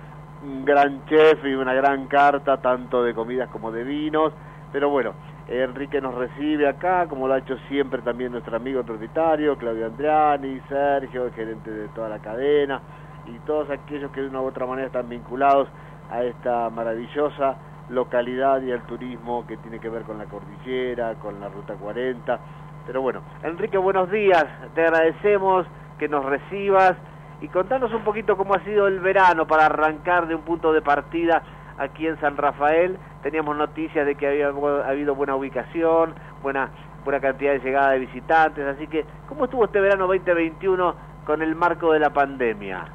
un 0.44 0.64
gran 0.64 1.06
chef 1.06 1.44
y 1.44 1.54
una 1.56 1.74
gran 1.74 2.08
carta, 2.08 2.58
tanto 2.58 3.04
de 3.04 3.14
comidas 3.14 3.50
como 3.50 3.72
de 3.72 3.84
vinos. 3.84 4.32
Pero 4.72 4.90
bueno, 4.90 5.14
Enrique 5.50 6.00
nos 6.00 6.14
recibe 6.14 6.68
acá, 6.68 7.08
como 7.08 7.28
lo 7.28 7.34
ha 7.34 7.40
hecho 7.40 7.58
siempre 7.70 8.04
también 8.04 8.32
nuestro 8.32 8.56
amigo 8.56 8.84
propietario, 8.84 9.58
Claudio 9.58 9.88
Andriani, 9.88 10.62
Sergio, 10.70 11.26
el 11.26 11.34
gerente 11.34 11.72
de 11.72 11.88
toda 11.90 12.08
la 12.08 12.20
cadena, 12.20 12.80
y 13.26 13.40
todos 13.48 13.68
aquellos 13.72 14.12
que 14.12 14.22
de 14.22 14.28
una 14.28 14.42
u 14.42 14.46
otra 14.46 14.68
manera 14.68 14.86
están 14.86 15.10
vinculados 15.10 15.68
a 16.12 16.24
esta 16.24 16.70
maravillosa 16.70 17.58
localidad 17.90 18.62
y 18.62 18.72
al 18.72 18.84
turismo 18.84 19.48
que 19.48 19.58
tiene 19.58 19.80
que 19.80 19.90
ver 19.90 20.04
con 20.04 20.20
la 20.20 20.26
cordillera, 20.26 21.16
con 21.16 21.40
la 21.40 21.50
Ruta 21.50 21.74
40. 21.74 22.40
Pero 22.86 23.02
bueno, 23.02 23.22
Enrique, 23.42 23.80
buenos 23.80 24.12
días, 24.12 24.46
te 24.76 24.84
agradecemos 24.84 25.66
que 25.98 26.08
nos 26.08 26.26
recibas 26.26 26.94
y 27.42 27.48
contanos 27.48 27.92
un 27.92 28.04
poquito 28.04 28.38
cómo 28.38 28.54
ha 28.54 28.64
sido 28.64 28.88
el 28.88 29.00
verano 29.00 29.48
para 29.48 29.66
arrancar 29.66 30.28
de 30.28 30.36
un 30.36 30.42
punto 30.42 30.72
de 30.74 30.84
partida 30.84 31.42
aquí 31.80 32.06
en 32.06 32.20
San 32.20 32.38
Rafael. 32.38 33.00
Teníamos 33.22 33.58
noticias 33.58 34.06
de 34.06 34.16
que 34.16 34.28
había 34.28 34.48
habido 34.48 35.14
buena 35.14 35.36
ubicación, 35.36 36.14
buena, 36.42 36.70
buena 37.04 37.20
cantidad 37.20 37.54
de 37.54 37.60
llegada 37.60 37.92
de 37.92 38.00
visitantes, 38.00 38.66
así 38.66 38.88
que 38.88 39.06
¿cómo 39.28 39.46
estuvo 39.46 39.66
este 39.66 39.82
verano 39.82 40.08
2021 40.08 40.96
con 41.26 41.42
el 41.42 41.54
marco 41.56 41.92
de 41.92 42.00
la 42.00 42.12
pandemia? 42.12 42.86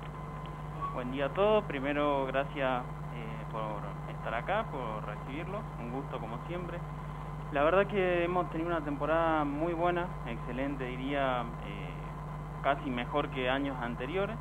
Buen 0.94 1.12
día 1.12 1.26
a 1.26 1.28
todos, 1.28 1.64
primero 1.64 2.24
gracias 2.26 2.82
eh, 2.82 3.44
por 3.52 3.82
estar 4.14 4.34
acá, 4.34 4.64
por 4.70 5.05
recibirlo, 5.06 5.60
un 5.78 5.90
gusto 5.92 6.18
como 6.18 6.38
siempre. 6.46 6.78
La 7.52 7.62
verdad 7.62 7.86
que 7.86 8.24
hemos 8.24 8.51
tenido 8.51 8.70
una 8.70 8.80
temporada 8.80 9.44
muy 9.44 9.74
buena, 9.74 10.06
excelente 10.26 10.84
diría, 10.84 11.42
eh, 11.42 11.90
casi 12.62 12.90
mejor 12.90 13.28
que 13.28 13.51
años 13.51 13.76
anteriores. 13.82 14.36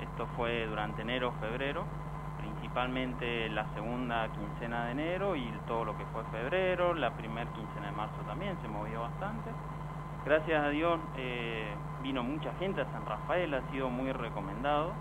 Esto 0.00 0.26
fue 0.36 0.66
durante 0.66 1.02
enero, 1.02 1.32
febrero, 1.40 1.84
principalmente 2.74 3.48
la 3.50 3.72
segunda 3.72 4.28
quincena 4.32 4.86
de 4.86 4.92
enero 4.92 5.36
y 5.36 5.48
todo 5.68 5.84
lo 5.84 5.96
que 5.96 6.04
fue 6.06 6.24
febrero, 6.32 6.92
la 6.92 7.12
primera 7.12 7.48
quincena 7.52 7.86
de 7.86 7.92
marzo 7.92 8.16
también 8.26 8.56
se 8.62 8.66
movió 8.66 9.02
bastante. 9.02 9.48
Gracias 10.24 10.60
a 10.60 10.70
Dios 10.70 10.98
eh, 11.16 11.72
vino 12.02 12.24
mucha 12.24 12.52
gente 12.54 12.80
a 12.80 12.86
San 12.90 13.06
Rafael, 13.06 13.54
ha 13.54 13.62
sido 13.70 13.90
muy 13.90 14.10
recomendado, 14.10 14.92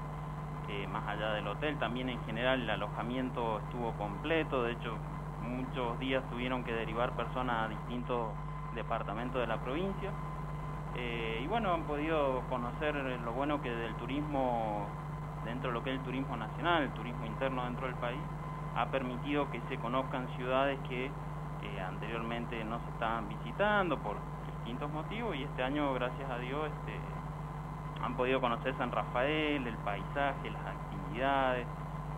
eh, 0.69 0.85
más 0.85 1.07
allá 1.07 1.33
del 1.33 1.47
hotel, 1.47 1.79
también 1.79 2.09
en 2.09 2.23
general 2.25 2.61
el 2.61 2.69
alojamiento 2.69 3.57
estuvo 3.65 3.93
completo, 3.93 4.61
de 4.61 4.73
hecho 4.73 4.95
muchos 5.41 5.97
días 5.97 6.23
tuvieron 6.29 6.63
que 6.63 6.73
derivar 6.73 7.13
personas 7.13 7.65
a 7.65 7.69
distintos 7.69 8.33
departamentos 8.75 9.41
de 9.41 9.47
la 9.47 9.57
provincia. 9.57 10.11
Eh, 10.95 11.41
y 11.43 11.47
bueno, 11.47 11.73
han 11.73 11.85
podido 11.85 12.43
conocer 12.49 12.93
lo 12.93 13.33
bueno 13.33 13.63
que 13.63 13.71
del 13.71 13.95
turismo, 13.95 14.87
dentro 15.45 15.69
de 15.69 15.73
lo 15.73 15.83
que 15.83 15.91
es 15.91 15.99
el 15.99 16.03
turismo 16.03 16.37
nacional, 16.37 16.83
el 16.83 16.91
turismo 16.91 17.25
interno 17.25 17.63
dentro 17.65 17.87
del 17.87 17.95
país, 17.95 18.19
ha 18.75 18.87
permitido 18.87 19.49
que 19.51 19.61
se 19.69 19.77
conozcan 19.77 20.27
ciudades 20.35 20.79
que 20.89 21.05
eh, 21.05 21.81
anteriormente 21.81 22.63
no 22.63 22.79
se 22.79 22.89
estaban 22.89 23.29
visitando 23.29 23.97
por 23.99 24.17
distintos 24.47 24.91
motivos 24.91 25.35
y 25.35 25.43
este 25.43 25.63
año, 25.63 25.93
gracias 25.93 26.29
a 26.29 26.37
Dios, 26.39 26.67
este, 26.67 26.99
han 28.03 28.15
podido 28.15 28.41
conocer 28.41 28.75
San 28.77 28.91
Rafael, 28.91 29.65
el 29.65 29.77
paisaje, 29.77 30.49
las 30.49 30.65
actividades, 30.65 31.65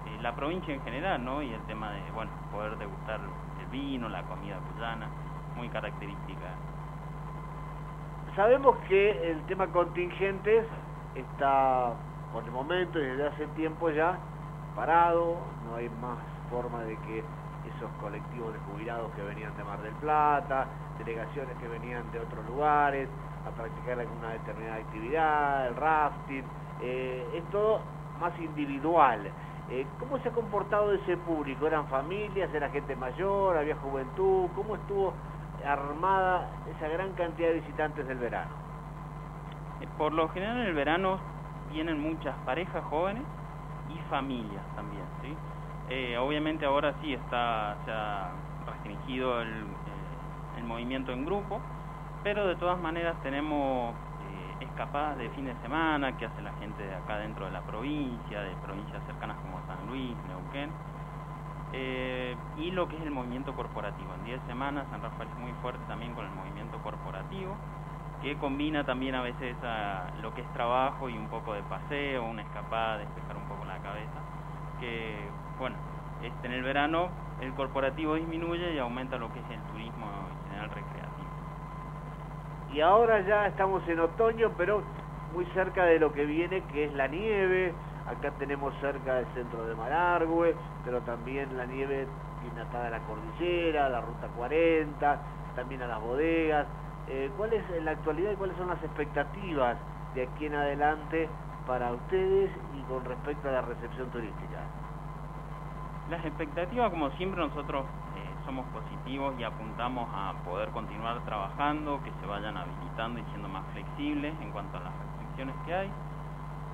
eh, 0.07 0.17
la 0.21 0.35
provincia 0.35 0.73
en 0.73 0.81
general, 0.83 1.23
¿no? 1.23 1.41
Y 1.41 1.53
el 1.53 1.61
tema 1.63 1.91
de, 1.91 2.01
bueno, 2.11 2.31
poder 2.51 2.77
degustar 2.77 3.19
el 3.19 3.67
vino, 3.67 4.09
la 4.09 4.23
comida 4.23 4.57
cuyana, 4.73 5.07
muy 5.55 5.69
característica 5.69 6.55
Sabemos 8.35 8.75
que 8.89 9.31
el 9.31 9.41
tema 9.43 9.67
contingentes 9.67 10.65
está 11.15 11.93
por 12.35 12.43
el 12.43 12.51
momento 12.51 12.99
y 12.99 13.05
desde 13.05 13.27
hace 13.27 13.47
tiempo 13.55 13.89
ya 13.89 14.19
parado, 14.75 15.37
no 15.65 15.75
hay 15.75 15.87
más 16.01 16.17
forma 16.51 16.83
de 16.83 16.97
que 16.97 17.23
esos 17.73 17.89
colectivos 18.01 18.51
de 18.51 18.59
jubilados 18.59 19.09
que 19.15 19.21
venían 19.21 19.55
de 19.55 19.63
Mar 19.63 19.81
del 19.81 19.93
Plata, 19.93 20.67
delegaciones 20.97 21.55
que 21.61 21.67
venían 21.69 22.11
de 22.11 22.19
otros 22.19 22.45
lugares 22.45 23.07
a 23.47 23.51
practicar 23.51 24.01
alguna 24.01 24.31
determinada 24.31 24.75
actividad, 24.75 25.67
el 25.67 25.75
rafting, 25.77 26.43
eh, 26.81 27.25
es 27.35 27.43
todo 27.51 27.79
más 28.19 28.37
individual. 28.37 29.31
Eh, 29.69 29.87
¿Cómo 29.97 30.19
se 30.19 30.27
ha 30.27 30.33
comportado 30.33 30.91
ese 30.91 31.15
público? 31.15 31.67
¿Eran 31.67 31.87
familias? 31.87 32.53
¿Era 32.53 32.69
gente 32.69 32.97
mayor? 32.97 33.55
¿Había 33.55 33.77
juventud? 33.77 34.49
¿Cómo 34.55 34.75
estuvo 34.75 35.13
armada 35.65 36.49
esa 36.75 36.89
gran 36.89 37.13
cantidad 37.13 37.47
de 37.47 37.61
visitantes 37.61 38.05
del 38.05 38.17
verano? 38.17 38.51
Eh, 39.79 39.87
por 39.97 40.11
lo 40.11 40.27
general 40.27 40.57
en 40.57 40.67
el 40.67 40.73
verano 40.73 41.34
vienen 41.75 41.99
muchas 41.99 42.33
parejas 42.45 42.83
jóvenes 42.85 43.23
y 43.93 43.99
familias 44.09 44.63
también, 44.75 45.03
¿sí? 45.21 45.35
Eh, 45.89 46.17
obviamente 46.17 46.65
ahora 46.65 46.95
sí 47.01 47.13
está 47.13 47.75
se 47.85 47.91
ha 47.91 48.31
restringido 48.65 49.41
el, 49.41 49.49
eh, 50.57 50.63
movimiento 50.63 51.11
en 51.11 51.25
grupo, 51.25 51.59
pero 52.23 52.47
de 52.47 52.55
todas 52.55 52.79
maneras 52.79 53.15
tenemos 53.21 53.93
escapadas 54.59 55.17
de 55.17 55.29
fin 55.29 55.45
de 55.45 55.53
semana 55.61 56.17
que 56.17 56.25
hace 56.25 56.41
la 56.41 56.53
gente 56.53 56.81
de 56.81 56.95
acá 56.95 57.19
dentro 57.19 57.45
de 57.45 57.51
la 57.51 57.61
provincia, 57.61 58.41
de 58.41 58.55
provincias 58.65 59.03
cercanas 59.05 59.37
como 59.37 59.59
San 59.67 59.87
Luis, 59.87 60.15
Neuquén, 60.27 60.69
eh, 61.73 62.35
y 62.57 62.71
lo 62.71 62.87
que 62.87 62.95
es 62.95 63.03
el 63.03 63.11
movimiento 63.11 63.53
corporativo. 63.53 64.13
En 64.15 64.23
10 64.23 64.41
semanas 64.47 64.87
San 64.89 65.01
Rafael 65.01 65.29
es 65.29 65.37
muy 65.37 65.51
fuerte 65.61 65.79
también 65.87 66.13
con 66.13 66.25
el 66.25 66.31
movimiento 66.31 66.79
corporativo, 66.79 67.55
que 68.21 68.35
combina 68.37 68.83
también 68.85 69.15
a 69.15 69.21
veces 69.21 69.55
a 69.63 70.07
lo 70.21 70.33
que 70.33 70.41
es 70.41 70.53
trabajo 70.53 71.09
y 71.09 71.17
un 71.17 71.27
poco 71.27 71.53
de 71.53 71.61
paseo, 71.63 72.23
una 72.23 72.41
escapada, 72.41 72.97
despejar 72.97 73.37
un 73.37 73.47
poco 73.47 73.65
la 73.65 73.77
cabeza, 73.79 74.19
que 74.79 75.17
bueno, 75.59 75.75
este, 76.23 76.47
en 76.47 76.53
el 76.53 76.63
verano 76.63 77.09
el 77.41 77.53
corporativo 77.53 78.15
disminuye 78.15 78.73
y 78.73 78.79
aumenta 78.79 79.17
lo 79.17 79.31
que 79.31 79.39
es 79.39 79.49
el 79.49 79.61
turismo 79.71 80.05
en 80.05 80.49
general 80.49 80.69
recreativo. 80.69 81.27
Y 82.73 82.81
ahora 82.81 83.21
ya 83.21 83.47
estamos 83.47 83.87
en 83.87 83.99
otoño, 83.99 84.51
pero 84.57 84.83
muy 85.33 85.45
cerca 85.53 85.85
de 85.85 85.99
lo 85.99 86.13
que 86.13 86.25
viene, 86.25 86.63
que 86.71 86.85
es 86.85 86.93
la 86.93 87.07
nieve, 87.07 87.73
Acá 88.05 88.29
tenemos 88.37 88.71
cerca 88.81 89.17
el 89.17 89.25
centro 89.33 89.65
de 89.65 89.73
Malargüe, 89.73 90.55
pero 90.83 91.01
también 91.01 91.57
la 91.57 91.65
nieve 91.65 92.05
viene 92.43 92.61
atada 92.61 92.87
a 92.87 92.89
la 92.91 92.99
cordillera, 92.99 93.87
a 93.87 93.89
la 93.89 94.01
ruta 94.01 94.27
40, 94.27 95.19
también 95.55 95.81
a 95.81 95.87
las 95.87 95.99
bodegas. 95.99 96.67
Eh, 97.07 97.29
¿Cuál 97.37 97.53
es 97.53 97.63
en 97.69 97.85
la 97.85 97.91
actualidad 97.91 98.31
y 98.31 98.35
cuáles 98.35 98.57
son 98.57 98.67
las 98.67 98.83
expectativas 98.83 99.77
de 100.15 100.23
aquí 100.23 100.47
en 100.47 100.55
adelante 100.55 101.29
para 101.67 101.91
ustedes 101.91 102.49
y 102.75 102.81
con 102.83 103.05
respecto 103.05 103.47
a 103.49 103.51
la 103.51 103.61
recepción 103.61 104.09
turística? 104.09 104.59
Las 106.09 106.23
expectativas, 106.25 106.89
como 106.89 107.11
siempre, 107.11 107.41
nosotros 107.41 107.85
eh, 108.15 108.45
somos 108.45 108.65
positivos 108.67 109.35
y 109.39 109.43
apuntamos 109.43 110.09
a 110.13 110.33
poder 110.43 110.69
continuar 110.69 111.23
trabajando, 111.25 112.01
que 112.03 112.11
se 112.21 112.25
vayan 112.25 112.57
habilitando 112.57 113.19
y 113.19 113.23
siendo 113.25 113.49
más 113.49 113.63
flexibles 113.73 114.33
en 114.41 114.51
cuanto 114.51 114.77
a 114.77 114.81
las 114.81 114.93
restricciones 114.97 115.55
que 115.65 115.73
hay. 115.73 115.91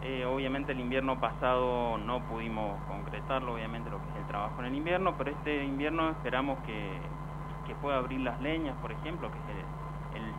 Eh, 0.03 0.25
obviamente 0.25 0.71
el 0.71 0.79
invierno 0.79 1.19
pasado 1.19 1.97
no 1.97 2.21
pudimos 2.23 2.79
concretarlo, 2.87 3.53
obviamente 3.53 3.89
lo 3.89 3.97
que 4.01 4.09
es 4.09 4.15
el 4.15 4.25
trabajo 4.27 4.59
en 4.59 4.67
el 4.67 4.75
invierno, 4.75 5.13
pero 5.17 5.31
este 5.31 5.63
invierno 5.63 6.09
esperamos 6.09 6.57
que, 6.65 6.99
que 7.67 7.75
pueda 7.75 7.97
abrir 7.97 8.19
las 8.21 8.39
leñas, 8.41 8.75
por 8.81 8.91
ejemplo, 8.91 9.29
que 9.31 9.37
es 9.37 9.57
el, 9.57 9.60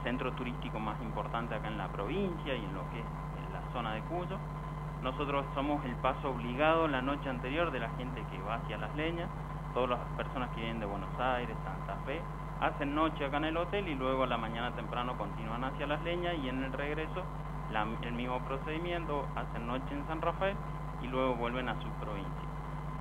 centro 0.02 0.32
turístico 0.32 0.78
más 0.78 1.00
importante 1.02 1.54
acá 1.54 1.68
en 1.68 1.78
la 1.78 1.88
provincia 1.88 2.54
y 2.54 2.64
en 2.64 2.74
lo 2.74 2.88
que 2.90 3.00
es 3.00 3.52
la 3.52 3.62
zona 3.72 3.94
de 3.94 4.00
Cuyo. 4.02 4.36
Nosotros 5.02 5.44
somos 5.54 5.84
el 5.84 5.94
paso 5.96 6.30
obligado 6.30 6.86
la 6.86 7.02
noche 7.02 7.28
anterior 7.28 7.70
de 7.70 7.80
la 7.80 7.90
gente 7.90 8.22
que 8.30 8.40
va 8.42 8.56
hacia 8.56 8.78
las 8.78 8.94
leñas, 8.94 9.28
todas 9.74 9.90
las 9.90 10.00
personas 10.16 10.50
que 10.50 10.60
vienen 10.60 10.80
de 10.80 10.86
Buenos 10.86 11.18
Aires, 11.18 11.56
Santa 11.64 11.96
Fe, 12.06 12.20
hacen 12.60 12.94
noche 12.94 13.24
acá 13.24 13.38
en 13.38 13.46
el 13.46 13.56
hotel 13.56 13.88
y 13.88 13.94
luego 13.94 14.22
a 14.22 14.26
la 14.26 14.38
mañana 14.38 14.70
temprano 14.72 15.16
continúan 15.18 15.64
hacia 15.64 15.86
las 15.86 16.02
leñas 16.04 16.36
y 16.42 16.48
en 16.48 16.62
el 16.62 16.72
regreso 16.72 17.24
el 18.02 18.12
mismo 18.12 18.38
procedimiento, 18.40 19.26
hacen 19.34 19.66
noche 19.66 19.86
en 19.92 20.06
San 20.06 20.20
Rafael 20.20 20.54
y 21.02 21.06
luego 21.06 21.36
vuelven 21.36 21.70
a 21.70 21.74
su 21.80 21.88
provincia. 22.00 22.48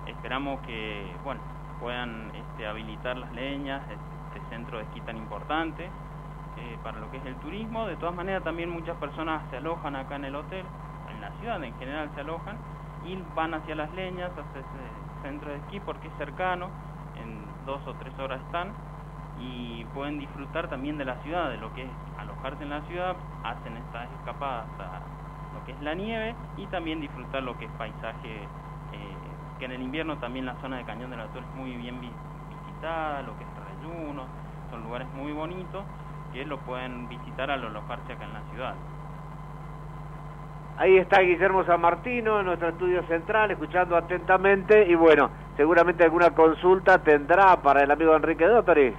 Esperamos 0.06 0.60
que 0.60 1.12
bueno, 1.22 1.40
puedan 1.78 2.32
este, 2.34 2.66
habilitar 2.66 3.18
las 3.18 3.30
leñas, 3.32 3.82
este 3.90 4.48
centro 4.48 4.78
de 4.78 4.84
esquí 4.84 5.00
tan 5.02 5.18
importante 5.18 5.90
eh, 6.62 6.78
para 6.82 7.00
lo 7.00 7.10
que 7.10 7.16
es 7.16 7.26
el 7.26 7.34
turismo. 7.36 7.86
De 7.86 7.96
todas 7.96 8.14
maneras 8.14 8.44
también 8.44 8.70
muchas 8.70 8.96
personas 8.98 9.42
se 9.50 9.56
alojan 9.56 9.96
acá 9.96 10.14
en 10.14 10.26
el 10.26 10.36
hotel, 10.36 10.64
en 11.10 11.20
la 11.20 11.30
ciudad 11.40 11.62
en 11.62 11.74
general 11.74 12.08
se 12.14 12.20
alojan 12.20 12.56
y 13.04 13.18
van 13.34 13.54
hacia 13.54 13.74
las 13.74 13.92
leñas, 13.94 14.30
hacia 14.30 14.60
ese 14.60 15.22
centro 15.22 15.50
de 15.50 15.56
esquí 15.56 15.80
porque 15.80 16.06
es 16.06 16.14
cercano, 16.18 16.68
en 17.20 17.44
dos 17.66 17.80
o 17.86 17.94
tres 17.94 18.16
horas 18.18 18.40
están 18.46 18.70
y 19.40 19.84
pueden 19.92 20.20
disfrutar 20.20 20.68
también 20.68 20.98
de 20.98 21.04
la 21.04 21.16
ciudad, 21.22 21.50
de 21.50 21.56
lo 21.56 21.74
que 21.74 21.82
es 21.82 21.90
alojarse 22.18 22.62
en 22.62 22.70
la 22.70 22.82
ciudad, 22.82 23.16
hacen 23.42 23.76
estas 23.76 24.08
escapadas 24.20 24.66
a 24.78 25.00
lo 25.54 25.64
que 25.66 25.72
es 25.72 25.80
la 25.80 25.94
nieve 25.94 26.36
y 26.56 26.66
también 26.66 27.00
disfrutar 27.00 27.42
lo 27.42 27.58
que 27.58 27.64
es 27.64 27.72
paisaje, 27.72 28.36
eh, 28.36 29.14
que 29.58 29.64
en 29.64 29.72
el 29.72 29.82
invierno 29.82 30.16
también 30.18 30.46
la 30.46 30.54
zona 30.60 30.76
de 30.76 30.84
Cañón 30.84 31.10
de 31.10 31.16
la 31.16 31.26
Torre 31.26 31.44
es 31.50 31.56
muy 31.56 31.74
bien 31.76 32.00
visitada, 32.00 33.22
lo 33.22 33.36
que 33.36 33.42
es 33.42 33.50
Reyuno, 33.80 34.26
son 34.70 34.84
lugares 34.84 35.08
muy 35.14 35.32
bonitos 35.32 35.84
que 36.32 36.44
lo 36.44 36.58
pueden 36.58 37.08
visitar 37.08 37.50
al 37.50 37.64
alojarse 37.64 38.12
acá 38.12 38.24
en 38.24 38.32
la 38.32 38.42
ciudad. 38.52 38.74
Ahí 40.78 40.96
está 40.96 41.20
Guillermo 41.20 41.64
San 41.64 41.80
Martino 41.80 42.40
en 42.40 42.46
nuestro 42.46 42.70
estudio 42.70 43.02
central, 43.06 43.50
escuchando 43.50 43.96
atentamente 43.96 44.86
y 44.88 44.94
bueno, 44.94 45.30
seguramente 45.56 46.02
alguna 46.02 46.30
consulta 46.30 46.98
tendrá 46.98 47.60
para 47.60 47.82
el 47.82 47.90
amigo 47.90 48.16
Enrique 48.16 48.46
Dottori. 48.46 48.94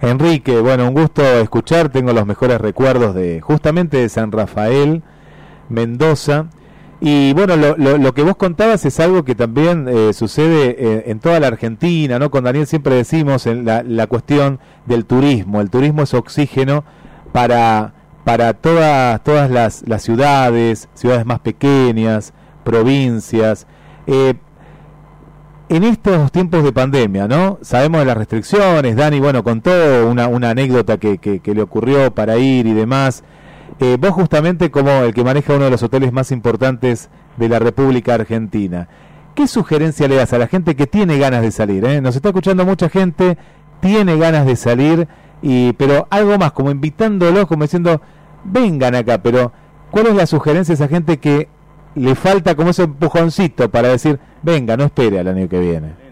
Enrique, 0.00 0.60
bueno, 0.60 0.88
un 0.88 0.94
gusto 0.94 1.22
escuchar, 1.22 1.88
tengo 1.88 2.12
los 2.12 2.26
mejores 2.26 2.60
recuerdos 2.60 3.14
de 3.14 3.40
justamente 3.40 3.98
de 3.98 4.08
San 4.08 4.32
Rafael, 4.32 5.02
Mendoza, 5.68 6.46
Y 7.06 7.34
bueno, 7.34 7.54
lo, 7.56 7.76
lo, 7.76 8.14
que 8.14 8.22
vos 8.22 8.34
contabas 8.34 8.86
es 8.86 8.98
algo 8.98 9.26
que 9.26 9.34
también 9.34 9.86
eh, 9.88 10.14
sucede 10.14 10.74
eh, 10.78 11.02
en 11.08 11.20
toda 11.20 11.38
la 11.38 11.48
Argentina, 11.48 12.18
¿no? 12.18 12.30
Con 12.30 12.44
Daniel 12.44 12.66
siempre 12.66 12.94
decimos 12.94 13.46
en 13.46 13.66
la, 13.66 13.82
la 13.82 14.06
cuestión 14.06 14.58
del 14.86 15.04
turismo. 15.04 15.60
El 15.60 15.68
turismo 15.68 16.04
es 16.04 16.14
oxígeno 16.14 16.82
para, 17.30 17.92
para 18.24 18.54
todas, 18.54 19.22
todas 19.22 19.50
las, 19.50 19.86
las 19.86 20.02
ciudades, 20.02 20.88
ciudades 20.94 21.26
más 21.26 21.40
pequeñas, 21.40 22.32
provincias. 22.64 23.66
Eh, 24.06 24.32
en 25.68 25.84
estos 25.84 26.32
tiempos 26.32 26.64
de 26.64 26.72
pandemia, 26.72 27.28
¿no? 27.28 27.58
Sabemos 27.60 28.00
de 28.00 28.06
las 28.06 28.16
restricciones, 28.16 28.96
Dani, 28.96 29.20
bueno, 29.20 29.44
contó 29.44 29.70
una, 30.08 30.26
una 30.28 30.48
anécdota 30.48 30.96
que, 30.96 31.18
que 31.18 31.54
le 31.54 31.60
ocurrió 31.60 32.14
para 32.14 32.38
ir 32.38 32.66
y 32.66 32.72
demás. 32.72 33.24
Eh, 33.80 33.96
vos 33.98 34.10
justamente 34.10 34.70
como 34.70 34.90
el 34.90 35.12
que 35.12 35.24
maneja 35.24 35.54
uno 35.54 35.64
de 35.64 35.70
los 35.70 35.82
hoteles 35.82 36.12
más 36.12 36.30
importantes 36.30 37.10
de 37.36 37.48
la 37.48 37.58
República 37.58 38.14
Argentina, 38.14 38.88
¿qué 39.34 39.48
sugerencia 39.48 40.06
le 40.06 40.14
das 40.14 40.32
a 40.32 40.38
la 40.38 40.46
gente 40.46 40.76
que 40.76 40.86
tiene 40.86 41.18
ganas 41.18 41.42
de 41.42 41.50
salir? 41.50 41.84
eh? 41.84 42.00
Nos 42.00 42.14
está 42.14 42.28
escuchando 42.28 42.64
mucha 42.64 42.88
gente, 42.88 43.36
tiene 43.80 44.16
ganas 44.16 44.46
de 44.46 44.56
salir, 44.56 45.08
y, 45.42 45.72
pero 45.72 46.06
algo 46.10 46.38
más, 46.38 46.52
como 46.52 46.70
invitándolos, 46.70 47.46
como 47.46 47.64
diciendo, 47.64 48.00
vengan 48.44 48.94
acá, 48.94 49.18
pero 49.18 49.52
¿cuál 49.90 50.06
es 50.06 50.14
la 50.14 50.26
sugerencia 50.26 50.72
a 50.72 50.76
esa 50.76 50.88
gente 50.88 51.18
que 51.18 51.48
le 51.96 52.14
falta 52.14 52.54
como 52.54 52.70
ese 52.70 52.84
empujoncito 52.84 53.70
para 53.70 53.88
decir, 53.88 54.20
venga, 54.42 54.76
no 54.76 54.84
espere 54.84 55.18
al 55.18 55.28
año 55.28 55.48
que 55.48 55.58
viene? 55.58 56.04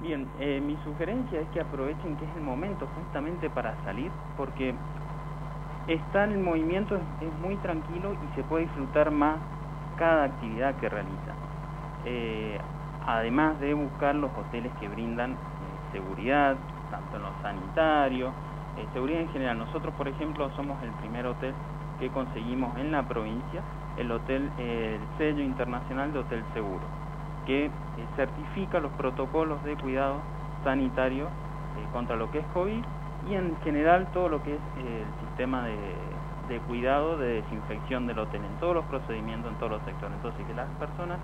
Bien, 0.00 0.26
eh, 0.40 0.60
mi 0.64 0.76
sugerencia 0.84 1.40
es 1.40 1.48
que 1.52 1.60
aprovechen 1.60 2.16
que 2.16 2.24
es 2.24 2.30
el 2.36 2.42
momento 2.42 2.88
justamente 2.96 3.50
para 3.50 3.76
salir, 3.84 4.10
porque 4.38 4.74
estar 5.88 6.30
en 6.30 6.42
movimiento 6.42 6.96
es, 6.96 7.32
muy 7.40 7.56
tranquilo 7.56 8.12
y 8.12 8.34
se 8.34 8.42
puede 8.44 8.64
disfrutar 8.64 9.10
más 9.10 9.38
cada 9.96 10.24
actividad 10.24 10.74
que 10.76 10.88
realiza. 10.88 11.32
Eh, 12.04 12.58
además 13.06 13.58
de 13.60 13.74
buscar 13.74 14.14
los 14.14 14.30
hoteles 14.36 14.70
que 14.80 14.88
brindan 14.88 15.32
eh, 15.32 15.36
seguridad, 15.92 16.56
tanto 16.90 17.16
en 17.16 17.22
lo 17.22 17.32
sanitario, 17.42 18.32
eh, 18.76 18.86
seguridad 18.92 19.20
en 19.20 19.28
general. 19.30 19.58
Nosotros, 19.58 19.94
por 19.94 20.08
ejemplo, 20.08 20.50
somos 20.56 20.80
el 20.82 20.90
primer 20.92 21.26
hotel 21.26 21.54
que 21.98 22.10
conseguimos 22.10 22.76
en 22.78 22.92
la 22.92 23.02
provincia 23.02 23.62
el 23.96 24.12
hotel, 24.12 24.48
el 24.58 25.00
sello 25.16 25.42
internacional 25.42 26.12
de 26.12 26.20
hotel 26.20 26.44
seguro, 26.54 26.84
que 27.46 27.68
certifica 28.14 28.78
los 28.78 28.92
protocolos 28.92 29.62
de 29.64 29.74
cuidado 29.74 30.20
sanitario 30.62 31.26
contra 31.92 32.14
lo 32.14 32.30
que 32.30 32.38
es 32.38 32.46
COVID 32.54 32.80
y 33.28 33.34
en 33.34 33.56
general 33.64 34.06
todo 34.12 34.28
lo 34.28 34.40
que 34.44 34.54
es 34.54 34.60
el 34.76 35.04
sistema 35.18 35.27
de, 35.38 35.76
de 36.48 36.60
cuidado 36.60 37.16
de 37.16 37.42
desinfección 37.42 38.06
del 38.06 38.18
hotel, 38.18 38.42
en 38.44 38.58
todos 38.58 38.74
los 38.74 38.84
procedimientos, 38.86 39.52
en 39.52 39.58
todos 39.58 39.72
los 39.72 39.82
sectores. 39.82 40.16
Entonces, 40.16 40.46
que 40.46 40.54
las 40.54 40.68
personas 40.78 41.18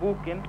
busquen 0.00 0.42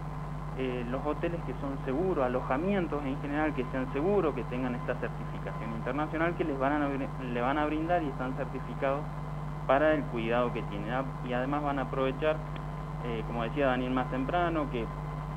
eh, 0.57 0.85
los 0.89 1.05
hoteles 1.05 1.39
que 1.45 1.53
son 1.61 1.77
seguros, 1.85 2.25
alojamientos 2.25 3.01
en 3.05 3.19
general 3.21 3.53
que 3.53 3.63
sean 3.71 3.91
seguros, 3.93 4.35
que 4.35 4.43
tengan 4.45 4.75
esta 4.75 4.95
certificación 4.95 5.71
internacional 5.71 6.35
que 6.35 6.43
les 6.43 6.59
van 6.59 6.81
a, 6.81 6.89
le 6.89 7.41
van 7.41 7.57
a 7.57 7.65
brindar 7.65 8.03
y 8.03 8.07
están 8.07 8.33
certificados 8.35 8.99
para 9.67 9.93
el 9.93 10.03
cuidado 10.05 10.51
que 10.51 10.61
tienen. 10.63 10.91
Ah, 10.91 11.05
Y 11.25 11.31
además 11.31 11.63
van 11.63 11.79
a 11.79 11.83
aprovechar, 11.83 12.35
eh, 13.05 13.23
como 13.27 13.43
decía 13.43 13.67
Daniel 13.67 13.91
más 13.91 14.09
temprano, 14.09 14.69
que 14.69 14.85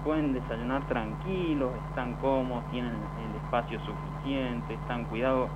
pueden 0.02 0.32
desayunar 0.32 0.82
tranquilos, 0.89 1.70
están 1.89 2.14
cómodos, 2.14 2.64
tienen 2.72 2.90
el 2.90 3.36
espacio 3.36 3.78
suficiente, 3.80 4.74
están 4.74 5.05
cuidados, 5.05 5.48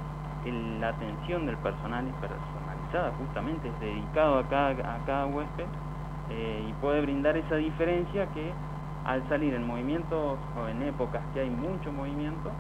el- 0.48 0.81
la 0.81 0.90
atención 0.90 1.47
del 1.47 1.59
personal 1.59 2.09
es 2.09 2.14
personalizada, 2.16 3.12
justamente 3.12 3.68
es 3.70 3.81
dedicado 3.81 4.39
a 4.39 4.48
cada, 4.48 4.97
a 4.97 5.05
cada 5.05 5.27
huésped 5.27 5.68
eh, 6.28 6.66
y 6.68 6.73
puede 6.74 7.01
brindar 7.02 7.36
esa 7.36 7.56
diferencia 7.56 8.31
que 8.32 8.56
al 9.05 9.28
salir 9.28 9.55
en 9.55 9.64
movimientos 9.64 10.40
o 10.55 10.68
en 10.68 10.82
épocas 10.82 11.28
que 11.32 11.40
hay 11.40 11.51
mucho 11.51 11.93
movimiento, 11.93 12.56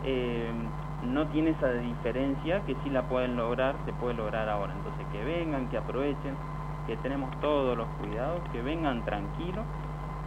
eh, 0.00 0.72
no 1.02 1.28
tiene 1.28 1.50
esa 1.50 1.72
diferencia 1.74 2.64
que 2.64 2.76
si 2.76 2.90
la 2.90 3.08
pueden 3.08 3.36
lograr, 3.36 3.80
se 3.84 3.92
puede 3.92 4.14
lograr 4.14 4.48
ahora. 4.48 4.74
Entonces 4.74 5.08
que 5.08 5.24
vengan, 5.24 5.68
que 5.68 5.76
aprovechen, 5.76 6.38
que 6.86 6.96
tenemos 6.96 7.38
todos 7.40 7.76
los 7.76 7.90
cuidados, 7.90 8.44
que 8.50 8.62
vengan 8.62 9.04
tranquilos 9.04 9.66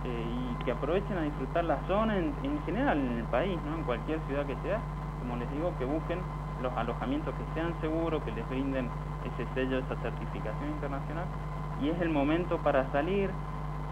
eh, 0.03 0.25
y 0.29 0.57
que 0.57 0.71
aprovechen 0.71 1.17
a 1.17 1.23
disfrutar 1.23 1.65
la 1.65 1.81
zona 1.87 2.17
en, 2.19 2.37
en 2.43 2.61
general 2.63 2.99
en 2.99 3.17
el 3.19 3.27
país, 3.27 3.63
¿no? 3.63 3.75
en 3.75 3.83
cualquier 3.83 4.21
ciudad 4.25 4.45
que 4.47 4.57
sea, 4.57 4.83
como 5.19 5.37
les 5.37 5.49
digo, 5.51 5.75
que 5.77 5.85
busquen 5.85 6.25
los 6.61 6.75
alojamientos 6.75 7.33
que 7.35 7.53
sean 7.53 7.73
seguros, 7.81 8.23
que 8.23 8.31
les 8.31 8.47
brinden 8.49 8.89
ese 9.25 9.47
sello, 9.53 9.79
esa 9.79 9.95
certificación 10.01 10.69
internacional 10.69 11.25
y 11.81 11.89
es 11.89 12.01
el 12.01 12.09
momento 12.09 12.57
para 12.57 12.91
salir, 12.91 13.29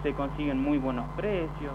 se 0.02 0.12
consiguen 0.14 0.60
muy 0.60 0.78
buenos 0.78 1.06
precios, 1.16 1.72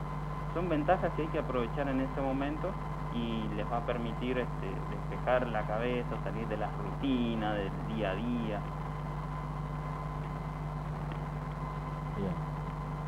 son 0.53 0.67
ventajas 0.69 1.11
que 1.15 1.23
hay 1.23 1.27
que 1.29 1.39
aprovechar 1.39 1.87
en 1.87 2.01
este 2.01 2.21
momento 2.21 2.69
y 3.13 3.43
les 3.55 3.65
va 3.71 3.77
a 3.77 3.85
permitir 3.85 4.37
este, 4.37 4.67
despejar 4.89 5.47
la 5.47 5.61
cabeza, 5.63 6.09
salir 6.23 6.47
de 6.47 6.57
la 6.57 6.69
rutina, 6.71 7.53
del 7.53 7.71
día 7.95 8.11
a 8.11 8.15
día. 8.15 8.59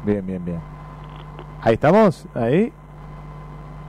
Bien, 0.05 0.26
bien, 0.26 0.43
bien. 0.43 0.60
Ahí 1.61 1.76
estamos, 1.76 2.27
ahí. 2.35 2.73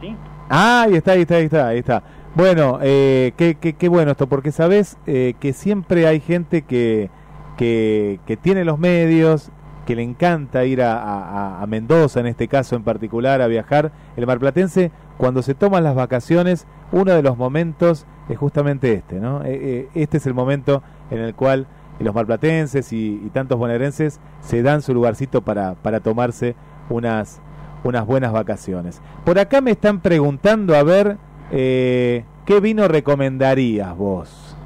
¿Sí? 0.00 0.16
Ah, 0.48 0.82
ahí 0.82 0.94
está, 0.94 1.12
ahí 1.12 1.22
está, 1.22 1.34
ahí 1.36 1.44
está, 1.44 1.68
ahí 1.68 1.78
está. 1.78 2.02
Bueno, 2.34 2.78
eh, 2.82 3.32
qué, 3.36 3.54
qué, 3.54 3.74
qué 3.74 3.88
bueno 3.88 4.10
esto, 4.10 4.26
porque 4.28 4.50
sabes 4.50 4.96
eh, 5.06 5.34
que 5.38 5.52
siempre 5.52 6.06
hay 6.08 6.18
gente 6.20 6.62
que, 6.62 7.08
que, 7.56 8.18
que 8.26 8.36
tiene 8.36 8.64
los 8.64 8.78
medios, 8.78 9.50
que 9.86 9.94
le 9.94 10.02
encanta 10.02 10.64
ir 10.64 10.82
a, 10.82 11.60
a- 11.60 11.66
Mendoza, 11.66 12.20
en 12.20 12.26
este 12.26 12.48
caso 12.48 12.74
en 12.74 12.82
particular, 12.82 13.40
a 13.40 13.46
viajar. 13.46 13.92
El 14.16 14.26
marplatense, 14.26 14.90
cuando 15.16 15.42
se 15.42 15.54
toman 15.54 15.84
las 15.84 15.94
vacaciones, 15.94 16.66
uno 16.90 17.12
de 17.12 17.22
los 17.22 17.36
momentos 17.38 18.04
es 18.28 18.36
justamente 18.38 18.92
este, 18.94 19.20
¿no? 19.20 19.44
Eh, 19.44 19.60
eh, 19.62 19.88
este 19.94 20.16
es 20.16 20.26
el 20.26 20.34
momento 20.34 20.82
en 21.10 21.18
el 21.20 21.34
cual 21.34 21.66
los 22.00 22.14
marplatenses 22.14 22.92
y, 22.92 23.22
y 23.24 23.30
tantos 23.30 23.58
bonaerenses 23.58 24.18
se 24.40 24.62
dan 24.62 24.82
su 24.82 24.92
lugarcito 24.92 25.42
para, 25.42 25.74
para 25.74 26.00
tomarse 26.00 26.56
unas, 26.90 27.40
unas 27.84 28.04
buenas 28.06 28.32
vacaciones. 28.32 29.00
Por 29.24 29.38
acá 29.38 29.60
me 29.60 29.70
están 29.70 30.00
preguntando 30.00 30.74
a 30.76 30.82
ver 30.82 31.16
eh, 31.56 32.24
qué 32.46 32.58
vino 32.58 32.88
recomendarías 32.88 33.96
vos. 33.96 34.56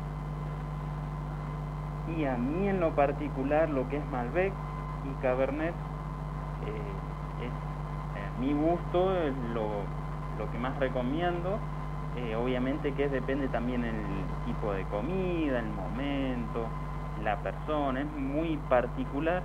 Y 2.16 2.24
a 2.24 2.36
mí 2.39 2.66
en 2.66 2.81
lo 2.81 2.94
particular 2.94 3.69
lo 3.69 3.86
que 3.90 3.98
es 3.98 4.02
Malbec 4.10 4.52
y 5.05 5.23
Cabernet 5.23 5.74
eh, 6.66 7.44
es 7.44 7.51
eh, 7.51 8.40
mi 8.40 8.55
gusto, 8.55 9.15
es 9.15 9.35
lo, 9.52 9.69
lo 10.39 10.51
que 10.51 10.59
más 10.59 10.78
recomiendo. 10.78 11.59
Eh, 12.16 12.35
obviamente 12.35 12.93
que 12.94 13.09
depende 13.09 13.48
también 13.48 13.85
el 13.85 13.94
tipo 14.47 14.73
de 14.73 14.82
comida, 14.85 15.59
el 15.60 15.70
momento, 15.70 16.66
la 17.23 17.36
persona, 17.36 18.01
es 18.01 18.12
muy 18.16 18.56
particular, 18.69 19.43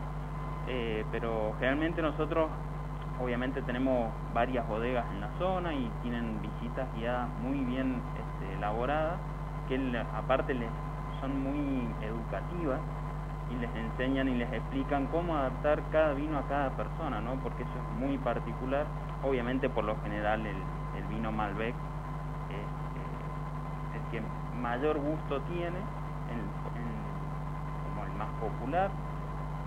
eh, 0.68 1.03
pero 1.11 1.53
generalmente 1.60 2.02
nosotros 2.02 2.49
obviamente 3.23 3.61
tenemos 3.61 4.15
varias 4.33 4.67
bodegas 4.67 5.09
en 5.11 5.21
la 5.21 5.31
zona 5.37 5.73
y 5.75 5.91
tienen 6.01 6.41
visitas 6.41 6.91
guiadas 6.93 7.33
muy 7.37 7.63
bien 7.63 8.11
este, 8.15 8.53
elaboradas, 8.53 9.21
que 9.67 9.97
aparte 10.13 10.53
les 10.53 10.73
son 11.19 11.41
muy 11.41 11.97
educativas 12.01 12.81
y 13.49 13.55
les 13.55 13.73
enseñan 13.75 14.27
y 14.29 14.35
les 14.35 14.51
explican 14.51 15.07
cómo 15.07 15.37
adaptar 15.37 15.89
cada 15.89 16.13
vino 16.13 16.37
a 16.37 16.47
cada 16.47 16.75
persona, 16.75 17.21
¿no? 17.21 17.41
Porque 17.41 17.63
eso 17.63 17.79
es 17.79 17.89
muy 17.91 18.17
particular. 18.17 18.91
Obviamente 19.21 19.69
por 19.69 19.85
lo 19.85 19.97
general 20.01 20.45
el, 20.45 20.67
el 20.93 21.07
vino 21.07 21.31
Malbec 21.31 21.75
es 22.49 22.69
eh, 22.95 23.31
el 23.93 24.03
que 24.09 24.21
mayor 24.51 24.97
gusto 24.99 25.43
tiene, 25.43 25.87
en- 26.27 26.51
en- 26.75 27.07
como 27.81 28.03
el 28.05 28.11
más 28.11 28.31
popular, 28.33 28.93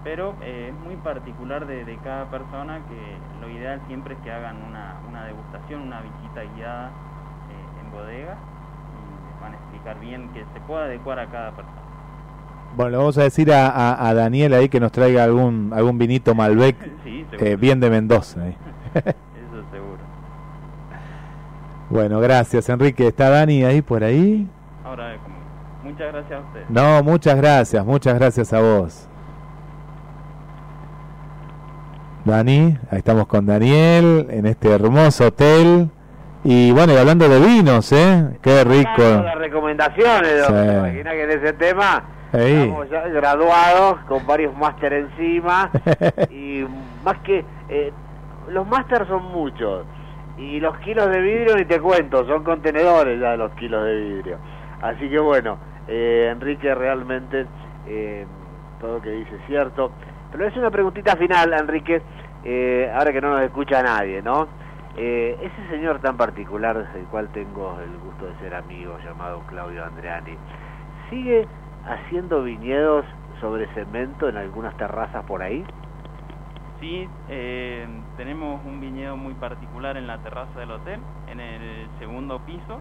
pero 0.06 0.36
eh, 0.40 0.68
es 0.72 0.84
muy 0.86 0.94
particular 0.94 1.66
de, 1.66 1.84
de 1.84 1.96
cada 1.96 2.30
persona 2.30 2.78
que 2.88 3.16
lo 3.44 3.50
ideal 3.50 3.80
siempre 3.88 4.14
es 4.14 4.20
que 4.20 4.30
hagan 4.30 4.56
una, 4.62 5.00
una 5.08 5.24
degustación, 5.24 5.80
una 5.80 6.00
visita 6.00 6.42
guiada 6.54 6.90
eh, 7.50 7.80
en 7.84 7.90
bodega 7.90 8.36
y 8.36 9.32
les 9.32 9.40
van 9.40 9.52
a 9.54 9.56
explicar 9.56 9.98
bien 9.98 10.28
que 10.32 10.44
se 10.54 10.60
puede 10.60 10.84
adecuar 10.84 11.18
a 11.18 11.26
cada 11.26 11.50
persona. 11.50 11.80
Bueno, 12.76 12.90
le 12.92 12.96
vamos 12.98 13.18
a 13.18 13.24
decir 13.24 13.52
a, 13.52 13.66
a- 13.68 14.08
a 14.08 14.14
Daniel 14.14 14.54
ahí 14.54 14.68
que 14.68 14.78
nos 14.78 14.92
traiga 14.92 15.24
algún 15.24 15.72
algún 15.74 15.98
vinito 15.98 16.34
Malbec 16.36 16.76
Sí, 17.02 17.26
eh, 17.32 17.56
bien 17.56 17.80
de 17.80 17.90
Mendoza. 17.90 18.46
Eso 18.94 19.64
seguro. 19.72 19.98
bueno, 21.90 22.20
gracias 22.20 22.68
Enrique. 22.68 23.08
¿Está 23.08 23.28
Dani 23.28 23.64
ahí 23.64 23.82
por 23.82 24.04
ahí? 24.04 24.48
Ahora, 24.84 25.16
muchas 25.82 26.12
gracias 26.12 26.32
a 26.40 26.46
ustedes. 26.46 26.70
No, 26.70 27.02
muchas 27.02 27.36
gracias, 27.36 27.84
muchas 27.84 28.14
gracias 28.14 28.52
a 28.52 28.60
vos. 28.60 29.08
Dani, 32.26 32.76
ahí 32.90 32.98
estamos 32.98 33.26
con 33.26 33.46
Daniel 33.46 34.26
en 34.30 34.46
este 34.46 34.70
hermoso 34.70 35.28
hotel. 35.28 35.88
Y 36.42 36.72
bueno, 36.72 36.92
y 36.92 36.96
hablando 36.96 37.28
de 37.28 37.38
vinos, 37.38 37.92
¿eh? 37.92 38.38
Qué 38.42 38.64
rico. 38.64 38.90
Las 38.98 39.38
recomendaciones, 39.38 40.44
Sí. 40.46 40.52
Imagina 40.52 41.12
que 41.12 41.22
en 41.22 41.30
ese 41.30 41.52
tema 41.52 42.04
Ahí. 42.32 42.52
Estamos 42.52 42.90
ya 42.90 43.06
graduados 43.08 43.98
con 44.08 44.26
varios 44.26 44.56
máster 44.56 44.92
encima 44.92 45.70
y 46.30 46.66
más 47.04 47.18
que 47.18 47.44
eh, 47.68 47.92
los 48.48 48.66
máster 48.66 49.06
son 49.06 49.22
muchos 49.32 49.86
y 50.36 50.58
los 50.58 50.76
kilos 50.78 51.08
de 51.08 51.20
vidrio 51.20 51.56
ni 51.56 51.64
te 51.64 51.80
cuento, 51.80 52.26
son 52.26 52.42
contenedores 52.42 53.20
ya 53.20 53.36
los 53.36 53.52
kilos 53.52 53.84
de 53.84 53.94
vidrio. 53.94 54.38
Así 54.82 55.08
que 55.08 55.18
bueno, 55.20 55.58
eh, 55.86 56.28
Enrique 56.32 56.74
realmente 56.74 57.46
eh, 57.86 58.26
todo 58.80 58.94
lo 58.96 59.02
que 59.02 59.10
dice 59.10 59.36
es 59.36 59.46
cierto. 59.46 59.92
Pero 60.36 60.50
es 60.50 60.56
una 60.58 60.70
preguntita 60.70 61.16
final, 61.16 61.54
Enrique, 61.54 62.02
eh, 62.44 62.92
ahora 62.94 63.10
que 63.10 63.22
no 63.22 63.30
nos 63.30 63.40
escucha 63.40 63.82
nadie, 63.82 64.20
¿no? 64.20 64.46
Eh, 64.94 65.34
ese 65.40 65.68
señor 65.70 65.98
tan 66.00 66.18
particular 66.18 66.92
del 66.92 67.04
cual 67.04 67.30
tengo 67.32 67.78
el 67.80 67.96
gusto 67.96 68.26
de 68.26 68.38
ser 68.40 68.54
amigo, 68.54 68.98
llamado 69.02 69.40
Claudio 69.46 69.82
Andreani, 69.82 70.36
¿sigue 71.08 71.48
haciendo 71.86 72.42
viñedos 72.42 73.06
sobre 73.40 73.66
cemento 73.68 74.28
en 74.28 74.36
algunas 74.36 74.76
terrazas 74.76 75.24
por 75.24 75.42
ahí? 75.42 75.64
Sí, 76.80 77.08
eh, 77.30 77.86
tenemos 78.18 78.60
un 78.66 78.78
viñedo 78.78 79.16
muy 79.16 79.32
particular 79.32 79.96
en 79.96 80.06
la 80.06 80.18
terraza 80.18 80.60
del 80.60 80.70
hotel, 80.70 81.00
en 81.28 81.40
el 81.40 81.88
segundo 81.98 82.40
piso, 82.40 82.78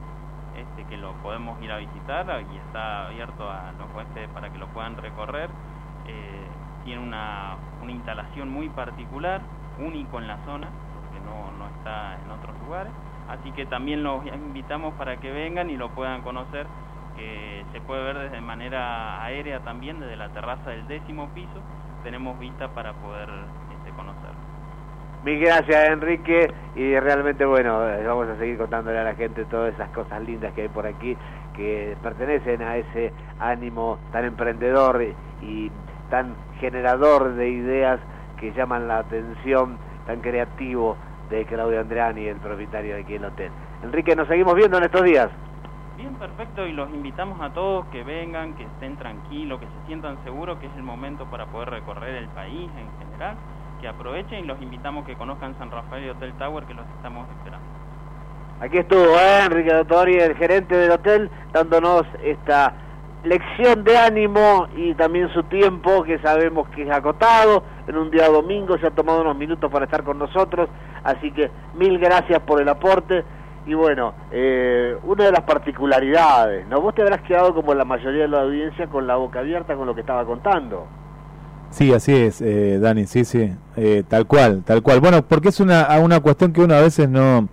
este, 0.58 0.84
que 0.90 0.98
lo 0.98 1.14
podemos 1.24 1.62
ir 1.64 1.72
a 1.72 1.78
visitar 1.78 2.26
y 2.52 2.58
está 2.58 3.08
abierto 3.08 3.50
a 3.50 3.72
los 3.80 3.96
huéspedes 3.96 4.28
para 4.32 4.50
que 4.52 4.58
lo 4.58 4.68
puedan 4.68 4.98
recorrer. 4.98 5.50
Eh, 6.06 6.48
tiene 6.86 7.02
una, 7.02 7.58
una 7.82 7.92
instalación 7.92 8.50
muy 8.50 8.70
particular, 8.70 9.42
único 9.78 10.20
en 10.20 10.28
la 10.28 10.38
zona, 10.46 10.70
porque 10.94 11.20
no, 11.26 11.52
no 11.58 11.68
está 11.76 12.18
en 12.24 12.32
otros 12.32 12.56
lugares. 12.66 12.94
Así 13.28 13.52
que 13.52 13.66
también 13.66 14.04
los 14.04 14.26
invitamos 14.28 14.94
para 14.94 15.18
que 15.18 15.32
vengan 15.32 15.70
y 15.70 15.76
lo 15.76 15.90
puedan 15.90 16.22
conocer. 16.22 16.68
que 17.18 17.66
se 17.72 17.82
puede 17.82 18.04
ver 18.04 18.30
de 18.30 18.42
manera 18.42 19.24
aérea 19.24 19.60
también, 19.62 20.00
desde 20.00 20.16
la 20.16 20.30
terraza 20.30 20.70
del 20.70 20.88
décimo 20.88 21.30
piso. 21.30 21.62
Tenemos 22.04 22.38
vista 22.40 22.68
para 22.70 22.94
poder 22.94 23.30
este, 23.78 23.92
conocerlo. 23.92 24.36
Mil 25.24 25.40
gracias 25.40 25.90
Enrique 25.90 26.54
y 26.76 27.00
realmente 27.00 27.46
bueno, 27.46 27.88
eh, 27.88 28.06
vamos 28.06 28.28
a 28.28 28.38
seguir 28.38 28.60
contándole 28.60 29.00
a 29.00 29.04
la 29.04 29.16
gente 29.16 29.44
todas 29.46 29.74
esas 29.74 29.90
cosas 29.90 30.22
lindas 30.22 30.54
que 30.54 30.64
hay 30.64 30.68
por 30.68 30.86
aquí 30.86 31.18
que 31.56 31.98
pertenecen 32.04 32.62
a 32.62 32.78
ese 32.78 33.12
ánimo 33.40 33.98
tan 34.12 34.26
emprendedor 34.26 35.02
y 35.42 35.72
tan 36.12 36.36
generador 36.60 37.36
de 37.36 37.50
ideas 37.50 38.00
que 38.40 38.52
llaman 38.54 38.88
la 38.88 39.00
atención, 39.00 39.78
tan 40.06 40.22
creativo 40.22 40.98
de 41.30 41.46
Claudio 41.46 41.80
Andreani, 41.80 42.28
el 42.28 42.38
propietario 42.38 42.96
de 42.96 43.02
aquí 43.02 43.16
el 43.16 43.26
hotel. 43.26 43.52
Enrique, 43.84 44.16
nos 44.16 44.28
seguimos 44.28 44.56
viendo 44.56 44.78
en 44.78 44.84
estos 44.84 45.04
días. 45.04 45.30
Bien, 45.98 46.14
perfecto, 46.16 46.68
y 46.68 46.74
los 46.74 46.90
invitamos 46.90 47.40
a 47.40 47.52
todos 47.54 47.86
que 47.88 48.04
vengan, 48.04 48.54
que 48.56 48.64
estén 48.64 48.98
tranquilos, 48.98 49.60
que 49.60 49.66
se 49.66 49.88
sientan 49.88 50.18
seguros 50.24 50.60
que 50.60 50.68
es 50.68 50.76
el 50.76 50.84
momento 50.84 51.26
para 51.26 51.46
poder 51.46 51.70
recorrer 51.70 52.16
el 52.16 52.28
país 52.30 52.70
en 52.78 52.90
general, 53.00 53.38
que 53.80 53.88
aprovechen 53.88 54.44
y 54.44 54.48
los 54.48 54.62
invitamos 54.62 55.06
que 55.06 55.16
conozcan 55.16 55.58
San 55.58 55.72
Rafael 55.72 56.06
y 56.06 56.10
Hotel 56.10 56.34
Tower, 56.34 56.66
que 56.66 56.74
los 56.74 56.86
estamos 56.98 57.28
esperando. 57.30 57.66
Aquí 58.60 58.78
estuvo 58.78 59.18
¿eh? 59.18 59.46
Enrique 59.46 59.74
Dottori, 59.74 60.16
el 60.16 60.36
gerente 60.36 60.76
del 60.76 60.92
hotel, 60.92 61.30
dándonos 61.54 62.04
esta 62.24 62.74
lección 63.26 63.84
de 63.84 63.98
ánimo 63.98 64.68
y 64.76 64.94
también 64.94 65.30
su 65.34 65.44
tiempo, 65.44 66.04
que 66.04 66.20
sabemos 66.20 66.70
que 66.70 66.84
es 66.84 66.92
acotado. 66.92 67.64
En 67.88 67.98
un 67.98 68.10
día 68.12 68.30
domingo 68.30 68.78
se 68.78 68.88
ha 68.88 68.92
tomado 68.92 69.22
unos 69.22 69.38
minutos 69.38 69.72
para 69.72 69.86
estar 69.86 70.04
con 70.04 70.18
nosotros, 70.18 70.70
así 71.04 71.32
que 71.32 71.52
mil 71.76 72.00
gracias 72.00 72.40
por 72.42 72.62
el 72.62 72.70
aporte. 72.70 73.24
Y 73.68 73.74
bueno, 73.74 74.14
eh, 74.32 74.96
una 75.04 75.26
de 75.26 75.32
las 75.32 75.42
particularidades, 75.42 76.68
¿no? 76.68 76.82
Vos 76.82 76.94
te 76.94 77.02
habrás 77.02 77.22
quedado 77.22 77.54
como 77.56 77.74
la 77.74 77.84
mayoría 77.84 78.22
de 78.22 78.28
la 78.28 78.42
audiencia 78.42 78.88
con 78.88 79.08
la 79.08 79.16
boca 79.16 79.40
abierta 79.40 79.76
con 79.76 79.88
lo 79.88 79.96
que 79.96 80.02
estaba 80.02 80.24
contando. 80.24 80.86
Sí, 81.72 81.92
así 81.92 82.16
es, 82.16 82.42
eh, 82.42 82.78
Dani, 82.80 83.06
sí, 83.08 83.26
sí, 83.26 83.52
eh, 83.76 84.04
tal 84.08 84.28
cual, 84.28 84.64
tal 84.64 84.84
cual. 84.84 85.02
Bueno, 85.02 85.24
porque 85.24 85.50
es 85.50 85.60
una, 85.60 85.88
una 86.00 86.20
cuestión 86.20 86.54
que 86.54 86.62
uno 86.62 86.76
a 86.76 86.82
veces 86.82 87.10
no, 87.10 87.50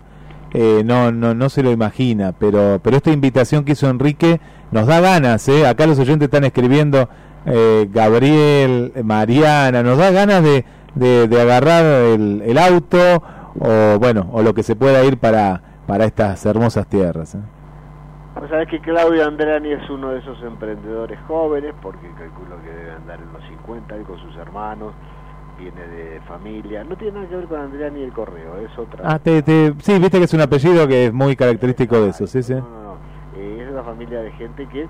eh, 0.52 0.82
no, 0.84 1.10
no, 1.10 1.34
no 1.34 1.48
se 1.48 1.62
lo 1.62 1.70
imagina, 1.70 2.32
pero, 2.38 2.78
pero 2.82 2.98
esta 2.98 3.10
invitación 3.10 3.64
que 3.64 3.72
hizo 3.72 3.88
Enrique 3.88 4.38
nos 4.72 4.86
da 4.86 5.00
ganas, 5.00 5.46
¿eh? 5.48 5.66
Acá 5.66 5.86
los 5.86 5.98
oyentes 5.98 6.26
están 6.26 6.44
escribiendo, 6.44 7.08
eh, 7.46 7.88
Gabriel, 7.92 8.92
Mariana, 9.04 9.82
nos 9.82 9.98
da 9.98 10.10
ganas 10.10 10.42
de, 10.42 10.64
de, 10.94 11.28
de 11.28 11.40
agarrar 11.40 11.84
el, 11.84 12.42
el 12.44 12.58
auto 12.58 13.22
o, 13.60 13.98
bueno, 13.98 14.28
o 14.32 14.42
lo 14.42 14.54
que 14.54 14.62
se 14.62 14.74
pueda 14.76 15.04
ir 15.04 15.18
para, 15.18 15.60
para 15.86 16.04
estas 16.06 16.44
hermosas 16.46 16.86
tierras. 16.86 17.34
¿eh? 17.34 17.38
Vos 18.34 18.48
sabés 18.48 18.66
que 18.68 18.80
Claudio 18.80 19.26
Andreani 19.26 19.72
es 19.72 19.90
uno 19.90 20.08
de 20.10 20.20
esos 20.20 20.42
emprendedores 20.42 21.18
jóvenes, 21.28 21.74
porque 21.82 22.06
calculo 22.18 22.56
que 22.64 22.70
debe 22.70 22.92
andar 22.92 23.20
en 23.20 23.30
los 23.32 23.42
50 23.46 23.98
y 23.98 24.02
con 24.04 24.18
sus 24.20 24.34
hermanos, 24.36 24.94
viene 25.58 25.86
de 25.86 26.20
familia. 26.26 26.82
No 26.82 26.96
tiene 26.96 27.12
nada 27.18 27.28
que 27.28 27.36
ver 27.36 27.44
con 27.46 27.60
Andreani 27.60 28.02
el 28.02 28.12
correo, 28.12 28.56
es 28.56 28.76
otra. 28.78 29.04
Ah, 29.04 29.18
te, 29.18 29.42
te- 29.42 29.74
sí, 29.82 29.98
viste 29.98 30.18
que 30.18 30.24
es 30.24 30.32
un 30.32 30.40
apellido 30.40 30.88
que 30.88 31.06
es 31.06 31.12
muy 31.12 31.36
característico 31.36 32.00
de 32.00 32.08
eso, 32.08 32.26
sí, 32.26 32.42
sí. 32.42 32.54
No, 32.54 32.60
no, 32.60 32.81
no. 32.81 32.81
Es 33.36 33.70
una 33.70 33.82
familia 33.82 34.20
de 34.20 34.30
gente 34.32 34.66
que 34.66 34.82
eh, 34.82 34.88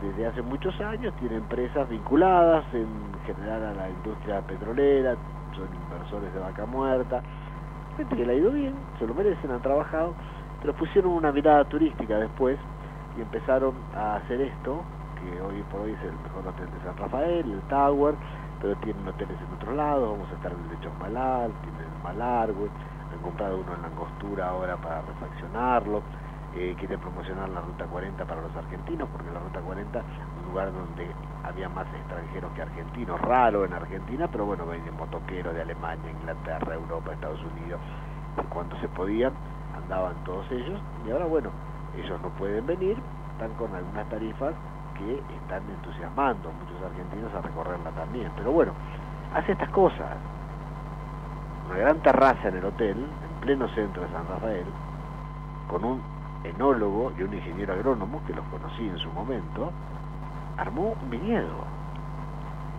desde 0.00 0.26
hace 0.26 0.42
muchos 0.42 0.78
años 0.80 1.12
tiene 1.18 1.36
empresas 1.36 1.88
vinculadas 1.88 2.64
en 2.72 2.86
general 3.26 3.64
a 3.64 3.74
la 3.74 3.90
industria 3.90 4.40
petrolera, 4.42 5.16
son 5.56 5.68
inversores 5.74 6.32
de 6.32 6.40
vaca 6.40 6.66
muerta, 6.66 7.22
gente 7.96 8.16
que 8.16 8.24
le 8.24 8.32
ha 8.32 8.36
ido 8.36 8.50
bien, 8.52 8.74
se 8.98 9.06
lo 9.06 9.14
merecen, 9.14 9.50
han 9.50 9.62
trabajado, 9.62 10.14
pero 10.60 10.74
pusieron 10.74 11.12
una 11.12 11.32
mirada 11.32 11.64
turística 11.64 12.18
después 12.18 12.58
y 13.18 13.22
empezaron 13.22 13.74
a 13.96 14.16
hacer 14.16 14.40
esto, 14.40 14.82
que 15.20 15.40
hoy 15.42 15.62
por 15.70 15.80
hoy 15.80 15.92
es 15.92 16.02
el 16.02 16.12
mejor 16.22 16.46
hotel 16.46 16.66
de 16.66 16.84
San 16.84 16.96
Rafael, 16.96 17.52
el 17.52 17.60
Tower, 17.62 18.14
pero 18.60 18.76
tienen 18.76 19.06
hoteles 19.08 19.36
en 19.40 19.54
otro 19.54 19.74
lado, 19.74 20.12
vamos 20.12 20.28
a 20.30 20.34
estar 20.34 20.52
en 20.52 20.58
el 20.58 20.68
de 20.70 20.80
Chosmalal, 20.80 21.52
tienen 21.62 21.80
el 21.80 22.02
Malargüe, 22.04 22.68
han 23.12 23.18
comprado 23.22 23.58
uno 23.58 23.74
en 23.74 23.82
la 23.82 23.88
Angostura 23.88 24.48
ahora 24.48 24.76
para 24.76 25.02
refaccionarlo, 25.02 26.02
eh, 26.56 26.98
promocionar 27.00 27.48
la 27.48 27.60
Ruta 27.60 27.86
40 27.86 28.24
para 28.24 28.40
los 28.40 28.54
argentinos, 28.56 29.08
porque 29.10 29.30
la 29.30 29.40
Ruta 29.40 29.60
40 29.60 29.98
un 29.98 30.48
lugar 30.48 30.72
donde 30.72 31.06
había 31.44 31.68
más 31.68 31.86
extranjeros 31.94 32.52
que 32.52 32.62
argentinos, 32.62 33.20
raro 33.20 33.64
en 33.64 33.72
Argentina, 33.72 34.28
pero 34.30 34.46
bueno, 34.46 34.66
venían 34.66 34.96
motoqueros 34.96 35.54
de 35.54 35.62
Alemania, 35.62 36.10
Inglaterra, 36.10 36.74
Europa, 36.74 37.12
Estados 37.12 37.40
Unidos, 37.54 37.80
cuando 38.48 38.76
se 38.80 38.88
podían, 38.88 39.32
andaban 39.76 40.14
todos 40.24 40.50
ellos, 40.50 40.80
y 41.06 41.10
ahora 41.10 41.26
bueno, 41.26 41.50
ellos 41.96 42.20
no 42.20 42.28
pueden 42.30 42.66
venir, 42.66 42.96
están 43.32 43.52
con 43.54 43.74
algunas 43.74 44.08
tarifas 44.08 44.54
que 44.98 45.14
están 45.14 45.62
entusiasmando 45.70 46.50
a 46.50 46.52
muchos 46.52 46.82
argentinos 46.84 47.32
a 47.34 47.40
recorrerla 47.40 47.90
también, 47.92 48.30
pero 48.36 48.52
bueno, 48.52 48.72
hace 49.34 49.52
estas 49.52 49.70
cosas, 49.70 50.16
una 51.68 51.78
gran 51.78 51.98
terraza 52.00 52.48
en 52.48 52.56
el 52.56 52.64
hotel, 52.64 52.96
en 52.98 53.40
pleno 53.40 53.68
centro 53.68 54.02
de 54.02 54.08
San 54.10 54.26
Rafael, 54.28 54.66
con 55.68 55.84
un 55.84 56.19
enólogo 56.44 57.12
y 57.18 57.22
un 57.22 57.34
ingeniero 57.34 57.74
agrónomo 57.74 58.22
que 58.26 58.34
los 58.34 58.44
conocí 58.46 58.86
en 58.86 58.98
su 58.98 59.10
momento, 59.10 59.72
armó 60.56 60.94
un 61.02 61.10
viñedo. 61.10 61.64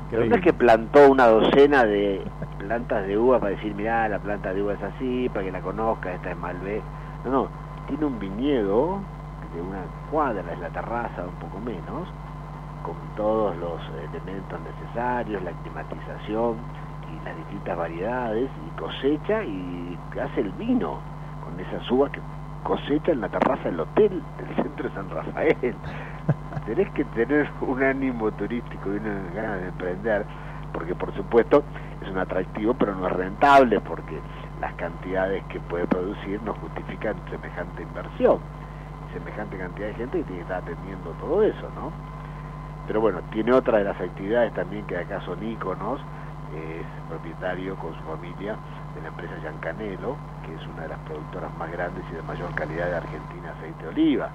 Pero 0.09 0.25
no 0.25 0.35
es 0.35 0.41
que 0.41 0.51
plantó 0.51 1.09
una 1.09 1.27
docena 1.27 1.85
de 1.85 2.21
plantas 2.59 3.07
de 3.07 3.17
uva 3.17 3.39
para 3.39 3.51
decir, 3.51 3.73
mirá, 3.73 4.09
la 4.09 4.19
planta 4.19 4.53
de 4.53 4.61
uva 4.61 4.73
es 4.73 4.83
así, 4.83 5.29
para 5.29 5.45
que 5.45 5.51
la 5.51 5.61
conozca, 5.61 6.13
esta 6.13 6.31
es 6.31 6.37
Malbec. 6.37 6.83
No, 7.23 7.31
no, 7.31 7.47
tiene 7.87 8.05
un 8.05 8.19
viñedo 8.19 8.99
de 9.55 9.61
una 9.61 9.83
cuadra, 10.11 10.43
es 10.51 10.59
la 10.59 10.69
terraza, 10.69 11.23
un 11.23 11.35
poco 11.35 11.59
menos, 11.59 12.09
con 12.83 12.95
todos 13.15 13.55
los 13.57 13.79
elementos 14.09 14.59
necesarios, 14.61 15.41
la 15.43 15.51
climatización 15.51 16.57
y 17.09 17.25
las 17.25 17.37
distintas 17.37 17.77
variedades, 17.77 18.49
y 18.67 18.79
cosecha 18.79 19.43
y 19.43 19.97
hace 20.21 20.41
el 20.41 20.51
vino 20.51 20.99
con 21.43 21.59
esas 21.59 21.89
uvas 21.89 22.11
que 22.11 22.19
cosecha 22.63 23.11
en 23.11 23.21
la 23.21 23.29
terraza 23.29 23.63
del 23.63 23.79
hotel 23.79 24.21
del 24.37 24.55
centro 24.55 24.89
de 24.89 24.95
San 24.95 25.09
Rafael. 25.09 25.75
Tenés 26.65 26.89
que 26.91 27.03
tener 27.05 27.49
un 27.61 27.81
ánimo 27.81 28.31
turístico 28.31 28.93
y 28.93 28.97
una 28.97 29.21
ganas 29.33 29.61
de 29.61 29.67
emprender, 29.69 30.25
porque 30.73 30.95
por 30.95 31.13
supuesto 31.15 31.63
es 32.01 32.09
un 32.09 32.17
atractivo, 32.17 32.73
pero 32.73 32.95
no 32.95 33.07
es 33.07 33.13
rentable, 33.13 33.79
porque 33.79 34.19
las 34.59 34.73
cantidades 34.75 35.43
que 35.45 35.59
puede 35.61 35.87
producir 35.87 36.41
no 36.43 36.53
justifican 36.53 37.15
semejante 37.29 37.81
inversión, 37.81 38.39
semejante 39.13 39.57
cantidad 39.57 39.87
de 39.87 39.93
gente 39.95 40.17
que 40.19 40.23
tiene 40.25 40.37
que 40.39 40.43
estar 40.43 40.61
atendiendo 40.61 41.11
todo 41.19 41.43
eso, 41.43 41.69
¿no? 41.75 41.91
Pero 42.87 43.01
bueno, 43.01 43.21
tiene 43.31 43.53
otra 43.53 43.79
de 43.79 43.85
las 43.85 43.99
actividades 43.99 44.53
también 44.53 44.85
que 44.85 44.97
acá 44.97 45.21
son 45.21 45.43
íconos, 45.43 45.99
es 46.55 46.85
propietario 47.09 47.75
con 47.75 47.93
su 47.95 48.01
familia 48.03 48.55
de 48.95 49.01
la 49.01 49.07
empresa 49.07 49.33
Giancanelo, 49.41 50.15
que 50.45 50.53
es 50.53 50.67
una 50.67 50.83
de 50.83 50.89
las 50.89 50.99
productoras 50.99 51.55
más 51.57 51.71
grandes 51.71 52.03
y 52.11 52.15
de 52.15 52.21
mayor 52.23 52.53
calidad 52.55 52.87
de 52.87 52.95
Argentina 52.95 53.43
de 53.43 53.49
aceite 53.49 53.83
de 53.83 53.89
oliva. 53.89 54.29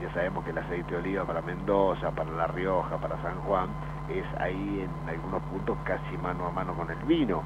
Ya 0.00 0.12
sabemos 0.12 0.44
que 0.44 0.50
el 0.50 0.58
aceite 0.58 0.90
de 0.90 0.96
oliva 0.98 1.24
para 1.24 1.40
Mendoza, 1.42 2.10
para 2.10 2.30
La 2.32 2.46
Rioja, 2.46 2.98
para 2.98 3.20
San 3.22 3.40
Juan, 3.46 3.68
es 4.10 4.24
ahí 4.40 4.86
en 4.86 5.08
algunos 5.08 5.42
puntos 5.44 5.76
casi 5.84 6.16
mano 6.18 6.46
a 6.46 6.50
mano 6.50 6.74
con 6.74 6.90
el 6.90 6.98
vino. 7.04 7.42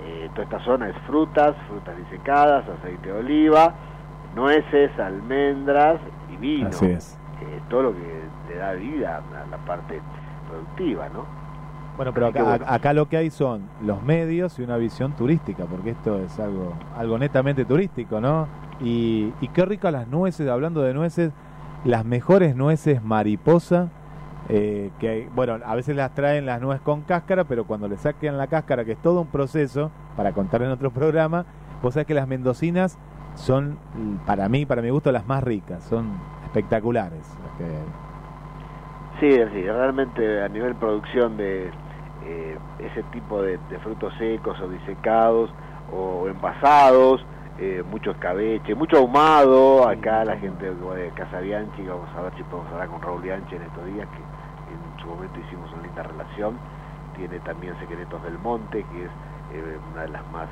Eh, 0.00 0.30
toda 0.32 0.44
esta 0.44 0.60
zona 0.60 0.88
es 0.88 0.96
frutas, 1.06 1.56
frutas 1.68 1.96
disecadas, 1.96 2.68
aceite 2.68 3.12
de 3.12 3.18
oliva, 3.18 3.74
nueces, 4.34 4.96
almendras 4.98 6.00
y 6.32 6.36
vino. 6.36 6.68
Así 6.68 6.86
es. 6.86 7.18
Eh, 7.40 7.60
todo 7.68 7.82
lo 7.84 7.92
que 7.92 8.22
le 8.48 8.56
da 8.56 8.72
vida 8.72 9.16
a 9.18 9.46
la 9.50 9.56
parte 9.58 10.00
productiva, 10.48 11.08
¿no? 11.08 11.37
Bueno, 11.98 12.12
pero 12.14 12.28
acá, 12.28 12.44
bueno. 12.44 12.64
acá 12.68 12.92
lo 12.92 13.08
que 13.08 13.16
hay 13.16 13.28
son 13.28 13.68
los 13.82 14.00
medios 14.04 14.56
y 14.60 14.62
una 14.62 14.76
visión 14.76 15.14
turística, 15.14 15.64
porque 15.66 15.90
esto 15.90 16.20
es 16.20 16.38
algo, 16.38 16.74
algo 16.96 17.18
netamente 17.18 17.64
turístico, 17.64 18.20
¿no? 18.20 18.46
Y, 18.80 19.32
y 19.40 19.48
qué 19.48 19.64
ricas 19.64 19.92
las 19.92 20.06
nueces, 20.06 20.48
hablando 20.48 20.80
de 20.82 20.94
nueces, 20.94 21.32
las 21.84 22.04
mejores 22.04 22.54
nueces 22.54 23.02
mariposa, 23.02 23.88
eh, 24.48 24.92
que 25.00 25.08
hay- 25.08 25.28
bueno, 25.34 25.58
a 25.66 25.74
veces 25.74 25.96
las 25.96 26.14
traen 26.14 26.46
las 26.46 26.60
nueces 26.60 26.82
con 26.82 27.02
cáscara, 27.02 27.42
pero 27.42 27.64
cuando 27.64 27.88
le 27.88 27.96
saquen 27.96 28.38
la 28.38 28.46
cáscara, 28.46 28.84
que 28.84 28.92
es 28.92 28.98
todo 29.02 29.20
un 29.22 29.26
proceso, 29.26 29.90
para 30.16 30.30
contar 30.32 30.62
en 30.62 30.70
otro 30.70 30.92
programa, 30.92 31.46
vos 31.82 31.94
sabés 31.94 32.06
que 32.06 32.14
las 32.14 32.28
mendocinas 32.28 32.96
son, 33.34 33.76
para 34.24 34.48
mí, 34.48 34.66
para 34.66 34.82
mi 34.82 34.90
gusto, 34.90 35.10
las 35.10 35.26
más 35.26 35.42
ricas, 35.42 35.82
son 35.82 36.12
espectaculares. 36.44 37.36
las 37.42 37.58
que- 37.58 38.08
Sí, 39.20 39.32
sí, 39.52 39.62
realmente 39.64 40.42
a 40.44 40.48
nivel 40.48 40.76
producción 40.76 41.36
de 41.36 41.72
eh, 42.28 42.58
ese 42.78 43.02
tipo 43.04 43.40
de, 43.40 43.56
de 43.70 43.78
frutos 43.78 44.12
secos 44.18 44.60
o 44.60 44.68
disecados 44.68 45.50
o 45.90 46.28
envasados, 46.28 47.24
eh, 47.58 47.82
mucho 47.90 48.10
escabeche, 48.10 48.74
mucho 48.74 48.98
ahumado, 48.98 49.88
acá 49.88 50.24
la 50.26 50.36
gente 50.36 50.74
de 50.74 51.10
Casa 51.14 51.40
Bianchi, 51.40 51.82
que 51.82 51.88
vamos 51.88 52.10
a 52.14 52.22
ver 52.22 52.34
si 52.36 52.42
podemos 52.44 52.70
hablar 52.70 52.88
con 52.88 53.00
Raúl 53.00 53.22
Bianchi 53.22 53.56
en 53.56 53.62
estos 53.62 53.84
días, 53.86 54.06
que 54.10 54.18
en 54.18 55.00
su 55.00 55.08
momento 55.08 55.40
hicimos 55.40 55.72
una 55.72 55.82
linda 55.82 56.02
relación, 56.02 56.58
tiene 57.16 57.40
también 57.40 57.78
Secretos 57.80 58.22
del 58.22 58.38
Monte, 58.38 58.84
que 58.92 59.04
es 59.04 59.10
eh, 59.54 59.78
una 59.90 60.02
de 60.02 60.08
las 60.08 60.22
más 60.30 60.48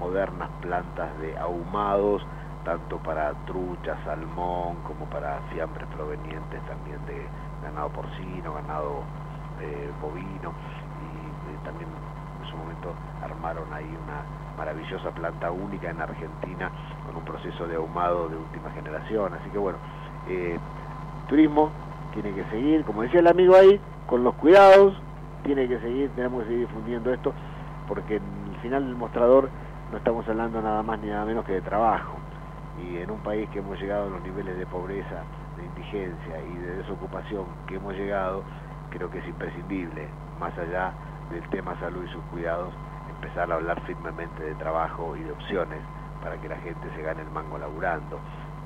modernas 0.00 0.50
plantas 0.60 1.16
de 1.20 1.38
ahumados, 1.38 2.26
tanto 2.64 2.98
para 2.98 3.32
trucha, 3.46 3.96
salmón, 4.04 4.76
como 4.82 5.06
para 5.06 5.40
fiambres 5.52 5.86
provenientes 5.94 6.60
también 6.66 6.98
de 7.06 7.24
ganado 7.62 7.88
porcino, 7.90 8.54
ganado 8.54 9.04
eh, 9.60 9.90
bovino, 10.00 10.52
también 11.64 11.88
en 12.42 12.50
su 12.50 12.56
momento 12.56 12.94
armaron 13.22 13.72
ahí 13.72 13.86
una 13.86 14.22
maravillosa 14.56 15.10
planta 15.10 15.50
única 15.50 15.90
en 15.90 16.00
Argentina 16.00 16.70
con 17.06 17.16
un 17.16 17.24
proceso 17.24 17.66
de 17.66 17.76
ahumado 17.76 18.28
de 18.28 18.36
última 18.36 18.70
generación, 18.70 19.32
así 19.34 19.50
que 19.50 19.58
bueno, 19.58 19.78
eh, 20.28 20.58
turismo 21.28 21.70
tiene 22.12 22.32
que 22.34 22.44
seguir, 22.50 22.84
como 22.84 23.02
decía 23.02 23.20
el 23.20 23.28
amigo 23.28 23.54
ahí, 23.56 23.80
con 24.06 24.24
los 24.24 24.34
cuidados, 24.34 25.00
tiene 25.44 25.68
que 25.68 25.78
seguir, 25.80 26.10
tenemos 26.10 26.42
que 26.42 26.48
seguir 26.48 26.66
difundiendo 26.66 27.12
esto, 27.12 27.32
porque 27.88 28.16
el 28.16 28.56
final 28.60 28.84
del 28.84 28.96
mostrador 28.96 29.48
no 29.90 29.98
estamos 29.98 30.28
hablando 30.28 30.60
nada 30.60 30.82
más 30.82 30.98
ni 31.00 31.08
nada 31.08 31.24
menos 31.24 31.44
que 31.44 31.52
de 31.52 31.60
trabajo. 31.60 32.14
Y 32.82 32.98
en 32.98 33.10
un 33.10 33.18
país 33.20 33.48
que 33.50 33.58
hemos 33.58 33.78
llegado 33.80 34.06
a 34.06 34.10
los 34.10 34.22
niveles 34.22 34.56
de 34.56 34.66
pobreza, 34.66 35.22
de 35.56 35.64
indigencia 35.64 36.40
y 36.40 36.58
de 36.58 36.76
desocupación 36.76 37.44
que 37.66 37.76
hemos 37.76 37.94
llegado, 37.94 38.42
creo 38.90 39.10
que 39.10 39.18
es 39.18 39.26
imprescindible, 39.28 40.08
más 40.38 40.56
allá 40.58 40.92
del 41.30 41.48
tema 41.50 41.78
salud 41.78 42.04
y 42.04 42.12
sus 42.12 42.22
cuidados, 42.24 42.72
empezar 43.08 43.50
a 43.50 43.54
hablar 43.54 43.80
firmemente 43.82 44.42
de 44.42 44.54
trabajo 44.56 45.16
y 45.16 45.22
de 45.22 45.32
opciones 45.32 45.78
para 46.22 46.36
que 46.40 46.48
la 46.48 46.56
gente 46.56 46.88
se 46.94 47.02
gane 47.02 47.22
el 47.22 47.30
mango 47.30 47.58
laburando 47.58 48.18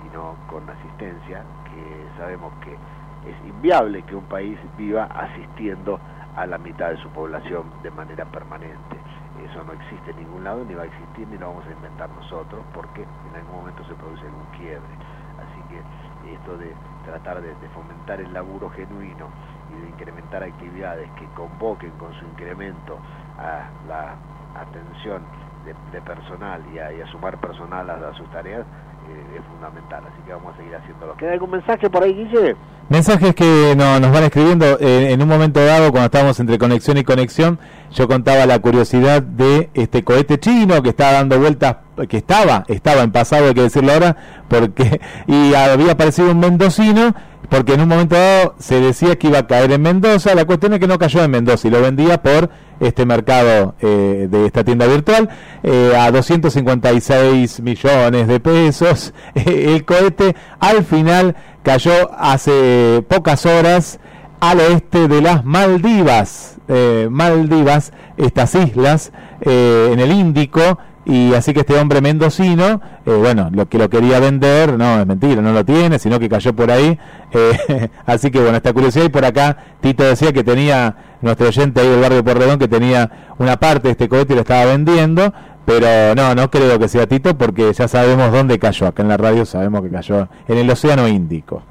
y 0.04 0.14
no 0.14 0.36
con 0.48 0.68
asistencia, 0.68 1.42
que 1.64 2.18
sabemos 2.18 2.52
que 2.64 2.72
es 2.72 3.36
inviable 3.46 4.02
que 4.02 4.16
un 4.16 4.24
país 4.24 4.58
viva 4.76 5.04
asistiendo 5.04 5.98
a 6.36 6.46
la 6.46 6.58
mitad 6.58 6.90
de 6.90 6.96
su 6.98 7.08
población 7.10 7.64
de 7.82 7.90
manera 7.90 8.24
permanente. 8.26 8.96
Eso 9.44 9.62
no 9.64 9.72
existe 9.72 10.10
en 10.10 10.16
ningún 10.18 10.44
lado, 10.44 10.64
ni 10.64 10.74
va 10.74 10.82
a 10.82 10.86
existir, 10.86 11.28
ni 11.28 11.38
lo 11.38 11.48
vamos 11.48 11.64
a 11.66 11.72
inventar 11.72 12.08
nosotros, 12.10 12.62
porque 12.72 13.02
en 13.02 13.36
algún 13.36 13.56
momento 13.60 13.84
se 13.84 13.94
produce 13.94 14.26
algún 14.26 14.46
quiebre. 14.56 14.94
Así 15.38 15.60
que 15.68 16.34
esto 16.34 16.56
de 16.56 16.72
tratar 17.04 17.40
de, 17.40 17.48
de 17.48 17.68
fomentar 17.68 18.20
el 18.20 18.32
laburo 18.32 18.70
genuino 18.70 19.28
y 19.76 19.82
de 19.82 19.88
incrementar 19.88 20.42
actividades 20.42 21.10
que 21.12 21.26
convoquen 21.34 21.90
con 21.92 22.12
su 22.14 22.24
incremento 22.24 22.98
a 23.38 23.68
la 23.88 24.14
atención 24.60 25.22
de, 25.64 26.00
personal 26.02 26.62
y 26.72 26.78
a, 26.78 26.92
y 26.92 27.00
a 27.00 27.06
sumar 27.06 27.38
personal 27.38 27.88
a, 27.88 27.94
a 27.94 28.14
sus 28.14 28.30
tareas 28.30 28.66
eh, 29.08 29.38
es 29.38 29.44
fundamental. 29.46 30.04
Así 30.06 30.22
que 30.22 30.32
vamos 30.32 30.54
a 30.54 30.56
seguir 30.56 30.74
haciéndolo. 30.74 31.16
¿Queda 31.16 31.32
algún 31.32 31.50
mensaje 31.50 31.90
por 31.90 32.02
ahí, 32.02 32.14
Guille? 32.14 32.56
Mensajes 32.90 33.34
que 33.34 33.74
no, 33.76 33.98
nos 33.98 34.12
van 34.12 34.24
escribiendo 34.24 34.78
eh, 34.78 35.12
en 35.12 35.22
un 35.22 35.28
momento 35.28 35.64
dado, 35.64 35.90
cuando 35.90 36.06
estábamos 36.06 36.38
entre 36.38 36.58
conexión 36.58 36.98
y 36.98 37.04
conexión, 37.04 37.58
yo 37.94 38.06
contaba 38.06 38.44
la 38.44 38.58
curiosidad 38.58 39.22
de 39.22 39.70
este 39.72 40.04
cohete 40.04 40.38
chino 40.38 40.82
que 40.82 40.90
estaba 40.90 41.12
dando 41.12 41.38
vueltas, 41.38 41.76
que 42.08 42.18
estaba, 42.18 42.64
estaba 42.68 43.02
en 43.02 43.10
pasado, 43.10 43.46
hay 43.48 43.54
que 43.54 43.62
decirlo 43.62 43.92
ahora, 43.92 44.16
porque 44.48 45.00
y 45.26 45.54
había 45.54 45.92
aparecido 45.92 46.30
un 46.30 46.40
mendocino, 46.40 47.14
porque 47.48 47.72
en 47.72 47.80
un 47.80 47.88
momento 47.88 48.16
dado 48.16 48.54
se 48.58 48.80
decía 48.80 49.16
que 49.16 49.28
iba 49.28 49.38
a 49.38 49.46
caer 49.46 49.72
en 49.72 49.80
Mendoza, 49.80 50.34
la 50.34 50.44
cuestión 50.44 50.74
es 50.74 50.80
que 50.80 50.86
no 50.86 50.98
cayó 50.98 51.24
en 51.24 51.30
Mendoza 51.30 51.66
y 51.68 51.70
lo 51.70 51.80
vendía 51.80 52.20
por 52.20 52.50
este 52.80 53.06
mercado 53.06 53.76
eh, 53.80 54.28
de 54.30 54.46
esta 54.46 54.64
tienda 54.64 54.86
virtual 54.86 55.28
eh, 55.62 55.92
a 55.98 56.10
256 56.10 57.60
millones 57.60 58.28
de 58.28 58.40
pesos. 58.40 59.14
el 59.34 59.84
cohete 59.84 60.34
al 60.58 60.84
final 60.84 61.36
cayó 61.64 62.10
hace 62.16 63.02
pocas 63.08 63.44
horas 63.46 63.98
al 64.38 64.60
oeste 64.60 65.08
de 65.08 65.20
las 65.22 65.44
Maldivas, 65.44 66.58
eh, 66.68 67.08
Maldivas, 67.10 67.92
estas 68.16 68.54
islas 68.54 69.12
eh, 69.40 69.90
en 69.92 69.98
el 69.98 70.12
Índico, 70.12 70.78
y 71.06 71.34
así 71.34 71.52
que 71.52 71.60
este 71.60 71.78
hombre 71.78 72.00
mendocino, 72.00 72.80
eh, 73.04 73.10
bueno, 73.10 73.48
lo 73.52 73.68
que 73.68 73.78
lo 73.78 73.88
quería 73.88 74.20
vender, 74.20 74.78
no, 74.78 75.00
es 75.00 75.06
mentira, 75.06 75.40
no 75.40 75.52
lo 75.52 75.64
tiene, 75.64 75.98
sino 75.98 76.20
que 76.20 76.28
cayó 76.28 76.54
por 76.54 76.70
ahí, 76.70 76.98
así 78.06 78.30
que 78.30 78.40
bueno, 78.40 78.56
esta 78.56 78.72
curiosidad, 78.72 79.06
y 79.06 79.08
por 79.08 79.24
acá 79.24 79.56
Tito 79.80 80.04
decía 80.04 80.32
que 80.32 80.44
tenía, 80.44 80.96
nuestro 81.22 81.48
oyente 81.48 81.80
ahí 81.80 81.88
del 81.88 82.00
barrio 82.00 82.22
Porredón, 82.22 82.58
que 82.58 82.68
tenía 82.68 83.34
una 83.38 83.56
parte 83.56 83.88
de 83.88 83.92
este 83.92 84.08
cohete 84.08 84.34
y 84.34 84.36
lo 84.36 84.42
estaba 84.42 84.66
vendiendo, 84.66 85.32
pero 85.64 86.14
no, 86.14 86.34
no 86.34 86.50
creo 86.50 86.78
que 86.78 86.88
sea 86.88 87.06
Tito, 87.06 87.36
porque 87.36 87.72
ya 87.72 87.88
sabemos 87.88 88.32
dónde 88.32 88.58
cayó, 88.58 88.86
acá 88.86 89.02
en 89.02 89.08
la 89.08 89.16
radio 89.16 89.44
sabemos 89.44 89.82
que 89.82 89.90
cayó 89.90 90.28
en 90.48 90.58
el 90.58 90.70
Océano 90.70 91.08
Índico. 91.08 91.62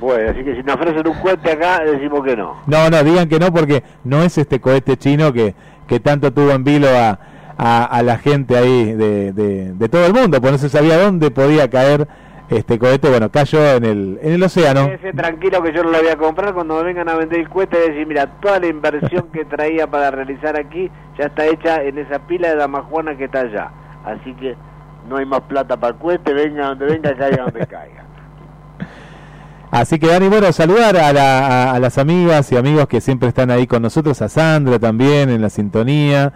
Bueno, 0.00 0.30
así 0.30 0.42
que 0.42 0.56
si 0.56 0.62
nos 0.62 0.74
ofrecen 0.76 1.06
un 1.06 1.14
cohete 1.20 1.52
acá, 1.52 1.84
decimos 1.84 2.24
que 2.24 2.36
no. 2.36 2.56
No, 2.66 2.90
no, 2.90 3.04
digan 3.04 3.28
que 3.28 3.38
no 3.38 3.52
porque 3.52 3.84
no 4.04 4.22
es 4.22 4.36
este 4.36 4.60
cohete 4.60 4.96
chino 4.96 5.32
que, 5.32 5.54
que 5.86 6.00
tanto 6.00 6.32
tuvo 6.32 6.50
en 6.50 6.64
vilo 6.64 6.88
a, 6.88 7.18
a, 7.56 7.84
a 7.84 8.02
la 8.02 8.18
gente 8.18 8.56
ahí 8.56 8.94
de, 8.94 9.32
de, 9.32 9.72
de 9.72 9.88
todo 9.88 10.04
el 10.06 10.12
mundo, 10.12 10.40
pues 10.40 10.52
no 10.52 10.58
se 10.58 10.68
sabía 10.68 10.98
dónde 10.98 11.30
podía 11.30 11.70
caer 11.70 12.08
este 12.56 12.78
cohete, 12.78 13.08
bueno, 13.08 13.30
cayó 13.30 13.62
en 13.76 13.84
el, 13.84 14.18
en 14.22 14.32
el 14.34 14.42
océano. 14.42 14.90
Tranquilo 15.16 15.62
que 15.62 15.72
yo 15.72 15.82
no 15.82 15.90
la 15.90 15.98
voy 16.00 16.08
a 16.08 16.16
comprar 16.16 16.52
cuando 16.54 16.76
me 16.76 16.82
vengan 16.84 17.08
a 17.08 17.14
vender 17.16 17.40
el 17.40 17.48
cohete 17.48 17.76
y 17.84 17.90
decir, 17.90 18.06
mira, 18.06 18.26
toda 18.40 18.58
la 18.60 18.66
inversión 18.66 19.28
que 19.32 19.44
traía 19.44 19.86
para 19.86 20.10
realizar 20.10 20.58
aquí 20.58 20.90
ya 21.18 21.26
está 21.26 21.46
hecha 21.46 21.82
en 21.82 21.98
esa 21.98 22.18
pila 22.26 22.48
de 22.50 22.56
damajuana 22.56 23.16
que 23.16 23.24
está 23.24 23.40
allá. 23.40 23.70
Así 24.04 24.34
que 24.34 24.56
no 25.08 25.16
hay 25.16 25.26
más 25.26 25.40
plata 25.42 25.76
para 25.78 25.94
el 25.94 25.98
cohete, 26.00 26.32
venga 26.32 26.66
donde 26.68 26.86
venga, 26.86 27.14
caiga 27.16 27.44
donde 27.44 27.66
caiga. 27.66 28.04
Así 29.70 29.98
que 29.98 30.06
Dani, 30.08 30.28
bueno, 30.28 30.52
saludar 30.52 30.96
a, 30.98 31.12
la- 31.12 31.46
a- 31.46 31.74
a 31.74 31.80
las 31.80 31.96
amigas 31.96 32.52
y 32.52 32.56
amigos 32.56 32.86
que 32.88 33.00
siempre 33.00 33.28
están 33.28 33.50
ahí 33.50 33.66
con 33.66 33.80
nosotros, 33.82 34.20
a 34.20 34.28
Sandra 34.28 34.78
también 34.78 35.30
en 35.30 35.40
la 35.40 35.48
sintonía, 35.48 36.32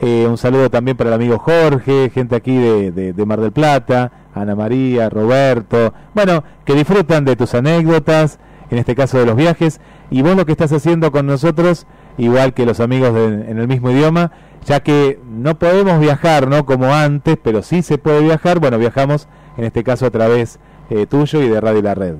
eh, 0.00 0.26
un 0.26 0.38
saludo 0.38 0.70
también 0.70 0.96
para 0.96 1.08
el 1.10 1.14
amigo 1.14 1.38
Jorge, 1.38 2.08
gente 2.08 2.34
aquí 2.36 2.56
de, 2.56 2.90
de- 2.92 3.12
de 3.12 3.26
Mar 3.26 3.40
del 3.40 3.52
Plata, 3.52 4.10
Ana 4.40 4.54
María, 4.54 5.08
Roberto, 5.10 5.92
bueno, 6.14 6.44
que 6.64 6.74
disfrutan 6.74 7.24
de 7.24 7.36
tus 7.36 7.54
anécdotas, 7.54 8.38
en 8.70 8.78
este 8.78 8.94
caso 8.94 9.18
de 9.18 9.26
los 9.26 9.36
viajes, 9.36 9.80
y 10.10 10.22
vos 10.22 10.36
lo 10.36 10.44
que 10.46 10.52
estás 10.52 10.72
haciendo 10.72 11.10
con 11.12 11.26
nosotros, 11.26 11.86
igual 12.18 12.52
que 12.54 12.66
los 12.66 12.80
amigos 12.80 13.14
de- 13.14 13.50
en 13.50 13.58
el 13.58 13.68
mismo 13.68 13.90
idioma, 13.90 14.30
ya 14.64 14.80
que 14.80 15.18
no 15.26 15.58
podemos 15.58 16.00
viajar, 16.00 16.48
¿no? 16.48 16.66
Como 16.66 16.92
antes, 16.92 17.38
pero 17.42 17.62
sí 17.62 17.82
se 17.82 17.96
puede 17.98 18.20
viajar, 18.22 18.58
bueno, 18.58 18.76
viajamos 18.78 19.28
en 19.56 19.64
este 19.64 19.82
caso 19.84 20.06
a 20.06 20.10
través 20.10 20.58
eh, 20.90 21.06
tuyo 21.06 21.40
y 21.42 21.48
de 21.48 21.60
Radio 21.60 21.82
La 21.82 21.94
Red. 21.94 22.16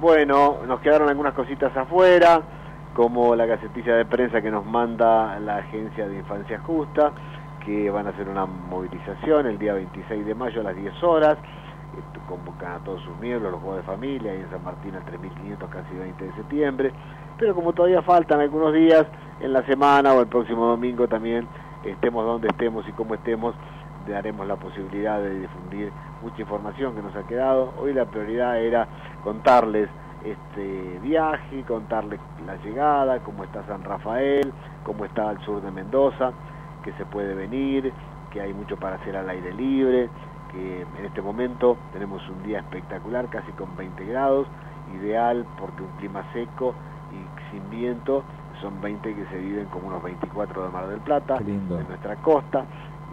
Bueno, 0.00 0.56
nos 0.66 0.80
quedaron 0.80 1.08
algunas 1.08 1.32
cositas 1.34 1.76
afuera, 1.76 2.42
como 2.94 3.34
la 3.36 3.46
gacetilla 3.46 3.94
de 3.94 4.04
prensa 4.04 4.42
que 4.42 4.50
nos 4.50 4.66
manda 4.66 5.38
la 5.40 5.58
Agencia 5.58 6.06
de 6.08 6.18
Infancia 6.18 6.60
Justa, 6.66 7.12
que 7.64 7.90
van 7.90 8.06
a 8.06 8.10
hacer 8.10 8.28
una 8.28 8.46
movilización 8.46 9.46
el 9.46 9.58
día 9.58 9.74
26 9.74 10.26
de 10.26 10.34
mayo 10.34 10.60
a 10.60 10.64
las 10.64 10.76
10 10.76 11.02
horas. 11.02 11.38
Convocan 12.28 12.72
a 12.72 12.78
todos 12.78 13.02
sus 13.02 13.18
miembros, 13.18 13.52
los 13.52 13.60
juegos 13.60 13.78
de 13.78 13.82
familia, 13.82 14.34
y 14.34 14.40
en 14.40 14.50
San 14.50 14.64
Martín 14.64 14.94
al 14.94 15.04
3500, 15.04 15.68
casi 15.68 15.94
20 15.94 16.24
de 16.24 16.32
septiembre. 16.34 16.92
Pero 17.38 17.54
como 17.54 17.72
todavía 17.72 18.00
faltan 18.02 18.40
algunos 18.40 18.72
días, 18.72 19.06
en 19.40 19.52
la 19.52 19.62
semana 19.66 20.14
o 20.14 20.20
el 20.20 20.28
próximo 20.28 20.66
domingo 20.66 21.08
también, 21.08 21.46
estemos 21.84 22.24
donde 22.24 22.48
estemos 22.48 22.88
y 22.88 22.92
como 22.92 23.14
estemos, 23.14 23.54
daremos 24.08 24.46
la 24.46 24.56
posibilidad 24.56 25.20
de 25.20 25.40
difundir 25.40 25.92
mucha 26.22 26.40
información 26.40 26.94
que 26.94 27.02
nos 27.02 27.14
ha 27.14 27.26
quedado. 27.26 27.74
Hoy 27.78 27.92
la 27.92 28.06
prioridad 28.06 28.60
era 28.60 28.88
contarles 29.22 29.88
este 30.24 30.98
viaje, 31.02 31.64
contarles 31.66 32.20
la 32.46 32.56
llegada, 32.56 33.18
cómo 33.20 33.44
está 33.44 33.64
San 33.66 33.82
Rafael, 33.82 34.52
cómo 34.84 35.04
está 35.04 35.28
al 35.28 35.40
sur 35.44 35.60
de 35.60 35.70
Mendoza, 35.70 36.32
que 36.82 36.92
se 36.92 37.04
puede 37.06 37.34
venir, 37.34 37.92
que 38.30 38.40
hay 38.40 38.52
mucho 38.52 38.76
para 38.76 38.96
hacer 38.96 39.16
al 39.16 39.28
aire 39.28 39.52
libre, 39.52 40.08
que 40.50 40.82
en 40.82 41.04
este 41.04 41.22
momento 41.22 41.76
tenemos 41.92 42.26
un 42.28 42.42
día 42.42 42.60
espectacular, 42.60 43.28
casi 43.28 43.52
con 43.52 43.76
20 43.76 44.04
grados, 44.04 44.46
ideal 44.94 45.46
porque 45.58 45.82
un 45.82 45.90
clima 45.98 46.24
seco 46.32 46.74
y 47.10 47.50
sin 47.50 47.68
viento, 47.70 48.22
son 48.60 48.80
20 48.80 49.14
que 49.14 49.24
se 49.26 49.38
viven 49.38 49.66
como 49.66 49.88
unos 49.88 50.02
24 50.02 50.64
de 50.64 50.68
Mar 50.70 50.88
del 50.88 51.00
Plata, 51.00 51.40
lindo. 51.40 51.78
en 51.78 51.88
nuestra 51.88 52.16
costa, 52.16 52.64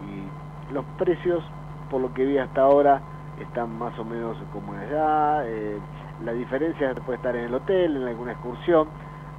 y 0.07 0.73
los 0.73 0.85
precios, 0.97 1.43
por 1.89 2.01
lo 2.01 2.13
que 2.13 2.25
vi 2.25 2.37
hasta 2.37 2.61
ahora, 2.61 3.01
están 3.39 3.77
más 3.77 3.97
o 3.97 4.05
menos 4.05 4.37
como 4.51 4.73
allá, 4.73 5.43
eh, 5.45 5.79
la 6.23 6.33
diferencia 6.33 6.93
puede 6.95 7.17
estar 7.17 7.35
en 7.35 7.45
el 7.45 7.53
hotel, 7.53 7.97
en 7.97 8.07
alguna 8.07 8.33
excursión, 8.33 8.87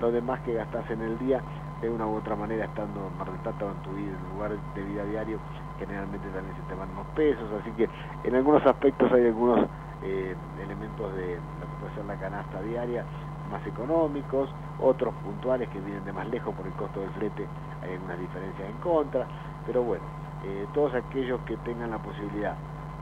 lo 0.00 0.10
demás 0.10 0.40
que 0.40 0.54
gastas 0.54 0.90
en 0.90 1.02
el 1.02 1.18
día, 1.18 1.42
de 1.80 1.88
una 1.88 2.06
u 2.06 2.16
otra 2.16 2.36
manera, 2.36 2.64
estando 2.64 3.08
en 3.08 3.18
Mar 3.18 3.28
en 3.28 3.82
tu 3.82 3.90
vida, 3.92 4.12
en 4.16 4.34
lugar 4.34 4.52
de 4.74 4.82
vida 4.82 5.04
diario, 5.04 5.38
generalmente 5.78 6.28
también 6.28 6.54
se 6.56 6.62
te 6.62 6.74
van 6.74 6.90
unos 6.90 7.06
pesos, 7.14 7.48
así 7.60 7.70
que 7.72 7.88
en 8.24 8.34
algunos 8.34 8.64
aspectos 8.66 9.10
hay 9.12 9.26
algunos 9.26 9.66
eh, 10.02 10.34
elementos 10.62 11.14
de 11.14 11.36
lo 11.36 11.66
que 11.66 11.76
puede 11.80 11.94
ser 11.94 12.04
la 12.04 12.16
canasta 12.16 12.60
diaria 12.62 13.04
más 13.50 13.66
económicos, 13.66 14.48
otros 14.80 15.12
puntuales 15.24 15.68
que 15.70 15.80
vienen 15.80 16.04
de 16.04 16.12
más 16.12 16.28
lejos 16.28 16.54
por 16.54 16.66
el 16.66 16.72
costo 16.74 17.00
del 17.00 17.10
flete, 17.10 17.46
hay 17.82 17.94
algunas 17.94 18.18
diferencias 18.18 18.68
en 18.68 18.76
contra, 18.76 19.26
pero 19.66 19.82
bueno, 19.82 20.04
eh, 20.44 20.66
todos 20.72 20.94
aquellos 20.94 21.40
que 21.42 21.56
tengan 21.58 21.90
la 21.90 21.98
posibilidad 21.98 22.54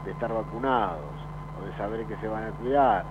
de 0.04 0.12
estar 0.12 0.32
vacunados 0.32 1.04
o 1.60 1.66
de 1.66 1.76
saber 1.76 2.06
que 2.06 2.16
se 2.16 2.28
van 2.28 2.44
a 2.44 2.50
cuidar 2.52 3.04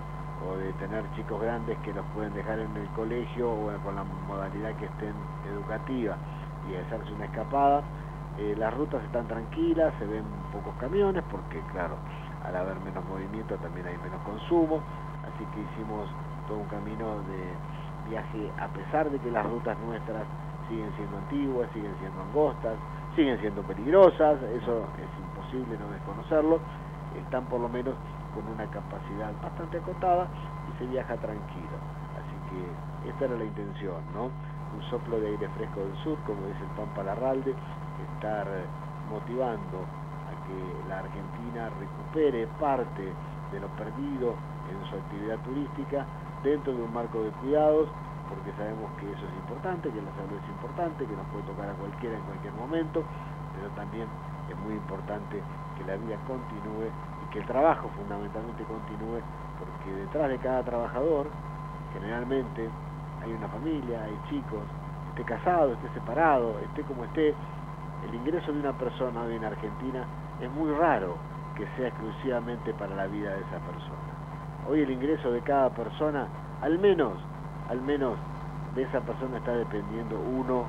o 0.46 0.56
de 0.58 0.72
tener 0.74 1.04
chicos 1.16 1.42
grandes 1.42 1.78
que 1.80 1.94
los 1.94 2.06
pueden 2.14 2.34
dejar 2.34 2.60
en 2.60 2.76
el 2.76 2.88
colegio 2.90 3.52
o 3.52 3.72
con 3.84 3.96
la 3.96 4.04
modalidad 4.04 4.74
que 4.76 4.86
estén 4.86 5.14
educativa 5.48 6.16
y 6.70 6.76
hacerse 6.76 7.12
una 7.14 7.26
escapada, 7.26 7.84
eh, 8.38 8.56
las 8.58 8.74
rutas 8.74 9.04
están 9.04 9.28
tranquilas, 9.28 9.94
se 10.00 10.06
ven 10.06 10.24
pocos 10.52 10.76
camiones 10.80 11.24
porque 11.32 11.60
claro, 11.72 11.96
al 12.46 12.56
haber 12.56 12.80
menos 12.82 13.04
movimiento 13.06 13.56
también 13.58 13.88
hay 13.88 13.98
menos 13.98 14.22
consumo, 14.22 14.82
así 15.24 15.44
que 15.54 15.62
hicimos 15.62 16.08
todo 16.48 16.60
un 16.60 16.68
camino 16.68 17.18
de 17.24 18.10
viaje 18.10 18.52
a 18.60 18.68
pesar 18.68 19.10
de 19.10 19.20
que 19.20 19.32
las 19.32 19.46
rutas 19.46 19.78
nuestras 19.86 20.24
siguen 20.70 20.92
siendo 20.96 21.18
antiguas, 21.18 21.70
siguen 21.74 21.96
siendo 22.00 22.22
angostas, 22.22 22.76
siguen 23.16 23.40
siendo 23.40 23.62
peligrosas, 23.64 24.42
eso 24.44 24.86
es 24.98 25.10
imposible 25.20 25.78
no 25.78 25.90
desconocerlo, 25.92 26.60
están 27.18 27.46
por 27.46 27.60
lo 27.60 27.70
menos 27.70 27.96
con 28.34 28.48
una 28.54 28.70
capacidad 28.70 29.32
bastante 29.42 29.78
acotada 29.80 30.28
y 30.70 30.78
se 30.78 30.86
viaja 30.86 31.16
tranquilo. 31.18 31.78
Así 32.14 32.36
que 32.50 33.10
esta 33.10 33.26
era 33.26 33.36
la 33.36 33.46
intención, 33.46 33.98
¿no? 34.14 34.30
Un 34.78 34.84
soplo 34.92 35.20
de 35.20 35.28
aire 35.30 35.50
fresco 35.58 35.82
del 35.82 35.96
sur, 36.04 36.18
como 36.22 36.46
dice 36.46 36.62
el 36.62 36.70
Pampa 36.78 37.02
Larralde, 37.02 37.56
estar 38.14 38.46
motivando 39.10 39.82
a 40.30 40.34
que 40.46 40.88
la 40.88 41.00
Argentina 41.00 41.70
recupere 41.82 42.46
parte 42.62 43.10
de 43.52 43.60
lo 43.60 43.68
perdido 43.74 44.36
en 44.70 44.78
su 44.86 44.96
actividad 44.98 45.40
turística 45.40 46.06
dentro 46.44 46.74
de 46.74 46.84
un 46.84 46.94
marco 46.94 47.24
de 47.24 47.32
cuidados, 47.42 47.90
porque 48.30 48.54
sabemos 48.54 48.92
que 49.00 49.10
eso 49.10 49.26
es 49.26 49.34
importante, 49.42 49.90
que 49.90 49.98
la 49.98 50.14
salud 50.14 50.38
es 50.38 50.50
importante, 50.50 51.06
que 51.10 51.16
nos 51.18 51.26
puede 51.34 51.44
tocar 51.50 51.70
a 51.70 51.74
cualquiera 51.74 52.16
en 52.16 52.24
cualquier 52.30 52.54
momento, 52.54 53.02
pero 53.58 53.74
también 53.74 54.06
es 54.46 54.58
muy 54.62 54.76
importante 54.76 55.42
que 55.74 55.84
la 55.90 55.98
vida 55.98 56.22
continúe 56.30 56.86
y 56.86 57.26
que 57.34 57.40
el 57.40 57.48
trabajo 57.50 57.90
fundamentalmente 57.98 58.62
continúe, 58.70 59.26
porque 59.58 59.90
detrás 60.06 60.30
de 60.30 60.38
cada 60.38 60.62
trabajador, 60.62 61.26
generalmente, 61.94 62.70
hay 63.24 63.32
una 63.32 63.48
familia, 63.48 64.04
hay 64.04 64.18
chicos, 64.30 64.62
esté 65.10 65.24
casado, 65.24 65.74
esté 65.74 65.90
separado, 65.94 66.60
esté 66.60 66.84
como 66.84 67.04
esté, 67.06 67.34
el 68.08 68.16
ingreso 68.16 68.54
de 68.54 68.60
una 68.60 68.74
persona 68.74 69.22
hoy 69.24 69.36
en 69.36 69.44
Argentina 69.44 70.06
es 70.42 70.52
muy 70.52 70.72
raro 70.74 71.16
que 71.56 71.68
sea 71.76 71.88
exclusivamente 71.88 72.74
para 72.74 72.96
la 72.96 73.08
vida 73.08 73.32
de 73.32 73.42
esa 73.42 73.60
persona. 73.60 74.08
Hoy 74.70 74.82
el 74.82 74.92
ingreso 74.92 75.32
de 75.32 75.42
cada 75.42 75.70
persona, 75.72 76.28
al 76.62 76.78
menos, 76.78 77.14
al 77.70 77.82
menos 77.82 78.18
de 78.76 78.84
esa 78.84 79.02
persona 79.02 79.38
está 79.38 79.54
dependiendo 79.54 80.20
uno 80.20 80.66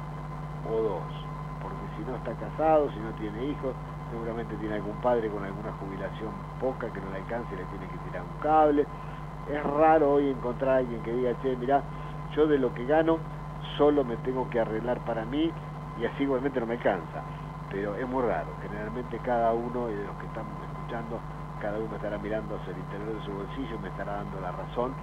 o 0.71 0.83
dos, 0.83 1.27
porque 1.61 1.85
si 1.97 2.11
no 2.11 2.17
está 2.17 2.33
casado, 2.33 2.91
si 2.91 2.99
no 3.01 3.11
tiene 3.13 3.45
hijos, 3.45 3.75
seguramente 4.11 4.57
tiene 4.57 4.77
algún 4.77 4.97
padre 5.03 5.29
con 5.29 5.45
alguna 5.45 5.73
jubilación 5.73 6.31
poca 6.61 6.91
que 6.91 7.01
no 7.01 7.11
le 7.11 7.19
alcance 7.19 7.55
y 7.55 7.59
le 7.59 7.65
tiene 7.65 7.87
que 7.89 7.99
tirar 8.09 8.23
un 8.23 8.41
cable. 8.41 8.87
Es 9.51 9.63
raro 9.63 10.13
hoy 10.13 10.31
encontrar 10.31 10.71
a 10.71 10.77
alguien 10.79 11.03
que 11.03 11.13
diga, 11.13 11.33
che, 11.43 11.57
mira, 11.57 11.83
yo 12.35 12.47
de 12.47 12.59
lo 12.59 12.73
que 12.75 12.85
gano 12.85 13.19
solo 13.77 14.05
me 14.05 14.17
tengo 14.19 14.49
que 14.51 14.61
arreglar 14.61 15.01
para 15.01 15.25
mí 15.25 15.53
y 16.01 16.05
así 16.05 16.23
igualmente 16.23 16.61
no 16.61 16.67
me 16.67 16.75
alcanza. 16.75 17.23
Pero 17.71 17.97
es 17.97 18.09
muy 18.09 18.23
raro, 18.23 18.47
generalmente 18.63 19.19
cada 19.19 19.53
uno 19.53 19.89
de 19.89 20.05
los 20.05 20.17
que 20.17 20.27
están 20.27 20.47
escuchando, 20.63 21.21
cada 21.61 21.79
uno 21.79 21.97
estará 21.97 22.19
mirando 22.19 22.57
hacia 22.57 22.73
el 22.73 22.79
interior 22.79 23.15
de 23.15 23.25
su 23.25 23.33
bolsillo 23.33 23.77
y 23.77 23.79
me 23.79 23.89
estará 23.89 24.13
dando 24.15 24.41
la 24.41 24.53
razón 24.53 24.95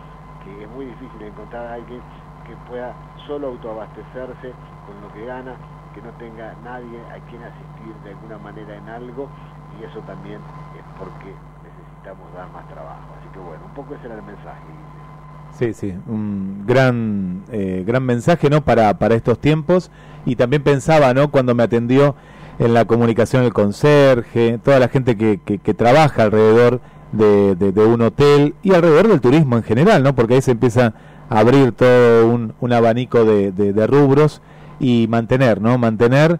que 0.44 0.64
es 0.64 0.70
muy 0.70 0.86
difícil 0.86 1.22
encontrar 1.24 1.66
a 1.68 1.74
alguien 1.74 2.02
que 2.46 2.56
pueda 2.70 2.94
solo 3.26 3.48
autoabastecerse 3.48 4.54
con 4.86 5.02
lo 5.02 5.12
que 5.12 5.26
gana, 5.26 5.58
que 5.94 6.02
no 6.02 6.12
tenga 6.14 6.54
nadie 6.64 7.02
a 7.10 7.20
quien 7.30 7.44
asistir 7.44 7.94
de 8.04 8.12
alguna 8.12 8.38
manera 8.38 8.76
en 8.78 8.88
algo 8.88 9.30
y 9.80 9.84
eso 9.84 10.00
también 10.02 10.40
es 10.78 10.84
porque 10.98 11.34
necesitamos 11.64 12.32
dar 12.34 12.50
más 12.52 12.68
trabajo. 12.68 13.16
Así 13.20 13.30
que 13.34 13.40
bueno, 13.40 13.66
un 13.66 13.74
poco 13.74 13.96
ese 13.96 14.06
era 14.06 14.16
el 14.16 14.24
mensaje. 14.24 14.85
Sí, 15.58 15.74
sí, 15.74 15.94
un 16.08 16.66
gran, 16.68 17.44
eh, 17.50 17.86
gran 17.88 18.04
mensaje 18.04 18.50
¿no? 18.50 18.66
para, 18.66 18.98
para 19.00 19.16
estos 19.16 19.40
tiempos. 19.40 19.90
Y 20.26 20.36
también 20.36 20.64
pensaba, 20.64 21.14
¿no? 21.14 21.32
cuando 21.32 21.56
me 21.56 21.64
atendió 21.64 22.16
en 22.60 22.74
la 22.74 22.86
comunicación 22.86 23.44
el 23.44 23.54
conserje, 23.54 24.60
toda 24.62 24.80
la 24.80 24.90
gente 24.90 25.16
que, 25.16 25.40
que, 25.46 25.60
que 25.60 25.74
trabaja 25.74 26.24
alrededor 26.24 26.82
de, 27.14 27.56
de, 27.56 27.72
de, 27.72 27.86
un 27.86 28.02
hotel 28.02 28.56
y 28.64 28.74
alrededor 28.74 29.08
del 29.08 29.22
turismo 29.22 29.56
en 29.56 29.64
general, 29.64 30.04
¿no? 30.04 30.14
porque 30.14 30.36
ahí 30.36 30.42
se 30.42 30.52
empieza 30.52 30.94
a 31.30 31.40
abrir 31.40 31.72
todo 31.72 32.28
un, 32.28 32.54
un 32.60 32.74
abanico 32.74 33.24
de, 33.24 33.52
de, 33.52 33.88
rubros 33.88 34.42
y 34.80 35.08
mantener, 35.08 35.62
¿no? 35.62 35.78
mantener 35.78 36.40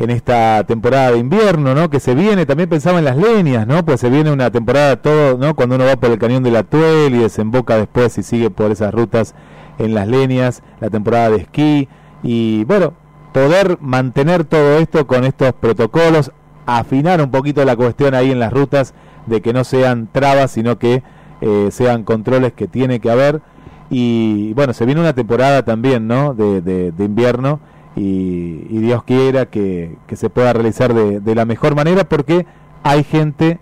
en 0.00 0.08
esta 0.08 0.64
temporada 0.64 1.12
de 1.12 1.18
invierno, 1.18 1.74
¿no? 1.74 1.90
Que 1.90 2.00
se 2.00 2.14
viene, 2.14 2.46
también 2.46 2.70
pensaba 2.70 2.98
en 2.98 3.04
las 3.04 3.18
leñas, 3.18 3.66
¿no? 3.66 3.84
Pues 3.84 4.00
se 4.00 4.08
viene 4.08 4.32
una 4.32 4.50
temporada 4.50 4.96
todo, 4.96 5.36
¿no? 5.36 5.54
Cuando 5.54 5.74
uno 5.74 5.84
va 5.84 5.96
por 5.96 6.10
el 6.10 6.18
cañón 6.18 6.42
de 6.42 6.50
la 6.50 6.62
Tuel 6.62 7.14
y 7.14 7.18
desemboca 7.18 7.76
después 7.76 8.16
y 8.16 8.22
sigue 8.22 8.48
por 8.48 8.70
esas 8.70 8.94
rutas 8.94 9.34
en 9.78 9.92
las 9.92 10.08
leñas, 10.08 10.62
la 10.80 10.88
temporada 10.88 11.28
de 11.28 11.36
esquí 11.36 11.86
y 12.22 12.64
bueno, 12.64 12.94
poder 13.34 13.76
mantener 13.82 14.44
todo 14.44 14.78
esto 14.78 15.06
con 15.06 15.24
estos 15.24 15.52
protocolos, 15.52 16.32
afinar 16.64 17.20
un 17.20 17.30
poquito 17.30 17.62
la 17.66 17.76
cuestión 17.76 18.14
ahí 18.14 18.30
en 18.30 18.40
las 18.40 18.54
rutas 18.54 18.94
de 19.26 19.42
que 19.42 19.52
no 19.52 19.64
sean 19.64 20.08
trabas, 20.10 20.50
sino 20.52 20.78
que 20.78 21.02
eh, 21.42 21.68
sean 21.70 22.04
controles 22.04 22.54
que 22.54 22.66
tiene 22.68 23.00
que 23.00 23.10
haber 23.10 23.42
y 23.90 24.54
bueno, 24.54 24.72
se 24.72 24.86
viene 24.86 25.02
una 25.02 25.12
temporada 25.12 25.62
también, 25.62 26.06
¿no? 26.06 26.32
De, 26.32 26.62
de, 26.62 26.90
de 26.90 27.04
invierno 27.04 27.60
y, 27.96 28.66
y, 28.70 28.78
Dios 28.78 29.02
quiera 29.02 29.46
que, 29.46 29.96
que 30.06 30.16
se 30.16 30.30
pueda 30.30 30.52
realizar 30.52 30.94
de, 30.94 31.20
de, 31.20 31.34
la 31.34 31.44
mejor 31.44 31.74
manera 31.74 32.04
porque 32.04 32.46
hay 32.84 33.02
gente 33.02 33.58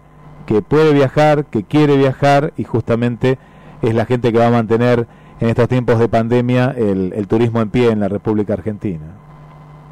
que 0.46 0.62
puede 0.62 0.92
viajar, 0.92 1.46
que 1.46 1.64
quiere 1.64 1.96
viajar 1.96 2.52
y 2.56 2.64
justamente 2.64 3.38
es 3.82 3.94
la 3.94 4.04
gente 4.04 4.32
que 4.32 4.38
va 4.38 4.48
a 4.48 4.50
mantener 4.50 5.06
en 5.40 5.48
estos 5.48 5.68
tiempos 5.68 5.98
de 5.98 6.08
pandemia 6.08 6.74
el, 6.76 7.12
el 7.14 7.28
turismo 7.28 7.60
en 7.60 7.70
pie 7.70 7.90
en 7.90 8.00
la 8.00 8.08
República 8.08 8.54
Argentina. 8.54 9.06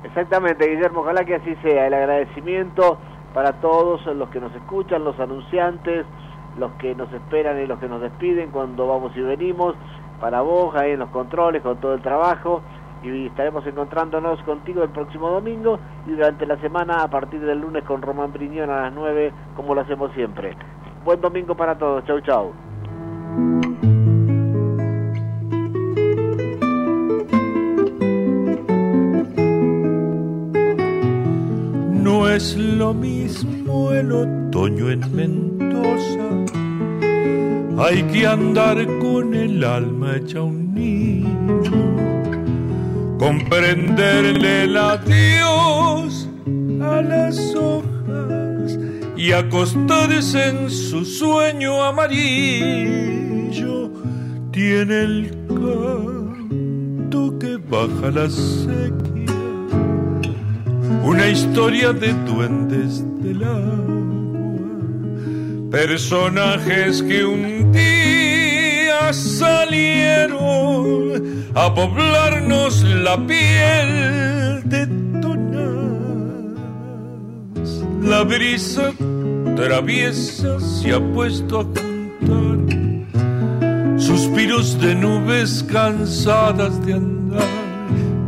Exactamente, 0.04 0.68
Guillermo, 0.68 1.00
ojalá 1.00 1.24
que 1.24 1.36
así 1.36 1.54
sea. 1.62 1.86
El 1.86 1.94
agradecimiento 1.94 2.98
para 3.34 3.54
todos 3.60 4.04
los 4.06 4.28
que 4.30 4.40
nos 4.40 4.54
escuchan, 4.54 5.04
los 5.04 5.18
anunciantes, 5.20 6.06
los 6.58 6.72
que 6.72 6.94
nos 6.94 7.12
esperan 7.12 7.60
y 7.60 7.66
los 7.66 7.78
que 7.78 7.88
nos 7.88 8.00
despiden 8.00 8.50
cuando 8.50 8.86
vamos 8.86 9.12
y 9.16 9.20
venimos, 9.20 9.74
para 10.20 10.40
vos 10.40 10.74
ahí 10.74 10.92
en 10.92 11.00
los 11.00 11.10
controles 11.10 11.62
con 11.62 11.76
todo 11.78 11.94
el 11.94 12.00
trabajo 12.00 12.62
y 13.02 13.26
estaremos 13.26 13.66
encontrándonos 13.66 14.42
contigo 14.42 14.82
el 14.82 14.90
próximo 14.90 15.30
domingo 15.30 15.78
y 16.06 16.10
durante 16.10 16.46
la 16.46 16.56
semana 16.60 17.02
a 17.02 17.10
partir 17.10 17.40
del 17.40 17.60
lunes 17.60 17.84
con 17.84 18.02
Román 18.02 18.32
Briñón 18.32 18.70
a 18.70 18.82
las 18.82 18.92
9 18.92 19.32
como 19.54 19.74
lo 19.74 19.82
hacemos 19.82 20.12
siempre. 20.12 20.56
Buen 21.04 21.20
domingo 21.20 21.54
para 21.56 21.76
todos, 21.76 22.04
chau 22.04 22.20
chau. 22.20 22.52
No 31.92 32.28
es 32.28 32.56
lo 32.56 32.94
mismo 32.94 33.92
el 33.92 34.12
otoño 34.12 34.90
en 34.90 35.14
Mendoza, 35.14 36.54
hay 37.84 38.02
que 38.04 38.26
andar 38.26 38.76
con 39.00 39.34
el 39.34 39.62
alma 39.64 40.16
hecha 40.16 40.42
un 40.42 40.74
niño 40.74 42.06
comprenderle 43.18 44.64
el 44.64 44.76
adiós 44.76 46.28
a 46.82 47.00
las 47.00 47.54
hojas 47.54 48.78
y 49.16 49.32
acostarse 49.32 50.48
en 50.48 50.70
su 50.70 51.04
sueño 51.04 51.82
amarillo. 51.82 53.10
Tiene 54.52 55.02
el 55.02 55.30
canto 55.48 57.38
que 57.38 57.56
baja 57.56 58.10
la 58.10 58.28
sequía, 58.30 59.32
una 61.02 61.28
historia 61.28 61.92
de 61.92 62.12
duendes 62.24 63.04
del 63.22 63.42
agua, 63.42 64.80
personajes 65.70 67.02
que 67.02 67.24
un 67.24 67.72
día 67.72 68.35
salieron 69.12 70.40
a 71.54 71.74
poblarnos 71.74 72.82
la 72.82 73.16
piel 73.26 74.62
de 74.64 74.86
La 78.06 78.22
brisa 78.22 78.92
traviesa 79.56 80.60
se 80.60 80.92
ha 80.94 81.00
puesto 81.12 81.58
a 81.58 81.64
contar 81.64 82.56
suspiros 83.98 84.80
de 84.80 84.94
nubes 84.94 85.64
cansadas 85.64 86.86
de 86.86 86.92
andar. 86.94 87.42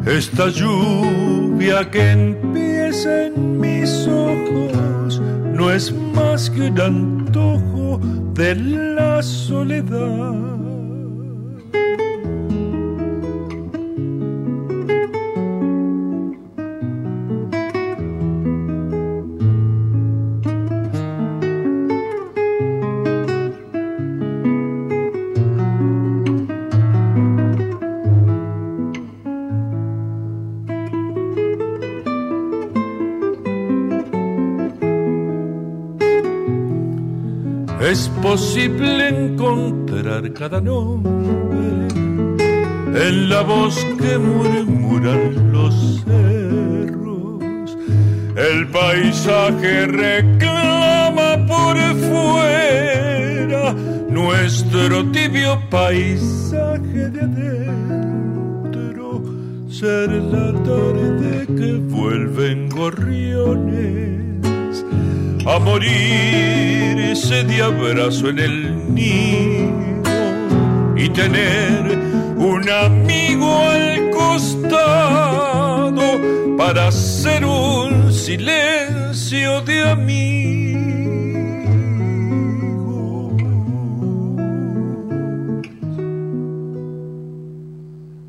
Esta 0.04 0.48
lluvia 0.48 1.88
que 1.92 2.10
empieza 2.10 3.26
en 3.26 3.60
mis 3.60 4.08
ojos 4.08 5.22
no 5.54 5.70
es 5.70 5.92
más 5.92 6.50
que 6.50 6.62
un 6.62 6.80
antojo 6.80 7.77
de 8.34 8.54
la 8.54 9.22
soledad. 9.22 10.58
Es 37.90 38.10
posible 38.20 39.08
encontrar 39.08 40.30
cada 40.34 40.60
nombre 40.60 41.88
en 43.06 43.30
la 43.30 43.40
voz 43.40 43.82
que 43.98 44.18
murmuran 44.18 45.52
los 45.52 46.04
cerros. 46.04 47.78
El 48.36 48.68
paisaje 48.68 49.86
reclama 49.86 51.46
por 51.46 51.78
fuera 52.10 53.72
nuestro 54.10 55.10
tibio 55.10 55.58
paisaje 55.70 57.08
de 57.08 57.20
adentro. 57.22 59.22
Ser 59.70 60.10
la 60.10 60.52
tarde 60.62 61.46
que 61.56 61.80
vuelven 61.88 62.68
gorriones 62.68 64.27
a 65.46 65.58
morirse 65.58 67.44
de 67.44 67.62
abrazo 67.62 68.28
en 68.28 68.38
el 68.38 68.94
nido 68.94 69.88
y 70.96 71.08
tener 71.10 71.98
un 72.36 72.68
amigo 72.68 73.58
al 73.60 74.10
costado 74.10 76.02
para 76.56 76.88
hacer 76.88 77.44
un 77.44 78.12
silencio 78.12 79.60
de 79.62 79.82
amigo. 79.88 80.28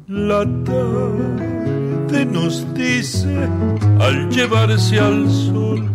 La 0.07 0.45
tarde 0.64 2.26
nos 2.26 2.73
dice 2.73 3.48
al 3.99 4.30
llevarse 4.30 4.99
al 4.99 5.30
sol 5.30 5.89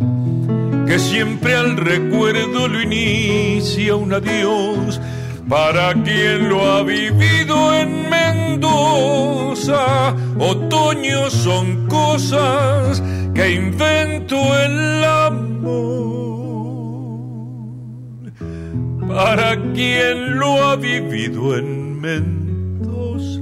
que 0.94 1.00
siempre 1.00 1.56
al 1.56 1.76
recuerdo 1.76 2.68
lo 2.68 2.80
inicia 2.80 3.96
un 3.96 4.12
adiós 4.12 5.00
para 5.48 5.92
quien 5.92 6.48
lo 6.48 6.70
ha 6.70 6.84
vivido 6.84 7.74
en 7.74 8.08
Mendoza. 8.08 10.14
Otoño 10.38 11.30
son 11.30 11.88
cosas 11.88 13.02
que 13.34 13.54
invento 13.54 14.36
el 14.56 15.02
amor 15.02 15.74
para 19.08 19.60
quien 19.72 20.38
lo 20.38 20.62
ha 20.62 20.76
vivido 20.76 21.58
en 21.58 22.00
Mendoza. 22.00 23.40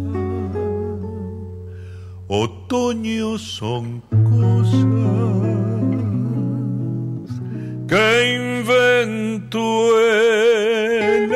Otoño 2.28 3.36
son 3.36 4.02
cosas 4.10 5.71
que 7.92 8.34
inventó 8.36 10.00
el 10.00 11.30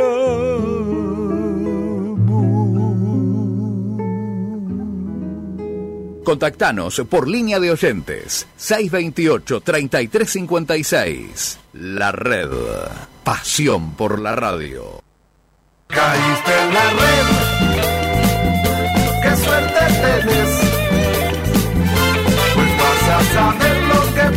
Contactanos 6.24 7.02
por 7.10 7.28
línea 7.28 7.60
de 7.60 7.72
oyentes 7.72 8.48
628-3356. 8.58 11.58
La 11.74 12.10
red. 12.10 12.48
Pasión 13.22 13.94
por 13.94 14.18
la 14.18 14.34
radio. 14.34 15.02
Caíste 15.88 16.62
en 16.62 16.74
la 16.74 16.90
red. 16.90 17.26
Qué 19.22 19.36
suerte 19.44 19.80
tenés. 20.00 20.50
Pues 22.54 22.70
vas 22.78 23.08
a 23.08 23.20
saber 23.34 23.65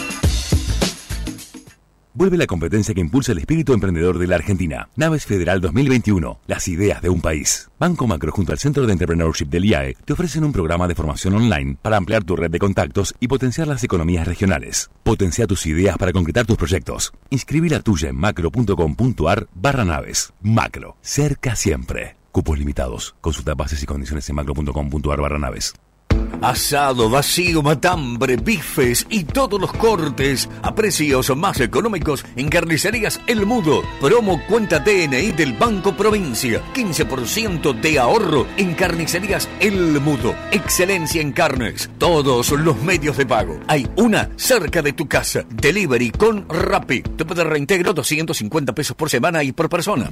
Vuelve 2.16 2.38
la 2.38 2.46
competencia 2.46 2.94
que 2.94 3.02
impulsa 3.02 3.32
el 3.32 3.40
espíritu 3.40 3.74
emprendedor 3.74 4.20
de 4.20 4.28
la 4.28 4.36
Argentina. 4.36 4.88
Naves 4.96 5.26
Federal 5.26 5.60
2021. 5.62 6.42
Las 6.46 6.68
ideas 6.68 7.02
de 7.02 7.10
un 7.10 7.22
país. 7.22 7.72
Banco 7.80 8.06
Macro 8.06 8.32
junto 8.32 8.52
al 8.52 8.60
Centro 8.60 8.86
de 8.86 8.94
Entrepreneurship 8.94 9.48
del 9.48 9.66
IAE 9.66 9.98
te 10.06 10.14
ofrecen 10.14 10.44
un 10.44 10.54
programa 10.54 10.88
de 10.88 10.94
formación 10.94 11.34
online 11.34 11.76
para 11.82 11.98
ampliar 11.98 12.24
tu 12.24 12.36
red 12.36 12.52
de 12.52 12.60
contactos 12.60 13.16
y 13.20 13.28
potenciar 13.28 13.68
las 13.68 13.84
economías 13.84 14.28
regionales. 14.28 14.92
Potencia 15.02 15.48
tus 15.48 15.66
ideas 15.66 15.98
para 15.98 16.14
concretar 16.14 16.46
tus 16.46 16.56
proyectos. 16.56 17.14
Inscribí 17.32 17.68
la 17.68 17.80
tuya 17.80 18.10
en 18.10 18.16
macro.com.ar 18.16 19.48
barra 19.56 19.84
naves. 19.84 20.34
Macro. 20.44 20.98
Cerca 21.02 21.56
siempre. 21.56 22.16
Cupos 22.32 22.60
limitados. 22.60 23.16
Consulta 23.22 23.56
bases 23.56 23.82
y 23.82 23.88
condiciones 23.88 24.30
en 24.30 24.36
macro.com.ar 24.36 25.20
barra 25.20 25.40
naves. 25.40 25.74
Asado, 26.44 27.10
vacío, 27.10 27.62
matambre, 27.62 28.36
bifes 28.36 29.08
y 29.10 29.24
todos 29.24 29.62
los 29.62 29.72
cortes 29.72 30.50
a 30.62 30.76
precios 30.76 31.34
más 31.38 31.62
económicos 31.62 32.26
en 32.36 32.50
Carnicerías 32.50 33.22
El 33.28 33.46
Mudo. 33.46 33.82
Promo 34.02 34.42
cuenta 34.48 34.80
DNI 34.80 35.32
del 35.32 35.54
Banco 35.54 35.96
Provincia. 35.96 36.62
15% 36.74 37.80
de 37.80 37.98
ahorro 37.98 38.46
en 38.58 38.74
Carnicerías 38.74 39.48
El 39.62 40.02
Mudo. 40.02 40.36
Excelencia 40.52 41.22
en 41.22 41.32
carnes. 41.32 41.90
Todos 41.98 42.52
los 42.52 42.82
medios 42.82 43.16
de 43.16 43.26
pago. 43.26 43.60
Hay 43.68 43.88
una 43.96 44.30
cerca 44.36 44.82
de 44.82 44.92
tu 44.92 45.08
casa. 45.08 45.46
Delivery 45.50 46.12
con 46.12 46.48
Rappi. 46.50 47.04
Te 47.04 47.24
puede 47.24 47.46
reintegro 47.46 47.94
250 47.94 48.76
pesos 48.76 48.98
por 48.98 49.10
semana 49.10 49.44
y 49.44 49.54
por 49.54 49.70
persona. 49.70 50.12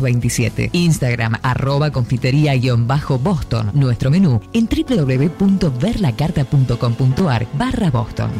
427. 0.00 0.70
Instagram 0.72 1.34
arroba 1.42 1.90
confitería-boston. 1.90 3.72
Nuestro 3.74 4.10
menú 4.10 4.40
en 4.52 4.68
www.verlacarta.com.ar 4.68 7.46
barra 7.54 7.90
Boston. 7.90 8.30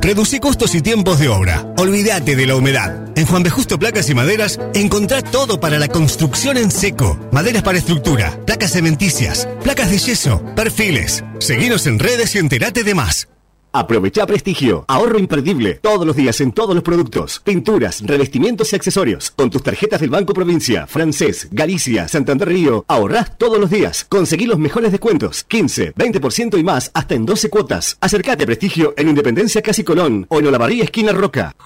Reducí 0.00 0.38
costos 0.40 0.74
y 0.74 0.80
tiempos 0.82 1.20
de 1.20 1.28
obra. 1.28 1.72
Olvídate 1.78 2.34
de 2.34 2.46
la 2.46 2.56
humedad. 2.56 3.06
En 3.16 3.26
Juan 3.26 3.44
B. 3.44 3.50
Justo 3.50 3.78
Placas 3.78 4.10
y 4.10 4.14
Maderas 4.14 4.58
encontrá 4.74 5.22
todo 5.22 5.60
para 5.60 5.78
la 5.78 5.86
construcción 5.88 6.56
en 6.56 6.72
seco. 6.72 7.20
Maderas 7.30 7.62
para 7.62 7.78
estructura, 7.78 8.36
placas 8.44 8.72
cementicias, 8.72 9.48
placas 9.62 9.90
de 9.90 9.98
yeso, 9.98 10.42
perfiles. 10.56 11.22
Seguinos 11.38 11.86
en 11.86 12.00
redes 12.00 12.34
y 12.34 12.38
enterate 12.38 12.82
de 12.82 12.94
más. 12.94 13.28
Aprovecha 13.74 14.26
prestigio, 14.26 14.84
ahorro 14.86 15.18
imperdible, 15.18 15.80
todos 15.80 16.06
los 16.06 16.14
días 16.14 16.42
en 16.42 16.52
todos 16.52 16.74
los 16.74 16.84
productos, 16.84 17.40
pinturas, 17.40 18.02
revestimientos 18.04 18.70
y 18.70 18.76
accesorios. 18.76 19.30
Con 19.30 19.48
tus 19.48 19.62
tarjetas 19.62 19.98
del 20.02 20.10
Banco 20.10 20.34
Provincia, 20.34 20.86
Francés, 20.86 21.48
Galicia, 21.50 22.06
Santander 22.06 22.48
Río, 22.48 22.84
ahorrás 22.86 23.38
todos 23.38 23.58
los 23.58 23.70
días. 23.70 24.04
Conseguí 24.06 24.44
los 24.44 24.58
mejores 24.58 24.92
descuentos, 24.92 25.44
15, 25.44 25.94
20% 25.94 26.58
y 26.58 26.62
más, 26.62 26.90
hasta 26.92 27.14
en 27.14 27.24
12 27.24 27.48
cuotas. 27.48 27.96
Acércate 28.02 28.44
a 28.44 28.46
prestigio 28.46 28.92
en 28.94 29.08
Independencia 29.08 29.62
Casi 29.62 29.84
Colón 29.84 30.26
o 30.28 30.38
en 30.38 30.48
Olavarría 30.48 30.84
Esquina 30.84 31.12
Roca. 31.12 31.56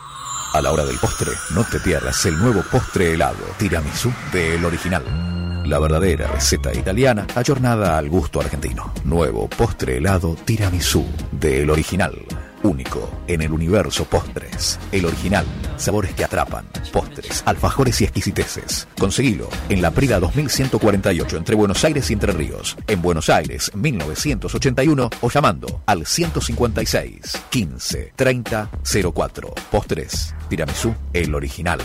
A 0.52 0.62
la 0.62 0.70
hora 0.70 0.84
del 0.84 0.98
postre, 0.98 1.32
no 1.56 1.64
te 1.64 1.80
pierdas 1.80 2.24
el 2.24 2.38
nuevo 2.38 2.62
postre 2.70 3.14
helado, 3.14 3.44
tiramisú 3.58 4.12
del 4.32 4.64
original. 4.64 5.45
La 5.66 5.80
verdadera 5.80 6.28
receta 6.28 6.72
italiana, 6.72 7.26
ayornada 7.34 7.98
al 7.98 8.08
gusto 8.08 8.40
argentino. 8.40 8.92
Nuevo 9.04 9.48
postre 9.48 9.96
helado 9.96 10.36
tiramisú 10.44 11.04
del 11.32 11.68
original. 11.70 12.14
Único 12.62 13.10
en 13.26 13.42
el 13.42 13.50
universo 13.50 14.04
postres. 14.04 14.78
El 14.92 15.06
original. 15.06 15.44
Sabores 15.76 16.14
que 16.14 16.24
atrapan. 16.24 16.66
Postres, 16.92 17.42
alfajores 17.46 18.00
y 18.00 18.04
exquisiteces. 18.04 18.86
Conseguilo 18.96 19.48
en 19.68 19.82
la 19.82 19.90
Prida 19.90 20.20
2148 20.20 21.36
entre 21.36 21.56
Buenos 21.56 21.84
Aires 21.84 22.08
y 22.10 22.12
Entre 22.12 22.32
Ríos. 22.32 22.76
En 22.86 23.02
Buenos 23.02 23.28
Aires 23.28 23.72
1981 23.74 25.10
o 25.20 25.30
llamando 25.30 25.82
al 25.86 26.06
156 26.06 27.42
15 27.50 28.12
30 28.14 28.70
04. 29.12 29.54
Postres. 29.72 30.32
Tiramisú, 30.48 30.94
el 31.12 31.34
original. 31.34 31.80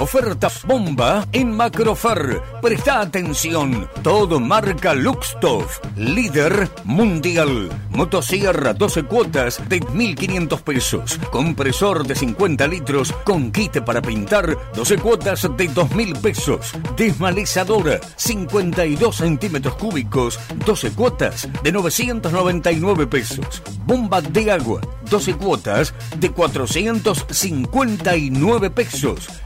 Oferta 0.00 0.48
bomba 0.66 1.24
en 1.30 1.56
Macrofer. 1.56 2.42
Presta 2.60 3.00
atención. 3.00 3.88
Todo 4.02 4.40
marca 4.40 4.92
Luxtoff. 4.92 5.78
Líder 5.96 6.68
mundial. 6.82 7.70
Motosierra 7.90 8.74
12 8.74 9.04
cuotas 9.04 9.60
de 9.68 9.80
1.500 9.80 10.60
pesos. 10.62 11.20
Compresor 11.30 12.04
de 12.04 12.16
50 12.16 12.66
litros 12.66 13.12
con 13.24 13.52
kit 13.52 13.82
para 13.82 14.02
pintar 14.02 14.58
12 14.74 14.98
cuotas 14.98 15.42
de 15.42 15.70
2.000 15.70 16.20
pesos. 16.20 16.72
Desmalezadora 16.96 18.00
52 18.16 19.16
centímetros 19.16 19.76
cúbicos 19.76 20.40
12 20.66 20.90
cuotas 20.90 21.48
de 21.62 21.70
999 21.70 23.06
pesos. 23.06 23.62
Bomba 23.86 24.20
de 24.20 24.50
agua 24.50 24.80
12 25.12 25.34
cuotas 25.34 25.94
de 26.16 26.30
459 26.30 28.70
pesos. 28.70 28.71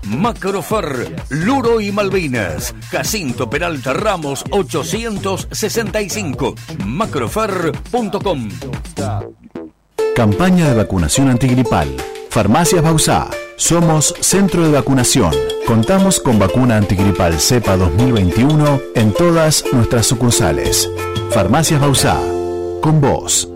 Macrofer, 0.05 1.15
Luro 1.31 1.81
y 1.81 1.93
Malvinas. 1.93 2.75
Jacinto 2.91 3.51
Peralta 3.51 3.93
Ramos 3.93 4.45
865. 4.51 6.55
Macrofer.com. 6.85 8.49
Campaña 10.15 10.69
de 10.69 10.75
vacunación 10.75 11.29
antigripal. 11.29 11.89
Farmacias 12.31 12.83
Bausá. 12.83 13.29
Somos 13.57 14.15
centro 14.21 14.65
de 14.65 14.73
vacunación. 14.73 15.33
Contamos 15.67 16.21
con 16.21 16.39
vacuna 16.39 16.77
antigripal 16.77 17.41
cepa 17.41 17.77
2021 17.77 18.81
en 18.95 19.13
todas 19.13 19.65
nuestras 19.73 20.07
sucursales. 20.07 20.91
Farmacias 21.31 21.81
Bausá. 21.81 22.19
Con 22.81 23.01
vos. 23.01 23.56